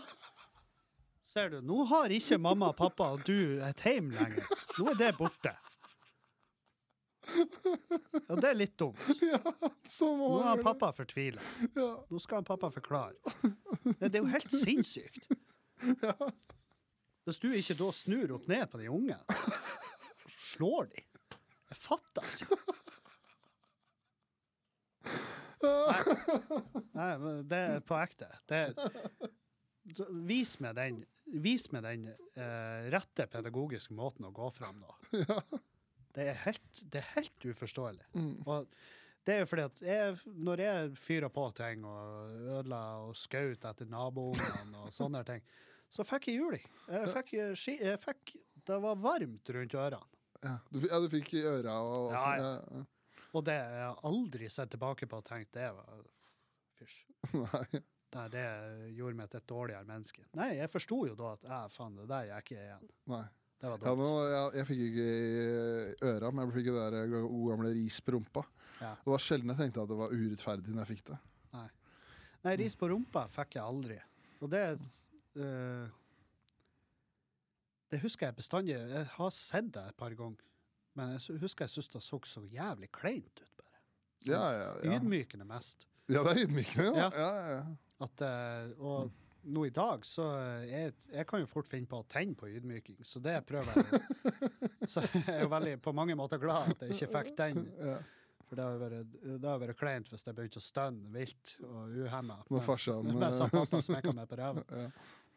Ser 1.34 1.50
du, 1.56 1.62
nå 1.66 1.88
har 1.90 2.14
ikke 2.14 2.38
mamma 2.38 2.70
og 2.70 2.78
pappa 2.78 3.16
og 3.16 3.26
du 3.26 3.64
et 3.66 3.82
hjem 3.82 4.14
lenger. 4.14 4.46
Nå 4.78 4.92
er 4.94 5.00
det 5.00 5.14
borte. 5.18 5.56
Ja, 8.28 8.36
det 8.36 8.50
er 8.50 8.58
litt 8.58 8.76
dumt. 8.80 9.00
Ja, 9.24 9.40
Nå 10.04 10.40
er 10.50 10.62
pappa 10.64 10.90
fortvila. 10.96 11.42
Ja. 11.76 11.90
Nå 12.10 12.20
skal 12.22 12.42
han 12.42 12.48
pappa 12.48 12.70
forklare. 12.74 13.16
Det, 13.84 14.10
det 14.10 14.18
er 14.18 14.22
jo 14.24 14.32
helt 14.34 14.56
sinnssykt. 14.64 15.28
Ja. 16.00 16.14
Hvis 17.28 17.42
du 17.44 17.50
ikke 17.52 17.76
da 17.76 17.90
snur 17.92 18.32
opp 18.38 18.46
ned 18.48 18.64
på 18.72 18.80
de 18.80 18.86
unge, 18.92 19.18
slår 20.54 20.88
de. 20.94 21.04
Jeg 21.72 21.80
fatter 21.80 22.30
ikke. 22.38 22.58
Nei, 25.64 26.16
nei 26.96 27.10
men 27.20 27.42
det 27.52 27.60
er 27.74 27.84
på 27.88 27.98
ekte. 28.00 28.30
Det, 28.48 28.62
vis 30.28 30.56
meg 30.64 30.76
den, 30.80 31.04
vis 31.44 31.70
meg 31.76 31.84
den 31.88 32.08
eh, 32.14 32.90
rette 32.94 33.28
pedagogiske 33.32 33.96
måten 33.96 34.28
å 34.28 34.34
gå 34.36 34.50
fram 34.56 34.84
da. 34.84 35.60
Det 36.14 36.28
er 36.30 36.38
helt, 36.46 36.82
det 36.94 37.02
er 37.02 37.08
helt 37.16 37.48
uforståelig. 37.54 38.06
Mm. 38.14 38.36
Og 38.46 38.68
Det 39.24 39.36
er 39.36 39.40
jo 39.40 39.46
fordi 39.48 39.64
at 39.64 39.82
jeg, 39.88 40.16
når 40.46 40.62
jeg 40.66 40.96
fyrer 41.00 41.32
på 41.32 41.46
ting 41.56 41.86
og 41.88 42.34
ødela 42.58 42.82
og 43.06 43.14
skaut 43.16 43.64
etter 43.70 43.88
naboungene 43.88 44.82
og 44.84 44.92
sånne 44.92 45.22
ting, 45.28 45.46
så 45.94 46.04
fikk 46.04 46.28
jeg 46.28 46.42
juling. 46.42 46.66
Jeg 46.92 47.14
fikk, 47.16 47.34
eh, 47.40 47.68
jeg 47.80 48.02
fikk 48.04 48.34
Det 48.68 48.80
var 48.84 48.96
varmt 49.00 49.50
rundt 49.56 49.74
ørene. 49.76 50.02
Ja, 50.44 50.58
du, 50.72 50.80
ja, 50.90 51.00
du 51.00 51.08
fikk 51.12 51.34
i 51.40 51.44
øra 51.48 51.78
og 51.80 52.10
og 52.12 52.18
sånn. 52.18 52.44
ja. 52.44 52.52
Ja. 52.82 52.84
Og 53.34 53.46
det 53.48 53.56
jeg 53.56 53.86
har 53.88 54.02
aldri 54.06 54.50
sett 54.52 54.70
tilbake 54.76 55.08
på 55.10 55.18
og 55.22 55.26
tenkt 55.26 55.56
det 55.56 55.70
var 55.74 56.04
fysj. 56.78 57.00
Nei. 57.46 57.82
Nei, 58.14 58.28
det 58.30 58.44
gjorde 58.94 59.18
meg 59.18 59.30
til 59.32 59.40
et 59.40 59.48
dårligere 59.50 59.88
menneske. 59.90 60.26
Nei, 60.38 60.52
jeg 60.60 60.70
forsto 60.70 61.00
jo 61.08 61.16
da 61.18 61.32
at 61.34 61.74
faen, 61.74 61.96
det 61.98 62.06
der 62.12 62.28
gikk 62.30 62.52
jeg 62.54 62.68
igjen. 62.68 62.92
Nei. 63.10 63.24
Ja, 63.64 63.94
nå, 63.96 64.08
jeg, 64.28 64.48
jeg 64.60 64.68
fikk 64.68 64.82
ikke 64.90 65.04
i 65.08 66.10
øra, 66.10 66.32
men 66.36 66.44
jeg 66.44 66.56
fikk 66.58 66.66
det 66.76 66.88
der 66.98 67.14
gode 67.14 67.46
gamle 67.54 67.70
ris 67.78 68.00
på 68.04 68.16
rumpa. 68.18 68.44
Ja. 68.82 68.90
Det 69.00 69.14
var 69.14 69.22
sjelden 69.24 69.54
jeg 69.54 69.60
tenkte 69.62 69.86
at 69.86 69.92
det 69.94 69.98
var 70.02 70.12
urettferdig 70.12 70.74
når 70.74 70.84
jeg 70.84 70.98
fikk 70.98 71.06
det. 71.14 71.20
Nei, 72.44 72.56
ris 72.60 72.76
på 72.76 72.90
rumpa 72.92 73.24
fikk 73.32 73.56
jeg 73.56 73.64
aldri. 73.64 73.98
Og 74.44 74.50
det 74.52 74.64
øh, 75.40 75.86
Det 77.94 78.02
husker 78.04 78.28
jeg 78.28 78.36
bestandig. 78.36 78.76
Jeg 78.76 79.06
har 79.14 79.32
sett 79.32 79.70
det 79.72 79.86
et 79.94 79.96
par 79.96 80.12
ganger. 80.20 80.44
Men 80.98 81.16
jeg 81.16 81.40
husker 81.40 81.64
jeg 81.64 81.72
syntes 81.72 81.94
det 81.96 82.04
så 82.04 82.20
så 82.28 82.44
jævlig 82.52 82.92
kleint 82.92 83.40
ut, 83.40 83.54
bare. 83.58 83.80
Ja, 84.28 84.44
ja, 84.52 84.68
ja. 84.84 84.98
Ydmykende 84.98 85.46
mest. 85.48 85.88
ja 86.10 86.24
det 86.26 86.36
er 86.36 86.44
ydmykende. 86.44 86.92
Ja. 87.00 87.08
Ja. 87.08 87.10
Ja, 87.16 87.32
ja, 87.36 87.56
ja. 87.56 87.64
At, 88.04 88.22
øh, 88.28 88.80
og 88.84 89.12
nå 89.44 89.66
i 89.68 89.72
dag, 89.74 90.06
så 90.06 90.26
eh, 90.40 90.66
jeg, 90.70 90.94
jeg 91.12 91.28
kan 91.30 91.44
jo 91.44 91.50
fort 91.50 91.68
finne 91.70 91.90
på 91.90 92.00
å 92.02 92.08
tenne 92.10 92.36
på 92.40 92.50
ydmyking, 92.52 93.00
så 93.08 93.22
det 93.24 93.40
prøver 93.50 93.80
jeg. 93.80 94.02
Så 94.92 95.00
jeg 95.08 95.24
er 95.32 95.46
jo 95.46 95.48
veldig 95.48 95.78
på 95.80 95.94
mange 95.96 96.16
måter 96.20 96.42
glad 96.42 96.74
at 96.74 96.82
jeg 96.84 96.98
ikke 96.98 97.08
fikk 97.14 97.30
den. 97.38 97.62
Ja. 97.80 97.94
For 98.50 98.60
det 98.60 98.66
hadde 98.68 99.54
vært, 99.64 99.78
kleint 99.80 100.10
hvis 100.12 100.26
jeg 100.28 100.36
begynte 100.36 100.60
å 100.60 100.64
stønne 100.64 101.12
vilt 101.14 101.54
og 101.64 101.94
uhemma. 102.04 102.42
Farsan, 102.66 103.08
mens 103.16 103.40
eh, 103.42 103.54
pappa 103.54 103.80
smekka 103.86 104.12
meg 104.14 104.28
på 104.30 104.40
ræva. 104.42 104.66
Ja. 104.84 104.90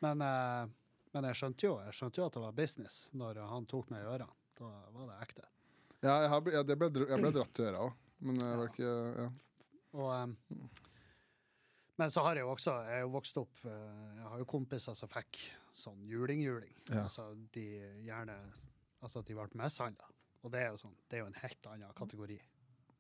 Men, 0.05 0.21
eh, 0.21 0.73
men 1.15 1.29
jeg 1.31 1.39
skjønte 1.39 1.65
jo 1.65 1.77
jeg 1.81 1.95
skjønte 1.97 2.21
jo 2.21 2.27
at 2.27 2.35
det 2.37 2.43
var 2.43 2.57
business 2.59 2.99
når 3.17 3.39
han 3.49 3.69
tok 3.71 3.95
meg 3.95 4.03
i 4.03 4.11
ørene. 4.11 4.35
Da 4.59 4.73
var 4.93 5.13
det 5.13 5.21
ekte. 5.25 5.47
Ja, 6.03 6.19
jeg, 6.25 6.29
har, 6.35 6.51
jeg 6.59 6.79
ble, 6.83 6.91
jeg 7.07 7.23
ble 7.23 7.31
dratt 7.39 7.61
i 7.63 7.65
øra 7.71 7.87
òg, 7.87 7.95
men 8.27 8.43
jeg 8.43 8.59
var 8.61 8.75
ikke 8.75 8.91
ja. 9.23 9.31
Og, 9.97 10.11
em, 10.13 10.35
men 12.01 12.13
så 12.13 12.25
har 12.27 12.37
jeg 12.37 12.45
jo 12.45 12.53
også 12.53 12.73
Jeg 12.87 12.93
har 12.93 13.05
jo 13.07 13.13
vokst 13.15 13.39
opp 13.41 13.63
eh, 13.65 14.17
Jeg 14.19 14.27
har 14.33 14.43
jo 14.43 14.49
kompiser 14.51 14.97
som 14.99 15.11
fikk 15.13 15.41
sånn 15.77 16.03
juling-juling. 16.09 16.75
Ja. 16.91 17.07
Altså 17.07 17.31
de 17.55 17.67
gjerne 18.07 18.37
Altså 19.05 19.21
at 19.21 19.29
de 19.29 19.37
ble 19.37 19.61
mishandla. 19.61 20.09
Og 20.43 20.53
det 20.53 20.63
er 20.63 20.71
jo 20.73 20.83
sånn 20.85 20.95
Det 21.07 21.19
er 21.19 21.25
jo 21.25 21.31
en 21.31 21.41
helt 21.41 21.71
annen 21.73 21.97
kategori. 21.97 22.39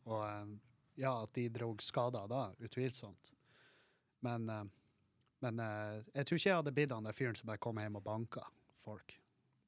Og 0.06 0.56
ja, 0.96 1.12
at 1.12 1.32
de 1.36 1.48
drog 1.52 1.82
skader 1.84 2.28
da, 2.30 2.48
utvilsomt. 2.64 3.32
Men 4.24 4.48
eh, 4.52 4.66
men 5.44 5.60
eh, 5.60 6.02
jeg 6.14 6.26
tror 6.26 6.38
ikke 6.38 6.48
jeg 6.48 6.58
hadde 6.60 6.74
blitt 6.76 6.92
han 6.94 7.06
der 7.06 7.16
fyren 7.16 7.36
som 7.38 7.50
bare 7.50 7.62
kom 7.62 7.80
hjem 7.80 7.98
og 8.00 8.04
banka 8.06 8.44
folk. 8.84 9.16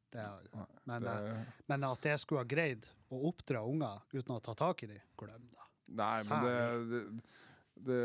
Det, 0.09 0.25
men, 0.89 1.05
eh, 1.05 1.43
men 1.69 1.85
at 1.85 2.07
jeg 2.09 2.23
skulle 2.23 2.45
ha 2.45 2.49
greid 2.49 2.87
å 3.13 3.21
oppdra 3.29 3.61
unger 3.69 4.07
uten 4.15 4.39
å 4.39 4.41
ta 4.45 4.55
tak 4.57 4.87
i 4.87 4.93
dem, 4.95 5.03
glem 5.21 5.51
det. 5.51 5.67
Nei, 5.99 6.17
men 6.29 6.45
det, 6.45 6.57
det, 6.93 7.03
det 7.87 7.99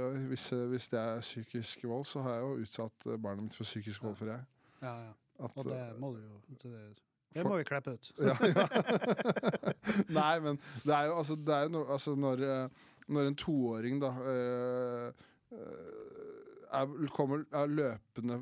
jo 0.00 0.10
hvis, 0.30 0.48
hvis 0.48 0.88
det 0.88 1.00
er 1.00 1.20
psykisk 1.20 1.84
vold, 1.84 2.04
så 2.04 2.22
har 2.24 2.34
jeg 2.34 2.42
jo 2.42 2.64
utsatt 2.64 3.06
barnet 3.22 3.42
mitt 3.46 3.56
for 3.56 3.64
psykisk 3.64 4.02
vold 4.02 4.16
for 4.16 4.32
det. 4.32 4.40
Ja, 4.82 4.94
ja. 5.06 5.12
At, 5.44 5.52
Og 5.54 5.64
det 5.64 5.76
eh, 5.76 6.00
må 6.00 6.12
du 6.14 6.20
jo 6.22 6.40
Det, 6.62 6.98
det 7.34 7.44
må 7.44 7.56
vi 7.56 7.64
klippe 7.68 7.92
ut. 7.92 8.12
ja, 8.18 8.36
ja. 8.40 8.66
Nei, 10.20 10.38
men 10.40 10.60
det 10.84 10.94
er 10.94 11.10
jo 11.10 11.18
altså, 11.18 11.36
det 11.36 11.54
er 11.54 11.66
jo 11.66 11.68
no, 11.74 11.82
altså 11.92 12.14
når, 12.14 12.44
eh, 12.46 12.68
når 13.08 13.28
en 13.30 13.36
toåring 13.36 14.00
da 14.02 14.12
øh, 14.32 15.12
eh, 15.52 16.15
er, 16.72 17.06
kommer, 17.14 17.44
er 17.54 17.66
løpende 17.70 18.38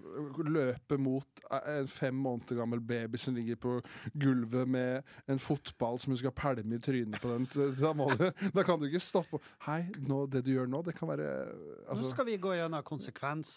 løper 0.49 0.99
mot 1.01 1.43
en 1.53 1.89
fem 1.89 2.14
måneder 2.14 2.57
gammel 2.61 2.81
baby 2.81 3.16
som 3.20 3.35
ligger 3.37 3.57
på 3.61 3.75
gulvet 4.20 4.68
med 4.68 5.03
en 5.31 5.39
fotball 5.43 5.99
som 6.01 6.12
hun 6.14 6.20
skal 6.20 6.33
pælme 6.37 6.77
i 6.79 6.83
trynet 6.83 7.20
på 7.22 7.29
den. 7.35 7.47
Da, 7.55 7.68
du, 7.93 8.31
da 8.55 8.64
kan 8.66 8.81
du 8.81 8.87
ikke 8.89 9.01
stoppe. 9.03 9.41
Hei, 9.66 9.83
nå, 10.09 10.25
det 10.33 10.45
du 10.47 10.53
gjør 10.55 10.70
nå, 10.70 10.83
det 10.87 10.95
kan 10.99 11.09
være 11.11 11.29
Nå 11.45 11.91
altså, 11.93 12.11
skal 12.14 12.27
vi 12.29 12.37
gå 12.41 12.55
gjennom 12.57 12.83
konsekvens. 12.87 13.53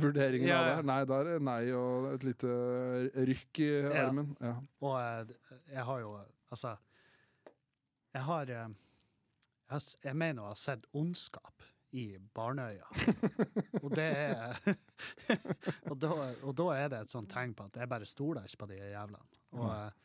Vurderingen 0.00 0.48
Ja, 0.48 0.58
av 0.62 0.68
det. 0.82 0.88
Nei, 0.90 0.98
da 1.10 1.20
er 1.22 1.30
det 1.32 1.38
nei 1.46 1.62
og 1.76 2.10
et 2.14 2.26
lite 2.26 2.52
rykk 3.28 3.62
i 3.64 3.70
Ja. 3.78 4.06
armen. 4.08 4.34
Ja. 4.42 4.56
Og 4.80 4.98
eh, 5.00 5.32
jeg 5.72 5.84
har 5.84 6.00
jo 6.04 6.18
Altså, 6.50 6.76
jeg 8.14 8.22
har 8.24 8.42
eh, 8.48 8.68
Jeg, 9.68 9.74
har 9.74 9.82
jeg 10.04 10.16
mener 10.16 10.42
å 10.46 10.52
ha 10.52 10.54
sett 10.56 10.86
ondskap 10.96 11.66
i 11.96 12.04
barneøya. 12.34 12.88
og 13.82 13.94
det 13.96 14.06
er 14.06 14.58
og, 15.90 15.94
da, 16.00 16.10
og 16.42 16.52
da 16.58 16.68
er 16.76 16.90
det 16.92 17.02
et 17.04 17.14
sånt 17.14 17.30
tegn 17.32 17.54
på 17.56 17.68
at 17.68 17.78
jeg 17.80 17.90
bare 17.90 18.08
stoler 18.08 18.48
ikke 18.48 18.64
på 18.64 18.70
de 18.72 18.80
jævlene. 18.80 19.40
Og, 19.56 20.02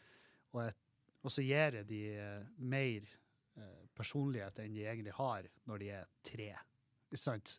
og, 0.55 0.85
og 1.23 1.33
så 1.33 1.43
gir 1.43 1.79
jeg 1.79 1.87
de 1.89 2.03
eh, 2.19 2.45
mer 2.63 3.09
eh, 3.59 3.81
personlighet 3.97 4.63
enn 4.63 4.77
de 4.77 4.85
egentlig 4.85 5.15
har 5.17 5.49
når 5.69 5.83
de 5.83 5.91
er 5.99 6.07
tre. 6.23 6.53
Ikke 7.11 7.23
sant? 7.23 7.57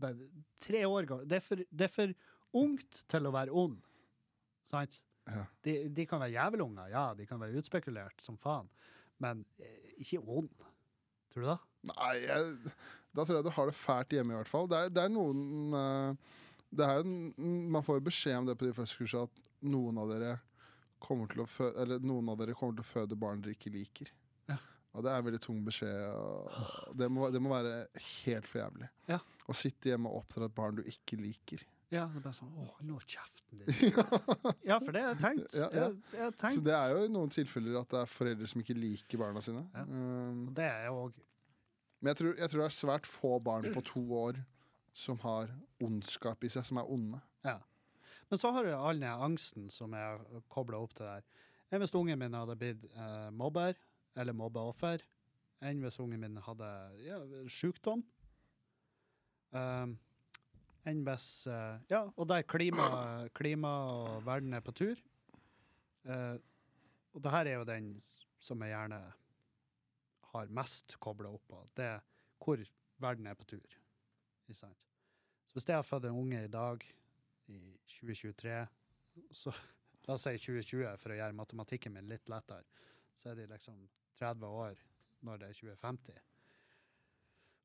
Bare 0.00 0.30
tre 0.62 0.82
år 0.86 1.06
gamle 1.06 1.28
Det 1.30 1.66
det 1.70 1.88
er 1.88 1.92
for 1.92 2.14
ungt 2.54 3.02
til 3.10 3.26
å 3.26 3.34
være 3.34 3.54
ond. 3.64 3.78
Sant? 4.68 5.02
Ja. 5.26 5.44
De, 5.64 5.76
de 5.94 6.06
kan 6.06 6.20
være 6.20 6.34
jævelunger, 6.34 6.90
ja, 6.92 7.04
de 7.16 7.26
kan 7.26 7.40
være 7.40 7.56
utspekulert 7.60 8.20
som 8.20 8.36
faen, 8.40 8.68
men 9.24 9.44
eh, 9.58 9.94
ikke 10.04 10.20
ond. 10.20 10.52
Tror 11.32 11.44
du 11.44 11.48
det? 11.48 11.58
Nei, 11.90 12.12
jeg, 12.22 12.74
da 13.14 13.24
tror 13.24 13.38
jeg 13.38 13.46
du 13.46 13.52
har 13.54 13.70
det 13.70 13.76
fælt 13.78 14.16
hjemme, 14.16 14.34
i 14.34 14.40
hvert 14.40 14.50
fall. 14.50 14.66
Det 14.70 14.80
er, 14.80 14.90
det 14.94 15.04
er 15.04 15.12
noen 15.14 15.76
uh, 15.76 16.40
det 16.74 16.88
er, 16.90 17.06
Man 17.06 17.84
får 17.86 18.00
jo 18.00 18.08
beskjed 18.08 18.40
om 18.40 18.48
det 18.48 18.58
på 18.58 18.68
de 18.68 18.74
første 18.76 18.98
kursene 18.98 19.28
at 19.28 19.48
noen 19.70 20.00
av 20.02 20.10
dere 20.10 20.34
kommer 21.04 21.28
til 21.30 21.44
å 21.44 21.48
føde, 21.48 21.74
eller 21.82 22.04
noen 22.04 22.30
av 22.32 22.40
dere 22.40 22.56
kommer 22.56 22.78
til 22.78 22.86
å 22.86 22.90
føde 22.90 23.18
barn 23.20 23.42
dere 23.44 23.54
ikke 23.56 23.72
liker. 23.74 24.10
Ja. 24.50 24.56
Og 24.94 25.04
det 25.04 25.12
er 25.12 25.20
en 25.20 25.28
veldig 25.28 25.42
tung 25.44 25.60
beskjed. 25.66 26.56
Det, 26.96 27.10
må, 27.12 27.28
det 27.34 27.42
må 27.44 27.52
være 27.52 27.76
helt 28.24 28.48
for 28.48 28.62
jævlig. 28.62 28.88
Ja. 29.10 29.20
Å 29.20 29.56
sitte 29.56 29.92
hjemme 29.92 30.10
og 30.10 30.24
oppdra 30.24 30.48
et 30.48 30.56
barn 30.56 30.80
du 30.80 30.84
ikke 30.88 31.20
liker. 31.20 31.62
Ja, 31.92 32.06
det 32.10 32.18
er 32.18 32.22
bare 32.24 32.34
sånn 32.34 32.54
Å, 32.58 32.64
nå 32.88 32.96
kjeften 33.04 33.60
din. 33.60 33.92
ja, 34.70 34.80
for 34.80 34.90
det 34.96 35.04
har 35.04 35.12
jeg 35.12 35.20
tenkt. 35.20 35.52
Ja, 35.54 35.68
ja. 35.68 35.84
Jeg, 35.84 35.98
jeg 36.16 36.36
tenkt. 36.40 36.58
Så 36.58 36.64
det 36.66 36.74
er 36.74 36.94
jo 36.94 37.04
i 37.04 37.12
noen 37.12 37.30
tilfeller 37.30 37.78
at 37.84 37.92
det 37.92 38.00
er 38.00 38.10
foreldre 38.10 38.48
som 38.50 38.64
ikke 38.64 38.76
liker 38.78 39.20
barna 39.20 39.42
sine. 39.44 39.62
Ja. 39.76 39.84
Um, 39.86 40.48
det 40.56 40.66
er 40.66 40.88
òg 40.90 41.20
Men 42.00 42.12
jeg 42.12 42.20
tror, 42.20 42.34
jeg 42.38 42.50
tror 42.50 42.62
det 42.62 42.66
er 42.66 42.76
svært 42.78 43.08
få 43.08 43.38
barn 43.42 43.70
på 43.74 43.82
to 43.86 44.02
år 44.18 44.40
som 44.94 45.18
har 45.24 45.50
ondskap 45.82 46.44
i 46.44 46.50
seg, 46.52 46.66
som 46.66 46.78
er 46.80 46.90
onde. 46.90 47.20
Ja. 47.46 47.58
Men 48.30 48.40
så 48.40 48.50
har 48.54 48.64
du 48.64 48.74
all 48.74 49.00
den 49.00 49.24
angsten 49.26 49.70
som 49.72 49.94
er 49.98 50.22
kobla 50.52 50.80
opp 50.80 50.94
til 50.94 51.06
det 51.06 51.16
her. 51.16 51.80
Hvis 51.82 51.94
ungen 51.98 52.20
min 52.20 52.36
hadde 52.36 52.54
blitt 52.58 52.84
eh, 52.94 53.30
mobber 53.34 53.74
eller 54.14 54.36
mobbeoffer. 54.36 55.02
Enn 55.64 55.80
hvis 55.82 55.98
ungen 56.02 56.22
min 56.22 56.38
hadde 56.44 56.70
ja, 57.02 57.18
sykdom. 57.50 58.04
Um, 59.54 59.96
enn 60.86 61.02
hvis 61.06 61.28
eh, 61.50 61.82
Ja, 61.90 62.04
og 62.14 62.28
der 62.30 62.46
klima, 62.46 63.26
klima 63.34 63.72
og 63.90 64.26
verden 64.26 64.54
er 64.54 64.64
på 64.64 64.74
tur. 64.76 65.00
Eh, 66.04 66.36
og 67.14 67.22
det 67.22 67.32
her 67.32 67.50
er 67.50 67.60
jo 67.60 67.68
den 67.68 67.92
som 68.42 68.62
er 68.62 68.74
gjerne 68.74 69.00
har 70.34 70.52
mest 70.54 70.96
kobla 71.02 71.30
opp 71.34 71.46
på. 71.50 71.60
Det 71.76 71.86
er 71.96 72.02
hvor 72.44 72.60
verden 73.00 73.28
er 73.30 73.38
på 73.38 73.46
tur. 73.48 73.78
Så 74.52 74.68
hvis 75.54 75.68
jeg 75.68 75.78
har 75.78 75.86
født 75.86 76.08
en 76.10 76.20
unge 76.20 76.44
i 76.44 76.50
dag, 76.50 76.84
i 77.48 77.60
2023, 78.00 78.58
så 79.32 79.52
la 80.06 80.16
oss 80.16 80.26
si 80.26 80.36
2020 80.36 80.96
for 81.00 81.14
å 81.14 81.18
gjøre 81.18 81.38
matematikken 81.38 81.94
min 81.94 82.08
litt 82.10 82.28
lettere, 82.32 82.64
så 83.16 83.30
er 83.30 83.38
de 83.38 83.48
liksom 83.52 83.78
30 84.18 84.46
år 84.48 84.80
når 85.24 85.40
det 85.40 85.48
er 85.48 85.58
2050. 85.60 86.22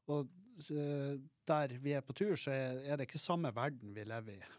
Og 0.10 0.30
eh, 0.74 1.20
der 1.50 1.76
vi 1.84 1.94
er 1.98 2.06
på 2.06 2.16
tur, 2.18 2.36
så 2.40 2.54
er 2.54 2.96
det 2.98 3.08
ikke 3.08 3.22
samme 3.22 3.52
verden 3.56 3.94
vi 3.96 4.06
lever 4.08 4.40
i 4.40 4.56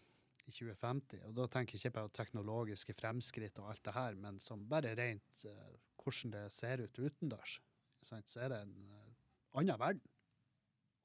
i 0.51 0.53
2050. 0.53 1.25
Og 1.29 1.35
da 1.37 1.47
tenker 1.51 1.77
jeg 1.77 1.89
ikke 1.89 1.97
på 1.99 2.13
teknologiske 2.17 2.95
fremskritt 2.97 3.59
og 3.61 3.71
alt 3.71 3.83
det 3.87 3.95
her, 3.95 4.17
men 4.19 4.39
som 4.43 4.67
bare 4.69 4.95
rent 4.97 5.45
eh, 5.47 5.75
hvordan 6.01 6.33
det 6.35 6.45
ser 6.53 6.83
ut 6.83 6.99
utendørs. 6.99 7.59
Sant? 8.07 8.29
Så 8.31 8.43
er 8.43 8.53
det 8.53 8.61
en 8.65 8.75
eh, 8.87 9.13
annen 9.61 9.79
verden. 9.81 10.03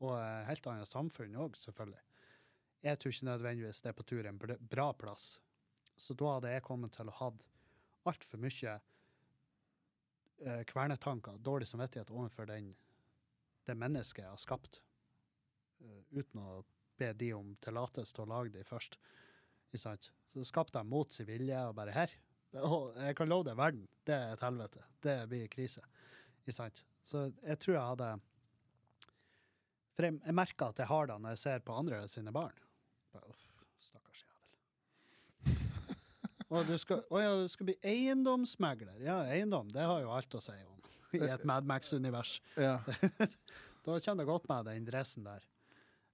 Og 0.04 0.12
et 0.18 0.48
helt 0.50 0.68
annet 0.70 0.90
samfunn 0.90 1.36
òg, 1.40 1.56
selvfølgelig. 1.60 2.02
Jeg 2.86 3.00
tror 3.00 3.14
ikke 3.14 3.28
nødvendigvis 3.30 3.82
det 3.82 3.90
er 3.90 3.96
på 3.96 4.06
tur 4.06 4.26
en 4.28 4.40
bra 4.40 4.90
plass. 4.94 5.36
Så 5.96 6.14
da 6.14 6.36
hadde 6.36 6.52
jeg 6.52 6.64
kommet 6.66 6.92
til 6.94 7.08
å 7.08 7.16
ha 7.20 7.30
altfor 8.06 8.42
mye 8.42 8.74
eh, 10.44 10.62
kvernetanker, 10.68 11.40
dårlig 11.42 11.68
samvittighet 11.70 12.12
overfor 12.12 12.48
den, 12.50 12.74
det 13.66 13.78
mennesket 13.80 14.22
jeg 14.26 14.34
har 14.34 14.42
skapt, 14.42 14.80
eh, 15.80 16.02
uten 16.12 16.42
å 16.44 16.60
be 17.00 17.10
de 17.16 17.32
om 17.36 17.56
tillatelse 17.64 18.14
til 18.14 18.26
å 18.26 18.30
lage 18.36 18.54
de 18.54 18.64
først. 18.64 19.00
Så 19.76 20.44
skapte 20.46 20.78
jeg 20.78 20.88
mot 20.88 21.12
sin 21.12 21.28
vilje 21.28 21.58
og 21.68 21.74
bare 21.76 21.96
her. 21.96 22.12
Og 22.64 22.94
jeg 22.96 23.16
kan 23.18 23.28
love 23.28 23.44
deg, 23.48 23.56
verden, 23.58 23.88
det 24.06 24.14
er 24.14 24.36
et 24.36 24.44
helvete. 24.44 24.84
Det 25.04 25.16
blir 25.28 25.48
krise. 25.52 25.82
Ikke 26.46 26.54
sant? 26.54 26.84
Så 27.10 27.24
jeg 27.42 27.58
tror 27.58 27.74
jeg 27.74 27.82
hadde 27.82 28.08
For 29.96 30.06
jeg, 30.06 30.14
jeg 30.22 30.34
merker 30.38 30.70
at 30.70 30.78
jeg 30.78 30.86
har 30.86 31.08
det 31.10 31.16
når 31.24 31.34
jeg 31.34 31.40
ser 31.42 31.64
på 31.66 31.74
andre 31.74 31.98
sine 32.10 32.30
barn. 32.34 32.54
Bare, 33.10 33.26
uff, 33.32 33.42
Stakkars 33.82 34.22
jævel. 34.22 35.58
Og 36.46 36.70
du 36.70 36.76
skal, 36.78 37.02
å 37.10 37.18
ja, 37.18 37.34
du 37.42 37.50
skal 37.50 37.66
bli 37.72 37.74
eiendomsmegler. 37.82 39.00
Ja, 39.02 39.24
eiendom, 39.34 39.72
det 39.74 39.82
har 39.82 40.04
jo 40.04 40.12
alt 40.14 40.38
å 40.38 40.42
si 40.44 40.54
om 40.54 40.76
i 41.16 41.22
et 41.26 41.44
Mad 41.48 41.66
Max-univers. 41.66 42.38
Ja. 42.54 42.78
Da 43.86 44.00
kommer 44.02 44.24
det 44.24 44.26
godt 44.26 44.48
med 44.50 44.64
den 44.66 44.86
dressen 44.88 45.22
der. 45.22 45.44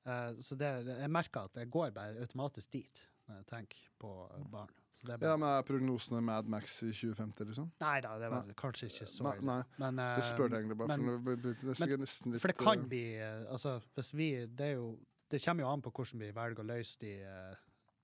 Uh, 0.05 0.35
så 0.45 0.59
det, 0.61 0.69
jeg 0.91 1.09
merker 1.09 1.47
at 1.49 1.57
jeg 1.57 1.71
går 1.73 1.95
bare 1.97 2.21
automatisk 2.21 2.69
dit 2.75 3.01
når 3.25 3.39
jeg 3.39 3.47
tenker 3.49 3.87
på 4.03 4.11
barn. 4.53 4.75
Det 5.01 5.15
er 5.17 5.25
ja, 5.25 5.37
men 5.41 5.49
er 5.49 5.65
prognosene 5.67 6.21
Mad 6.23 6.49
Max 6.53 6.77
i 6.85 6.91
2050, 6.93 7.47
liksom? 7.49 7.71
Nei 7.81 7.95
da, 8.05 8.13
det 8.21 8.29
var 8.31 8.51
kanskje 8.61 8.91
ikke 8.91 9.07
så 9.09 9.25
Nei, 9.25 9.37
nei. 9.49 9.59
Men, 9.81 9.97
Det 9.97 10.27
spør 10.27 10.45
eh, 10.45 10.51
jeg 10.53 10.59
egentlig 10.61 10.79
bare, 10.79 10.89
men- 10.93 11.07
for 11.09 11.31
det, 11.31 11.37
det, 11.43 11.55
det 11.65 11.77
sikkert 11.81 12.05
litt 12.05 12.41
For 12.45 12.53
det 12.53 12.59
kan 12.61 12.85
bli 12.91 13.03
eh, 13.17 13.45
Altså, 13.51 13.79
hvis 13.97 14.13
vi 14.15 14.29
Det 14.47 14.67
er 14.67 14.75
jo 14.77 14.99
Det 15.33 15.41
kommer 15.43 15.65
jo 15.65 15.71
an 15.73 15.83
på 15.83 15.91
hvordan 15.97 16.21
vi 16.21 16.31
velger 16.37 16.61
å 16.63 16.69
løse 16.69 16.99
de, 17.01 17.15
eh, 17.25 17.55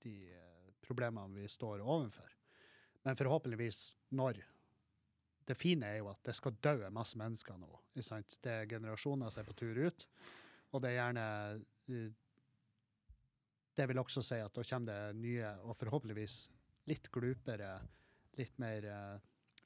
de 0.03 0.15
problemene 0.81 1.35
vi 1.37 1.47
står 1.47 1.83
overfor. 1.85 2.31
Men 3.05 3.15
forhåpentligvis 3.15 3.77
når. 4.17 4.39
Det 5.45 5.57
fine 5.57 5.85
er 5.85 5.99
jo 5.99 6.09
at 6.09 6.23
det 6.25 6.33
skal 6.35 6.57
dø 6.61 6.89
masse 6.89 7.17
mennesker 7.17 7.57
nå. 7.57 7.69
Det 7.93 8.49
er 8.49 8.65
generasjoner 8.69 9.29
som 9.29 9.41
er 9.43 9.47
på 9.47 9.55
tur 9.57 9.77
ut, 9.85 10.07
og 10.73 10.81
det 10.81 10.89
er 10.89 10.97
gjerne 10.99 11.25
Det 13.77 13.87
vil 13.87 14.01
også 14.01 14.21
si 14.25 14.35
at 14.41 14.53
da 14.53 14.63
kommer 14.63 14.89
det 14.91 15.15
nye, 15.21 15.53
og 15.63 15.77
forhåpentligvis 15.77 16.49
litt 16.89 17.11
glupere, 17.13 17.77
litt 18.39 18.57
mer 18.61 18.85
uh, 18.89 19.17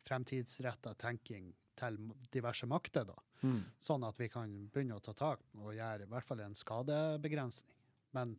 fremtidsretta 0.04 0.94
tenking 1.00 1.52
til 1.80 1.98
diverse 2.32 2.68
makter, 2.70 3.08
da 3.08 3.18
mm. 3.44 3.62
sånn 3.84 4.06
at 4.08 4.20
vi 4.20 4.30
kan 4.32 4.52
begynne 4.72 4.98
å 4.98 5.04
ta 5.04 5.14
tak 5.18 5.44
og 5.60 5.76
gjøre 5.76 6.06
i 6.06 6.12
hvert 6.12 6.28
fall 6.28 6.44
en 6.44 6.58
skadebegrensning. 6.58 7.80
Men, 8.16 8.36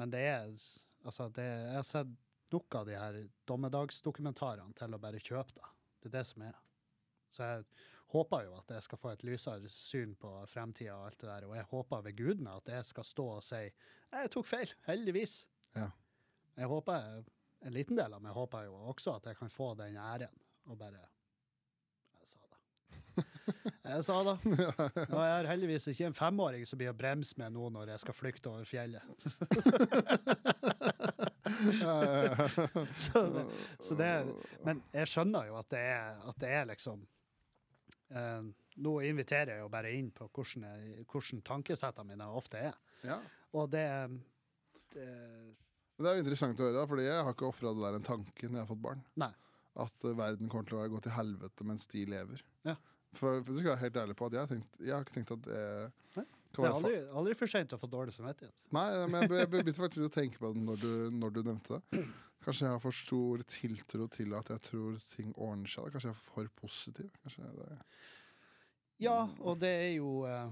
men 0.00 0.14
det 0.14 0.24
er 0.26 0.48
altså 1.06 1.28
det, 1.34 1.44
Jeg 1.46 1.76
har 1.76 1.86
sett 1.86 2.16
nok 2.52 2.78
av 2.80 2.88
de 2.88 2.96
her 2.96 3.20
dommedagsdokumentarene 3.48 4.74
til 4.76 4.96
å 4.96 5.00
bare 5.02 5.20
kjøpe 5.22 5.54
det. 5.58 5.70
Det 5.98 6.10
er 6.10 6.16
det 6.16 6.24
som 6.26 6.44
er. 6.48 6.58
Så 7.34 7.46
jeg 7.46 7.64
håper 8.14 8.46
jo 8.46 8.56
at 8.56 8.72
jeg 8.72 8.86
skal 8.86 9.00
få 9.02 9.12
et 9.12 9.24
lysere 9.28 9.70
syn 9.72 10.14
på 10.18 10.32
fremtida 10.48 10.96
og 10.96 11.10
alt 11.10 11.20
det 11.20 11.28
der, 11.28 11.48
og 11.48 11.56
jeg 11.58 11.70
håper 11.72 12.04
ved 12.06 12.18
gudene 12.18 12.56
at 12.56 12.70
jeg 12.72 12.88
skal 12.88 13.06
stå 13.06 13.26
og 13.36 13.42
si 13.44 13.64
jeg 14.08 14.30
tok 14.32 14.46
feil, 14.48 14.70
heldigvis. 14.86 15.42
Ja. 15.76 15.90
Jeg 16.56 16.70
håper, 16.70 17.26
En 17.66 17.74
liten 17.74 17.96
del 17.98 18.12
av 18.14 18.22
meg 18.22 18.32
håper 18.36 18.68
jo 18.68 18.74
også 18.92 19.16
at 19.18 19.26
jeg 19.30 19.38
kan 19.38 19.50
få 19.50 19.72
den 19.78 19.96
æren 19.98 20.34
og 20.68 20.76
bare 20.78 21.00
Jeg 22.18 22.28
sa 22.28 22.38
det. 22.44 22.58
Jeg 23.88 24.04
sa 24.04 24.18
det. 24.28 24.36
Og 25.16 25.20
jeg 25.22 25.32
har 25.32 25.48
heldigvis 25.48 25.88
ikke 25.90 26.06
en 26.10 26.14
femåring 26.18 26.66
som 26.68 26.78
blir 26.78 26.92
å 26.92 26.96
bremse 26.96 27.34
med 27.40 27.54
nå 27.56 27.70
når 27.74 27.94
jeg 27.94 28.02
skal 28.04 28.14
flykte 28.16 28.50
over 28.52 28.68
fjellet. 28.68 29.02
Så 33.08 33.22
det, 33.32 33.44
så 33.80 33.94
det 33.96 34.06
er, 34.06 34.26
men 34.66 34.82
jeg 34.92 35.08
skjønner 35.10 35.48
jo 35.48 35.56
at 35.58 35.70
det 35.72 35.80
er, 35.80 36.18
at 36.28 36.36
det 36.42 36.50
er 36.54 36.66
liksom 36.68 37.00
eh, 38.12 38.50
Nå 38.84 38.92
inviterer 39.08 39.54
jeg 39.56 39.62
jo 39.64 39.70
bare 39.72 39.90
inn 39.96 40.10
på 40.14 40.28
hvordan, 40.28 40.66
jeg, 40.68 41.06
hvordan 41.10 41.40
tankesettene 41.48 42.12
mine 42.12 42.28
ofte 42.30 42.60
er. 42.68 42.76
ja. 43.02 43.16
Og 43.56 43.70
det, 43.72 43.86
det 44.92 45.08
Men 45.98 46.04
det 46.06 46.10
er 46.12 46.16
jo 46.18 46.22
interessant 46.24 46.60
å 46.62 46.66
høre, 46.68 46.76
da, 46.78 46.86
fordi 46.86 47.04
jeg 47.08 47.22
har 47.26 47.34
ikke 47.34 47.48
ofra 47.48 47.72
det 47.74 47.82
der 47.82 47.96
en 47.98 48.06
tanke 48.06 48.46
når 48.48 48.54
jeg 48.60 48.62
har 48.64 48.70
fått 48.70 48.82
barn. 48.84 49.00
Nei. 49.18 49.32
At 49.82 50.04
eh, 50.06 50.14
verden 50.18 50.48
kommer 50.52 50.68
til 50.70 50.78
å 50.78 50.84
gå 50.92 51.00
til 51.02 51.14
helvete 51.16 51.66
mens 51.66 51.86
de 51.90 52.04
lever. 52.06 52.44
Ja. 52.66 52.76
For, 53.18 53.40
for 53.42 53.50
det 53.50 53.58
skal 53.62 53.70
jeg 53.70 53.74
være 53.74 53.82
helt 53.86 53.98
ærlig 54.04 54.16
på 54.20 54.26
at 54.28 54.36
jeg 54.36 54.42
har, 54.44 54.50
tenkt, 54.52 54.78
jeg 54.84 54.94
har 54.94 55.02
ikke 55.06 55.14
tenkt 55.16 55.32
at 55.34 55.42
det 55.48 55.62
Nei, 56.18 56.24
kan 56.54 56.62
Det 56.62 56.62
er 56.62 56.62
være 56.62 56.70
fa- 56.70 56.78
aldri, 56.78 57.00
aldri 57.22 57.34
for 57.40 57.50
sent 57.54 57.74
å 57.74 57.78
få 57.82 57.88
dårlig 57.90 58.14
samvittighet. 58.14 58.54
Nei, 58.78 58.86
men 59.08 59.20
jeg 59.24 59.30
be- 59.32 59.38
jeg 59.42 59.50
begynte 59.54 59.74
faktisk 59.80 60.06
å 60.06 60.12
tenke 60.14 60.38
på 60.42 60.50
det 60.54 60.62
når 60.68 60.82
du, 60.82 60.90
når 61.18 61.34
du 61.34 61.40
nevnte 61.46 61.78
det. 61.90 62.04
Kanskje 62.46 62.64
jeg 62.68 62.72
har 62.76 62.80
for 62.84 62.94
stor 62.96 63.42
tiltro 63.50 64.06
til 64.14 64.34
at 64.38 64.52
jeg 64.54 64.62
tror 64.68 65.00
ting 65.16 65.32
ordner 65.34 65.68
seg. 65.72 65.88
da. 65.88 65.96
Kanskje 65.96 66.08
jeg 66.12 66.16
er 66.16 66.22
for 66.30 66.52
positiv. 66.62 67.10
Kanskje 67.24 67.50
det 67.58 67.68
Ja, 69.08 69.18
og 69.40 69.58
det 69.62 69.72
er 69.82 69.92
jo 69.98 70.12
eh, 70.28 70.48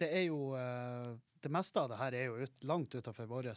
Det 0.00 0.08
er 0.12 0.24
jo 0.28 0.40
eh, 0.60 1.10
Det 1.42 1.52
meste 1.52 1.80
av 1.80 1.90
det 1.92 1.98
her 2.00 2.16
er 2.16 2.28
jo 2.30 2.46
ut, 2.46 2.64
langt 2.66 2.94
utafor 2.94 3.28
vår 3.30 3.50
uh, 3.52 3.56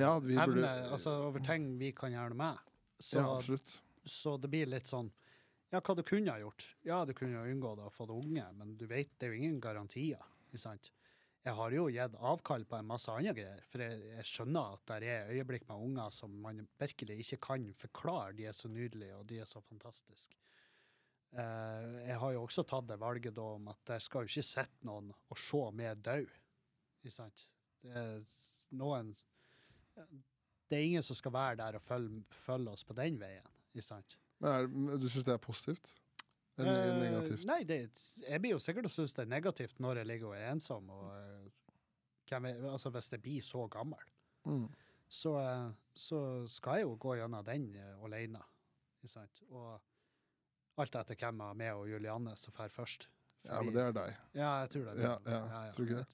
Ja, 0.00 0.14
evne, 0.16 0.46
burde 0.46 0.72
altså 0.92 1.16
over 1.28 1.44
ting 1.44 1.72
vi 1.80 1.92
kan 1.96 2.12
gjøre 2.14 2.34
noe 2.34 2.40
med. 2.42 2.72
Så, 2.98 3.18
Ja, 3.18 3.36
absolutt. 3.36 3.78
så 4.04 4.36
det 4.38 4.50
blir 4.52 4.70
litt 4.70 4.86
sånn 4.86 5.10
Ja, 5.72 5.80
hva 5.80 5.96
du 5.98 6.04
kunne 6.06 6.30
ha 6.30 6.38
gjort? 6.38 6.68
Ja, 6.86 7.00
du 7.04 7.14
kunne 7.16 7.40
ha 7.40 7.48
unngått 7.50 7.82
å 7.82 7.90
få 7.90 8.06
det 8.06 8.14
unge, 8.14 8.44
men 8.54 8.76
du 8.78 8.86
vet, 8.86 9.16
det 9.18 9.26
er 9.26 9.34
jo 9.34 9.40
ingen 9.40 9.58
garantier. 9.60 10.22
ikke 10.52 10.62
sant? 10.62 10.92
Jeg 11.44 11.52
har 11.58 11.74
jo 11.76 11.88
gitt 11.92 12.14
avkall 12.24 12.62
på 12.64 12.78
en 12.78 12.86
masse 12.88 13.12
andre 13.12 13.34
greier, 13.36 13.64
for 13.68 13.82
jeg, 13.84 13.98
jeg 14.14 14.28
skjønner 14.30 14.76
at 14.78 14.84
det 14.88 15.10
er 15.12 15.32
øyeblikk 15.34 15.66
med 15.68 15.82
unger 15.90 16.14
som 16.14 16.38
man 16.40 16.62
virkelig 16.80 17.18
ikke 17.20 17.40
kan 17.50 17.66
forklare. 17.76 18.32
De 18.38 18.46
er 18.48 18.56
så 18.56 18.70
nydelige, 18.72 19.18
og 19.18 19.26
de 19.28 19.42
er 19.42 19.50
så 19.50 19.60
fantastiske. 19.66 20.38
Uh, 21.34 21.98
jeg 22.06 22.16
har 22.22 22.32
jo 22.36 22.44
også 22.46 22.62
tatt 22.70 22.86
det 22.88 22.96
valget 23.02 23.34
da 23.36 23.44
om 23.58 23.68
at 23.72 23.80
det 23.90 23.98
skal 24.04 24.24
jo 24.24 24.30
ikke 24.30 24.46
sitte 24.46 24.86
noen 24.86 25.10
og 25.12 25.40
se 25.42 25.62
meg 25.74 26.00
dø. 26.06 26.20
Ikke 27.04 27.12
sant? 27.12 27.42
Det 27.84 27.92
er 28.00 28.22
noen 28.72 29.10
Det 30.70 30.78
er 30.78 30.82
ingen 30.86 31.02
som 31.04 31.14
skal 31.18 31.32
være 31.34 31.56
der 31.60 31.76
og 31.76 31.82
følge, 31.84 32.22
følge 32.46 32.72
oss 32.72 32.84
på 32.88 32.94
den 32.96 33.18
veien. 33.20 33.44
Ikke 33.74 33.84
sant? 33.84 34.16
Men 34.40 34.50
er, 34.56 34.96
du 34.98 35.06
syns 35.12 35.26
det 35.28 35.34
er 35.36 35.42
positivt? 35.44 35.92
Eller 36.58 36.80
Eh, 36.94 37.00
negativt? 37.02 37.44
nei, 37.46 37.60
det, 37.66 37.76
jeg 38.22 38.40
blir 38.40 38.54
jo 38.54 38.58
sikkert 38.62 38.86
og 38.88 38.90
synes 38.94 39.14
det 39.14 39.24
er 39.26 39.30
negativt 39.30 39.78
når 39.82 40.00
jeg 40.00 40.06
ligger 40.06 40.26
og 40.32 40.36
er 40.38 40.50
ensom. 40.52 40.88
Og, 40.90 41.12
eh, 41.18 41.76
hvem 42.30 42.46
er, 42.50 42.60
altså 42.72 42.90
hvis 42.94 43.10
jeg 43.12 43.22
blir 43.22 43.42
så 43.42 43.66
gammel, 43.68 43.98
Mm. 44.46 44.68
så, 45.08 45.36
eh, 45.40 45.72
så 45.94 46.18
skal 46.48 46.74
jeg 46.80 46.82
jo 46.88 46.96
gå 47.00 47.14
gjennom 47.16 47.44
den 47.44 47.68
alene. 48.04 48.40
Ikke 49.02 49.12
sant? 49.12 49.42
Og 49.50 49.80
alt 50.78 50.94
etter 50.96 51.14
hvem 51.16 51.40
av 51.40 51.56
med 51.56 51.72
og 51.74 51.86
Julianne 51.88 52.36
som 52.36 52.52
drar 52.52 52.68
først. 52.68 53.06
Ja, 53.44 53.60
men 53.62 53.74
det 53.74 53.82
er 53.82 53.92
deg. 53.92 54.16
Ja, 54.34 54.60
jeg 54.64 54.70
tror 54.70 54.84
det. 54.94 55.02
Ja, 55.02 55.18
ja, 55.26 55.72
tror 55.72 55.84
ikke 55.86 55.96
det? 56.02 56.06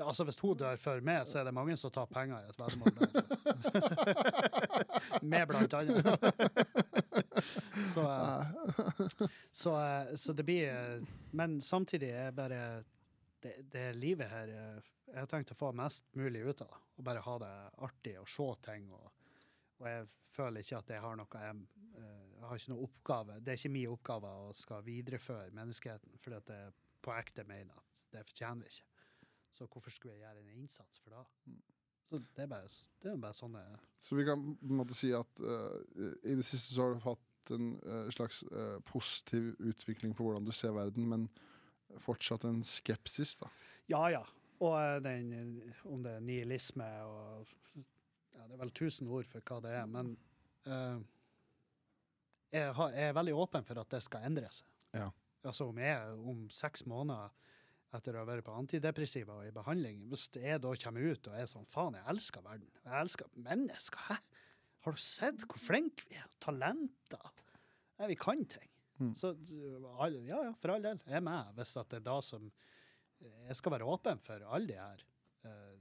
Altså, 0.00 0.24
Hvis 0.24 0.38
hun 0.40 0.56
dør 0.58 0.76
før 0.80 1.00
meg, 1.04 1.26
så 1.28 1.40
er 1.40 1.44
det 1.48 1.54
mange 1.54 1.76
som 1.76 1.92
tar 1.94 2.08
penger 2.10 2.40
i 2.40 2.48
et 2.50 2.60
veddemål. 2.60 2.92
Med 5.32 5.46
blant 5.50 5.74
annet. 5.74 6.06
så, 7.94 8.04
eh, 8.06 8.44
så, 9.52 9.74
eh, 9.80 10.14
så 10.16 10.32
det 10.36 10.46
blir 10.48 10.68
eh, 10.70 11.02
Men 11.36 11.60
samtidig 11.60 12.10
er 12.10 12.30
bare 12.36 12.60
det, 13.42 13.54
det 13.72 13.86
livet 13.96 14.30
her 14.30 14.48
eh, 14.54 14.88
Jeg 15.10 15.18
har 15.18 15.30
tenkt 15.30 15.52
å 15.54 15.58
få 15.58 15.72
mest 15.76 16.04
mulig 16.16 16.44
ut 16.44 16.62
av 16.62 16.70
det. 16.70 16.80
Og 16.98 17.04
bare 17.06 17.24
ha 17.24 17.36
det 17.42 17.54
artig 17.88 18.16
og 18.20 18.28
se 18.28 18.48
ting. 18.66 18.90
Og, 18.94 19.06
og 19.80 19.88
jeg 19.88 20.08
føler 20.36 20.64
ikke 20.64 20.80
at 20.80 20.92
jeg 20.94 21.02
har 21.04 21.16
noe 21.18 21.44
jeg, 21.44 21.56
eh, 21.98 22.28
jeg 22.36 22.46
har 22.50 22.62
ikke 22.62 22.74
noe 22.74 22.86
oppgave. 22.86 23.40
Det 23.40 23.52
er 23.52 23.60
ikke 23.60 23.74
min 23.74 23.94
oppgave 23.94 24.34
å 24.44 24.52
skal 24.56 24.86
videreføre 24.86 25.56
menneskeheten, 25.56 26.20
fordi 26.22 26.38
at 26.38 26.54
jeg 26.54 26.76
på 27.00 27.16
ekte 27.16 27.46
mener 27.48 27.74
at 27.76 28.06
det 28.14 28.26
fortjener 28.28 28.66
vi 28.66 28.74
ikke. 28.74 28.89
Så 29.60 29.66
hvorfor 29.68 29.92
skulle 29.92 30.14
jeg 30.14 30.22
gjøre 30.24 30.40
en 30.40 30.52
innsats 30.56 31.00
for 31.04 31.12
det? 31.12 31.56
Så 32.08 32.18
det 32.36 32.42
er 32.42 32.46
bare, 32.48 32.68
det 33.02 33.10
er 33.12 33.18
bare 33.20 33.36
sånne 33.36 33.60
Så 34.00 34.16
vi 34.16 34.24
kan 34.24 34.40
på 34.56 34.70
en 34.72 34.78
måte 34.78 34.96
si 34.96 35.10
at 35.14 35.42
uh, 35.44 35.76
i 36.24 36.32
det 36.38 36.46
siste 36.48 36.72
så 36.72 36.86
har 36.86 36.94
du 36.96 37.02
hatt 37.04 37.52
en 37.52 37.74
uh, 37.84 38.08
slags 38.14 38.40
uh, 38.48 38.78
positiv 38.88 39.52
utvikling 39.60 40.14
på 40.16 40.24
hvordan 40.24 40.48
du 40.48 40.52
ser 40.56 40.72
verden, 40.72 41.10
men 41.12 41.28
fortsatt 42.00 42.46
en 42.48 42.62
skepsis, 42.64 43.34
da. 43.42 43.50
Ja, 43.90 44.00
ja. 44.14 44.24
Og 44.64 45.04
den, 45.04 45.60
om 45.84 46.00
det 46.04 46.16
er 46.16 46.24
nihilisme 46.24 46.88
og 47.04 47.52
ja, 47.74 48.44
Det 48.46 48.54
er 48.54 48.60
vel 48.62 48.72
tusen 48.76 49.08
ord 49.10 49.28
for 49.28 49.44
hva 49.44 49.60
det 49.64 49.72
er, 49.74 49.86
men 49.90 50.14
jeg, 52.52 52.72
har, 52.76 52.92
jeg 52.94 53.08
er 53.08 53.16
veldig 53.16 53.34
åpen 53.44 53.66
for 53.66 53.80
at 53.80 53.92
det 53.92 54.02
skal 54.04 54.24
endre 54.28 54.48
seg. 54.54 54.68
Ja. 54.94 55.08
Altså 55.44 55.66
om 55.68 55.78
jeg 55.80 56.20
om 56.30 56.44
seks 56.52 56.86
måneder 56.86 57.32
etter 57.96 58.14
å 58.14 58.22
ha 58.22 58.28
vært 58.28 58.44
på 58.46 58.54
antidepressiva 58.54 59.34
og 59.40 59.46
i 59.48 59.54
behandling, 59.54 60.04
hvis 60.10 60.28
jeg 60.38 60.60
da 60.62 60.70
kommer 60.84 61.08
ut 61.10 61.26
og 61.30 61.34
er 61.40 61.48
sånn 61.50 61.66
faen, 61.72 61.96
jeg 61.98 62.06
elsker 62.12 62.44
verden, 62.46 62.68
jeg 62.84 63.00
elsker 63.04 63.30
mennesker, 63.48 64.04
hæ? 64.10 64.18
Har 64.86 64.96
du 64.96 65.00
sett 65.04 65.42
hvor 65.44 65.60
flinke 65.60 66.06
vi 66.08 66.16
er? 66.16 66.28
Talenter? 66.40 67.32
Ja, 67.98 68.06
vi 68.08 68.16
kan 68.16 68.44
ting. 68.48 68.68
Mm. 69.00 69.10
Så 69.18 69.34
ja, 69.50 70.08
ja, 70.30 70.52
for 70.60 70.72
all 70.74 70.84
del. 70.84 71.00
Jeg 71.06 71.18
er 71.18 71.24
med 71.26 71.50
hvis 71.58 71.74
det 71.76 71.98
er 71.98 72.04
da 72.06 72.18
som 72.24 72.46
jeg 73.20 73.56
skal 73.58 73.74
være 73.74 73.88
åpen 73.92 74.20
for 74.24 74.40
alle 74.48 74.70
de 74.70 74.78
her. 74.80 75.02
Eh, 75.44 75.76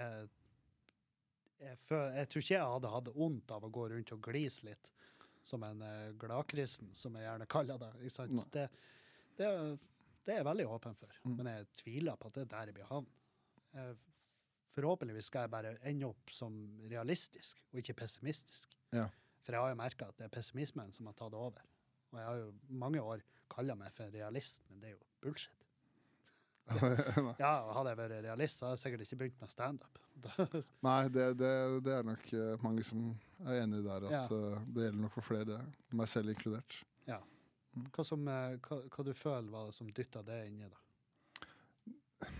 Jeg, 0.00 0.28
jeg, 1.60 1.76
føl- 1.84 2.14
jeg 2.16 2.28
tror 2.32 2.42
ikke 2.42 2.54
jeg 2.56 2.72
hadde 2.72 2.90
hatt 2.94 3.08
vondt 3.14 3.50
av 3.52 3.64
å 3.66 3.70
gå 3.74 3.82
rundt 3.92 4.12
og 4.16 4.22
glise 4.24 4.64
litt, 4.64 4.90
som 5.44 5.62
en 5.66 5.82
uh, 5.82 6.12
gladkristen, 6.20 6.90
som 6.96 7.14
jeg 7.18 7.26
gjerne 7.26 7.46
kaller 7.50 7.78
det. 7.82 7.90
Ikke 8.00 8.14
sant? 8.14 8.36
Det, 8.54 8.66
det, 9.36 9.50
det 10.26 10.34
er 10.34 10.38
jeg 10.42 10.44
veldig 10.50 10.66
åpen 10.68 10.94
for, 10.96 11.08
Mm. 11.24 11.36
men 11.36 11.46
jeg 11.46 11.66
tviler 11.82 12.16
på 12.16 12.26
at 12.28 12.34
det 12.34 12.42
er 12.42 12.50
der 12.56 12.66
jeg 12.70 12.74
blir 12.74 12.84
havn. 12.90 13.06
Forhåpentligvis 14.74 15.26
skal 15.30 15.46
jeg 15.46 15.50
bare 15.50 15.72
ende 15.88 16.06
opp 16.06 16.30
som 16.30 16.54
realistisk, 16.90 17.58
og 17.72 17.80
ikke 17.82 17.96
pessimistisk. 18.04 18.76
Ja. 18.94 19.08
For 19.42 19.52
jeg 19.56 19.60
har 19.64 19.72
jo 19.72 19.78
merka 19.80 20.06
at 20.08 20.16
det 20.20 20.24
er 20.28 20.34
pessimismen 20.36 20.92
som 20.94 21.06
har 21.10 21.16
tatt 21.18 21.34
over. 21.34 21.64
Og 22.12 22.18
jeg 22.20 22.26
har 22.26 22.36
jo 22.36 22.52
mange 22.68 23.02
år 23.02 23.22
kalla 23.50 23.74
meg 23.74 23.92
for 23.96 24.10
realist, 24.14 24.60
men 24.70 24.80
det 24.80 24.92
er 24.92 24.94
jo 24.94 25.02
bullshit. 25.24 25.56
Ja, 27.40 27.72
Hadde 27.74 27.90
jeg 27.90 27.98
vært 27.98 28.14
realist, 28.28 28.60
så 28.60 28.68
hadde 28.68 28.76
jeg 28.78 28.82
sikkert 28.84 29.00
ikke 29.06 29.16
begynt 29.24 29.40
med 29.42 29.50
standup. 29.50 29.98
Nei 30.86 31.08
det, 31.10 31.26
det, 31.40 31.50
det 31.86 31.94
er 31.96 32.06
nok 32.06 32.26
eh, 32.36 32.52
mange 32.62 32.84
som 32.86 33.08
er 33.48 33.62
enig 33.64 33.80
der 33.88 34.06
at 34.06 34.12
Ja. 34.14 34.22
eh, 34.30 34.62
det 34.68 34.84
gjelder 34.86 35.00
nok 35.02 35.14
for 35.16 35.26
flere. 35.26 35.58
Meg 35.98 36.08
selv 36.12 36.30
inkludert. 36.30 36.78
Hva, 37.70 38.04
som, 38.04 38.28
eh, 38.28 38.56
hva, 38.66 38.80
hva 38.90 39.04
du 39.06 39.12
føler 39.14 39.50
var 39.52 39.68
det 39.68 39.76
som 39.76 39.90
dytta 39.94 40.22
det 40.26 40.40
inni, 40.48 40.68
da? 40.70 42.30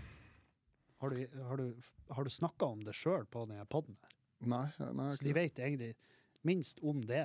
Har 1.00 1.14
du, 1.14 1.20
har 1.48 1.56
du, 1.56 1.68
har 2.12 2.26
du 2.26 2.30
snakka 2.30 2.66
om 2.74 2.82
det 2.84 2.92
sjøl 2.98 3.24
på 3.30 3.46
denne 3.48 3.64
poden 3.72 3.96
her? 4.02 4.16
Nei, 4.52 4.66
nei 4.92 5.06
Så 5.16 5.24
de 5.24 5.36
vet 5.36 5.60
egentlig 5.60 5.94
minst 6.44 6.80
om 6.84 7.00
det. 7.08 7.24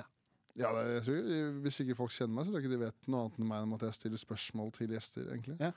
Ja, 0.56 0.70
det, 0.72 0.84
jeg 0.94 1.02
tror, 1.04 1.26
Hvis 1.64 1.80
ikke 1.82 1.98
folk 1.98 2.14
kjenner 2.14 2.38
meg, 2.38 2.46
så 2.46 2.54
tror 2.54 2.62
jeg 2.62 2.66
ikke 2.66 2.76
de 2.76 2.84
vet 2.86 3.10
noe 3.12 3.26
annet 3.26 3.40
enn 3.40 3.50
meg 3.50 3.66
om 3.66 3.74
at 3.76 3.84
jeg 3.84 3.98
stiller 3.98 4.22
spørsmål 4.22 4.72
til 4.76 4.94
gjester. 4.96 5.28
egentlig. 5.32 5.58
Ja. 5.60 5.72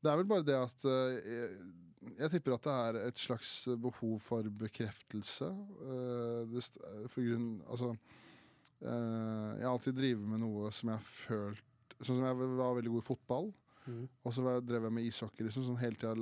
Det 0.00 0.10
er 0.10 0.18
vel 0.18 0.30
bare 0.30 0.46
det 0.48 0.56
at 0.56 0.84
eh, 0.88 1.16
jeg, 1.20 1.60
jeg 2.16 2.32
tipper 2.32 2.56
at 2.56 2.66
det 2.66 2.74
er 2.74 2.98
et 3.04 3.20
slags 3.20 3.52
behov 3.84 4.16
for 4.24 4.50
bekreftelse. 4.62 5.50
Uh, 5.84 6.48
det, 6.50 6.64
for 7.12 7.20
grunn, 7.20 7.50
altså, 7.68 7.92
jeg 8.80 9.64
har 9.66 9.72
alltid 9.74 9.94
drevet 9.98 10.26
med 10.28 10.40
noe 10.40 10.70
som 10.72 10.88
jeg 10.92 10.96
har 11.00 11.08
følt 11.26 11.66
Sånn 12.00 12.16
som 12.16 12.24
jeg 12.24 12.36
var 12.56 12.76
veldig 12.78 12.90
god 12.94 13.02
i 13.02 13.04
fotball, 13.10 13.48
og 14.24 14.32
så 14.32 14.52
drev 14.64 14.86
jeg 14.86 14.92
med 14.96 15.04
ishockey. 15.04 15.44
liksom 15.44 15.66
sånn 15.66 15.76
Hele 15.82 15.98
tida 16.00 16.14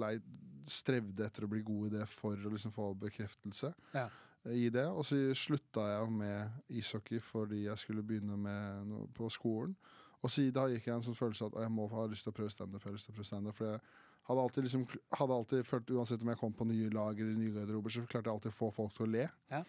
strevde 0.66 1.22
etter 1.24 1.44
å 1.47 1.48
bli 1.52 1.60
god 1.62 1.86
i 1.86 1.93
det 1.98 2.06
for 2.10 2.35
å 2.35 2.51
liksom 2.51 2.72
få 2.74 2.89
bekreftelse 2.98 3.70
Ja. 3.94 4.09
i 4.51 4.68
det. 4.74 4.86
Og 4.90 5.05
så 5.06 5.14
slutta 5.39 5.85
jeg 5.86 6.10
med 6.10 6.51
ishockey 6.68 7.20
fordi 7.20 7.62
jeg 7.68 7.78
skulle 7.78 8.02
begynne 8.02 8.36
med 8.36 8.86
noe 8.90 9.06
på 9.14 9.30
skolen. 9.30 9.76
Og 10.22 10.30
så 10.30 10.51
da 10.51 10.66
gikk 10.66 10.86
jeg 10.90 10.97
en 10.97 11.02
sånn 11.06 11.14
følelse 11.14 11.47
at 11.47 11.60
jeg 11.62 11.70
må 11.70 11.86
ha 11.93 12.06
lyst 12.10 12.24
til 12.26 12.32
å 12.32 12.36
prøve 12.36 12.51
standup. 12.51 12.82
jeg 12.82 12.90
har 12.90 12.97
lyst 12.98 13.06
til 13.06 13.14
å 13.14 13.18
prøve 13.20 13.30
stand-up, 13.30 13.55
For 13.55 13.66
jeg 13.66 13.80
hadde 14.26 14.40
alltid, 14.43 14.62
liksom, 14.64 14.86
hadde 15.14 15.32
alltid 15.39 15.64
følt, 15.66 15.90
uansett 15.94 16.22
om 16.22 16.28
jeg 16.28 16.39
kom 16.39 16.52
på 16.52 16.66
nye 16.66 16.90
lag 16.90 17.20
eller 17.20 17.39
nye 17.39 17.55
garderober, 17.55 17.89
så 17.90 18.02
klarte 18.06 18.26
jeg 18.26 18.35
alltid 18.35 18.51
å 18.51 18.59
få 18.59 18.72
folk 18.74 18.93
til 18.97 19.06
å 19.06 19.10
le. 19.12 19.28
Ja. 19.51 19.62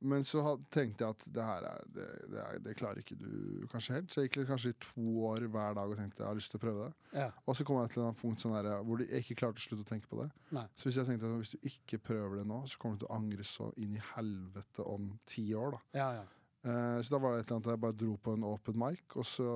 Men 0.00 0.24
så 0.24 0.42
tenkte 0.72 1.04
jeg 1.04 1.16
at 1.16 1.24
det 1.34 1.44
her 1.44 1.66
er, 1.68 1.84
det, 1.92 2.06
det, 2.32 2.40
er, 2.40 2.60
det 2.64 2.74
klarer 2.78 3.02
ikke 3.02 3.18
du 3.20 3.66
kanskje 3.72 3.98
helt. 3.98 4.12
Så 4.12 4.22
jeg 4.22 4.30
gikk 4.30 4.48
kanskje 4.48 4.72
i 4.72 4.78
to 4.80 5.26
år 5.28 5.44
hver 5.52 5.76
dag 5.76 5.92
og 5.92 5.98
tenkte 5.98 6.22
jeg 6.22 6.30
har 6.30 6.38
lyst 6.38 6.54
til 6.54 6.60
å 6.60 6.64
prøve 6.64 6.86
det. 6.86 7.18
Ja. 7.20 7.28
Og 7.44 7.58
så 7.58 7.66
kom 7.68 7.80
jeg 7.82 7.92
til 7.94 8.06
et 8.06 8.20
punkt 8.22 8.40
sånn 8.42 8.56
der, 8.56 8.70
hvor 8.86 9.04
jeg 9.04 9.24
ikke 9.24 9.38
klarte 9.42 9.60
å 9.60 9.66
slutte 9.66 9.84
å 9.84 9.90
tenke 9.90 10.08
på 10.10 10.22
det. 10.22 10.28
Nei. 10.56 10.66
Så 10.80 10.88
hvis 10.88 11.00
jeg 11.02 11.10
tenkte 11.10 11.28
at 11.28 11.40
hvis 11.42 11.54
du 11.54 11.70
ikke 11.72 12.00
prøver 12.10 12.40
det 12.40 12.48
nå, 12.48 12.62
så 12.70 12.80
kommer 12.80 12.96
du 12.96 13.04
til 13.04 13.10
å 13.10 13.20
angre 13.20 13.46
så 13.46 13.70
inn 13.82 13.96
i 13.98 14.04
helvete 14.14 14.86
om 14.88 15.12
ti 15.28 15.50
år. 15.58 15.76
da. 15.76 15.82
Ja, 16.00 16.10
ja. 16.22 16.28
Eh, 16.60 16.98
så 17.00 17.14
da 17.14 17.20
var 17.20 17.32
det 17.32 17.42
et 17.42 17.46
eller 17.48 17.56
annet 17.56 17.70
jeg 17.72 17.82
bare 17.84 17.98
dro 18.02 18.16
på 18.20 18.34
en 18.36 18.44
open 18.44 18.76
mic, 18.80 19.04
og 19.16 19.24
så 19.28 19.48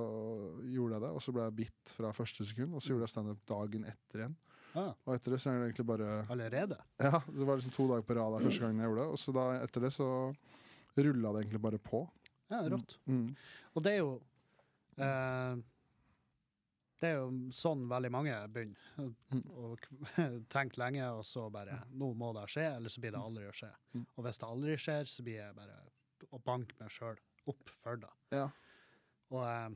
gjorde 0.69 0.97
jeg 0.97 1.05
det. 1.05 1.11
Og 1.13 1.21
så 1.25 1.33
ble 1.35 1.45
jeg 1.45 1.57
bitt 1.63 1.95
fra 1.97 2.13
første 2.15 2.47
sekund, 2.49 2.73
og 2.73 2.81
så 2.81 2.93
gjorde 2.93 3.05
jeg 3.09 3.13
standup 3.13 3.45
dagen 3.49 3.85
etter 3.89 4.23
igjen. 4.23 4.37
Ah, 4.75 4.91
Og 5.05 5.13
etter 5.15 5.31
det 5.35 5.39
så 5.41 5.51
er 5.51 5.59
det 5.61 5.67
egentlig 5.69 5.85
bare 5.87 6.07
allerede? 6.33 6.77
Ja, 6.99 7.21
det 7.27 7.45
var 7.47 7.59
liksom 7.59 7.71
to 7.75 7.87
dager 7.91 8.03
på 8.07 8.17
rad 8.17 8.39
første 8.43 8.59
gangen 8.65 8.81
jeg 8.83 8.89
gjorde 8.91 9.05
det. 9.05 9.11
Og 9.15 9.21
så 9.21 9.33
da 9.35 9.45
etter 9.63 9.85
det 9.87 9.91
så 9.95 10.07
rulla 10.95 11.31
det 11.35 11.43
egentlig 11.45 11.61
bare 11.63 11.79
på. 11.79 12.01
Ja, 12.51 12.59
rått. 12.69 12.97
Mm. 13.09 13.29
Og 13.73 13.83
det 13.85 13.93
er 13.95 14.01
jo 14.03 14.11
eh, 15.01 15.55
Det 17.01 17.09
er 17.09 17.15
jo 17.19 17.29
sånn 17.55 17.87
veldig 17.91 18.11
mange 18.13 18.35
begynner. 18.53 18.91
Mm. 18.99 19.41
Og 19.59 19.87
tenkt 20.53 20.77
lenge, 20.81 21.07
og 21.17 21.25
så 21.27 21.47
bare 21.53 21.79
Nå 21.91 22.11
må 22.17 22.29
det 22.37 22.45
skje, 22.53 22.67
eller 22.77 22.91
så 22.93 23.01
blir 23.03 23.15
det 23.15 23.23
aldri 23.23 23.47
å 23.49 23.55
skje. 23.55 23.71
Mm. 23.95 24.05
Og 24.15 24.27
hvis 24.27 24.39
det 24.43 24.47
aldri 24.51 24.77
skjer, 24.85 25.09
så 25.11 25.25
blir 25.27 25.39
jeg 25.41 25.57
bare 25.57 25.79
å 26.35 26.39
banke 26.45 26.77
meg 26.79 26.93
sjøl 26.93 27.19
opp 27.51 27.73
for 27.83 27.99
det. 28.01 28.13
Ja. 28.33 28.47
Og, 29.31 29.41
eh, 29.47 29.75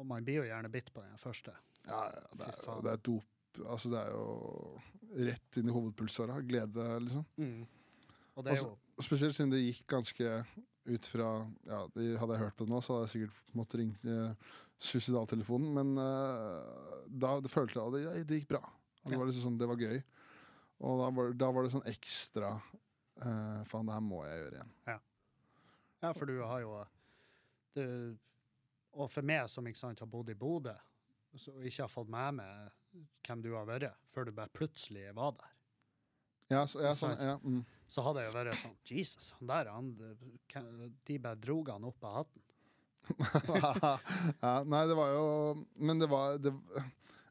og 0.00 0.08
man 0.08 0.24
blir 0.26 0.40
jo 0.42 0.48
gjerne 0.48 0.70
bitt 0.72 0.88
på 0.94 1.02
den 1.04 1.20
første. 1.20 1.52
Ja, 1.86 2.04
ja, 2.14 2.24
det 2.38 2.46
er, 2.46 2.56
Fy 2.60 2.64
faen. 2.68 2.84
det 2.86 2.92
er 2.96 3.00
dop. 3.10 3.31
Altså, 3.66 3.90
det 3.92 3.98
er 4.00 4.10
jo 4.14 4.80
rett 5.28 5.56
inn 5.60 5.68
i 5.68 5.72
hovedpulsåra. 5.74 6.38
Glede, 6.46 6.86
liksom. 7.04 7.24
Og 8.36 8.44
det 8.44 8.52
er 8.52 8.56
Altså- 8.56 8.68
jo 8.70 8.78
Og 8.98 9.04
Spesielt 9.04 9.34
siden 9.34 9.50
det 9.50 9.62
gikk 9.64 9.86
ganske 9.88 10.44
ut 10.86 11.06
fra 11.06 11.46
ja, 11.66 11.86
det, 11.94 12.18
Hadde 12.20 12.34
jeg 12.36 12.42
hørt 12.42 12.56
på 12.56 12.64
det 12.66 12.68
nå, 12.72 12.80
så 12.82 12.94
hadde 12.94 13.06
jeg 13.08 13.12
sikkert 13.28 13.54
måttet 13.56 13.78
ringe 13.80 13.96
eh, 14.28 14.34
suicidaltelefonen. 14.78 15.72
Men 15.74 15.98
eh, 15.98 17.06
da 17.08 17.40
det 17.40 17.50
følte 17.50 17.78
jeg 17.80 17.86
at 17.86 17.92
det, 17.92 18.02
ja, 18.04 18.24
det 18.24 18.40
gikk 18.42 18.48
bra. 18.48 18.60
Det, 19.04 19.12
Ja. 19.12 19.18
var 19.18 19.26
liksom 19.26 19.42
sånn, 19.48 19.58
det 19.58 19.68
var 19.68 19.76
gøy. 19.76 20.02
Og 20.82 20.98
da 21.00 21.10
var, 21.10 21.32
da 21.32 21.50
var 21.52 21.62
det 21.62 21.72
sånn 21.72 21.86
ekstra 21.88 22.52
eh, 23.22 23.64
Faen, 23.64 23.86
det 23.86 23.94
her 23.96 24.00
må 24.04 24.22
jeg 24.26 24.38
gjøre 24.42 24.54
igjen. 24.60 24.72
Ja, 26.02 26.12
for 26.12 26.26
du 26.26 26.40
har 26.42 26.60
jo 26.60 26.86
du, 27.74 28.16
Og 28.92 29.10
for 29.10 29.22
meg 29.22 29.48
som 29.48 29.64
ikke 29.66 29.78
sant, 29.78 29.98
har 30.02 30.06
bodd 30.06 30.28
i 30.28 30.34
Bodø, 30.34 30.74
og 31.32 31.64
ikke 31.64 31.82
har 31.86 31.88
fått 31.88 32.08
med 32.12 32.34
meg 32.34 32.70
hvem 33.26 33.42
du 33.44 33.52
har 33.54 33.66
vært, 33.68 33.98
før 34.12 34.28
du 34.28 34.34
bare 34.36 34.52
plutselig 34.54 35.10
var 35.16 35.36
der, 35.38 35.50
Ja, 36.52 36.62
så, 36.68 36.82
ja, 36.84 36.92
sånn, 36.98 37.14
ja, 37.16 37.36
mm. 37.40 37.60
så 37.88 38.04
hadde 38.06 38.22
jeg 38.22 38.30
jo 38.30 38.36
vært 38.36 38.62
sånn 38.62 38.78
Jesus, 38.88 39.30
han 39.38 39.52
der, 39.52 39.70
han, 39.72 39.92
de 41.08 41.18
bare 41.18 41.40
drog 41.40 41.70
han 41.72 41.86
opp 41.88 42.08
av 42.08 42.18
hatten. 42.22 42.48
ja, 44.44 44.52
nei, 44.62 44.82
det 44.86 44.94
var 44.94 45.08
jo 45.10 45.22
Men 45.82 45.98
det 45.98 46.06
var 46.06 46.36
det, 46.38 46.52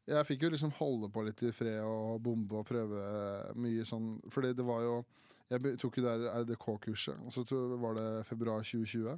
Jeg 0.04 0.28
fikk 0.28 0.42
jo 0.44 0.50
liksom 0.52 0.74
holde 0.76 1.08
på 1.16 1.24
litt 1.24 1.40
i 1.48 1.52
fred 1.56 1.80
og 1.88 2.18
bombe 2.26 2.60
og 2.60 2.68
prøve 2.68 3.06
mye 3.56 3.86
sånn 3.88 4.18
Fordi 4.36 4.52
det 4.58 4.66
var 4.68 4.84
jo 4.84 4.98
Jeg 5.48 5.78
tok 5.80 6.02
jo 6.02 6.04
der 6.04 6.26
RDK-kurset, 6.44 7.24
og 7.24 7.32
så 7.32 7.62
var 7.80 7.96
det 7.96 8.06
februar 8.28 8.68
2020. 8.68 9.16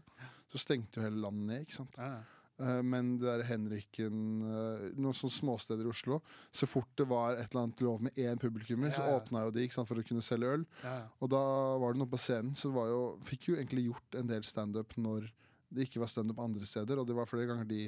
Så 0.54 0.62
stengte 0.62 0.98
jo 0.98 1.08
hele 1.08 1.26
landet 1.26 1.50
ned, 1.50 1.66
ikke 1.66 1.76
sant. 1.76 1.98
Ja, 1.98 2.22
Men 2.62 3.16
det 3.18 3.26
der 3.26 3.42
Henriken 3.48 4.44
eh, 4.46 4.84
Noen 4.94 5.16
sånne 5.18 5.34
småsteder 5.34 5.88
i 5.88 5.90
Oslo 5.90 6.20
Så 6.54 6.68
fort 6.70 6.92
det 7.00 7.08
var 7.10 7.34
et 7.34 7.48
eller 7.50 7.64
annet 7.64 7.82
lov 7.82 8.04
med 8.06 8.14
én 8.22 8.38
publikummer, 8.40 8.94
så 8.94 9.02
Ja, 9.02 9.08
så 9.10 9.18
åpna 9.18 9.42
jo 9.48 9.54
de 9.56 9.64
ikke 9.66 9.74
sant, 9.80 9.90
for 9.90 9.98
å 9.98 10.06
kunne 10.06 10.22
selge 10.22 10.52
øl. 10.60 10.66
ja, 10.84 10.94
ja. 11.02 11.08
Og 11.20 11.32
da 11.34 11.42
var 11.82 11.94
det 11.96 12.04
noe 12.04 12.12
på 12.14 12.22
scenen, 12.22 12.54
så 12.56 12.70
jo, 12.70 13.02
fikk 13.26 13.50
jo 13.50 13.58
egentlig 13.58 13.88
gjort 13.88 14.20
en 14.20 14.30
del 14.30 14.46
standup 14.46 14.94
når 15.02 15.32
det 15.74 15.88
ikke 15.88 16.04
var 16.04 16.12
standup 16.14 16.40
andre 16.40 16.66
steder. 16.70 17.02
Og 17.02 17.10
det 17.10 17.18
var 17.18 17.26
flere 17.26 17.50
ganger 17.50 17.66
de 17.66 17.88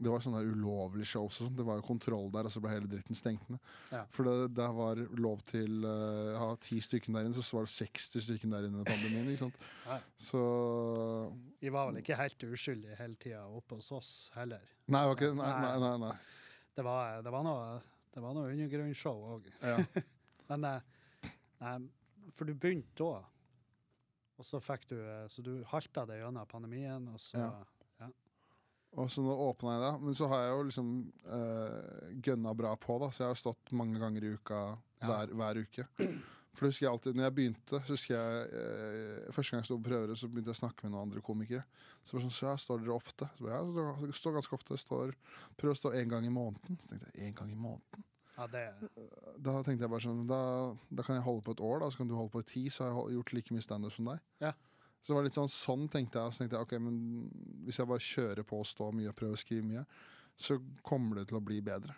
Det 0.00 0.08
var 0.08 0.22
sånne 0.24 0.40
ulovlige 0.48 1.10
shows 1.10 1.36
og 1.38 1.46
sånt. 1.46 1.56
Det 1.58 1.66
var 1.68 1.76
jo 1.76 1.84
kontroll 1.84 2.30
der, 2.32 2.48
og 2.48 2.54
så 2.54 2.62
ble 2.64 2.72
hele 2.72 2.88
dritten 2.88 3.18
stengt 3.18 3.44
ned. 3.52 3.60
Ja. 3.92 4.02
For 4.14 4.24
det, 4.24 4.54
det, 4.56 4.68
var 4.78 5.02
lov 5.20 5.42
til 5.50 5.84
å 5.84 5.94
ha 6.40 6.48
ti 6.64 6.80
stykker 6.80 7.12
der 7.16 7.28
inne, 7.28 7.36
så 7.36 7.58
var 7.58 7.68
det 7.68 7.74
60 7.74 8.24
stykker 8.26 8.54
der 8.54 8.68
inne 8.68 8.80
under 8.80 8.88
pandemien. 8.88 9.28
ikke 9.28 9.44
sant? 9.44 9.64
Ja. 9.84 9.98
Så 10.30 10.42
Vi 11.60 11.72
var 11.74 11.90
vel 11.90 12.00
ikke 12.00 12.18
helt 12.18 12.46
uskyldige 12.48 12.96
hele 13.00 13.20
tida 13.20 13.44
oppe 13.44 13.80
hos 13.80 13.90
oss 13.96 14.12
heller. 14.38 14.64
Nei, 14.90 15.04
okay, 15.12 15.34
nei, 15.36 15.50
nei, 15.66 15.74
nei, 15.84 15.96
nei. 16.08 16.14
Det 16.74 16.86
var, 16.86 17.20
det 17.22 17.34
var 17.34 17.44
noe, 17.44 17.80
det 18.14 18.22
var 18.24 18.34
noe 18.36 18.54
undergrunnsshow 18.54 19.26
òg. 19.36 19.50
Ja. 19.60 19.76
Men 20.50 20.64
eh, 20.66 21.28
nei, 21.60 21.74
for 22.38 22.48
du 22.48 22.54
begynte 22.56 23.04
da, 23.04 23.20
og 24.40 24.46
så 24.48 24.60
fikk 24.64 24.88
du 24.88 24.96
eh, 24.96 25.26
Så 25.28 25.44
du 25.44 25.58
halta 25.68 26.06
det 26.08 26.22
gjennom 26.22 26.48
pandemien, 26.48 27.10
og 27.12 27.20
så 27.20 27.44
Ja. 27.44 27.52
Og 28.98 29.10
så 29.12 29.22
nå 29.22 29.34
åpna 29.46 29.76
jeg 29.76 29.82
det. 29.84 29.92
Men 30.02 30.16
så 30.18 30.26
har 30.32 30.44
jeg 30.44 30.52
jo 30.52 30.66
liksom 30.70 30.90
uh, 31.30 32.10
gønna 32.26 32.54
bra 32.58 32.74
på, 32.80 32.98
da. 33.02 33.10
Så 33.14 33.22
jeg 33.22 33.32
har 33.32 33.38
stått 33.38 33.72
mange 33.76 34.00
ganger 34.02 34.26
i 34.26 34.34
uka 34.34 34.60
hver, 35.04 35.34
hver 35.38 35.62
uke. 35.62 35.86
For 36.58 36.66
husker 36.66 36.84
jeg 36.84 36.92
alltid, 36.92 37.16
når 37.16 37.24
jeg 37.24 37.34
begynte, 37.36 37.78
så 37.86 37.94
husker 37.94 38.14
jeg 38.16 38.48
eh, 38.58 39.28
Første 39.32 39.54
gang 39.54 39.62
jeg 39.62 39.68
sto 39.68 39.76
på 39.78 39.86
prøver, 39.86 40.10
så 40.18 40.28
begynte 40.28 40.50
jeg 40.50 40.58
å 40.58 40.60
snakke 40.60 40.84
med 40.84 40.92
noen 40.92 41.06
andre 41.06 41.22
komikere. 41.24 41.62
Så 42.02 42.16
bare 42.16 42.24
sånn, 42.26 42.34
så 42.36 42.48
jeg 42.50 42.62
står 42.64 42.82
dere 42.82 42.96
ofte? 42.96 43.28
Så 43.38 43.46
ja, 43.48 43.60
jeg 43.62 43.70
står, 43.78 44.12
står 44.18 44.34
ganske 44.36 44.56
ofte. 44.58 44.78
Står, 44.82 45.14
prøver 45.56 45.76
å 45.76 45.80
stå 45.80 45.94
én 45.96 46.10
gang 46.10 46.26
i 46.26 46.32
måneden. 46.34 46.76
Så 46.82 46.90
tenkte 46.90 47.12
jeg, 47.12 47.30
én 47.30 47.36
gang 47.38 47.54
i 47.54 47.56
måneden? 47.56 48.04
Ja, 48.34 48.48
det 48.50 48.64
Da 49.44 49.54
tenkte 49.62 49.86
jeg 49.86 49.92
bare 49.92 50.04
sånn, 50.04 50.26
da, 50.28 50.42
da 50.90 51.06
kan 51.06 51.16
jeg 51.16 51.24
holde 51.24 51.46
på 51.46 51.54
et 51.56 51.64
år, 51.64 51.80
da, 51.84 51.90
så 51.92 52.02
kan 52.02 52.10
du 52.10 52.16
holde 52.18 52.34
på 52.34 52.42
i 52.44 52.50
ti, 52.50 52.66
så 52.72 52.90
har 52.90 53.08
jeg 53.08 53.20
gjort 53.20 53.34
like 53.36 53.56
mye 53.56 53.64
standup 53.64 53.94
som 53.94 54.10
deg. 54.10 54.22
Ja. 54.44 54.52
Så 55.00 55.12
det 55.12 55.16
var 55.16 55.24
litt 55.24 55.36
sånn, 55.36 55.48
sånn 55.48 55.86
tenkte 55.88 56.20
jeg. 56.20 56.32
Så 56.34 56.42
tenkte 56.42 56.58
jeg, 56.58 56.66
ok, 56.68 56.74
men 56.84 56.96
hvis 57.64 57.78
jeg 57.80 57.88
bare 57.88 58.04
kjører 58.04 58.44
på 58.46 58.58
og 58.60 58.66
står 58.68 58.92
mye 58.98 59.08
og 59.12 59.16
prøver 59.16 59.38
å 59.38 59.40
skrive 59.40 59.64
mye, 59.64 59.84
så 60.40 60.58
kommer 60.86 61.20
det 61.20 61.28
til 61.30 61.38
å 61.40 61.44
bli 61.44 61.60
bedre. 61.64 61.96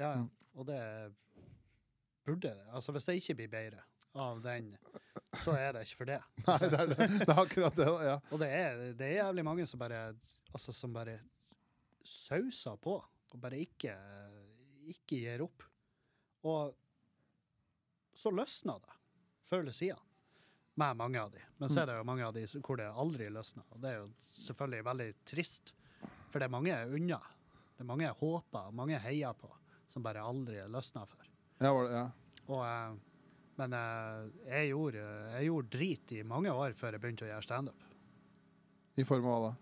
Ja, 0.00 0.14
Mm. 0.16 0.28
og 0.56 0.66
det 0.66 0.80
burde 2.26 2.50
det. 2.50 2.66
Altså, 2.74 2.92
hvis 2.92 3.04
det 3.06 3.16
ikke 3.20 3.36
blir 3.40 3.48
bedre 3.52 3.84
av 4.18 4.40
den, 4.42 4.72
så 5.44 5.54
er 5.54 5.72
det 5.76 5.84
ikke 5.86 6.00
for 6.02 6.10
det. 6.10 6.18
Nei, 6.48 6.58
det 6.66 6.80
er, 6.80 6.90
det, 6.90 7.08
det 7.20 7.28
er 7.28 7.42
akkurat 7.44 7.76
det. 7.78 7.86
Ja. 8.08 8.16
Og 8.32 8.40
det 8.42 8.48
er, 8.56 8.80
det 8.98 9.06
er 9.06 9.16
jævlig 9.20 9.44
mange 9.46 9.66
som 9.70 9.78
bare, 9.82 10.00
altså, 10.52 10.74
som 10.74 10.92
bare 10.96 11.20
sauser 12.02 12.76
på, 12.82 12.96
og 13.30 13.38
bare 13.42 13.60
ikke, 13.62 13.94
ikke 14.90 15.20
gir 15.22 15.44
opp. 15.46 15.62
Og 16.50 16.74
så 18.18 18.32
løsner 18.34 18.80
det, 18.82 18.96
før 19.48 19.62
eller 19.64 19.76
siden, 19.76 20.00
med 20.74 20.96
mange 20.96 21.20
av 21.20 21.30
de. 21.34 21.42
Men 21.58 21.72
så 21.72 21.82
er 21.82 21.90
det 21.90 21.98
jo 21.98 22.06
mange 22.08 22.26
av 22.26 22.34
de 22.34 22.46
hvor 22.60 22.78
det 22.80 22.88
aldri 22.88 23.28
løsner, 23.32 23.66
og 23.70 23.82
det 23.82 23.90
er 23.90 23.98
jo 23.98 24.08
selvfølgelig 24.44 24.86
veldig 24.86 25.08
trist. 25.28 25.74
For 26.30 26.38
det 26.38 26.46
er 26.46 26.54
mange 26.54 26.76
unna. 26.94 27.18
Det 27.74 27.84
er 27.84 27.88
mange 27.88 28.06
jeg 28.06 28.18
håper, 28.20 28.72
mange 28.76 28.94
jeg 28.94 29.04
heier 29.08 29.36
på, 29.36 29.50
som 29.90 30.04
bare 30.04 30.22
aldri 30.24 30.62
løsner 30.70 31.08
for. 31.10 31.26
Ja, 31.60 31.72
var 31.74 31.88
det, 31.88 31.96
ja. 31.96 32.06
Og, 32.50 32.62
eh, 32.66 33.32
men 33.60 33.76
eh, 33.76 34.28
jeg, 34.46 34.70
gjorde, 34.72 35.06
jeg 35.34 35.48
gjorde 35.50 35.72
drit 35.74 36.14
i 36.16 36.22
mange 36.24 36.52
år 36.54 36.76
før 36.78 36.96
jeg 36.96 37.02
begynte 37.02 37.26
å 37.26 37.30
gjøre 37.32 37.46
standup. 37.46 37.88
I 39.00 39.06
form 39.06 39.26
av 39.26 39.34
hva 39.34 39.50
da? 39.50 39.52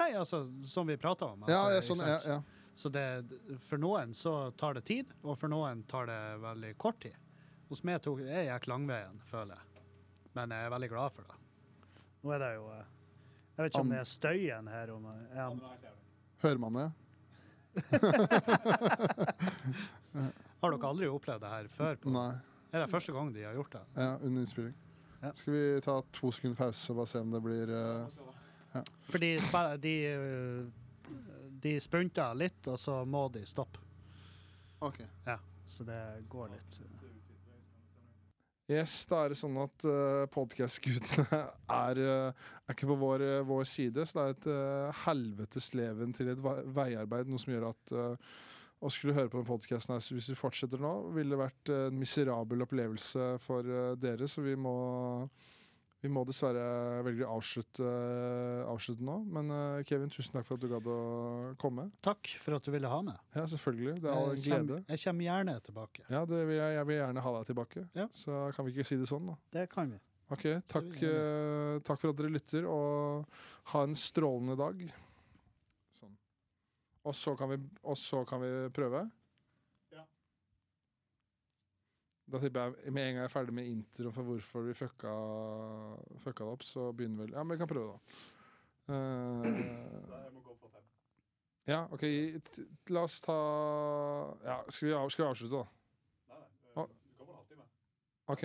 Nei, 0.00 0.10
altså, 0.18 0.42
som 0.66 0.88
vi 0.90 0.98
prata 0.98 1.30
om. 1.34 1.44
Ja, 1.46 1.68
eh, 1.68 1.78
ja, 1.78 1.84
sånn, 1.86 2.02
ja, 2.02 2.18
ja. 2.26 2.40
Så 2.74 2.90
det, 2.90 3.04
for 3.68 3.78
noen 3.78 4.10
så 4.18 4.50
tar 4.58 4.74
det 4.74 4.82
tid, 4.88 5.12
og 5.22 5.38
for 5.38 5.52
noen 5.52 5.84
tar 5.90 6.08
det 6.10 6.22
veldig 6.42 6.72
kort 6.82 6.98
tid. 7.04 7.14
Hos 7.70 7.84
meg 7.86 8.02
tok, 8.02 8.24
jeg 8.26 8.48
gikk 8.48 8.66
langveien, 8.70 9.20
føler 9.30 9.54
jeg. 9.54 9.73
Men 10.34 10.50
jeg 10.54 10.66
er 10.66 10.72
veldig 10.74 10.90
glad 10.90 11.14
for 11.14 11.22
det. 11.28 11.36
Nå 12.24 12.32
er 12.34 12.40
det 12.42 12.52
jo 12.56 12.64
eh, 12.72 12.84
Jeg 13.54 13.62
vet 13.62 13.70
ikke 13.72 13.84
om 13.84 13.92
det 13.92 14.00
er 14.00 14.08
støyen 14.10 14.66
her. 14.72 14.86
Om, 14.94 15.06
er 15.30 15.92
Hører 16.44 16.60
man 16.60 16.78
det? 16.80 16.88
har 20.60 20.70
dere 20.70 20.88
aldri 20.88 21.08
opplevd 21.10 21.42
det 21.42 21.50
her 21.50 21.68
før? 21.74 21.94
På? 22.02 22.12
Nei. 22.14 22.32
Er 22.74 22.82
det 22.82 22.90
første 22.90 23.12
gang 23.14 23.30
de 23.34 23.44
har 23.46 23.54
gjort 23.54 23.72
det? 23.76 23.84
Ja, 23.94 24.10
under 24.18 24.40
innspilling. 24.42 24.74
Ja. 25.22 25.30
Skal 25.38 25.52
vi 25.54 25.80
ta 25.84 25.94
to 26.12 26.30
sekunder 26.34 26.58
pause 26.58 26.92
og 26.92 26.96
bare 27.00 27.10
se 27.12 27.22
om 27.22 27.30
det 27.32 27.40
blir 27.44 27.70
eh, 27.72 28.82
For 29.08 29.22
de, 29.22 29.30
de, 29.80 29.94
eh, 30.10 30.64
de 31.64 31.74
spunter 31.80 32.34
litt, 32.36 32.66
og 32.68 32.78
så 32.80 33.04
må 33.08 33.28
de 33.32 33.44
stoppe. 33.48 33.78
OK. 34.84 35.00
Ja, 35.24 35.38
så 35.70 35.86
det 35.86 36.00
går 36.28 36.50
litt. 36.56 36.80
Yes, 38.72 38.92
da 39.10 39.18
er 39.26 39.32
det 39.34 39.36
sånn 39.36 39.58
at 39.60 39.84
uh, 39.84 40.24
podkast-gudene 40.32 41.24
er, 41.76 41.98
uh, 42.00 42.46
er 42.64 42.72
ikke 42.72 42.88
på 42.88 42.96
vår, 42.96 43.20
uh, 43.20 43.42
vår 43.44 43.66
side. 43.68 44.06
Så 44.08 44.16
det 44.16 44.24
er 44.24 44.32
et 44.38 44.46
uh, 44.48 45.02
helvetes 45.04 45.66
leven 45.76 46.14
til 46.16 46.30
et 46.32 46.40
vei- 46.40 46.62
veiarbeid, 46.78 47.28
noe 47.28 47.42
som 47.42 47.52
gjør 47.52 47.66
at 47.74 47.92
uh, 47.92 48.30
å 48.84 48.92
skulle 48.92 49.16
høre 49.18 49.28
på 49.32 49.42
den 49.42 49.48
podkasten 49.50 49.92
her 49.92 50.06
hvis 50.16 50.30
vi 50.32 50.38
fortsetter 50.38 50.80
nå, 50.80 50.94
ville 51.16 51.36
vært 51.40 51.72
en 51.72 52.00
miserabel 52.00 52.64
opplevelse 52.64 53.34
for 53.44 53.68
dere. 54.00 54.28
Så 54.28 54.44
vi 54.44 54.56
må, 54.60 54.74
vi 56.04 56.10
må 56.12 56.22
dessverre 56.28 57.00
velge 57.06 57.24
å 57.24 57.38
avslutte, 57.38 57.90
avslutte 58.68 59.04
nå. 59.06 59.16
Men 59.32 59.52
uh, 59.52 59.82
Kevin, 59.88 60.12
tusen 60.12 60.36
takk 60.36 60.48
for 60.48 60.58
at 60.58 60.64
du 60.64 60.68
gadd 60.68 60.88
å 60.92 60.98
komme. 61.60 61.88
Takk 62.04 62.34
for 62.44 62.58
at 62.58 62.66
du 62.66 62.72
ville 62.74 62.90
ha 62.92 62.98
meg. 63.06 63.20
Ja, 63.32 63.46
selvfølgelig. 63.48 63.94
Det 64.04 64.10
er 64.10 64.18
all 64.18 64.34
en 64.34 64.42
glede. 64.44 64.80
Jeg 64.92 65.04
kommer 65.06 65.28
gjerne 65.30 65.54
tilbake. 65.64 66.04
Ja, 66.12 66.24
det 66.28 66.42
vil 66.50 66.58
jeg, 66.60 66.74
jeg 66.76 66.90
vil 66.90 67.00
gjerne 67.00 67.24
ha 67.24 67.38
deg 67.38 67.46
tilbake. 67.52 67.86
Ja. 67.96 68.10
Så 68.20 68.42
kan 68.56 68.68
vi 68.68 68.74
ikke 68.74 68.88
si 68.90 69.00
det 69.00 69.08
sånn, 69.08 69.32
da. 69.32 69.38
Det 69.56 69.64
kan 69.72 69.96
vi. 69.96 70.02
Ok, 70.32 70.44
takk, 70.72 70.92
eh, 71.04 71.78
takk 71.84 72.00
for 72.00 72.12
at 72.12 72.20
dere 72.20 72.32
lytter, 72.32 72.64
og 72.68 73.26
ha 73.72 73.82
en 73.84 73.96
strålende 73.98 74.56
dag. 74.56 74.80
Sånn. 75.98 76.14
Og 77.04 77.16
så 77.16 77.34
kan 77.36 77.52
vi, 77.52 77.58
og 77.84 77.98
så 78.00 78.22
kan 78.28 78.40
vi 78.40 78.52
prøve. 78.74 79.04
Ja. 79.92 80.06
Da 82.32 82.38
tipper 82.40 82.60
jeg 82.60 82.92
med 82.92 83.02
en 83.02 83.14
gang 83.14 83.18
jeg 83.20 83.28
er 83.28 83.32
ferdig 83.32 83.54
med 83.54 83.66
introen 83.68 84.14
for 84.16 84.24
hvorfor 84.24 84.64
vi 84.64 84.74
fucka, 84.78 85.10
fucka 86.24 86.46
det 86.46 86.52
opp, 86.54 86.62
så 86.64 86.86
begynner 86.96 87.24
vel 87.24 87.34
Ja, 87.36 87.42
men 87.42 87.54
vi 87.54 87.60
kan 87.60 87.68
prøve, 87.68 87.92
da. 87.92 88.20
Nei, 88.88 89.50
Jeg 89.52 90.32
må 90.32 90.40
gå 90.44 90.54
for 90.60 90.68
fem. 90.72 90.86
ja, 91.68 91.82
OK, 91.92 92.04
la 92.88 93.04
oss 93.04 93.20
ta 93.24 93.36
Ja, 94.44 94.56
skal 94.68 94.88
vi, 94.88 94.94
av, 94.94 95.10
skal 95.12 95.24
vi 95.24 95.28
avslutte, 95.28 95.60
da? 95.60 95.66
Nei, 96.32 96.40
nei. 96.40 96.48
Du 96.64 96.94
Du 97.04 97.18
kommer 97.18 97.34
en 97.34 97.38
halvtime. 97.42 97.68
OK. 98.26 98.42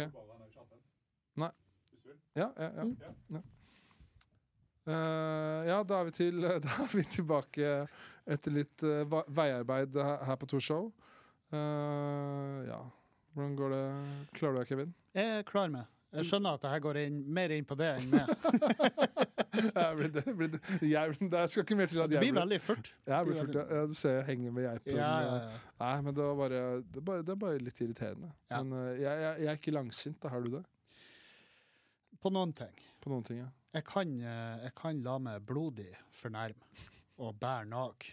Nei. 1.39 1.51
Hvis 1.89 2.03
du 2.03 2.11
vil. 2.11 2.19
Ja, 2.35 2.51
ja, 2.57 2.69
ja. 2.75 2.83
Mm. 2.83 2.97
ja. 3.31 3.41
Uh, 4.89 5.67
ja, 5.67 5.83
da 5.83 5.99
er, 5.99 6.03
vi 6.07 6.11
til, 6.11 6.41
da 6.65 6.75
er 6.83 6.93
vi 6.95 7.03
tilbake 7.03 7.73
etter 8.29 8.51
litt 8.53 8.83
uh, 8.83 9.03
veiarbeid 9.27 9.95
her, 9.95 10.23
her 10.25 10.39
på 10.39 10.47
Torshov. 10.49 10.91
Uh, 11.53 12.65
ja. 12.67 12.79
Hvordan 13.33 13.55
går 13.59 13.73
det? 13.75 13.85
Klarer 14.37 14.55
du 14.55 14.59
deg, 14.59 14.69
Kevin? 14.69 14.93
Jeg 15.17 15.45
klarer 15.49 15.73
meg. 15.73 15.95
Jeg 16.09 16.25
skjønner 16.25 16.55
at 16.57 16.63
jeg 16.65 16.81
går 16.81 16.97
inn, 17.03 17.17
mer 17.37 17.51
inn 17.53 17.65
på 17.69 17.75
det 17.77 17.89
enn 17.99 18.07
meg. 18.09 18.31
jeg 19.59 20.07
det, 20.15 20.23
det, 20.25 20.59
det 21.29 21.43
skal 21.51 21.61
ikke 21.61 21.77
mer 21.77 21.91
til 21.91 22.01
at 22.01 22.15
jeg 22.15 22.23
blir 22.23 22.31
blir 22.31 22.39
veldig 22.39 22.59
furt. 22.63 22.89
jeg 23.05 23.27
blir 23.27 23.37
furt, 23.37 23.59
ja, 23.59 23.83
Du 23.85 23.93
ser 23.97 24.17
jeg 24.17 24.25
henger 24.31 24.55
med 24.55 24.65
geipen. 24.65 24.97
Ja, 24.97 25.11
ja. 25.27 25.59
Nei, 25.83 25.93
men 26.07 26.17
det, 26.17 26.25
var 26.25 26.39
bare, 26.39 26.63
det, 26.81 26.97
er 26.97 27.05
bare, 27.11 27.25
det 27.27 27.35
er 27.35 27.39
bare 27.45 27.61
litt 27.61 27.81
irriterende. 27.85 28.31
Men 28.49 28.73
eh, 28.79 28.89
jeg, 29.03 29.23
jeg, 29.25 29.35
jeg 29.43 29.51
er 29.53 29.61
ikke 29.61 29.75
langsint. 29.75 30.19
Da 30.23 30.33
har 30.33 30.45
du 30.45 30.49
det? 30.57 30.63
På 32.19 32.33
noen 32.33 32.55
ting. 32.57 32.81
På 33.03 33.13
noen 33.13 33.29
ting, 33.29 33.43
ja. 33.43 33.51
Jeg 33.77 33.85
kan, 33.85 34.15
eh, 34.17 34.55
jeg 34.65 34.73
kan 34.81 35.03
la 35.05 35.19
meg 35.21 35.45
blodig 35.45 35.91
fornærme 36.23 36.87
og 37.21 37.37
bære 37.37 37.69
nag 37.69 38.09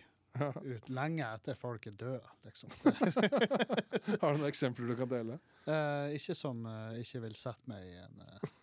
ut 0.62 0.88
lenge 0.92 1.26
etter 1.26 1.54
folk 1.58 1.86
er 1.88 1.96
døde, 1.98 2.28
liksom. 2.46 2.70
Har 4.20 4.32
du 4.32 4.38
noen 4.40 4.48
eksempler 4.48 4.90
du 4.90 4.96
kan 4.98 5.10
dele? 5.10 5.38
Eh, 5.66 6.16
ikke 6.18 6.36
som 6.38 6.66
eh, 6.70 7.00
ikke 7.02 7.22
vil 7.26 7.36
sette 7.38 7.70
meg 7.70 7.84
i, 7.86 7.96
en, 8.02 8.16
eh, 8.26 8.54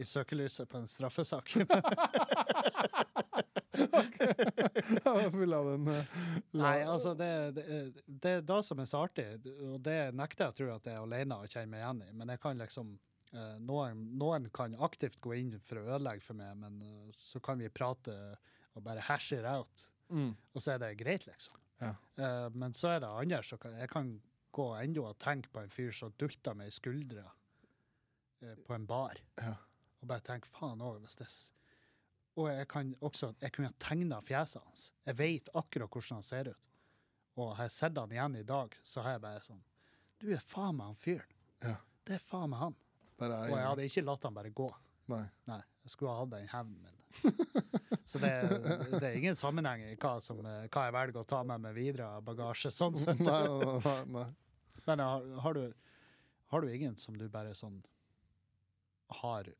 i 0.00 0.04
søkelyset 0.06 0.70
på 0.70 0.80
en 0.80 0.90
straffesak. 0.90 1.54
Vi 5.40 5.46
la 5.46 5.60
den 5.64 5.86
Nei, 6.58 6.82
altså, 6.84 7.14
det, 7.16 7.30
det, 7.56 7.64
det 8.04 8.32
er 8.38 8.42
det 8.46 8.60
som 8.66 8.80
er 8.82 8.88
så 8.90 9.04
artig, 9.06 9.28
og 9.70 9.78
det 9.84 9.98
nekter 10.16 10.44
jeg 10.46 10.52
å 10.52 10.58
tro 10.58 10.68
at 10.74 10.86
jeg 10.88 10.98
er 10.98 11.04
alene 11.06 11.38
og 11.40 11.48
kjenner 11.48 11.72
meg 11.72 11.80
igjen 11.80 12.02
i, 12.04 12.10
men 12.18 12.34
jeg 12.34 12.42
kan 12.42 12.60
liksom 12.60 12.86
noen, 13.62 14.02
noen 14.18 14.48
kan 14.50 14.74
aktivt 14.82 15.20
gå 15.22 15.36
inn 15.38 15.54
for 15.62 15.78
å 15.78 15.86
ødelegge 15.94 16.24
for 16.26 16.34
meg, 16.38 16.50
men 16.58 16.74
så 17.14 17.38
kan 17.44 17.62
vi 17.62 17.70
prate 17.72 18.16
og 18.74 18.84
bare 18.84 19.02
hash 19.06 19.32
it 19.36 19.46
out, 19.46 19.89
Mm. 20.10 20.32
og 20.54 20.62
så 20.62 20.72
er 20.74 20.78
det 20.82 20.96
greit, 20.98 21.26
liksom. 21.26 21.54
Ja. 21.80 21.94
Uh, 22.18 22.48
men 22.52 22.74
så 22.76 22.88
er 22.96 23.00
det 23.00 23.08
andre, 23.08 23.42
som 23.46 23.58
kan, 23.58 23.72
jeg 23.78 23.88
kan 23.88 24.10
gå 24.52 24.66
enda 24.82 25.00
og 25.06 25.18
tenke 25.22 25.48
på 25.54 25.60
en 25.62 25.70
fyr 25.70 25.92
som 25.94 26.12
dulter 26.18 26.54
meg 26.58 26.68
i 26.68 26.74
skuldra 26.74 27.24
uh, 28.42 28.54
på 28.66 28.74
en 28.74 28.86
bar, 28.86 29.16
Ja. 29.40 29.54
og 30.02 30.08
bare 30.10 30.20
tenke 30.26 30.48
faen 30.48 30.80
òg, 30.82 31.00
hvis 31.04 31.16
det 31.16 31.28
Og 32.36 32.48
jeg 32.48 32.68
kan 32.68 32.94
også 33.00 33.34
jeg 33.40 33.52
kunne 33.52 33.72
tegna 33.78 34.20
fjeset 34.20 34.62
hans. 34.62 34.90
Jeg 35.06 35.16
vet 35.18 35.48
akkurat 35.54 35.90
hvordan 35.90 36.14
han 36.20 36.22
ser 36.22 36.48
ut. 36.50 36.56
Og 37.36 37.56
har 37.56 37.64
jeg 37.64 37.70
sett 37.70 37.98
han 37.98 38.10
igjen 38.12 38.36
i 38.36 38.42
dag, 38.42 38.76
så 38.82 39.02
har 39.02 39.12
jeg 39.16 39.20
bare 39.24 39.40
sånn 39.40 39.62
Du 40.20 40.30
er 40.32 40.38
faen 40.40 40.76
meg 40.76 40.86
han 40.86 40.94
fyren. 41.00 41.34
Ja. 41.62 41.76
Det 42.04 42.14
er 42.14 42.18
faen 42.24 42.50
meg 42.50 42.58
han. 42.60 42.76
Er 43.20 43.32
Og 43.32 43.50
jeg. 43.50 43.66
hadde 43.66 43.84
ikke 43.84 44.04
latt 44.04 44.22
han 44.24 44.34
bare 44.34 44.50
gå. 44.50 44.70
Nei. 45.08 45.24
Nei, 45.46 45.60
jeg 45.84 45.90
skulle 45.90 46.10
ha 46.12 46.20
hatt 46.22 46.30
den 46.30 46.48
hevnen 46.48 46.82
min. 46.82 46.99
Så 48.10 48.18
det, 48.18 48.32
det 48.92 49.02
er 49.06 49.16
ingen 49.18 49.36
sammenheng 49.38 49.84
i 49.86 49.96
hva, 50.00 50.16
som, 50.24 50.40
eh, 50.46 50.66
hva 50.72 50.86
jeg 50.88 50.96
velger 50.96 51.20
å 51.20 51.28
ta 51.30 51.42
med 51.46 51.62
meg 51.62 51.76
videre 51.76 52.08
av 52.16 52.24
bagasje. 52.26 52.72
sånn 52.74 52.98
sett. 52.98 53.20
Nei, 53.22 53.42
nei, 53.84 53.98
nei. 54.16 54.26
Men 54.86 55.02
har, 55.04 55.26
har, 55.44 55.58
du, 55.58 55.74
har 56.50 56.64
du 56.64 56.72
ingen 56.74 56.96
som 56.98 57.18
du 57.18 57.28
bare 57.30 57.54
sånn 57.54 57.80
har 59.20 59.50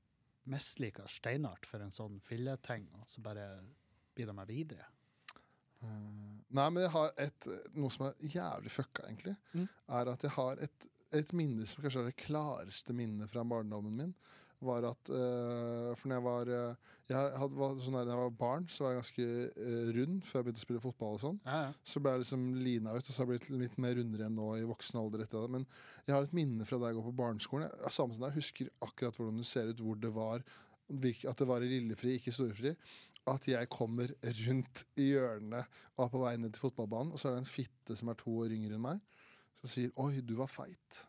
mislika 0.51 1.07
steinart 1.11 1.67
for 1.69 1.83
en 1.85 1.93
sånn 1.95 2.19
filleting, 2.27 2.89
og 2.99 3.07
så 3.11 3.23
bare 3.23 3.47
blir 4.17 4.31
de 4.31 4.35
med 4.35 4.51
videre? 4.51 4.89
Eh, 5.85 6.31
Nei, 6.51 6.67
men 6.67 6.83
jeg 6.83 6.93
har 6.97 7.13
et, 7.23 7.51
noe 7.79 7.93
som 7.95 8.09
er 8.09 8.31
jævlig 8.35 8.73
fucka, 8.75 9.07
egentlig. 9.07 9.37
Mm. 9.55 9.69
Er 10.01 10.11
at 10.11 10.25
jeg 10.27 10.35
har 10.35 10.63
et, 10.67 10.87
et 11.15 11.35
minne 11.37 11.67
som 11.69 11.85
kanskje 11.85 12.03
er 12.03 12.11
det 12.11 12.23
klareste 12.25 12.97
minnet 12.97 13.31
fra 13.31 13.45
barndommen 13.47 13.95
min. 14.03 14.15
Var 14.61 14.85
at 14.91 15.09
uh, 15.09 15.91
For 15.97 16.11
når 16.11 16.19
jeg 16.19 16.25
var 16.27 16.51
eh, 16.53 16.89
Jeg 17.09 17.31
hadde, 17.41 17.57
var 17.57 17.79
sånn 17.81 17.97
der, 17.97 18.09
når 18.09 18.13
jeg 18.13 18.21
var 18.21 18.35
barn, 18.43 18.67
så 18.69 18.85
var 18.85 18.93
jeg 18.93 19.01
ganske 19.01 19.29
uh, 19.57 19.93
rund 19.97 20.19
før 20.29 20.39
jeg 20.39 20.47
begynte 20.47 20.61
å 20.61 20.67
spille 20.67 20.83
fotball. 20.85 21.15
og 21.17 21.23
sånn 21.23 21.39
Ja, 21.47 21.61
ja. 21.67 21.71
Så 21.93 22.03
ble 22.05 22.13
jeg 22.15 22.23
liksom 22.25 22.47
lina 22.61 22.95
ut, 22.95 23.01
og 23.01 23.09
så 23.09 23.23
har 23.23 23.27
jeg 23.29 23.33
blitt 23.33 23.63
litt 23.65 23.79
mer 23.83 23.97
rundere 23.99 24.29
enn 24.29 24.37
nå 24.37 24.49
i 24.59 24.67
voksen 24.69 25.01
alder. 25.01 25.25
etter 25.25 25.47
det. 25.47 25.53
Men 25.57 25.67
jeg 26.07 26.17
har 26.17 26.29
et 26.29 26.37
minne 26.37 26.67
fra 26.69 26.81
da 26.81 26.91
jeg 26.91 27.01
går 27.01 27.09
på 27.09 27.17
barneskolen. 27.23 27.71
Jeg, 27.73 27.95
samme 27.97 28.17
som 28.17 28.27
deg, 28.27 28.37
husker 28.37 28.73
akkurat 28.85 29.17
hvordan 29.17 29.41
du 29.41 29.49
ser 29.49 29.73
ut, 29.73 29.85
hvor 29.85 30.01
det 30.01 30.13
var. 30.17 30.45
At 30.91 31.41
det 31.41 31.49
var 31.49 31.65
i 31.65 31.71
Lillefri, 31.71 32.19
ikke 32.19 32.35
Storefri. 32.35 32.75
At 33.31 33.47
jeg 33.49 33.69
kommer 33.73 34.13
rundt 34.45 34.85
i 35.01 35.11
hjørnet 35.13 35.81
og 35.97 36.07
er 36.07 36.13
på 36.13 36.23
vei 36.23 36.35
ned 36.41 36.55
til 36.55 36.69
fotballbanen, 36.69 37.13
og 37.15 37.21
så 37.21 37.31
er 37.31 37.37
det 37.37 37.45
en 37.45 37.55
fitte 37.55 37.97
som 37.97 38.13
er 38.13 38.19
to 38.21 38.33
år 38.45 38.53
yngre 38.57 38.77
enn 38.77 38.85
meg, 38.85 39.01
som 39.61 39.73
sier 39.73 39.93
'oi, 39.97 40.21
du 40.25 40.35
var 40.39 40.49
feit'. 40.49 41.05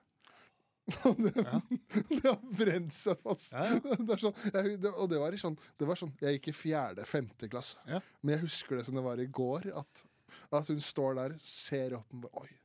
Det, 1.23 1.31
Ja. 1.45 1.61
det 2.09 2.21
har 2.25 2.39
brent 2.57 2.93
seg 2.95 3.19
fast. 3.23 3.51
Ja, 3.53 3.65
ja. 3.69 3.79
Det 4.07 4.15
er 4.15 4.23
sånn, 4.23 4.39
jeg, 4.53 4.79
det, 4.81 4.91
og 4.91 5.09
det 5.11 5.19
var, 5.21 5.33
i 5.35 5.39
sånn, 5.39 5.57
det 5.79 5.87
var 5.87 5.99
sånn 5.99 6.11
Jeg 6.23 6.39
gikk 6.39 6.49
i 6.51 6.55
fjerde-femte 6.57 7.49
klasse. 7.51 7.79
Ja. 7.87 8.01
Men 8.21 8.35
jeg 8.37 8.45
husker 8.47 8.79
det 8.79 8.87
som 8.87 8.97
det 8.97 9.05
var 9.05 9.21
i 9.21 9.27
går. 9.29 9.69
At, 9.81 10.03
at 10.51 10.71
hun 10.73 10.81
står 10.83 11.17
der, 11.21 11.37
ser 11.43 11.95
opp 11.99 12.11
og 12.17 12.25
bare 12.25 12.43
Oi, 12.45 12.59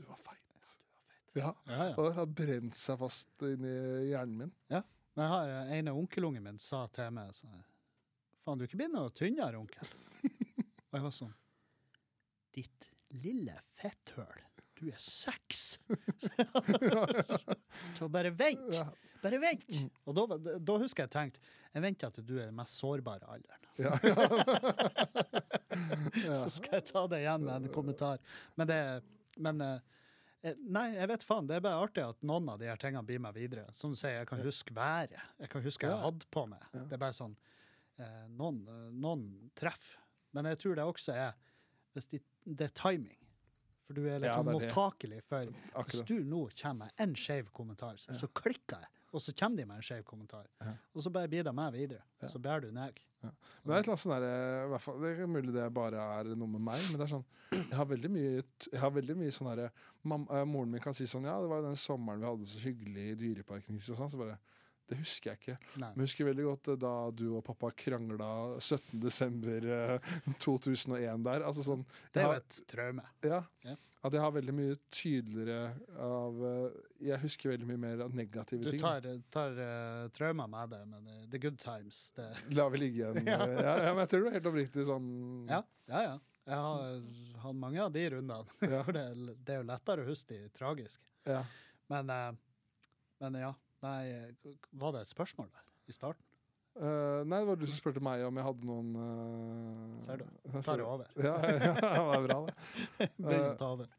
du 0.00 0.04
var 0.08 0.20
feit. 0.24 0.34
Ja, 1.36 1.52
Ja, 1.68 1.82
ja. 1.90 1.94
Og 1.94 2.08
det 2.08 2.14
har 2.16 2.30
brent 2.40 2.74
seg 2.74 2.98
fast 2.98 3.44
inni 3.46 3.74
hjernen 4.08 4.40
min. 4.46 4.54
Men 4.72 5.24
jeg 5.26 5.30
har 5.34 5.74
en 5.76 5.90
av 5.92 5.98
onkelungen 6.00 6.42
min 6.48 6.58
sa 6.62 6.80
til 6.94 7.12
meg 7.14 7.30
sånn 7.36 7.60
Faen, 8.42 8.58
du 8.58 8.64
er 8.64 8.70
ikke 8.70 8.78
blitt 8.80 8.94
noe 8.94 9.12
tynnere, 9.14 9.58
onkel. 9.60 9.90
Og 10.24 10.96
jeg 10.96 11.04
var 11.04 11.14
sånn 11.14 11.34
Ditt 12.56 12.88
lille 13.22 13.54
fetthøl. 13.78 14.40
Du 14.78 14.86
er 14.88 14.96
seks! 15.02 15.78
Så 17.98 18.08
bare 18.12 18.30
vent! 18.30 18.78
Bare 19.22 19.38
vent! 19.42 19.68
Mm. 19.74 19.90
Og 20.06 20.14
da, 20.14 20.36
da 20.62 20.76
husker 20.78 21.02
jeg 21.06 21.10
tenkt 21.14 21.40
Jeg 21.74 21.82
venter 21.82 22.10
til 22.14 22.24
du 22.28 22.36
er 22.38 22.46
den 22.48 22.56
mest 22.58 22.78
sårbare 22.78 23.26
alderen. 23.26 23.64
ja, 23.78 23.98
ja. 24.02 24.14
ja. 26.28 26.38
Så 26.46 26.56
skal 26.60 26.74
jeg 26.78 26.84
ta 26.90 27.02
det 27.10 27.18
igjen 27.24 27.42
med 27.46 27.54
en 27.68 27.74
kommentar. 27.74 28.18
Men 28.58 28.66
det 28.70 28.80
Men 29.38 29.60
eh, 29.66 29.78
Nei, 30.70 30.86
jeg 30.94 31.08
vet 31.10 31.24
faen. 31.26 31.48
Det 31.50 31.56
er 31.58 31.62
bare 31.64 31.82
artig 31.82 32.02
at 32.06 32.20
noen 32.26 32.46
av 32.52 32.58
de 32.60 32.68
her 32.70 32.78
tingene 32.78 33.02
blir 33.06 33.18
med 33.22 33.34
videre. 33.34 33.64
Som 33.74 33.90
du 33.90 33.96
sier, 33.98 34.20
jeg 34.20 34.28
kan 34.30 34.38
huske 34.44 34.74
været. 34.74 35.16
Jeg 35.42 35.50
kan 35.50 35.62
huske 35.64 35.86
hva 35.88 35.94
jeg 35.96 36.04
hadde 36.06 36.26
på 36.30 36.44
meg. 36.46 36.62
Det 36.76 36.94
er 36.94 37.00
bare 37.02 37.16
sånn 37.16 37.34
eh, 37.98 38.26
noen, 38.38 38.60
noen 39.02 39.24
treffer. 39.58 39.98
Men 40.36 40.46
jeg 40.52 40.60
tror 40.62 40.74
det 40.78 40.84
også 40.86 41.12
er 41.16 41.32
hvis 41.96 42.06
de, 42.12 42.18
det 42.46 42.64
er 42.68 42.74
timing. 42.78 43.18
For 43.88 43.96
du 43.96 44.02
er 44.04 44.18
Ja, 44.18 44.18
liksom 44.20 44.44
det 44.50 44.54
er 44.54 44.68
mottakelig 44.68 45.18
for 45.24 45.50
Hvis 45.88 46.04
du 46.06 46.14
nå 46.28 46.42
kommer 46.60 46.84
med 46.86 47.02
en 47.06 47.14
skeiv 47.16 47.48
kommentar, 47.56 47.96
så, 47.96 48.12
så 48.20 48.28
klikker 48.36 48.82
jeg, 48.84 48.88
og 49.16 49.22
så 49.24 49.32
kommer 49.32 49.56
de 49.62 49.64
med 49.70 49.80
en 49.80 49.86
skeiv 49.88 50.02
kommentar. 50.04 50.44
Ja. 50.60 50.74
Og 50.94 51.02
så 51.06 51.10
bare 51.14 51.30
blir 51.32 51.46
de 51.46 51.52
meg 51.56 51.72
videre. 51.72 52.02
Ja. 52.20 52.28
Så 52.28 52.38
bærer 52.44 52.66
du 52.68 52.72
ned. 52.76 53.00
Men 53.22 53.32
det 53.64 53.72
er 53.74 53.80
et 53.80 53.88
eller 53.88 53.94
annet 53.96 54.02
sånn 54.04 54.12
der, 54.22 54.66
hvert 54.70 54.82
fall, 54.84 54.98
Det 55.02 55.14
er 55.24 55.26
mulig 55.26 55.54
det 55.56 55.64
bare 55.74 56.02
er 56.20 56.28
noe 56.38 56.52
med 56.52 56.62
meg, 56.68 56.84
men 56.92 57.00
det 57.00 57.06
er 57.08 57.14
sånn 57.16 57.24
Jeg 57.56 57.74
har 57.80 57.88
veldig 57.90 58.10
mye, 58.14 58.44
jeg 58.70 58.78
har 58.84 58.92
veldig 58.94 59.16
mye 59.18 59.32
sånn 59.34 59.48
herre 59.50 59.70
mam- 60.06 60.28
eh, 60.30 60.44
Moren 60.46 60.70
min 60.76 60.84
kan 60.84 60.94
si 60.94 61.08
sånn 61.10 61.24
Ja, 61.26 61.40
det 61.42 61.48
var 61.50 61.58
jo 61.64 61.66
den 61.70 61.80
sommeren 61.80 62.20
vi 62.22 62.28
hadde 62.28 62.46
så 62.52 62.60
hyggelig 62.62 63.08
i 63.10 63.16
Dyreparken. 63.24 63.80
og 63.80 63.98
sånn, 63.98 64.12
så 64.12 64.20
bare 64.20 64.36
Det 64.88 64.96
husker 65.02 65.30
jeg 65.30 65.36
ikke. 65.42 65.56
Nei. 65.82 65.90
Men 65.92 66.00
jeg 66.00 66.06
husker 66.08 66.24
veldig 66.30 66.44
godt 66.46 66.68
eh, 66.72 66.78
da 66.80 66.92
du 67.12 67.26
og 67.36 67.42
pappa 67.44 67.68
krangla 67.76 68.28
17.12.2001 68.56 71.24
der. 71.26 71.42
Altså 71.44 71.62
sånn 71.66 71.82
Det 72.14 72.22
er 72.22 72.26
jo 72.30 72.36
et 72.38 72.56
traume. 72.70 73.02
Ja. 73.26 73.42
Ja. 73.66 73.74
At 74.06 74.14
jeg 74.14 74.22
har 74.22 74.30
veldig 74.30 74.52
mye 74.54 74.76
tydeligere 74.94 75.72
av 76.06 76.36
eh, 76.46 76.70
Jeg 77.08 77.18
husker 77.24 77.50
veldig 77.50 77.66
mye 77.72 77.80
mer 77.82 77.98
av 78.06 78.14
negative 78.14 78.62
Du 78.64 78.70
ting. 78.70 78.78
tar, 78.80 79.02
tar 79.34 79.52
uh, 79.58 80.06
trauma 80.14 80.46
med 80.50 80.70
det, 80.72 80.78
men 80.86 81.06
uh, 81.10 81.24
the 81.32 81.38
good 81.42 81.58
times 81.58 82.12
det, 82.16 82.28
La 82.54 82.68
vi 82.72 82.78
ligge 82.84 82.98
igjen. 83.02 83.26
Ja. 83.32 83.38
ja. 83.50 83.74
Men 83.90 83.98
jeg 84.04 84.10
tror 84.14 84.22
det 84.22 84.28
er 84.30 84.36
helt 84.38 84.50
oppriktig 84.52 84.82
sånn 84.88 85.08
Ja, 85.50 85.60
ja. 85.90 86.00
ja. 86.12 86.16
Jeg 86.48 86.58
har 86.64 86.80
hatt 87.42 87.58
mange 87.60 87.80
av 87.84 87.90
de 87.92 88.06
rundene. 88.14 88.46
Ja. 88.72 88.80
Det 88.88 89.52
er 89.52 89.58
jo 89.60 89.66
lettere 89.68 90.00
å 90.06 90.08
huske 90.08 90.30
de 90.32 90.48
tragiske. 90.56 91.02
ja. 91.28 91.42
Men, 91.88 92.04
uh, 92.12 92.32
men 93.24 93.32
ja. 93.40 93.50
Nei, 93.84 94.02
var 94.80 94.96
det 94.96 95.04
et 95.04 95.12
spørsmål 95.12 95.50
der 95.52 95.68
i 95.88 95.94
starten? 95.96 96.24
Uh, 96.78 97.24
nei, 97.26 97.40
det 97.40 97.48
var 97.48 97.58
du 97.58 97.64
som 97.66 97.78
spurte 97.78 98.02
meg 98.04 98.22
om 98.22 98.36
jeg 98.38 98.46
hadde 98.46 98.68
noen 98.68 98.90
uh, 98.94 99.94
Ser 100.06 100.20
du? 100.20 100.26
Tar 100.66 100.78
det 100.78 100.86
over. 100.86 101.08
Ja, 101.26 101.34
ja, 101.42 101.72
det 101.74 102.04
var 102.10 102.26
bra, 102.26 102.36
det. 102.46 103.08
Begynn 103.18 103.40
Eh, 103.40 103.48
å 103.48 103.56
ta 103.58 103.72
over. 103.74 103.96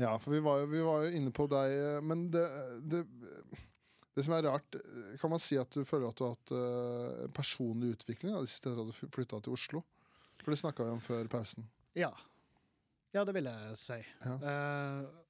Ja, 0.00 0.16
for 0.20 0.34
vi 0.34 0.40
var 0.44 0.64
jo, 0.64 0.66
vi 0.72 0.82
var 0.84 1.04
jo 1.04 1.20
inne 1.20 1.30
på 1.34 1.46
deg, 1.48 1.76
eh, 1.78 2.00
men 2.04 2.26
det, 2.34 2.42
det 2.82 3.04
det 4.14 4.22
som 4.22 4.36
er 4.36 4.46
rart, 4.46 4.76
eh, 4.78 5.16
kan 5.18 5.32
man 5.32 5.42
si 5.42 5.58
at 5.58 5.74
du 5.74 5.82
føler 5.86 6.08
at 6.08 6.18
du 6.18 6.24
har 6.24 6.36
hatt 6.36 6.52
uh, 6.54 7.26
personlig 7.34 7.96
utvikling 7.96 8.30
da, 8.30 8.44
de 8.44 8.50
siste 8.50 8.70
etter 8.70 8.84
at 8.84 8.92
du 8.92 9.10
flytta 9.16 9.40
til 9.42 9.56
Oslo? 9.56 9.82
For 10.42 10.54
det 10.54 10.60
snakka 10.60 10.86
vi 10.86 10.94
om 10.94 11.02
før 11.02 11.26
pausen. 11.30 11.66
Ja. 11.98 12.12
ja, 13.14 13.24
det 13.26 13.34
vil 13.34 13.48
jeg 13.50 13.78
si. 13.80 13.98
Ja. 14.22 14.36
Uh, 14.38 15.24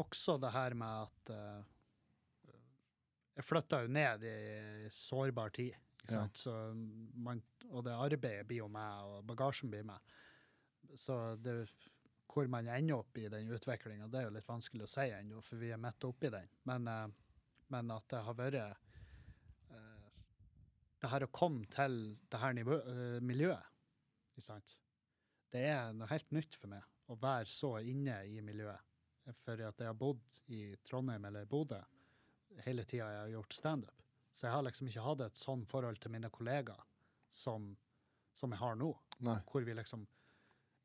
også 0.00 0.38
det 0.40 0.52
her 0.52 0.76
med 0.76 1.06
at 1.08 1.32
eh, 1.32 1.60
Jeg 3.36 3.44
flytta 3.44 3.82
jo 3.84 3.90
ned 3.92 4.24
i 4.24 4.36
sårbar 4.92 5.52
tid. 5.56 5.74
Ja. 6.08 6.22
Så 6.38 6.52
man, 7.14 7.42
og 7.68 7.84
det 7.84 7.92
arbeidet 7.92 8.46
blir 8.48 8.62
jo 8.62 8.70
med, 8.72 9.10
og 9.10 9.26
bagasjen 9.28 9.70
blir 9.72 9.84
med. 9.84 10.14
Så 10.96 11.18
det, 11.42 11.58
hvor 12.30 12.48
man 12.52 12.70
ender 12.70 13.02
opp 13.02 13.18
i 13.18 13.26
den 13.32 13.50
utviklinga, 13.52 14.08
det 14.08 14.20
er 14.20 14.28
jo 14.28 14.34
litt 14.36 14.48
vanskelig 14.48 14.86
å 14.86 14.90
si 14.90 15.06
ennå, 15.10 15.42
for 15.44 15.60
vi 15.60 15.72
er 15.74 15.82
midt 15.82 16.06
oppi 16.08 16.30
den. 16.32 16.48
Men, 16.68 16.88
eh, 16.88 17.06
men 17.74 17.92
at 17.92 18.08
det 18.12 18.22
har 18.22 18.38
vært 18.38 18.60
eh, 18.62 18.74
Det 21.02 21.10
her 21.12 21.26
å 21.26 21.32
komme 21.34 21.66
til 21.68 22.16
det 22.30 22.40
her 22.40 22.54
nivå, 22.56 22.78
eh, 22.88 23.20
miljøet, 23.20 23.72
ikke 24.32 24.46
sant? 24.46 24.76
det 25.56 25.62
er 25.70 25.92
noe 25.96 26.08
helt 26.10 26.32
nytt 26.34 26.56
for 26.58 26.70
meg 26.70 26.84
å 27.12 27.16
være 27.20 27.48
så 27.48 27.76
inne 27.86 28.18
i 28.28 28.40
miljøet. 28.44 28.82
For 29.42 29.58
at 29.58 29.80
jeg 29.82 29.88
har 29.88 29.98
bodd 29.98 30.40
i 30.54 30.60
Trondheim 30.86 31.24
eller 31.26 31.48
Bodø 31.50 31.80
hele 32.64 32.84
tida 32.84 33.08
jeg 33.12 33.20
har 33.20 33.32
gjort 33.34 33.52
standup. 33.56 34.02
Så 34.32 34.46
jeg 34.46 34.52
har 34.54 34.66
liksom 34.66 34.88
ikke 34.90 35.04
hatt 35.04 35.24
et 35.24 35.38
sånn 35.40 35.64
forhold 35.68 36.00
til 36.00 36.12
mine 36.12 36.28
kollegaer 36.32 36.82
som, 37.32 37.70
som 38.36 38.52
jeg 38.52 38.60
har 38.60 38.76
nå. 38.76 38.90
Nei. 39.24 39.38
Hvor 39.48 39.64
vi 39.64 39.74
liksom 39.76 40.02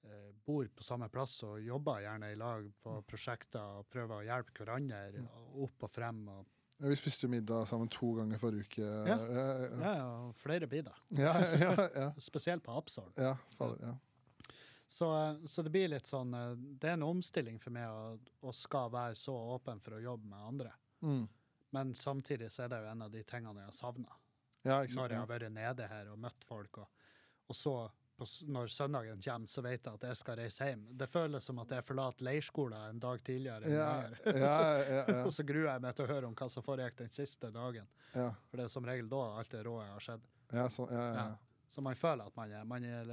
eh, 0.07 0.29
bor 0.47 0.69
på 0.75 0.85
samme 0.87 1.09
plass 1.11 1.35
og 1.47 1.59
jobber 1.63 2.03
gjerne 2.05 2.31
i 2.31 2.37
lag 2.39 2.69
på 2.83 2.95
prosjekter 3.07 3.81
og 3.81 3.89
prøver 3.91 4.21
å 4.21 4.27
hjelpe 4.27 4.55
hverandre 4.55 5.25
opp 5.65 5.87
og 5.87 5.91
frem. 5.91 6.21
Og, 6.31 6.45
Ja, 6.77 6.87
Vi 6.87 6.95
spiste 6.97 7.27
jo 7.27 7.33
middag 7.33 7.67
sammen 7.69 7.91
to 7.91 8.13
ganger 8.17 8.39
forrige 8.41 8.69
uke. 8.69 8.93
Ja. 9.11 9.17
ja, 9.19 9.91
ja, 9.99 10.07
og 10.29 10.31
flere 10.39 10.67
blir 10.71 10.87
ja, 11.09 11.35
ja, 11.59 11.75
ja, 11.95 12.07
Spesielt 12.29 12.63
på 12.63 12.71
Absal. 12.77 13.11
ja, 13.19 13.35
fader, 13.57 13.91
ja. 13.91 13.97
Så, 14.91 15.11
eh, 15.17 15.45
så 15.45 15.61
det 15.63 15.71
blir 15.71 15.91
litt 15.91 16.07
sånn 16.07 16.33
eh, 16.35 16.55
Det 16.55 16.89
er 16.89 16.97
en 16.97 17.05
omstilling 17.07 17.59
for 17.63 17.71
meg 17.75 17.87
å, 17.87 18.17
å 18.47 18.51
skal 18.55 18.91
være 18.91 19.15
så 19.15 19.35
åpen 19.53 19.79
for 19.79 19.95
å 19.95 20.01
jobbe 20.03 20.27
med 20.27 20.47
andre. 20.49 20.73
Mm. 21.03 21.27
Men 21.71 21.95
samtidig 21.95 22.51
så 22.51 22.65
er 22.65 22.73
det 22.73 22.81
jo 22.83 22.91
en 22.91 23.01
av 23.07 23.11
de 23.13 23.23
tingene 23.23 23.63
jeg 23.63 23.71
har 23.71 23.77
savna. 23.77 24.19
ja? 24.67 24.81
Når 24.83 25.15
jeg 25.15 25.19
har 25.19 25.29
vært 25.29 25.51
nede 25.51 25.87
her 25.87 26.11
og 26.11 26.19
møtt 26.19 26.45
folk, 26.47 26.81
og, 26.83 27.09
og 27.47 27.55
så 27.55 27.75
på, 28.21 28.25
når 28.53 28.67
søndagen 28.69 29.21
kommer, 29.23 29.49
så 29.49 29.61
vet 29.65 29.85
jeg 29.87 29.97
at 29.97 30.03
jeg 30.05 30.17
skal 30.19 30.35
reise 30.37 30.65
hjem. 30.67 30.83
Det 30.93 31.07
føles 31.09 31.45
som 31.47 31.61
at 31.63 31.71
jeg 31.73 31.85
forlater 31.87 32.27
leirskolen 32.27 32.89
en 32.91 32.99
dag 33.01 33.23
tidligere. 33.25 33.71
Ja, 33.71 33.87
ja, 34.25 34.33
ja, 34.35 34.99
ja, 35.07 35.21
og 35.25 35.31
så 35.33 35.45
gruer 35.47 35.71
jeg 35.71 35.81
meg 35.87 35.95
til 35.97 36.05
å 36.05 36.11
høre 36.11 36.29
om 36.29 36.35
hva 36.37 36.49
som 36.53 36.65
foregikk 36.65 36.99
den 36.99 37.09
siste 37.13 37.49
dagen. 37.55 37.87
ja, 38.13 38.27
For 38.49 38.61
det 38.61 38.67
er 38.67 38.73
som 38.75 38.85
regel 38.85 39.09
da 39.09 39.23
alt 39.39 39.55
det 39.55 39.63
råe 39.65 39.87
har 39.89 40.05
skjedd. 40.05 40.27
ja, 40.51 40.67
ja, 40.67 40.85
ja, 40.91 41.07
ja. 41.07 41.23
Ja. 41.23 41.31
Så 41.71 41.81
man 41.81 41.95
føler 41.95 42.27
at 42.27 42.35
man 42.35 42.51
er, 42.51 42.63
man 42.67 42.83
er 42.83 43.11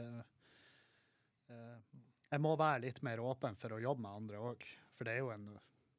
eh, 1.49 1.81
Jeg 2.33 2.41
må 2.43 2.57
være 2.59 2.83
litt 2.89 3.01
mer 3.07 3.23
åpen 3.23 3.57
for 3.57 3.77
å 3.77 3.79
jobbe 3.81 4.03
med 4.03 4.11
andre 4.13 4.41
òg. 4.51 4.67
For 4.99 5.07
det 5.07 5.15
er 5.15 5.23
jo 5.23 5.31
en 5.33 5.47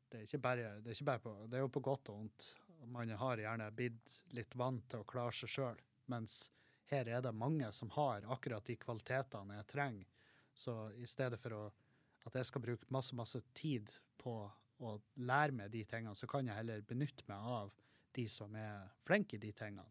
det 0.10 0.19
er 0.19 0.27
ikke 0.27 0.41
bare, 0.44 0.72
det 0.81 0.91
er 0.91 0.98
ikke 0.98 1.10
bare 1.11 1.23
på, 1.23 1.34
det 1.49 1.60
er 1.60 1.65
jo 1.65 1.73
på 1.73 1.84
godt 1.86 2.11
og 2.11 2.22
vondt. 2.22 2.48
Man 2.90 3.11
har 3.22 3.41
gjerne 3.41 3.68
blitt 3.76 4.15
litt 4.34 4.56
vant 4.57 4.86
til 4.90 5.03
å 5.03 5.07
klare 5.10 5.36
seg 5.36 5.52
sjøl, 5.53 5.81
mens 6.10 6.40
her 6.90 7.10
er 7.11 7.22
det 7.22 7.36
mange 7.38 7.69
som 7.76 7.91
har 7.94 8.26
akkurat 8.34 8.65
de 8.65 8.77
kvalitetene 8.81 9.60
jeg 9.60 9.69
trenger. 9.69 10.07
Så 10.57 10.73
i 10.98 11.06
stedet 11.07 11.38
for 11.41 11.56
å, 11.56 11.61
at 12.26 12.40
jeg 12.40 12.49
skal 12.49 12.64
bruke 12.64 12.90
masse, 12.94 13.14
masse 13.15 13.41
tid 13.53 13.91
på 14.19 14.41
å 14.80 14.95
lære 15.19 15.56
meg 15.56 15.72
de 15.73 15.84
tingene, 15.86 16.15
så 16.15 16.27
kan 16.27 16.48
jeg 16.48 16.57
heller 16.57 16.81
benytte 16.88 17.27
meg 17.30 17.45
av 17.60 17.72
de 18.15 18.26
som 18.31 18.56
er 18.57 18.90
flinke 19.06 19.38
i 19.38 19.41
de 19.44 19.52
tingene. 19.56 19.86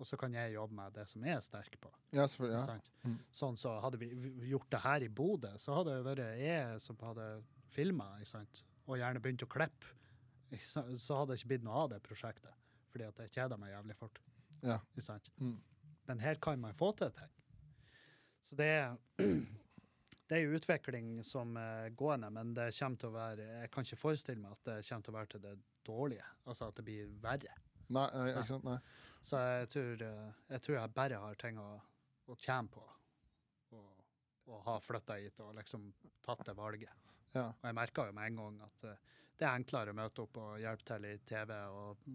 Og 0.00 0.08
så 0.08 0.16
kan 0.16 0.32
jeg 0.32 0.54
jobbe 0.54 0.78
med 0.78 0.94
det 0.96 1.04
som 1.10 1.24
jeg 1.26 1.36
er 1.36 1.42
sterk 1.44 1.74
på. 1.82 1.90
ja. 2.48 2.62
Ja. 3.04 3.10
Mm. 3.10 3.18
Sånn 3.36 3.58
så 3.60 3.74
Hadde 3.84 4.00
vi 4.00 4.08
gjort 4.48 4.70
det 4.72 4.80
her 4.80 5.04
i 5.04 5.10
Bodø, 5.12 5.50
så 5.60 5.76
hadde 5.76 5.98
det 5.98 6.06
vært 6.06 6.40
jeg 6.40 6.80
som 6.80 6.96
hadde 7.04 7.26
filma, 7.74 8.14
og 8.90 8.98
gjerne 8.98 9.22
begynte 9.22 9.46
å 9.46 9.52
klippe. 9.52 9.94
så. 10.58 10.84
Så 10.98 11.18
hadde 11.20 11.32
det 11.32 11.40
ikke 11.40 11.52
blitt 11.54 11.66
noe 11.66 11.84
av 11.84 11.92
det 11.92 12.00
prosjektet, 12.02 12.54
fordi 12.90 13.06
at 13.06 13.22
jeg 13.24 13.34
kjeder 13.36 13.60
meg 13.60 13.72
jævlig 13.74 13.96
fort. 13.98 14.20
Ja. 14.66 14.80
Ikke 14.92 15.06
sant? 15.06 15.30
Mm. 15.38 15.56
Men 16.10 16.22
her 16.24 16.40
kan 16.42 16.60
man 16.60 16.74
få 16.76 16.90
til 16.98 17.12
ting. 17.16 17.32
Så 18.42 18.56
det 18.58 18.66
er 18.66 18.96
det 20.30 20.38
er 20.38 20.54
utvikling 20.56 21.20
som 21.26 21.56
er 21.60 21.90
gående, 21.98 22.30
men 22.34 22.54
det 22.56 22.70
kommer 22.78 23.00
til 23.02 23.10
å 23.10 23.16
være 23.16 23.46
Jeg 23.62 23.70
kan 23.74 23.86
ikke 23.86 24.00
forestille 24.00 24.42
meg 24.42 24.56
at 24.56 24.68
det 24.68 24.78
kommer 24.88 25.06
til 25.06 25.14
å 25.14 25.18
være 25.18 25.32
til 25.34 25.44
det 25.44 25.54
dårlige. 25.86 26.30
Altså 26.46 26.70
at 26.70 26.78
det 26.78 26.86
blir 26.86 27.12
verre. 27.22 27.56
Nei, 27.90 28.06
nei, 28.14 28.26
ikke 28.30 28.46
sant? 28.52 28.66
Nei. 28.66 28.78
Så 29.26 29.40
jeg 29.42 29.68
tror, 29.74 30.02
eh, 30.06 30.28
jeg 30.54 30.64
tror 30.64 30.76
jeg 30.78 30.94
bare 30.96 31.22
har 31.24 31.38
ting 31.40 31.58
å, 31.60 31.70
å 32.30 32.36
tjene 32.38 32.70
på. 32.72 32.84
Og, 33.76 34.04
og 34.50 34.62
ha 34.66 34.76
flytta 34.82 35.18
hit 35.20 35.42
og 35.44 35.54
liksom 35.58 35.90
tatt 36.24 36.46
det 36.46 36.54
valget. 36.58 37.09
Ja. 37.36 37.46
Og 37.52 37.68
jeg 37.68 37.76
merka 37.78 38.06
jo 38.08 38.16
med 38.16 38.30
en 38.30 38.40
gang 38.40 38.60
at 38.66 38.86
eh, 38.90 38.98
det 39.40 39.46
er 39.48 39.56
enklere 39.56 39.94
å 39.94 39.96
møte 39.96 40.24
opp 40.24 40.36
og 40.42 40.58
hjelpe 40.60 40.86
til 40.88 41.06
i 41.08 41.14
TV 41.28 41.52
og 41.72 42.10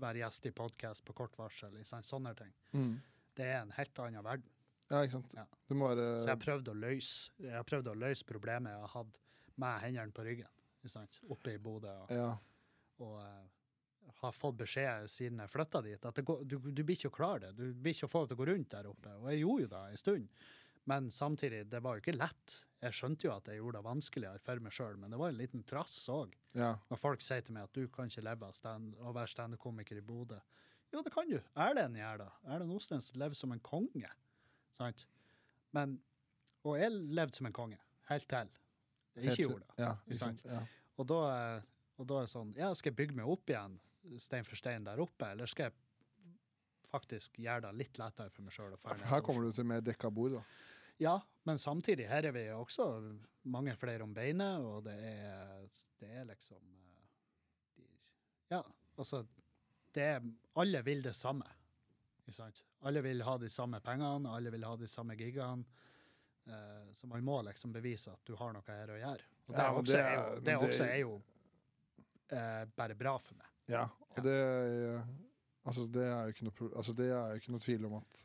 være 0.00 0.22
gjest 0.24 0.48
i 0.48 0.52
podkast 0.56 1.04
på 1.06 1.14
kort 1.16 1.36
varsel. 1.38 1.76
Sånne 1.86 2.34
ting. 2.38 2.52
Mm. 2.72 2.94
Det 3.36 3.46
er 3.46 3.60
en 3.60 3.74
helt 3.76 4.00
annen 4.02 4.24
verden. 4.24 4.50
ja, 4.90 5.02
ikke 5.02 5.16
sant. 5.18 5.34
Ja. 5.34 5.46
Du 5.68 5.74
må 5.74 5.92
Så 5.94 6.28
jeg 6.28 6.42
prøvde 6.42 6.72
å 6.72 6.78
løse, 6.78 7.30
jeg 7.42 7.66
prøvde 7.68 7.92
å 7.92 7.98
løse 7.98 8.24
problemet 8.24 8.72
jeg 8.72 8.92
hatt 8.96 9.20
med 9.56 9.80
hendene 9.82 10.12
på 10.12 10.24
ryggen. 10.26 10.52
sant? 10.86 11.18
Oppe 11.28 11.54
i 11.54 11.58
Bodø. 11.58 11.92
Og, 12.04 12.10
Ja. 12.14 12.36
og 12.98 13.16
uh, 13.18 14.12
har 14.20 14.32
fått 14.32 14.56
beskjed 14.60 15.10
siden 15.10 15.40
jeg 15.42 15.50
flytta 15.50 15.82
dit, 15.82 16.04
at 16.04 16.14
det 16.14 16.24
går, 16.24 16.44
du, 16.44 16.58
du 16.70 16.84
blir 16.84 16.96
ikke 16.96 17.10
å 17.10 17.16
klare 17.16 17.48
det. 17.48 17.56
Du 17.56 17.74
blir 17.74 17.94
ikke 17.94 18.06
å 18.06 18.12
få 18.12 18.22
det 18.22 18.30
til 18.30 18.38
å 18.38 18.42
gå 18.42 18.46
rundt 18.52 18.70
der 18.70 18.86
oppe. 18.86 19.14
Og 19.20 19.26
jeg 19.32 19.40
gjorde 19.42 19.62
jo 19.64 19.72
det 19.72 19.82
en 19.90 20.00
stund. 20.02 20.28
Men 20.86 21.08
samtidig, 21.10 21.64
det 21.70 21.80
var 21.82 21.96
jo 21.98 22.02
ikke 22.04 22.14
lett. 22.16 22.56
Jeg 22.84 22.94
skjønte 22.94 23.26
jo 23.26 23.32
at 23.34 23.48
jeg 23.50 23.58
gjorde 23.58 23.80
det 23.80 23.86
vanskeligere 23.88 24.38
for 24.44 24.60
meg 24.62 24.74
sjøl, 24.76 24.98
men 25.00 25.10
det 25.10 25.18
var 25.18 25.32
en 25.32 25.38
liten 25.40 25.64
trass 25.66 25.96
òg. 26.12 26.34
ja. 26.54 26.74
Når 26.90 27.00
folk 27.00 27.24
sier 27.24 27.40
til 27.42 27.56
meg 27.56 27.64
at 27.66 27.72
du 27.74 27.88
kan 27.90 28.06
ikke 28.10 28.22
leve 28.22 28.46
av 28.46 28.54
stand, 28.54 28.94
å 29.02 29.12
være 29.16 29.32
standup-komiker 29.32 29.98
i 29.98 30.04
Bodø. 30.06 30.38
Jo, 30.94 31.02
det 31.02 31.10
kan 31.12 31.26
du. 31.28 31.40
Erlend 31.58 31.98
gjør 31.98 32.20
det. 32.22 32.28
Erlend 32.46 32.72
Ostens 32.76 33.10
lever 33.18 33.34
som 33.34 33.50
en 33.52 33.60
konge. 33.66 34.10
Sant? 34.78 35.06
Men, 35.74 35.96
og 36.62 36.78
jeg 36.78 36.92
levde 36.94 37.34
som 37.40 37.48
en 37.50 37.56
konge, 37.56 37.80
helt 38.12 38.28
til 38.30 38.52
jeg 39.16 39.32
ikke 39.32 39.46
gjorde 39.48 39.64
det. 39.64 39.80
Ja, 39.80 39.92
sant. 40.20 40.44
Ja. 40.44 40.60
Og 41.00 41.06
da, 41.10 41.18
er- 41.32 41.64
og 41.96 42.06
da 42.06 42.18
er 42.20 42.26
det 42.28 42.30
sånn, 42.30 42.54
ja, 42.56 42.68
skal 42.76 42.92
jeg 42.92 42.96
bygge 43.00 43.16
meg 43.16 43.26
opp 43.32 43.48
igjen, 43.50 43.78
stein 44.20 44.44
for 44.44 44.54
stein 44.60 44.84
der 44.84 45.00
oppe, 45.02 45.30
eller 45.32 45.48
skal 45.50 45.70
jeg 45.70 45.74
faktisk 46.92 47.38
gjøre 47.42 47.64
det 47.66 47.74
litt 47.80 47.98
lettere 48.00 48.30
for 48.32 48.44
meg 48.46 48.54
sjøl? 48.54 48.76
Her 49.10 49.22
kommer 49.24 49.46
du 49.48 49.52
til 49.56 49.66
mer 49.68 49.80
dekka 49.84 50.10
bord, 50.14 50.36
da. 50.38 50.42
Ja, 51.02 51.18
men 51.46 51.58
samtidig, 51.58 52.08
her 52.08 52.26
er 52.28 52.34
vi 52.34 52.46
også 52.54 52.86
mange 53.52 53.76
flere 53.76 54.02
om 54.06 54.14
beinet, 54.14 54.64
og 54.64 54.84
det 54.86 54.96
er, 54.96 55.66
det 56.00 56.12
er 56.20 56.28
liksom 56.30 56.62
eh, 56.80 57.02
de, 57.76 57.88
Ja, 58.50 58.62
altså 58.98 59.24
det 59.94 60.02
er, 60.02 60.24
Alle 60.56 60.82
vil 60.84 61.02
det 61.04 61.14
samme. 61.16 61.46
Ikke 62.24 62.36
sant? 62.36 62.62
Alle 62.86 63.02
vil 63.04 63.22
ha 63.24 63.36
de 63.38 63.48
samme 63.52 63.80
pengene, 63.80 64.32
alle 64.32 64.50
vil 64.52 64.64
ha 64.66 64.74
de 64.76 64.88
samme 64.90 65.16
gigene. 65.16 65.64
Eh, 66.46 66.92
så 66.92 67.06
man 67.06 67.24
må 67.24 67.40
liksom 67.42 67.72
bevise 67.74 68.12
at 68.12 68.26
du 68.26 68.34
har 68.38 68.52
noe 68.54 68.66
her 68.66 68.92
å 68.94 68.98
gjøre. 69.00 69.30
Og 69.46 69.54
det, 69.54 69.60
Ja, 69.60 69.70
og 69.70 69.80
også, 69.80 69.92
det 69.92 70.00
er 70.02 70.16
jo, 70.16 70.40
det 70.46 70.56
også 70.56 70.84
er 70.86 70.98
jo 71.00 71.14
eh, 72.30 72.64
bare 72.76 72.98
bra 72.98 73.16
for 73.22 73.38
meg. 73.38 73.52
Ja, 73.70 73.86
og 74.16 74.22
det 74.24 74.36
eh, 74.40 75.14
Altså, 75.66 75.82
det 75.90 76.04
er 76.06 76.28
jo 76.28 76.30
ikke 76.34 76.44
noe, 76.46 76.66
altså, 76.78 76.92
er 77.02 77.40
ikke 77.40 77.50
noe 77.50 77.62
tvil 77.64 77.86
om 77.88 77.96
at 77.98 78.20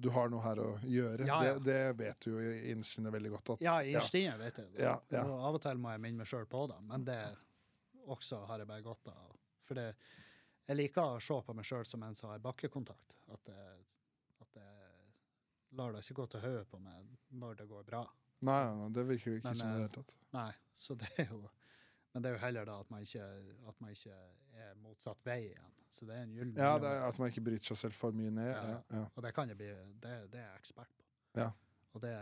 du 0.00 0.08
har 0.14 0.30
noe 0.32 0.42
her 0.44 0.60
å 0.62 0.68
gjøre. 0.86 1.26
Ja, 1.28 1.38
ja. 1.46 1.56
Det, 1.58 1.66
det 1.66 1.92
vet 1.98 2.24
du 2.24 2.30
jo 2.32 2.40
i 2.44 2.72
inne 2.72 3.12
veldig 3.14 3.32
godt. 3.34 3.52
At, 3.56 3.64
Ja, 3.64 3.76
innerst 3.82 4.14
inne 4.18 4.36
vet 4.40 4.62
jeg 4.62 4.72
det. 4.76 5.22
Og 5.24 5.34
av 5.34 5.58
og 5.58 5.62
til 5.64 5.82
må 5.82 5.92
jeg 5.94 6.02
minne 6.04 6.22
meg 6.22 6.30
sjøl 6.30 6.46
på 6.50 6.64
det, 6.70 6.78
men 6.88 7.04
det 7.08 7.20
også 8.08 8.44
har 8.48 8.62
jeg 8.62 8.70
bare 8.70 8.84
godt 8.86 9.10
av. 9.12 9.36
For 9.68 9.78
det, 9.78 9.88
jeg 10.68 10.78
liker 10.78 11.16
å 11.16 11.20
se 11.22 11.40
på 11.44 11.56
meg 11.56 11.68
sjøl 11.68 11.84
som 11.88 12.02
en 12.06 12.16
som 12.16 12.32
har 12.32 12.40
bakkekontakt. 12.44 13.18
At 13.32 13.44
det, 13.48 13.66
at 14.44 14.60
jeg 14.60 15.76
lar 15.78 15.92
det 15.92 16.04
ikke 16.04 16.22
gå 16.22 16.26
til 16.34 16.44
hodet 16.46 16.64
på 16.70 16.80
meg 16.82 17.12
når 17.42 17.60
det 17.62 17.68
går 17.70 17.86
bra. 17.88 18.06
Nei, 18.46 18.60
nei, 18.78 18.88
det 18.94 19.04
virker 19.08 19.38
ikke 19.38 19.50
Men, 19.50 19.60
som 19.60 19.68
i 19.68 19.72
det 19.72 19.78
eh, 19.78 19.82
hele 19.82 19.94
tatt. 19.98 20.16
Nei, 20.36 20.50
så 20.78 20.96
det 20.98 21.10
er 21.18 21.32
jo 21.32 21.40
Men 22.14 22.22
det 22.24 22.30
er 22.30 22.36
jo 22.38 22.42
heller 22.46 22.64
da 22.68 22.78
at 22.80 22.90
man 22.90 23.02
ikke, 23.04 23.24
at 23.68 23.80
man 23.80 23.90
ikke 23.94 24.14
er 24.58 24.74
motsatt 24.82 25.24
vei 25.28 25.40
igjen. 25.50 25.74
Så 25.92 26.06
det 26.06 26.14
er 26.16 26.22
en 26.26 26.34
gyllen 26.36 26.56
Ja, 26.60 26.74
det 26.78 26.88
er 26.88 27.06
at 27.08 27.18
man 27.18 27.30
ikke 27.32 27.42
bryter 27.46 27.64
seg 27.72 27.76
selv 27.80 27.96
for 27.96 28.12
mye 28.16 28.30
ned. 28.30 28.50
Ja. 28.52 28.76
Ja. 28.92 29.04
Og 29.16 29.22
det 29.24 29.32
kan 29.34 29.48
jeg 29.48 29.56
bli 29.58 29.68
Det, 30.02 30.14
det 30.32 30.40
er 30.40 30.46
jeg 30.50 30.60
ekspert 30.62 30.92
på. 30.96 31.04
Ja. 31.40 31.48
Og 31.94 32.02
det 32.04 32.12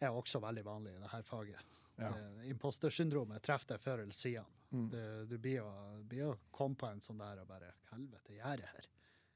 er 0.00 0.08
også 0.14 0.40
veldig 0.44 0.64
vanlig 0.66 0.92
i 0.94 1.00
dette 1.02 1.22
faget. 1.26 1.74
Ja. 1.98 2.10
Det- 2.14 2.48
Impostersyndromet 2.52 3.42
treffer 3.42 3.74
deg 3.74 3.80
før 3.82 4.02
eller 4.04 4.14
siden. 4.14 4.44
Mm. 4.70 4.88
Du, 4.92 4.98
du 5.30 5.38
blir 5.38 5.56
jo, 5.62 5.68
blir 6.08 6.18
jo 6.26 6.34
kom 6.52 6.74
på 6.76 6.86
en 6.92 7.00
sånn 7.00 7.18
der 7.18 7.40
og 7.40 7.48
bare 7.48 7.72
Helvete, 7.90 8.34
gjør 8.36 8.60
jeg 8.60 8.68
her? 8.74 8.88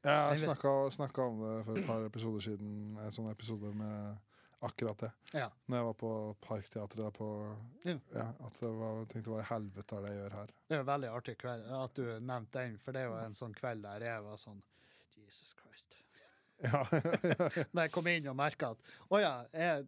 Ja, 0.04 0.34
Jeg 0.34 0.42
snakka 0.92 1.22
om 1.30 1.40
det 1.40 1.64
for 1.64 1.78
et 1.78 1.86
par 1.86 2.04
episoder 2.04 2.40
siden, 2.44 2.98
en 2.98 3.10
sånn 3.14 3.30
episode 3.30 3.70
med 3.74 4.18
akkurat 4.68 4.98
det. 5.02 5.10
Ja. 5.34 5.48
Når 5.66 5.76
jeg 5.80 5.86
var 5.88 5.96
på 6.02 6.10
Parkteatret. 6.46 6.98
der 7.04 7.10
På, 7.16 7.28
Ja. 7.84 7.96
ja, 8.14 8.26
at 8.46 8.60
jeg 8.62 8.76
var, 8.78 9.04
tenkte 9.10 9.32
hva 9.32 9.40
i 9.42 9.48
helvete 9.50 9.96
er 9.98 10.04
det 10.06 10.12
jeg 10.12 10.20
gjør 10.22 10.36
her? 10.38 10.52
Det 10.68 10.76
er 10.76 10.84
en 10.84 10.90
veldig 10.92 11.10
artig 11.16 11.34
kveld, 11.40 11.66
at 11.82 11.94
du 11.98 12.04
nevnte 12.20 12.60
den, 12.62 12.78
for 12.78 12.92
det 12.96 13.02
er 13.02 13.10
jo 13.10 13.16
en 13.24 13.34
sånn 13.38 13.54
kveld 13.58 13.82
der 13.86 14.06
jeg 14.06 14.22
var 14.28 14.36
sånn 14.40 14.62
Jesus 15.16 15.54
Christ. 15.58 15.96
Ja, 16.62 16.84
Når 17.74 17.88
jeg 17.88 17.90
kom 17.90 18.06
inn 18.06 18.28
og 18.30 18.36
merka 18.38 18.68
at 18.70 18.82
Å 19.10 19.18
ja, 19.18 19.30
jeg, 19.50 19.86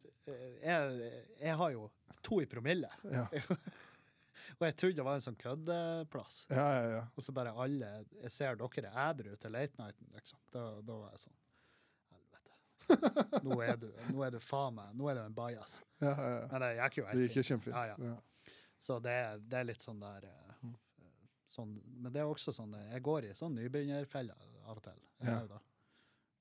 jeg, 0.59 1.10
jeg 1.38 1.55
har 1.60 1.70
jo 1.70 1.84
to 2.26 2.40
i 2.42 2.46
promille. 2.51 2.88
ja, 3.12 3.28
Og 4.59 4.64
jeg 4.66 4.74
trodde 4.76 4.96
det 4.98 5.05
var 5.06 5.14
en 5.20 5.22
sånn 5.24 5.38
køddeplass. 5.38 6.40
ja, 6.51 6.64
ja, 6.74 6.88
ja. 6.96 7.05
Og 7.14 7.22
så 7.22 7.32
bare 7.36 7.52
alle 7.55 7.92
Jeg 8.20 8.30
ser 8.34 8.59
dere 8.59 8.90
er 8.90 8.98
edru 9.12 9.36
til 9.38 9.55
late 9.55 9.78
nighten, 9.78 10.10
liksom. 10.14 10.38
Da, 10.51 10.64
da 10.82 10.98
var 10.98 11.14
jeg 11.14 11.22
sånn. 11.28 11.38
Nå 13.44 13.59
er 13.65 13.77
du, 13.81 13.89
nå 14.12 14.23
er 14.27 14.31
du 14.35 14.39
faen 14.40 14.74
meg 14.77 14.94
Nå 14.98 15.09
er 15.11 15.15
du 15.19 15.20
en 15.24 15.35
bajas. 15.36 15.81
ja, 16.01 16.11
ja, 16.12 16.28
ja. 16.40 16.47
Men 16.52 16.61
det 16.65 16.70
gikk 16.78 16.97
jo 16.98 17.05
Det 17.05 17.11
helt 17.15 17.23
gikk 17.24 17.35
fint. 17.39 17.47
kjempefint. 17.51 17.77
Ja, 17.77 17.85
ja. 17.86 17.97
Ja. 18.15 18.55
Så 18.85 18.98
det, 19.02 19.12
er- 19.24 19.39
det 19.40 19.59
er 19.61 19.65
litt 19.70 19.81
sånn 19.85 20.01
der 20.02 20.27
eh, 20.28 20.73
sånn, 21.55 21.77
Men 21.86 22.12
det 22.12 22.20
er 22.24 22.28
også 22.32 22.52
sånn 22.52 22.74
Jeg 22.93 23.02
går 23.06 23.24
i 23.31 23.35
sånn 23.39 23.55
nybegynnerfelle 23.56 24.35
av 24.66 24.77
og 24.77 24.82
til. 24.82 24.98
Jeg, 25.20 25.28
Ja. 25.28 25.39
gjør 25.39 25.47
jo 25.48 25.55
det. 25.55 25.62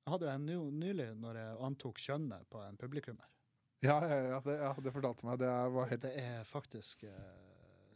jeg 0.03 0.11
hadde 0.14 0.26
jo 0.26 0.32
en 0.34 0.45
ny- 0.45 0.86
nylig 0.88 1.10
når 1.20 1.36
jeg 1.40 1.57
antok 1.70 1.95
kjønnet 2.03 2.49
på 2.52 2.60
en 2.68 2.78
publikummer. 2.78 3.26
Ja, 3.84 3.98
ja, 4.07 4.18
ja, 4.32 4.40
det, 4.40 4.53
ja, 4.60 4.74
det 4.80 4.94
fortalte 4.95 5.26
meg. 5.28 5.40
Det 5.40 5.48
var 5.76 5.88
helt 5.90 6.02
Det 6.02 6.14
er 6.18 6.44
faktisk 6.48 7.03
eh, 7.03 7.34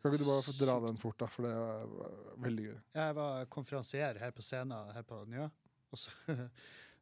Kan 0.01 0.11
ikke 0.13 0.19
du 0.19 0.25
bare 0.29 0.43
få 0.45 0.53
dra 0.59 0.79
den 0.85 0.97
fort, 0.97 1.17
da? 1.17 1.25
For 1.27 1.43
det 1.43 1.51
er 1.51 2.41
veldig 2.43 2.65
gøy. 2.67 2.75
Jeg 2.95 3.15
var 3.15 3.45
konferansier 3.51 4.19
her 4.19 4.31
på 4.31 4.41
scenen 4.45 4.91
her 4.93 5.01
på 5.03 5.21
Njø, 5.27 5.47
og 5.91 5.97
så, 5.97 6.11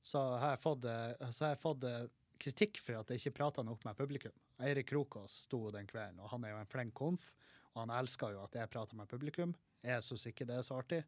så 0.05 0.21
har 0.37 0.53
jeg 0.53 0.61
fått, 0.61 0.85
eh, 0.85 1.13
har 1.25 1.53
jeg 1.55 1.61
fått 1.61 1.85
eh, 1.89 2.07
kritikk 2.41 2.79
for 2.83 2.99
at 2.99 3.09
jeg 3.09 3.23
ikke 3.23 3.39
prata 3.39 3.63
nok 3.65 3.85
med 3.87 3.97
publikum. 3.97 4.33
Eirik 4.61 4.91
Krokås 4.91 5.41
sto 5.47 5.63
den 5.73 5.87
kvelden, 5.89 6.19
og 6.21 6.29
han 6.29 6.45
er 6.45 6.53
jo 6.53 6.59
en 6.61 6.69
flink 6.69 6.93
konf, 6.95 7.31
og 7.73 7.81
han 7.81 7.93
elsker 7.97 8.35
jo 8.35 8.43
at 8.45 8.53
jeg 8.55 8.71
prater 8.71 8.99
med 8.99 9.09
publikum. 9.09 9.55
Jeg 9.85 10.03
syns 10.05 10.27
ikke 10.29 10.45
det 10.47 10.59
er 10.59 10.67
så 10.67 10.77
artig, 10.77 11.01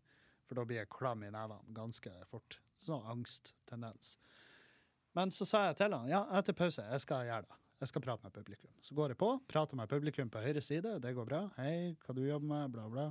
for 0.47 0.57
da 0.57 0.65
blir 0.65 0.81
jeg 0.81 0.89
klam 0.93 1.21
i 1.27 1.29
nevene 1.29 1.77
ganske 1.77 2.11
fort. 2.31 2.57
Sånn 2.81 3.05
angsttendens. 3.09 4.15
Men 5.17 5.31
så 5.33 5.45
sa 5.49 5.67
jeg 5.67 5.79
til 5.79 5.93
han 5.93 6.09
ja, 6.09 6.25
etter 6.39 6.57
pause, 6.57 6.83
jeg 6.83 7.05
skal 7.05 7.29
gjøre 7.29 7.45
det. 7.45 7.61
Jeg 7.77 7.91
skal 7.91 8.01
prate 8.01 8.25
med 8.25 8.33
publikum. 8.33 8.73
Så 8.81 8.97
går 8.97 9.13
jeg 9.13 9.21
på, 9.21 9.31
prater 9.49 9.77
med 9.77 9.89
publikum 9.89 10.33
på 10.33 10.41
høyre 10.41 10.61
side, 10.65 10.97
det 11.03 11.13
går 11.13 11.29
bra. 11.29 11.45
Hei, 11.59 11.93
hva 12.01 12.17
du 12.17 12.23
jobber 12.25 12.49
med, 12.49 12.73
bla, 12.73 12.89
bla. 12.89 13.07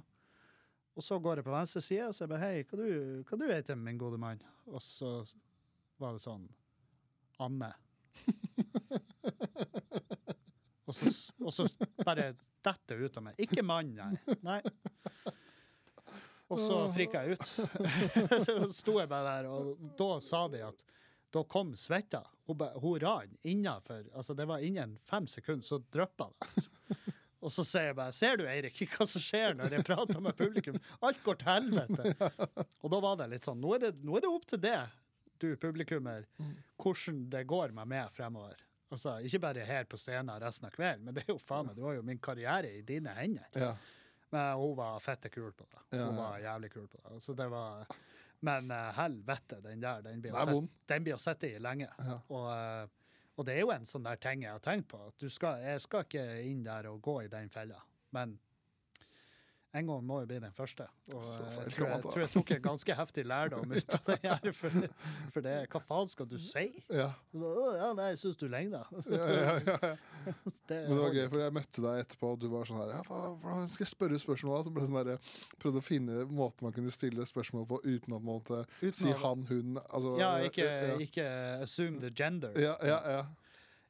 Og 0.97 1.05
så 1.05 1.19
går 1.23 1.39
jeg 1.39 1.47
på 1.47 1.55
venstre 1.55 1.83
side 1.85 2.09
og 2.11 2.31
bare 2.33 2.43
Hei, 2.43 2.65
hva 2.67 2.79
du, 2.81 2.87
hva 3.29 3.39
du 3.39 3.47
heter 3.53 3.79
min 3.79 4.01
gode 4.01 4.19
mann? 4.19 4.43
Og 4.67 4.83
så 4.83 5.21
var 6.03 6.17
det 6.17 6.23
sånn 6.25 6.47
Anne. 7.43 7.73
og, 10.87 10.95
så, 10.95 11.11
og 11.43 11.53
så 11.53 11.67
bare 12.05 12.31
detter 12.65 12.97
det 12.97 13.11
ut 13.11 13.19
av 13.21 13.27
meg. 13.29 13.41
Ikke 13.47 13.65
mann, 13.67 13.93
nei. 13.97 14.37
nei. 14.47 14.61
Og 16.47 16.61
så 16.63 16.79
frika 16.95 17.25
jeg 17.27 17.37
ut. 17.37 17.47
så 18.47 18.69
sto 18.75 19.01
jeg 19.01 19.11
bare 19.11 19.35
der, 19.35 19.51
og 19.51 19.91
da 19.99 20.11
sa 20.25 20.47
de 20.53 20.63
at 20.69 20.85
da 21.35 21.43
kom 21.51 21.75
svetta. 21.77 22.23
Hun, 22.47 22.63
hun 22.81 23.01
rann 23.03 23.33
innafor 23.43 24.07
Altså, 24.15 24.35
det 24.39 24.47
var 24.49 24.63
innen 24.65 24.95
fem 25.11 25.27
sekunder, 25.29 25.67
så 25.67 25.81
dryppa 25.93 26.31
det. 26.31 26.67
Og 27.45 27.53
så 27.53 27.63
sier 27.67 27.91
jeg 27.91 27.97
bare 27.99 28.15
Ser 28.17 28.39
du, 28.41 28.47
Eirik, 28.49 28.79
hva 28.95 29.07
som 29.09 29.23
skjer 29.23 29.57
når 29.59 29.77
jeg 29.77 29.87
prater 29.87 30.23
med 30.23 30.39
publikum? 30.39 30.79
Alt 31.05 31.21
går 31.27 31.41
til 31.43 31.51
helvete. 31.51 32.31
Og 32.83 32.93
da 32.95 33.03
var 33.03 33.19
det 33.21 33.29
litt 33.35 33.47
sånn 33.47 33.61
Nå 33.63 33.75
er 33.77 33.85
det, 33.87 33.93
nå 34.07 34.17
er 34.17 34.25
det 34.25 34.31
opp 34.33 34.47
til 34.51 34.63
det, 34.63 34.79
du 35.41 35.57
publikummer, 35.61 36.27
hvordan 36.83 37.27
det 37.33 37.45
går 37.49 37.75
meg 37.77 37.89
med 37.89 38.13
fremover. 38.15 38.63
Altså, 38.91 39.19
Ikke 39.27 39.41
bare 39.43 39.65
her 39.67 39.85
på 39.85 39.99
scenen 39.99 40.41
resten 40.41 40.69
av 40.69 40.75
kvelden, 40.75 41.05
men 41.05 41.15
det 41.17 41.25
er 41.25 41.33
jo 41.35 41.39
faen 41.43 41.67
meg, 41.67 41.77
det 41.77 41.85
var 41.85 41.97
jo 41.97 42.03
min 42.07 42.21
karriere 42.23 42.71
i 42.79 42.83
dine 42.87 43.15
hender. 43.17 43.49
Ja. 43.53 43.73
Men 44.31 44.53
hun 44.59 44.77
var 44.79 45.01
fette 45.01 45.31
kul 45.31 45.53
på 45.53 45.67
det. 45.71 45.83
Hun 45.97 46.01
ja. 46.01 46.13
var 46.19 46.39
jævlig 46.43 46.71
kul 46.73 46.87
på 46.91 47.01
det. 47.03 47.21
Så 47.23 47.35
det 47.35 47.49
var 47.49 47.87
Men 48.47 48.71
uh, 48.71 48.93
helvete, 48.93 49.61
den 49.65 49.81
der, 49.81 50.03
den 50.03 50.21
blir 50.21 50.35
sette- 50.37 50.69
den 50.87 51.05
blir 51.05 51.15
å 51.17 51.19
sitte 51.19 51.49
i 51.49 51.59
lenge. 51.59 51.89
Ja. 51.99 52.19
Og, 52.29 52.45
uh, 52.53 53.31
og 53.37 53.47
det 53.49 53.55
er 53.55 53.61
jo 53.65 53.71
en 53.73 53.87
sånn 53.89 54.05
der 54.05 54.21
ting 54.21 54.43
jeg 54.45 54.53
har 54.53 54.61
tenkt 54.61 54.91
på. 54.91 55.01
At 55.09 55.17
du 55.19 55.31
skal, 55.33 55.63
jeg 55.65 55.81
skal 55.81 56.05
ikke 56.05 56.25
inn 56.45 56.61
der 56.67 56.87
og 56.91 57.01
gå 57.03 57.23
i 57.25 57.31
den 57.33 57.49
fella. 57.51 57.81
Men 58.13 58.37
en 59.77 59.89
gang 59.91 60.05
må 60.07 60.21
jo 60.23 60.29
bli 60.31 60.39
den 60.43 60.55
første. 60.57 60.87
Og 61.13 61.23
Så 61.25 61.43
eh, 61.45 61.57
jeg 61.67 61.75
tror 61.77 61.89
jeg, 61.91 62.03
tror 62.07 62.23
jeg 62.23 62.31
tok 62.33 62.53
en 62.57 62.63
ganske 62.65 62.97
heftig 63.01 63.25
lærdom 63.29 63.75
ut 63.77 63.95
av 63.97 64.11
det 64.11 64.17
her. 64.23 64.51
For, 64.57 64.77
for 65.35 65.45
det, 65.47 65.55
hva 65.73 65.83
faen 65.85 66.11
skal 66.11 66.29
du 66.31 66.37
si? 66.41 66.65
Ja. 66.89 67.11
Ja, 67.37 67.91
nei, 67.99 68.09
jeg 68.15 68.21
syns 68.23 68.41
du 68.41 68.47
legner. 68.53 68.89
Ja, 69.13 69.29
ja, 69.33 69.57
ja, 69.67 69.79
ja. 69.91 69.95
Det, 70.67 70.81
Men 70.89 70.97
det 70.97 70.99
var 70.99 71.13
gøy, 71.15 71.27
for 71.31 71.39
jeg 71.45 71.55
møtte 71.55 71.83
deg 71.85 72.01
etterpå, 72.03 72.31
og 72.35 72.41
du 72.43 72.49
var 72.51 72.67
sånn 72.67 72.81
her 72.83 72.89
ja, 72.97 73.03
Hvordan 73.07 73.69
skal 73.71 73.85
jeg 73.85 73.91
spørre 73.93 74.19
spørsmål? 74.19 74.57
da?» 74.57 74.67
Så 74.67 74.73
ble 74.75 74.87
sånn 74.89 74.99
jeg 75.13 75.21
prøvde 75.63 75.83
å 75.83 75.87
finne 75.87 76.25
måten 76.27 76.67
man 76.67 76.75
kunne 76.75 76.91
stille 76.95 77.27
spørsmål 77.29 77.69
på 77.71 77.79
uten 77.85 78.17
å 78.17 78.19
måte, 78.19 78.65
Uten 78.81 78.97
si 78.99 79.13
han, 79.23 79.45
hun 79.47 79.79
altså, 79.85 80.17
Ja, 80.19 80.33
ikke, 80.43 80.67
ja. 80.67 80.97
ikke 81.07 81.27
assume 81.63 82.03
the 82.03 82.11
gender. 82.11 82.57
Ja, 82.59 82.75
ja, 82.83 82.99
ja. 83.15 83.23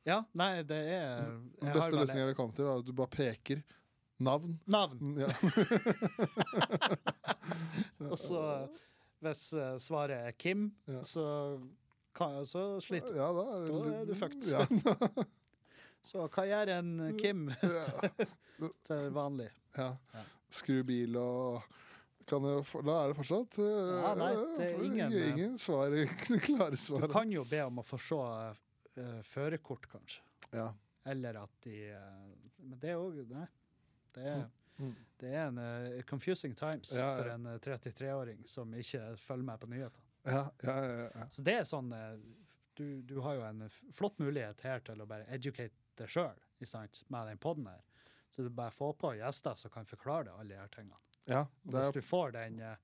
Ja, 0.07 0.21
nei, 0.39 0.61
det 0.63 0.77
er 0.95 1.25
Den 1.27 1.73
beste 1.73 1.97
løsningen 1.97 2.29
jeg 2.31 2.39
kom 2.39 2.53
til, 2.55 2.69
var 2.69 2.83
at 2.83 2.87
du 2.87 2.93
bare 2.95 3.11
peker 3.11 3.65
navn. 4.19 4.59
Navn. 4.67 5.17
Ja. 5.21 5.29
Og 8.11 8.19
så, 8.19 8.43
hvis 9.25 9.43
eh, 9.57 9.77
svaret 9.83 10.29
er 10.31 10.37
Kim, 10.39 10.71
Ja. 10.87 11.03
så, 11.03 11.27
kan, 12.17 12.45
så 12.49 12.81
sliter 12.81 13.13
du. 13.13 13.19
ja, 13.21 13.29
da 13.33 13.45
er, 13.57 13.67
Da 13.67 14.01
er 14.01 14.05
du 14.09 14.15
fucked. 14.15 14.47
Ja, 14.51 14.67
Så 16.07 16.29
hva 16.31 16.45
gjør 16.47 16.71
en 16.77 16.91
Kim 17.19 17.49
til 18.87 19.09
vanlig? 19.17 19.51
ja. 19.77 19.93
Skru 20.55 20.79
bil 20.87 21.17
og 21.19 21.65
kan 22.31 22.45
jeg, 22.47 22.63
Da 22.87 22.95
er 23.03 23.11
det 23.11 23.17
fortsatt 23.19 23.57
eh, 23.59 23.91
Ja, 23.99 24.13
nei, 24.19 24.29
det 24.57 24.69
er 24.69 24.85
ingen, 24.87 25.13
eh, 25.13 25.27
ingen 25.33 25.59
svar, 25.59 25.91
klare 26.47 26.79
Du 26.79 27.09
kan 27.13 27.33
jo 27.35 27.43
be 27.51 27.61
om 27.67 27.83
å 27.83 27.85
få 27.87 27.99
se 28.01 28.21
eh, 29.03 29.19
førerkort, 29.35 29.89
kanskje. 29.91 30.23
Ja. 30.55 30.69
Eller 31.07 31.41
at 31.43 31.51
de 31.67 31.75
Men 32.63 32.79
det 32.83 32.95
òg 32.97 33.19
Nei. 33.35 33.45
Det 34.17 34.31
er, 34.33 34.47
Mm. 34.77 34.91
det 35.23 35.31
er 35.33 35.47
en 35.49 35.59
uh, 35.59 36.03
confusing 36.05 36.53
times 36.55 36.91
Ja, 36.93 37.07
for 37.17 37.31
en 37.33 37.47
uh, 37.49 37.55
33-åring 37.65 38.43
som 38.49 38.75
ikke 38.77 39.15
følger 39.17 39.47
med 39.49 39.61
på 39.63 39.69
nyhetene. 39.73 40.05
Ja, 40.27 40.43
ja, 40.67 40.75
ja, 40.85 41.07
ja. 41.15 41.29
Så 41.33 41.45
det 41.47 41.55
er 41.63 41.65
sånn 41.65 41.89
uh, 41.97 42.19
du, 42.77 43.01
du 43.09 43.15
har 43.25 43.39
jo 43.39 43.47
en 43.47 43.63
flott 43.97 44.19
mulighet 44.21 44.61
her 44.67 44.83
til 44.85 45.01
å 45.01 45.07
bare 45.09 45.25
educate 45.33 45.73
deg 45.97 46.13
sjøl 46.13 46.37
med 47.09 47.31
den 47.31 47.41
poden 47.41 47.71
her. 47.71 47.81
Så 48.29 48.45
du 48.45 48.51
bare 48.53 48.75
får 48.75 48.93
på 49.01 49.15
gjester 49.17 49.57
som 49.57 49.73
kan 49.73 49.89
forklare 49.89 50.29
deg 50.29 50.35
alle 50.43 50.53
de 50.53 50.61
her 50.61 50.69
tingene. 50.75 51.01
ja 51.25 51.47
det 51.63 51.73
hvis 51.73 51.87
er, 51.89 51.93
du 51.97 52.05
får 52.11 52.35
den 52.37 52.61
eh, 52.61 52.77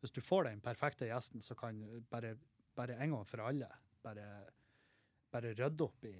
hvis 0.00 0.14
du 0.16 0.20
får 0.24 0.44
den 0.48 0.60
perfekte 0.64 1.06
gjesten, 1.10 1.42
så 1.44 1.54
kan 1.56 1.82
bare, 2.10 2.34
bare 2.76 2.96
en 3.04 3.12
gang 3.18 3.24
for 3.28 3.44
alle 3.44 3.68
bare, 4.04 4.24
bare 5.32 5.52
rydde 5.60 5.84
opp 5.84 6.04
i 6.08 6.14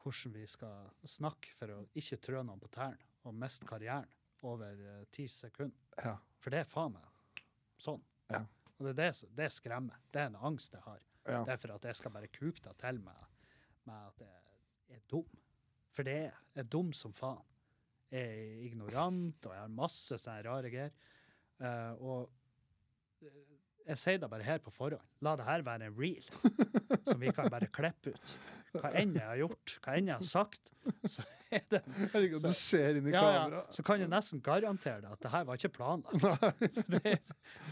hvordan 0.00 0.34
vi 0.34 0.46
skal 0.48 0.90
snakke 1.08 1.52
for 1.58 1.74
å 1.74 1.78
ikke 1.98 2.18
trø 2.24 2.42
noen 2.42 2.60
på 2.60 2.70
tærne 2.72 3.08
og 3.28 3.36
miste 3.36 3.68
karrieren 3.68 4.08
over 4.48 4.78
eh, 4.80 5.04
ti 5.12 5.26
sekunder. 5.28 5.76
ja. 6.00 6.16
For 6.40 6.52
det 6.54 6.62
er 6.62 6.68
faen 6.68 6.94
meg 6.94 7.44
sånn. 7.80 8.00
Ja. 8.32 8.40
Og 8.78 8.86
det, 8.86 8.92
er 8.94 8.98
det, 9.12 9.28
det 9.36 9.50
skremmer. 9.52 10.00
Det 10.08 10.22
er 10.22 10.30
en 10.30 10.38
angst 10.48 10.72
jeg 10.72 10.80
har. 10.86 11.02
Ja. 11.26 11.42
Det 11.44 11.52
er 11.52 11.60
for 11.60 11.74
at 11.74 11.88
jeg 11.90 11.98
skal 11.98 12.14
bare 12.14 12.30
kuke 12.32 12.62
det 12.64 12.72
til 12.80 13.00
meg 13.04 13.26
med 13.88 14.08
at 14.08 14.22
jeg 14.24 14.96
er 14.96 15.02
dum. 15.12 15.28
For 15.92 16.06
det 16.06 16.16
er. 16.30 16.38
Jeg 16.54 16.64
er 16.64 16.70
dum 16.72 16.92
som 16.96 17.12
faen. 17.16 17.44
Jeg 18.10 18.26
er 18.26 18.62
ignorant, 18.66 19.46
og 19.46 19.52
jeg 19.54 19.62
har 19.62 19.74
masse 19.74 20.18
sånne 20.18 20.42
rare 20.48 20.72
greier. 20.72 20.94
Uh, 21.60 21.92
og 22.00 23.26
eh, 23.26 23.42
jeg 23.90 24.00
sier 24.00 24.22
det 24.22 24.30
bare 24.32 24.46
her 24.46 24.62
på 24.64 24.72
forhånd. 24.74 25.04
La 25.24 25.36
det 25.38 25.46
her 25.46 25.64
være 25.66 25.90
en 25.90 25.98
reel 25.98 26.24
som 27.06 27.20
vi 27.20 27.30
kan 27.36 27.52
bare 27.52 27.68
klippe 27.70 28.14
ut. 28.16 28.34
Hva 28.78 28.90
enn 29.00 29.16
jeg 29.18 29.26
har 29.26 29.38
gjort, 29.40 29.76
hva 29.82 29.94
enn 29.98 30.10
jeg 30.10 30.20
har 30.20 30.26
sagt, 30.26 30.60
så 31.10 31.24
er 31.50 31.64
det 31.72 31.80
liker 32.14 32.42
du 32.44 32.52
ser 32.54 32.98
inn 33.00 33.08
i 33.10 33.12
ja, 33.12 33.20
ja, 33.20 33.40
kamera. 33.42 33.62
så 33.74 33.82
kan 33.86 34.00
jeg 34.00 34.10
nesten 34.12 34.42
garantere 34.46 35.02
deg 35.02 35.16
at 35.16 35.24
det 35.24 35.32
her 35.32 35.48
var 35.48 35.58
ikke 35.58 35.72
planlagt. 35.74 36.54
Det, 36.94 37.16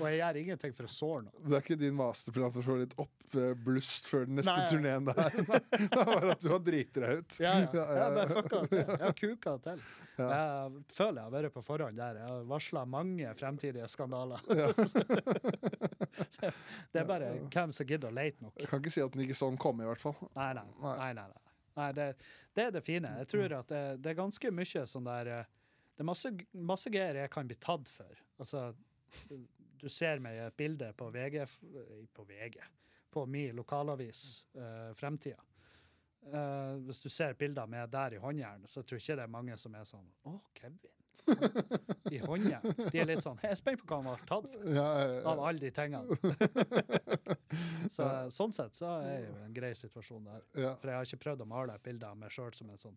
og 0.01 0.05
jeg 0.09 0.19
gjør 0.19 0.41
ingenting 0.43 0.75
for 0.75 0.89
å 0.89 0.93
såre 0.93 1.23
noen. 1.29 1.45
Det 1.47 1.55
er 1.55 1.65
ikke 1.65 1.79
din 1.81 1.97
masterplan 1.99 2.53
for 2.57 2.65
å 2.65 2.67
få 2.67 2.77
litt 2.83 2.99
oppblust 3.05 4.11
før 4.11 4.27
den 4.27 4.41
neste 4.41 4.57
Nei, 4.57 4.67
turneen 4.73 5.09
der. 5.09 5.39
Det 5.39 5.87
er 5.87 6.13
bare 6.13 6.35
at 6.35 6.43
du 6.43 6.51
har 6.53 6.63
driti 6.67 7.05
deg 7.07 7.23
ut. 7.23 7.39
Ja, 7.39 7.55
ja. 7.63 7.71
Ja, 7.79 7.89
Jeg 8.03 8.19
bare 8.19 8.29
fucka 8.35 8.63
det 8.65 8.69
til. 8.75 8.85
Jeg 8.91 9.05
har 9.07 9.19
kuka 9.23 9.57
det 9.57 9.65
til. 9.71 9.87
Ja. 10.19 10.29
Jeg 10.29 10.83
føler 10.97 11.21
jeg 11.21 11.27
har 11.27 11.35
vært 11.35 11.55
på 11.55 11.63
forhånd 11.65 11.99
der. 11.99 12.19
Jeg 12.21 12.31
har 12.31 12.47
varsla 12.51 12.85
mange 12.89 13.35
fremtidige 13.39 13.89
skandaler. 13.91 14.43
det 16.93 17.03
er 17.03 17.07
bare 17.09 17.31
hvem 17.47 17.75
som 17.75 17.89
gidder 17.89 18.11
å 18.11 18.17
leite 18.17 18.45
nok. 18.45 18.57
Jeg 18.59 18.71
kan 18.71 18.83
ikke 18.83 18.95
si 18.95 19.05
at 19.05 19.15
den 19.15 19.25
ikke 19.27 19.39
sånn 19.39 19.59
kom, 19.61 19.83
i 19.83 19.89
hvert 19.89 20.03
fall. 20.03 20.17
Nei, 20.39 20.51
nei. 20.59 20.67
Nei. 20.83 20.97
nei, 21.03 21.13
nei, 21.21 21.29
nei. 21.79 21.91
det, 21.99 22.09
det 22.57 22.67
er 22.67 22.75
det 22.75 22.85
fine. 22.87 23.15
Jeg 23.23 23.31
tror 23.35 23.57
at 23.61 23.71
det, 23.73 23.83
det 24.03 24.13
er 24.13 24.21
ganske 24.23 24.53
mye 24.55 24.85
sånn 24.91 25.09
der 25.09 25.33
eh, 25.37 25.55
Det 25.95 26.05
er 26.05 26.11
masse, 26.11 26.33
masse 26.73 26.93
greier 26.95 27.23
jeg 27.23 27.33
kan 27.35 27.49
bli 27.49 27.59
tatt 27.63 27.91
for. 27.91 28.25
Altså, 28.39 28.69
du 29.79 29.89
ser 29.93 30.23
meg 30.23 30.37
i 30.37 30.43
et 30.45 30.57
bilde 30.59 30.91
på 30.99 31.09
VG 31.15 31.45
På 32.15 32.27
VG 32.29 32.59
På 33.15 33.25
min 33.27 33.57
lokalavis 33.57 34.45
uh, 34.59 34.91
Fremtida. 34.99 35.41
Eh, 36.29 36.77
hvis 36.87 37.01
du 37.05 37.09
ser 37.13 37.35
bilder 37.39 37.67
med 37.71 37.91
der 37.93 38.17
i 38.17 38.23
håndjern, 38.23 38.67
så 38.69 38.83
tror 38.83 38.99
jeg 38.99 39.05
ikke 39.07 39.19
det 39.21 39.27
er 39.27 39.35
mange 39.35 39.57
som 39.61 39.75
er 39.79 39.85
sånn 39.89 40.07
Å, 40.29 40.39
Kevin. 40.59 40.79
I 42.09 42.19
håndjern. 42.23 42.65
De 42.89 43.01
er 43.03 43.09
litt 43.09 43.21
sånn 43.21 43.37
Jeg 43.45 43.53
er 43.53 43.59
spent 43.61 43.83
på 43.83 43.89
hva 43.91 43.99
han 44.01 44.07
var 44.09 44.23
tatt 44.29 44.47
for. 44.49 44.69
Ja, 44.73 44.87
ja, 45.03 45.19
Av 45.29 45.43
alle 45.45 45.61
de 45.61 45.71
tingene. 45.77 46.17
så, 47.97 48.07
sånn 48.33 48.55
sett 48.57 48.79
så 48.79 48.95
er 49.03 49.09
det 49.09 49.19
jo 49.27 49.35
en 49.45 49.57
grei 49.57 49.73
situasjon 49.77 50.29
der. 50.31 50.47
ja. 50.63 50.73
For 50.81 50.93
jeg 50.93 51.01
har 51.01 51.11
ikke 51.11 51.25
prøvd 51.27 51.45
å 51.45 51.49
male 51.53 51.77
et 51.77 51.85
bilde 51.85 52.09
av 52.09 52.17
meg 52.21 52.33
sjøl 52.33 52.55
som 52.57 52.73
en 52.73 52.81
sånn 52.81 52.97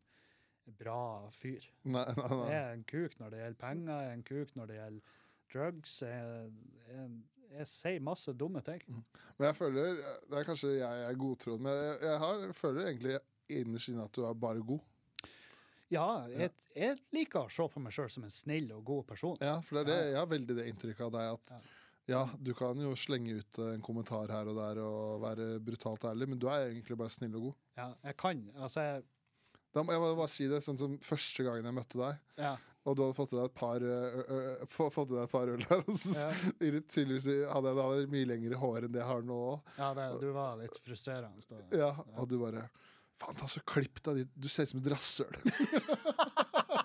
bra 0.79 1.27
fyr. 1.41 1.65
Nei, 1.83 2.05
nei, 2.15 2.29
Jeg 2.51 2.61
er 2.61 2.71
en 2.75 2.85
kuk 2.87 3.17
når 3.19 3.33
det 3.33 3.41
gjelder 3.41 3.61
penger, 3.65 3.91
jeg 3.91 4.11
er 4.11 4.15
en 4.15 4.25
kuk 4.31 4.55
når 4.55 4.69
det 4.71 4.79
gjelder 4.79 5.17
drugs. 5.51 5.95
Jeg, 6.05 6.51
jeg, 6.87 7.09
jeg 7.57 7.67
sier 7.69 8.03
masse 8.05 8.33
dumme 8.37 8.61
ting. 8.65 8.81
Men 8.87 9.47
jeg 9.49 9.57
føler 9.57 9.99
Det 10.29 10.37
er 10.39 10.47
kanskje 10.47 10.71
jeg 10.77 11.03
er 11.09 11.19
godtrodd, 11.19 11.61
men 11.65 11.73
jeg, 11.75 11.97
jeg, 12.07 12.17
har, 12.23 12.39
jeg 12.47 12.55
føler 12.57 12.87
egentlig 12.87 13.19
innerst 13.51 13.91
inne 13.91 14.05
at 14.07 14.15
du 14.15 14.23
er 14.27 14.37
bare 14.39 14.63
god. 14.63 14.79
Ja, 15.91 16.05
jeg, 16.31 16.53
jeg 16.71 16.99
liker 17.11 17.45
å 17.45 17.51
se 17.51 17.65
på 17.67 17.81
meg 17.83 17.91
sjøl 17.95 18.09
som 18.13 18.23
en 18.23 18.31
snill 18.31 18.69
og 18.77 18.85
god 18.87 19.07
person. 19.09 19.37
Ja, 19.43 19.57
for 19.65 19.77
det 19.77 19.81
er 19.83 19.89
det, 19.91 19.99
jeg 20.13 20.19
har 20.21 20.29
veldig 20.31 20.55
det 20.61 20.67
inntrykket 20.71 21.07
av 21.09 21.15
deg 21.17 21.31
at 21.35 21.51
Ja. 21.51 21.59
ja, 22.13 22.21
du 22.39 22.53
kan 22.55 22.79
jo 22.79 22.93
slenge 22.95 23.41
ut 23.41 23.59
en 23.65 23.83
kommentar 23.83 24.31
her 24.31 24.47
og 24.47 24.55
der 24.55 24.79
og 24.85 25.17
være 25.25 25.49
brutalt 25.63 26.07
ærlig, 26.07 26.29
men 26.31 26.39
du 26.39 26.47
er 26.47 26.69
egentlig 26.69 26.95
bare 27.01 27.11
snill 27.11 27.35
og 27.41 27.49
god. 27.49 27.57
Ja, 27.81 27.89
jeg 28.07 28.17
kan. 28.23 28.45
Altså, 28.55 28.85
jeg, 28.87 29.03
Da 29.75 29.83
jeg 29.87 29.99
må 30.03 30.13
bare 30.15 30.31
si 30.31 30.47
det 30.51 30.63
sånn 30.63 30.79
som 30.79 30.95
første 31.03 31.43
gangen 31.47 31.67
jeg 31.67 31.75
møtte 31.75 31.99
deg, 31.99 32.23
ja, 32.39 32.55
og 32.85 32.95
du 32.97 33.01
hadde 33.03 33.17
fått 33.17 33.33
i 33.33 33.37
deg 33.37 33.45
et 33.49 33.57
par, 33.59 33.79
ø, 33.85 33.87
ø, 34.21 34.23
få- 34.73 34.89
fått 34.93 35.11
i 35.11 35.15
deg 35.19 35.23
et 35.27 35.33
par 35.35 35.51
øl 35.53 35.61
der, 35.67 35.79
og 35.85 35.93
så 35.99 36.15
ja, 36.17 36.29
tydeligvis 36.95 37.27
hadde 37.51 37.67
jeg 37.73 37.79
da 37.81 37.85
mye 38.15 38.29
lengre 38.31 38.61
hår 38.63 38.79
enn 38.87 38.93
det 38.95 39.01
jeg 39.03 39.09
har 39.11 39.21
nå. 39.27 39.41
ja 39.77 39.89
det, 39.99 40.07
du 40.23 40.29
var 40.35 40.51
litt 40.61 40.77
frustrerende. 40.85 41.43
da. 41.51 41.57
Ja, 41.85 41.91
og 42.17 42.25
du 42.31 42.35
bare 42.41 42.63
Faen, 43.21 43.35
ta 43.37 43.45
så 43.45 43.61
klipp 43.69 43.99
deg 44.01 44.15
dit. 44.23 44.29
Du 44.33 44.47
ser 44.49 44.65
ut 44.65 44.71
som 44.71 44.79
et 44.81 44.87
rasshøl. 44.95 45.35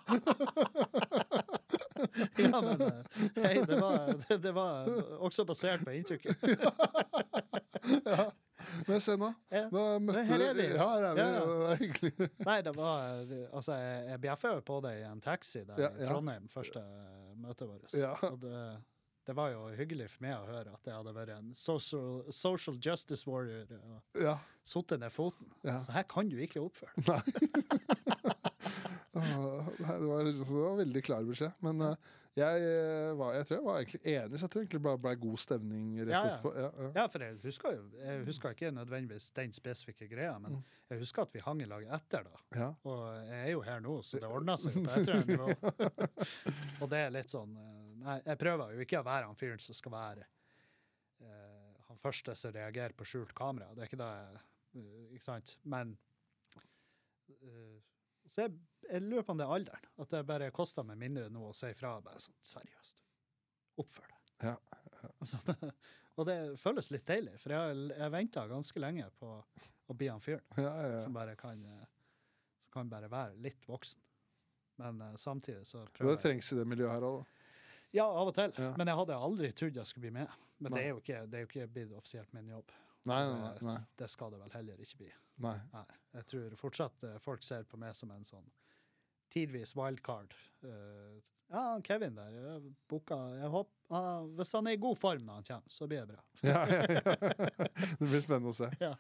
Ja, 2.37 2.61
men 2.63 2.81
eh, 2.85 2.99
hei, 3.41 3.55
det 3.67 3.77
var, 3.81 4.11
det, 4.29 4.37
det 4.45 4.53
var 4.55 4.89
også 5.25 5.45
basert 5.49 5.81
på 5.87 5.95
inntrykket. 5.97 6.37
ja. 8.05 8.27
Men 8.89 9.01
se 9.01 9.15
nå. 9.21 9.31
Da 9.51 9.85
møtte 10.03 10.25
her 10.29 10.45
er 10.51 10.59
vi. 10.59 10.67
Ja, 10.75 10.89
her 10.95 11.07
er 11.11 11.15
vi. 11.17 11.23
Ja, 11.23 11.31
ja. 11.37 11.47
Det 11.71 11.79
hyggelig. 11.83 12.29
Nei, 12.49 12.59
det 12.67 12.75
var 12.77 13.23
Altså, 13.53 13.77
jeg, 13.81 14.03
jeg 14.13 14.21
bjeffa 14.27 14.53
jo 14.57 14.61
på 14.73 14.81
deg 14.87 15.01
i 15.01 15.07
en 15.11 15.21
taxi 15.25 15.65
der 15.69 15.81
Ja, 15.87 15.91
i. 15.97 16.05
Trondheim, 16.11 16.47
første 16.53 16.83
møtet 17.41 17.69
vårt. 17.71 17.95
Ja. 17.97 18.13
Og 18.31 18.39
det, 18.43 18.61
det 19.27 19.35
var 19.37 19.51
jo 19.53 19.65
hyggelig 19.79 20.11
for 20.13 20.23
meg 20.27 20.37
å 20.39 20.47
høre 20.49 20.75
at 20.77 20.87
jeg 20.87 20.95
hadde 20.97 21.15
vært 21.17 21.33
en 21.37 21.49
social, 21.59 22.21
social 22.33 22.77
justice 22.83 23.27
warrior 23.29 23.73
og 23.81 24.23
Ja. 24.23 24.37
sittet 24.67 25.01
ned 25.03 25.11
foten. 25.15 25.51
Ja. 25.67 25.81
Så 25.85 25.93
her 25.97 26.07
kan 26.11 26.29
du 26.31 26.37
ikke 26.43 26.63
oppføre 26.63 26.95
deg. 27.11 27.23
Det, 29.17 29.97
var, 30.07 30.25
det 30.29 30.47
var 30.51 30.79
veldig 30.83 31.03
klar 31.07 31.25
beskjed. 31.29 31.53
Men 31.65 31.81
eh, 31.87 32.13
jeg, 32.37 32.65
eh, 32.69 33.11
var, 33.17 33.33
jeg 33.39 33.47
tror 33.49 33.57
jeg 33.57 33.65
var 33.67 33.79
egentlig 33.81 34.01
enig, 34.13 34.39
så 34.39 34.45
jeg 34.45 34.53
tror 34.53 34.63
egentlig 34.65 34.81
det 34.85 34.93
ble 35.07 35.13
god 35.23 35.41
stemning 35.41 35.87
rett 36.03 36.11
Ja, 36.13 36.21
ja. 36.21 36.33
etterpå. 36.35 36.53
Ja, 36.57 36.71
ja. 36.99 37.05
For 37.15 37.25
jeg 37.25 37.39
husker 37.45 37.77
jo 37.79 37.85
Jeg 38.03 38.25
husker 38.29 38.57
ikke 38.57 38.73
nødvendigvis 38.77 39.31
den 39.39 39.55
spesifikke 39.57 40.09
greia, 40.11 40.35
men 40.39 40.59
Mm. 40.59 40.63
jeg 40.91 40.99
husker 41.01 41.23
at 41.23 41.33
vi 41.35 41.41
hang 41.47 41.63
i 41.65 41.69
lag 41.71 41.87
etter, 41.97 42.29
da. 42.29 42.43
Ja. 42.61 42.69
Og 42.85 43.03
jeg 43.31 43.41
er 43.41 43.51
jo 43.55 43.61
her 43.65 43.81
nå, 43.81 43.97
så 44.05 44.21
det 44.21 44.29
ordna 44.29 44.57
seg 44.61 44.77
jo 44.77 44.85
på 44.85 45.01
et 45.01 45.33
nivå. 45.33 45.49
og 46.83 46.91
det 46.93 46.99
er 47.07 47.11
litt 47.17 47.33
sånn 47.33 47.57
eh, 47.57 47.83
Nei, 48.07 48.21
jeg 48.27 48.39
prøver 48.39 48.75
jo 48.77 48.85
ikke 48.85 49.01
å 49.01 49.07
være 49.07 49.27
han 49.27 49.39
fyren 49.39 49.59
som 49.65 49.75
skal 49.75 49.93
være 49.97 50.27
Uh, 51.17 51.73
han 51.89 51.97
første 51.97 52.35
som 52.37 52.53
reagerer 52.53 52.93
på 52.93 53.07
skjult 53.09 53.31
kamera. 53.33 53.71
Det 53.73 53.81
er 53.81 53.89
ikke 53.89 53.99
det 54.03 54.09
uh, 54.77 55.15
Ikke 55.17 55.25
sant? 55.25 55.55
Men 55.65 55.95
uh, 57.31 57.79
Så 58.29 58.43
jeg, 58.45 58.53
jeg 58.91 59.25
er 59.41 59.45
alderen. 59.47 59.87
At 59.99 60.11
det 60.11 60.23
bare 60.27 60.51
koster 60.55 60.83
meg 60.87 60.99
mindre 60.99 61.29
nå 61.31 61.49
å 61.51 61.55
si 61.57 61.73
fra. 61.75 61.97
Bare 62.05 62.21
sånn 62.23 62.37
seriøst. 62.43 63.03
Oppfør 63.83 64.07
deg. 64.13 64.13
Ja, 64.47 64.57
Så 65.25 65.39
det- 65.47 65.73
og 66.17 66.27
det 66.27 66.35
føles 66.59 66.91
litt 66.91 67.05
deilig, 67.07 67.35
for 67.41 67.53
jeg, 67.53 67.89
jeg 67.93 68.11
venta 68.11 68.47
ganske 68.49 68.81
lenge 68.81 69.07
på 69.21 69.29
å 69.37 69.95
bli 69.97 70.07
han 70.09 70.21
fyren 70.25 70.41
Ja, 70.57 71.01
som 71.05 71.13
bare 71.13 71.35
kan, 71.37 71.61
eh, 71.65 71.85
som 72.65 72.71
kan 72.73 72.89
bare 72.89 73.09
være 73.13 73.37
litt 73.45 73.67
voksen. 73.69 74.01
Men 74.81 75.01
eh, 75.05 75.15
samtidig 75.21 75.67
så 75.69 75.83
prøver 75.85 75.93
prøver 75.99 76.17
det 76.17 76.23
trengs 76.25 76.49
i 76.53 76.57
det 76.57 76.65
miljøet 76.69 76.93
her 76.97 77.05
òg. 77.11 77.27
Ja, 77.93 78.07
av 78.09 78.29
og 78.33 78.35
til. 78.35 78.53
Men 78.81 78.89
jeg 78.91 78.97
hadde 79.03 79.19
aldri 79.29 79.53
trodd 79.57 79.77
jeg 79.77 79.87
skulle 79.87 80.09
bli 80.09 80.15
med. 80.19 80.33
Men 80.59 80.73
det 80.73 80.83
er, 80.87 80.89
jo 80.95 81.01
ikke, 81.05 81.21
det 81.29 81.39
er 81.39 81.45
jo 81.45 81.51
ikke 81.53 81.69
blitt 81.77 81.93
offisielt 81.97 82.33
min 82.33 82.49
jobb. 82.49 82.73
Nei, 83.07 83.21
nei, 83.29 83.39
nei, 83.45 83.55
nei, 83.69 83.77
Det 84.01 84.09
skal 84.11 84.33
det 84.33 84.41
vel 84.41 84.51
heller 84.57 84.81
ikke 84.83 84.99
bli. 85.05 85.13
nei. 85.45 85.57
Nei. 85.73 85.85
Jeg 86.17 86.27
tror 86.33 86.57
fortsatt 86.65 87.05
eh, 87.05 87.19
folk 87.23 87.45
ser 87.45 87.69
på 87.69 87.77
meg 87.81 87.95
som 87.95 88.11
en 88.17 88.25
sånn 88.25 88.49
tidvis 89.37 89.77
wildcard. 89.77 90.35
Uh, 90.65 91.21
ja, 91.53 91.81
Kevin 91.85 92.17
der, 92.17 92.33
jeg 92.35 92.71
booka 92.91 93.17
jeg 93.37 93.49
håper, 93.53 93.73
ah, 93.95 94.25
Hvis 94.35 94.51
han 94.57 94.67
er 94.67 94.75
i 94.75 94.81
god 94.83 94.97
form 94.99 95.23
når 95.29 95.39
han 95.39 95.47
kommer, 95.47 95.71
så 95.71 95.87
blir 95.87 96.03
det 96.03 96.17
bra. 96.17 96.25
Ja, 96.43 96.63
ja, 96.67 96.81
ja. 96.97 97.15
Det 98.01 98.09
blir 98.09 98.23
spennende 98.25 98.51
å 98.51 98.57
se. 98.57 98.71
Ja. 98.83 98.91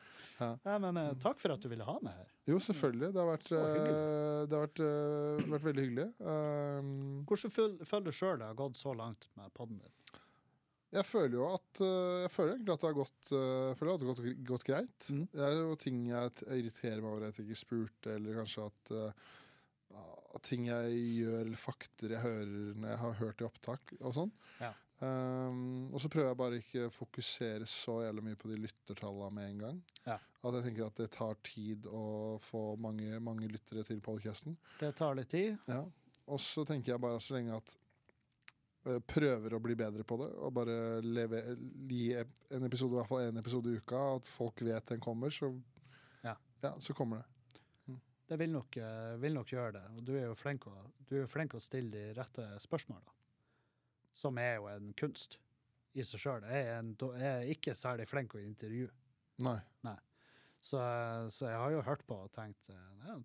men 0.78 1.00
uh, 1.00 1.10
Takk 1.22 1.40
for 1.42 1.56
at 1.56 1.62
du 1.64 1.66
ville 1.72 1.86
ha 1.86 1.96
meg 2.04 2.14
her. 2.14 2.28
Jo, 2.46 2.60
selvfølgelig. 2.62 3.10
Det 3.16 3.22
har 3.22 3.30
vært, 3.32 3.48
Så 3.50 3.58
eh, 3.58 4.44
det 4.46 4.56
har 4.56 4.62
vært, 4.68 4.82
uh, 4.84 5.50
vært 5.56 5.66
veldig 5.66 5.86
hyggelig. 5.88 6.06
Um, 6.22 6.92
Hvordan 7.26 7.54
føler 7.56 8.06
du 8.06 8.14
sjøl 8.14 8.38
det 8.40 8.50
har 8.52 8.58
gått 8.60 8.78
så 8.78 8.94
langt 8.94 9.26
med 9.34 9.50
podden 9.56 9.80
din? 9.82 9.94
Jeg 10.94 11.02
føler 11.04 11.34
jo 11.34 11.48
at 11.50 11.80
Jeg 11.82 12.28
føler 12.30 12.52
egentlig 12.54 12.72
at 12.72 12.84
det 12.84 12.86
har 12.86 12.94
gått, 12.94 13.16
føler 13.28 13.90
at 13.90 14.00
det 14.00 14.06
har 14.06 14.12
gått, 14.12 14.44
gått 14.48 14.64
greit. 14.68 15.08
Mm. 15.10 15.24
Det 15.34 15.42
er 15.48 15.56
jo 15.58 15.74
ting 15.82 15.98
jeg 16.08 16.30
irriterer 16.46 17.02
meg 17.02 17.10
over 17.10 17.26
at 17.26 17.40
jeg 17.40 17.48
ikke 17.48 17.58
spurte, 17.58 18.14
eller 18.14 18.38
kanskje 18.38 18.68
at 18.70 18.94
ting 20.44 20.66
jeg 20.68 20.96
gjør, 21.20 21.38
eller 21.44 21.60
fakter 21.60 22.12
jeg 22.16 22.22
hører 22.24 22.74
når 22.76 22.88
jeg 22.92 22.98
har 23.04 23.16
hørt 23.20 23.40
i 23.40 23.46
opptak 23.46 23.94
og 24.00 24.12
sånn. 24.16 24.32
Ja. 24.60 24.72
Um, 24.96 25.90
og 25.92 26.00
så 26.00 26.08
prøver 26.08 26.30
jeg 26.30 26.38
bare 26.40 26.58
ikke 26.62 26.86
å 26.86 26.92
fokusere 26.94 27.66
så 27.68 27.98
jævlig 28.06 28.22
mye 28.30 28.38
på 28.40 28.48
de 28.48 28.56
lyttertallene 28.62 29.34
med 29.36 29.50
en 29.50 29.58
gang. 29.64 29.80
Ja. 30.06 30.16
At 30.46 30.56
jeg 30.56 30.64
tenker 30.70 30.86
at 30.86 31.00
det 31.02 31.10
tar 31.12 31.36
tid 31.44 31.88
å 31.90 32.04
få 32.40 32.62
mange, 32.80 33.18
mange 33.20 33.50
lyttere 33.50 33.84
til 33.84 34.00
podcasten. 34.04 34.56
Det 34.80 34.94
tar 34.96 35.18
litt 35.18 35.28
tid. 35.34 35.58
Ja. 35.68 35.82
Og 36.32 36.40
så 36.42 36.64
tenker 36.66 36.94
jeg 36.94 37.02
bare 37.04 37.20
så 37.20 37.36
lenge 37.36 37.58
at 37.60 37.74
eh, 38.88 38.98
prøver 39.04 39.54
å 39.58 39.60
bli 39.62 39.76
bedre 39.78 40.06
på 40.08 40.16
det, 40.22 40.30
og 40.40 40.54
bare 40.56 40.78
leve, 41.04 41.42
gi 41.90 42.14
en 42.16 42.64
episode, 42.66 42.96
i 42.96 43.00
hvert 43.02 43.10
fall 43.12 43.26
én 43.28 43.42
episode 43.42 43.70
i 43.74 43.76
uka, 43.82 44.00
at 44.16 44.32
folk 44.32 44.64
vet 44.66 44.94
den 44.94 45.02
kommer, 45.04 45.30
så, 45.34 45.52
Ja. 46.24 46.38
så 46.80 46.94
kommer 46.96 47.20
det. 47.20 47.28
Det 48.26 48.38
vil 48.40 48.50
nok, 48.50 48.76
eh, 48.82 49.14
vil 49.22 49.36
nok 49.36 49.52
gjøre 49.52 49.76
det. 49.78 49.84
Og 49.96 50.06
du 50.06 50.14
er 50.18 50.26
jo 50.26 50.34
flink 50.38 50.66
å, 50.66 50.74
du 51.06 51.16
er 51.16 51.24
jo 51.24 51.30
flink 51.30 51.54
å 51.54 51.62
stille 51.62 51.92
de 51.94 52.06
rette 52.16 52.46
spørsmålene. 52.64 53.14
Som 54.16 54.38
er 54.42 54.56
jo 54.56 54.70
en 54.72 54.90
kunst 54.98 55.38
i 55.96 56.04
seg 56.04 56.20
sjøl. 56.20 56.46
Jeg, 56.50 56.66
jeg 57.20 57.30
er 57.30 57.52
ikke 57.52 57.76
særlig 57.76 58.08
flink 58.10 58.34
å 58.34 58.42
intervjue. 58.42 58.90
Nei. 59.86 59.96
Så, 60.66 60.80
eh, 60.80 61.28
så 61.28 61.50
jeg 61.50 61.60
har 61.62 61.76
jo 61.76 61.84
hørt 61.86 62.02
på 62.08 62.18
og 62.24 62.32
tenkt 62.34 62.70
eh, 62.72 63.06
ja, 63.06 63.16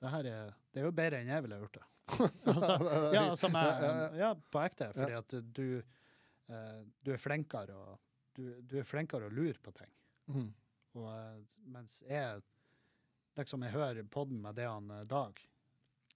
det 0.00 0.12
her 0.12 0.28
er, 0.30 0.56
det 0.72 0.80
er 0.80 0.88
jo 0.88 0.96
bedre 0.96 1.20
enn 1.20 1.32
jeg 1.32 1.44
ville 1.44 1.60
gjort 1.60 1.78
det. 1.78 1.86
altså, 2.52 2.74
ja, 3.12 3.22
som 3.36 3.56
er, 3.58 3.86
Ja, 4.16 4.30
på 4.36 4.62
ekte. 4.62 4.92
Fordi 4.94 5.16
at 5.18 5.36
du, 5.58 5.66
eh, 6.48 6.82
du 7.04 7.12
er 7.12 7.20
flinkere 7.20 7.76
å 7.76 7.96
du, 8.36 8.44
du 8.60 8.74
er 8.80 8.84
flinkere 8.84 9.28
å 9.28 9.32
lure 9.32 9.56
på 9.64 9.72
ting. 9.76 9.92
Mm. 10.28 10.48
Og, 11.00 11.44
mens 11.72 11.98
jeg 12.04 12.42
liksom 13.36 13.62
jeg 13.66 13.72
hører 13.76 14.02
podden 14.12 14.38
med 14.42 14.54
det 14.58 14.66
han 14.68 14.90
eh, 14.90 15.04
Dag 15.08 15.40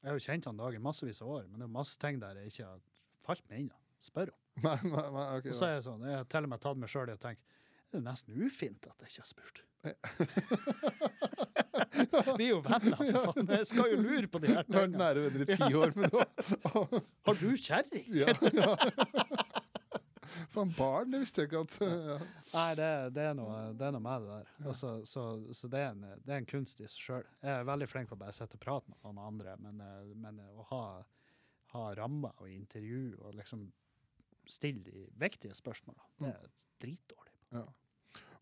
Jeg 0.00 0.08
har 0.08 0.14
jo 0.18 0.24
kjent 0.24 0.44
han 0.48 0.56
Dag 0.60 0.74
i 0.76 0.78
massevis 0.82 1.22
av 1.22 1.28
år, 1.36 1.44
men 1.48 1.56
det 1.60 1.66
er 1.68 1.72
masse 1.78 1.96
ting 2.00 2.16
der 2.22 2.34
jeg 2.40 2.46
ikke 2.54 2.66
har 2.68 2.80
falt 3.26 3.44
meg 3.50 3.58
inn. 3.66 3.72
å 3.74 3.76
Spør 4.00 4.28
om. 4.32 4.36
Nei, 4.64 4.78
nei, 4.82 5.10
nei, 5.14 5.26
okay, 5.38 5.50
Og 5.52 5.56
så 5.56 5.64
er 5.68 5.72
jeg 5.76 5.84
sånn, 5.86 6.02
jeg 6.08 6.16
har 6.18 6.26
til 6.32 6.44
og 6.46 6.50
med 6.52 6.60
tatt 6.64 6.78
meg 6.80 6.88
sjøl 6.92 7.10
i 7.12 7.16
å 7.16 7.20
tenke 7.20 7.42
det 7.90 7.96
er 7.98 7.98
jo 7.98 8.04
nesten 8.06 8.32
ufint 8.46 8.82
at 8.86 8.98
jeg 9.02 9.08
ikke 9.10 9.22
har 9.24 9.26
spurt. 9.26 9.56
Vi 12.38 12.44
er 12.44 12.52
jo 12.52 12.60
venner, 12.62 12.94
for 13.00 13.06
faen. 13.32 13.48
Jeg 13.50 13.66
skal 13.66 13.88
jo 13.90 13.96
lure 13.98 14.28
på 14.30 14.38
de 14.44 14.48
her 14.52 14.62
Du 14.62 14.70
har 14.76 14.84
vært 14.84 14.92
tingene. 14.92 15.00
nære 15.00 15.18
venner 15.24 15.42
i 15.42 15.44
ti 15.58 15.70
år, 15.74 15.90
men 15.96 16.06
da 16.12 16.22
Har 17.26 17.34
du 17.40 17.50
kjerring? 17.58 18.06
Ja. 18.14 18.30
ja. 18.54 18.70
Faen, 20.50 20.72
barn, 20.74 21.12
det 21.12 21.20
visste 21.22 21.44
jeg 21.44 21.50
ikke 21.50 21.60
at 21.62 21.74
ja. 21.84 22.16
Nei, 22.56 22.68
det, 22.80 22.90
det, 23.14 23.24
er 23.30 23.34
noe, 23.38 23.58
det 23.78 23.86
er 23.86 23.92
noe 23.94 24.02
med 24.02 24.24
det 24.24 24.30
der. 24.40 24.48
Altså, 24.66 24.92
så 25.06 25.24
så 25.54 25.70
det, 25.70 25.82
er 25.84 25.92
en, 25.94 26.06
det 26.24 26.34
er 26.34 26.40
en 26.42 26.48
kunst 26.50 26.80
i 26.82 26.88
seg 26.90 27.04
sjøl. 27.04 27.28
Jeg 27.44 27.52
er 27.54 27.68
veldig 27.68 27.88
flink 27.90 28.10
på 28.10 28.18
å 28.18 28.22
bare 28.24 28.34
sitte 28.34 28.58
og 28.58 28.64
prate 28.64 28.90
med 28.90 28.98
noen 29.06 29.20
andre, 29.28 29.54
men, 29.62 29.78
eh, 29.84 30.14
men 30.18 30.40
å 30.58 30.66
ha, 30.72 30.82
ha 31.74 31.84
rammer 31.98 32.34
og 32.42 32.50
intervju 32.50 33.04
og 33.20 33.36
liksom 33.38 33.68
stille 34.50 34.82
de 34.82 35.04
viktige 35.22 35.54
spørsmålene, 35.54 36.08
det 36.18 36.32
er 36.34 36.50
dritdårlig. 36.82 37.36
Ja. 37.54 37.66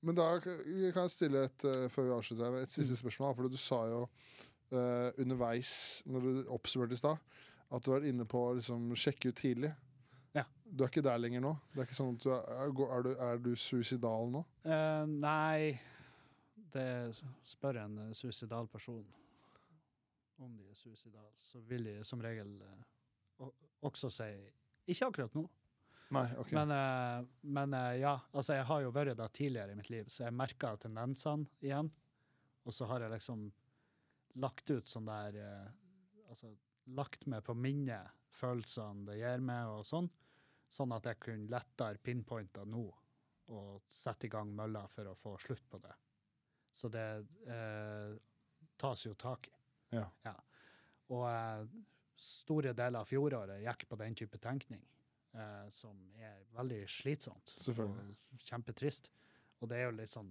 Men 0.01 0.14
da 0.16 0.28
kan 0.40 0.60
jeg 0.64 1.10
stille 1.12 1.44
et, 1.48 1.64
eh, 1.68 1.89
før 1.93 2.06
vi 2.06 2.14
avslutter, 2.16 2.60
et 2.62 2.72
siste 2.72 2.94
Mm. 2.94 3.02
spørsmål. 3.02 3.35
For 3.36 3.48
du 3.52 3.56
sa 3.60 3.82
jo 3.90 4.01
uh, 4.72 5.10
underveis, 5.18 6.02
når 6.06 6.20
du 6.20 6.51
oppsummerte 6.52 6.93
i 6.93 7.01
stad, 7.01 7.16
at 7.72 7.85
du 7.85 7.90
vært 7.90 8.09
inne 8.09 8.24
på 8.28 8.40
å 8.51 8.55
liksom, 8.56 8.90
sjekke 8.97 9.32
ut 9.32 9.36
tidlig. 9.40 9.74
Du 10.69 10.85
er 10.85 10.90
ikke 10.90 11.05
der 11.05 11.20
lenger 11.20 11.43
nå? 11.43 11.53
Det 11.73 11.81
er 11.81 11.86
ikke 11.89 11.97
sånn 11.97 12.16
at 12.16 12.24
du 12.24 12.32
er, 12.35 12.43
er, 12.65 13.05
du, 13.05 13.11
er 13.28 13.40
du 13.40 13.53
suicidal 13.57 14.28
nå? 14.32 14.43
Uh, 14.66 15.05
nei, 15.09 15.78
det 16.74 16.89
spør 17.49 17.81
en 17.85 17.97
eh, 18.05 18.11
suicidal 18.16 18.69
person 18.69 19.01
om 20.39 20.53
de 20.55 20.69
er 20.69 20.77
suicidale, 20.78 21.32
så 21.43 21.59
vil 21.66 21.89
de 21.89 21.95
som 22.07 22.20
regel 22.23 22.53
uh, 22.62 23.49
også 23.89 24.11
si 24.12 24.28
ikke 24.89 25.09
akkurat 25.09 25.35
nå. 25.35 25.47
Nei, 26.15 26.27
ok. 26.40 26.53
Men, 26.57 26.70
uh, 26.73 27.49
men 27.57 27.74
ja, 28.01 28.15
altså 28.32 28.57
jeg 28.57 28.69
har 28.69 28.85
jo 28.85 28.93
vært 28.95 29.19
der 29.19 29.32
tidligere 29.35 29.74
i 29.74 29.81
mitt 29.81 29.90
liv, 29.93 30.07
så 30.12 30.28
jeg 30.28 30.36
merka 30.36 30.77
tendensene 30.81 31.49
igjen. 31.65 31.90
Og 32.69 32.77
så 32.77 32.86
har 32.89 33.05
jeg 33.05 33.12
liksom 33.16 33.49
lagt 34.39 34.70
ut 34.70 34.89
sånn 34.89 35.09
der 35.09 35.36
Altså 36.28 36.51
lagt 36.93 37.24
meg 37.24 37.40
på 37.47 37.55
minnet 37.57 38.12
følelsene 38.36 39.07
det 39.09 39.19
gir 39.20 39.40
meg, 39.45 39.70
og 39.73 39.86
sånn. 39.89 40.09
Sånn 40.69 40.93
at 40.93 41.07
jeg 41.09 41.20
kunne 41.24 41.49
lettere 41.51 42.01
pinpointe 42.03 42.65
nå 42.69 42.86
og 43.49 43.85
sette 43.89 44.28
i 44.28 44.32
gang 44.32 44.51
mølla 44.53 44.85
for 44.93 45.09
å 45.09 45.16
få 45.16 45.35
slutt 45.40 45.65
på 45.70 45.81
det. 45.81 45.95
Så 46.77 46.90
det 46.93 47.07
eh, 47.49 48.12
tas 48.77 49.07
jo 49.07 49.15
tak 49.19 49.49
i. 49.49 49.55
Ja. 49.97 50.35
Og 51.09 51.24
eh, 51.31 51.65
store 52.20 52.74
deler 52.77 53.01
av 53.01 53.09
fjoråret 53.09 53.65
gikk 53.65 53.86
på 53.89 53.99
den 54.03 54.16
type 54.19 54.39
tenkning, 54.43 54.85
eh, 55.32 55.65
som 55.73 55.97
er 56.20 56.45
veldig 56.55 56.82
slitsomt. 56.93 57.55
Selvfølgelig. 57.65 58.19
Kjempetrist. 58.45 59.11
Og 59.59 59.73
det 59.73 59.81
er 59.81 59.89
jo 59.89 59.97
litt 59.99 60.12
sånn 60.12 60.28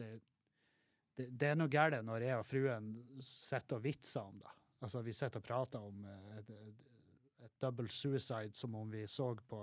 Det, 0.00 0.14
det, 1.18 1.26
det 1.36 1.48
er 1.50 1.56
noe 1.58 1.68
galt 1.68 1.98
når 2.06 2.22
jeg 2.24 2.40
og 2.40 2.46
fruen 2.48 2.86
sitter 3.20 3.76
og 3.76 3.84
vitser 3.84 4.22
om 4.24 4.38
det. 4.40 4.54
Altså, 4.80 5.02
vi 5.04 5.12
sitter 5.12 5.42
og 5.42 5.44
prater 5.44 5.84
om 5.84 6.06
eh, 6.08 6.54
et, 7.44 7.54
double 7.60 7.88
suicide 7.92 8.56
som 8.56 8.74
om 8.74 8.90
vi 8.90 9.06
så 9.08 9.32
på 9.48 9.62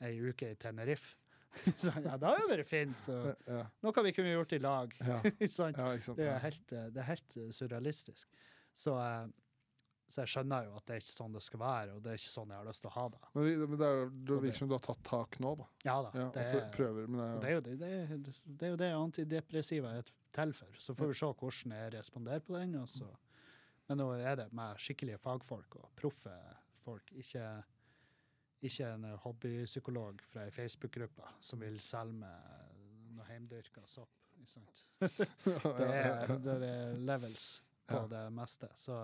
ei 0.00 0.16
uke 0.20 0.52
i 0.52 0.56
Tenerife. 0.60 1.16
så, 1.76 1.90
ja, 2.04 2.14
det 2.14 2.26
har 2.28 2.38
jo 2.38 2.48
vært 2.50 2.68
fint. 2.68 2.96
Så, 3.04 3.18
ja, 3.48 3.64
noe 3.82 4.04
vi 4.06 4.14
kunne 4.14 4.32
gjort 4.36 4.52
i 4.54 4.60
lag. 4.62 4.96
ja, 5.02 5.18
Ikke 5.32 5.48
ja, 5.50 5.50
sant. 5.50 6.16
Det 6.16 6.28
er 6.30 6.42
helt, 6.44 6.72
eh, 6.72 6.88
det 6.94 7.02
er 7.02 7.08
helt 7.08 7.36
eh, 7.36 7.48
surrealistisk. 7.54 8.42
Så, 8.76 8.94
eh, 9.02 9.24
så 10.10 10.24
jeg 10.24 10.32
skjønner 10.32 10.66
jo 10.66 10.76
at 10.78 10.86
det 10.86 10.96
er 10.96 11.02
ikke 11.02 11.14
sånn 11.14 11.34
det 11.34 11.42
skal 11.46 11.62
være, 11.62 11.96
og 11.96 12.04
det 12.04 12.12
er 12.12 12.20
ikke 12.22 12.32
sånn 12.32 12.54
jeg 12.54 12.58
har 12.58 12.68
lyst 12.70 12.82
til 12.82 12.90
å 12.90 12.94
ha 12.96 13.04
det. 13.14 13.20
Men, 13.34 13.50
men 13.62 13.82
det, 13.82 13.90
er, 13.90 14.14
det 14.30 14.38
virker 14.44 14.60
som 14.60 14.70
du 14.70 14.76
har 14.76 14.84
tatt 14.86 15.02
tak 15.06 15.38
nå, 15.42 15.52
da. 15.60 15.66
Ja 15.86 15.96
da. 16.06 16.14
Det, 16.34 16.46
er, 16.46 16.64
prøver, 16.74 17.10
det 17.10 17.18
det, 17.26 17.50
er, 17.50 17.54
jo 17.54 17.64
det, 17.66 17.76
det, 17.82 18.38
det 18.62 18.72
det 18.80 18.92
antidepressiva 18.98 19.92
er 19.98 20.14
til 20.34 20.54
for. 20.54 20.80
Så 20.82 20.94
får 20.98 21.12
vi 21.12 21.18
se 21.20 21.30
hvordan 21.42 21.76
jeg 21.76 21.92
responderer 21.94 22.42
på 22.46 22.56
den. 22.58 22.74
Og 22.80 22.88
så. 22.90 23.10
Men 23.90 24.02
nå 24.02 24.10
er 24.18 24.36
det 24.38 24.50
med 24.54 24.78
skikkelige 24.82 25.18
fagfolk 25.18 25.78
og 25.80 25.88
proffe 25.98 26.34
folk, 26.84 27.12
ikke, 27.20 27.44
ikke 28.66 28.88
en 28.94 29.04
hobbypsykolog 29.24 30.22
fra 30.32 30.44
ei 30.46 30.52
Facebook-gruppe 30.54 31.28
som 31.44 31.60
vil 31.64 31.78
selge 31.84 32.16
meg 32.20 32.78
noe 33.16 33.26
heimdyrka 33.30 33.84
sopp. 33.90 34.16
Sant? 34.50 34.84
Det 35.04 35.88
er, 35.94 36.30
det 36.40 36.54
er 36.64 36.94
levels 37.06 37.50
på 37.90 37.98
det 38.10 38.22
meste. 38.34 38.68
Så, 38.78 38.96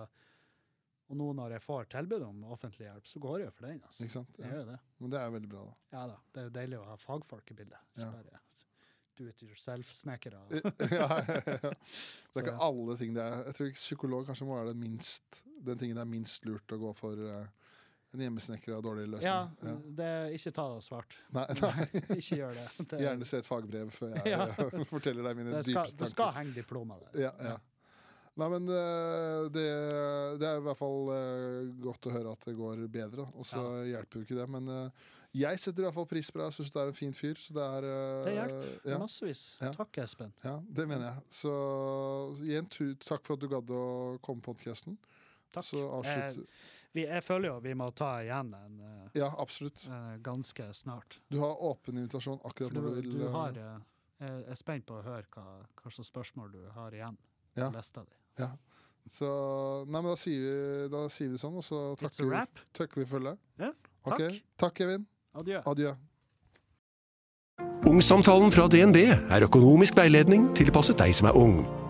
og 1.07 1.15
nå 1.19 1.27
når 1.37 1.53
jeg 1.55 1.63
får 1.63 1.87
tilbud 1.93 2.25
om 2.25 2.41
offentlig 2.51 2.87
hjelp, 2.87 3.05
så 3.07 3.21
går 3.23 3.39
jeg 3.45 3.53
for 3.55 3.67
den. 3.69 3.79
Altså. 3.85 4.03
Ikke 4.03 4.15
sant? 4.17 4.39
Ja. 4.41 4.63
det. 4.71 4.79
Men 4.97 5.13
det 5.13 5.19
er 5.21 5.31
veldig 5.37 5.51
bra, 5.53 5.63
da. 5.69 5.75
Ja 5.93 6.03
da. 6.11 6.17
Det 6.33 6.41
er 6.41 6.49
jo 6.49 6.53
deilig 6.57 6.79
å 6.81 6.87
ha 6.89 6.97
fagfolk 6.99 7.53
i 7.53 7.57
bildet. 7.61 7.85
Ikke 7.93 8.05
Ja. 8.07 8.11
bare 8.17 8.41
do 9.17 9.25
it 9.31 9.39
yourself-snekkere. 9.41 10.41
ja, 10.93 11.07
ja, 11.25 11.37
ja. 11.41 11.71
Det 12.33 12.41
er 12.41 12.43
ikke 12.43 12.57
alle 12.67 12.97
ting 12.99 13.15
det 13.15 13.23
er. 13.23 13.39
Jeg 13.47 13.55
tror 13.57 13.71
psykolog 13.79 14.27
kanskje 14.27 14.45
må 14.49 14.57
være 14.59 14.73
det 14.75 14.81
minst, 14.83 15.39
den 15.65 15.79
tingen 15.81 15.97
det 15.97 16.03
er 16.03 16.11
minst 16.11 16.45
lurt 16.45 16.75
å 16.75 16.77
gå 16.83 16.91
for 16.99 17.23
eh, 17.25 17.47
en 18.15 18.21
hjemmesnekra 18.23 18.77
og 18.79 18.83
dårlig 18.85 19.07
løsning. 19.11 19.27
Ja, 19.27 19.73
det 19.99 20.05
er 20.07 20.35
ikke 20.37 20.53
ta 20.55 20.67
det 20.73 20.83
svart. 20.85 21.15
Nei, 21.35 21.45
nei. 21.63 21.87
ikke 22.17 22.37
gjør 22.39 22.53
det. 22.59 22.67
det 22.93 23.01
Gjerne 23.03 23.27
se 23.29 23.41
et 23.43 23.49
fagbrev 23.49 23.91
før 23.95 24.13
jeg 24.15 24.31
Ja. 24.35 24.45
forteller 24.89 25.27
deg 25.27 25.41
mine 25.41 25.55
det 25.57 25.65
skal, 25.67 25.81
dypeste 25.83 26.03
det 26.05 26.11
skal 26.13 26.31
henge 26.37 26.55
diplomer 26.57 27.03
der. 27.07 27.19
Ja, 27.27 27.33
ja. 27.51 27.57
Nei, 28.37 28.47
men 28.53 28.67
eh, 28.69 29.47
det, 29.49 29.65
det 30.37 30.45
er 30.45 30.59
i 30.59 30.65
hvert 30.67 30.77
fall 30.77 31.07
eh, 31.09 31.69
godt 31.81 32.05
å 32.05 32.11
høre 32.13 32.33
at 32.37 32.43
det 32.45 32.53
går 32.57 32.83
bedre. 32.93 33.25
Og 33.33 33.47
så 33.49 33.63
hjelper 33.89 34.19
jo 34.21 34.27
ikke 34.27 34.37
det. 34.37 34.45
Men 34.53 34.69
eh, 34.69 35.07
jeg 35.41 35.57
setter 35.59 35.81
i 35.81 35.87
hvert 35.87 35.97
fall 35.97 36.05
pris 36.11 36.29
på 36.29 36.37
deg. 36.37 36.51
Jeg 36.51 36.57
syns 36.59 36.69
du 36.75 36.77
er 36.83 36.91
en 36.91 36.97
fin 36.99 37.15
fyr. 37.17 37.41
Så 37.41 37.55
det 37.57 37.65
er 37.65 37.87
eh, 37.89 38.21
Det 38.27 38.35
hjelper. 38.35 38.69
Ja, 38.93 38.99
Massevis. 39.01 39.41
Ja. 39.57 39.71
Takk, 39.73 39.97
Espen. 40.05 40.35
ja, 40.45 40.53
det 40.69 40.85
mener 40.85 41.09
jeg. 41.09 41.25
Så 41.39 41.55
igjen, 42.45 42.69
takk 43.07 43.25
for 43.25 43.39
at 43.39 43.41
du 43.41 43.49
gadd 43.51 43.73
å 43.73 43.83
komme 44.21 44.45
på 44.45 44.53
podkasten. 44.53 44.99
Takk. 45.49 45.65
Så 45.65 45.81
avslutt 45.97 46.45
Vi, 46.95 47.03
jeg 47.05 47.23
føler 47.23 47.49
jo 47.51 47.59
vi 47.61 47.73
må 47.77 47.89
ta 47.91 48.21
igjen 48.23 48.53
en 48.57 48.79
eh, 48.81 49.19
Ja, 49.19 49.27
absolutt. 49.39 49.83
En, 49.89 50.21
ganske 50.23 50.69
snart. 50.73 51.19
Du 51.29 51.39
har 51.39 51.59
åpen 51.63 51.97
invitasjon 51.97 52.39
akkurat 52.47 52.73
du, 52.73 52.79
når 52.81 52.87
du, 52.89 53.01
vil. 53.01 53.11
du 53.19 53.25
eh, 53.27 53.31
har 53.35 53.57
eh, 53.57 53.77
Jeg 54.19 54.47
er 54.49 54.55
spent 54.57 54.85
på 54.87 54.97
å 54.97 55.03
høre 55.05 55.25
hva, 55.35 55.43
hva 55.83 55.91
slags 55.93 56.09
spørsmål 56.09 56.51
du 56.55 56.63
har 56.73 56.91
igjen 56.95 57.17
Ja. 57.57 57.69
lista 57.73 58.03
di. 58.03 58.47
Så 59.07 59.27
Nei, 59.87 60.01
men 60.01 60.09
da 60.11 60.15
sier 60.19 60.41
vi, 60.41 60.89
da 60.91 61.05
sier 61.09 61.29
vi 61.29 61.37
det 61.37 61.39
sånn, 61.41 61.55
og 61.57 61.63
så 61.63 61.95
takker, 62.01 62.27
vi- 62.27 62.65
takker 62.75 62.99
vi 63.03 63.05
følget. 63.07 63.37
Ja, 63.57 63.71
takk. 64.03 64.17
takk. 64.19 64.41
Takk, 64.57 64.75
Kevin. 64.81 65.05
Adjø. 65.37 65.61
Adjø. 65.65 65.93
Ungsamtalen 67.87 68.51
fra 68.51 68.67
DNB 68.67 68.97
er 69.31 69.45
økonomisk 69.47 69.95
veiledning 69.95 70.49
tilpasset 70.57 70.97
deg 70.99 71.13
som 71.15 71.29
er 71.29 71.37
ung. 71.39 71.61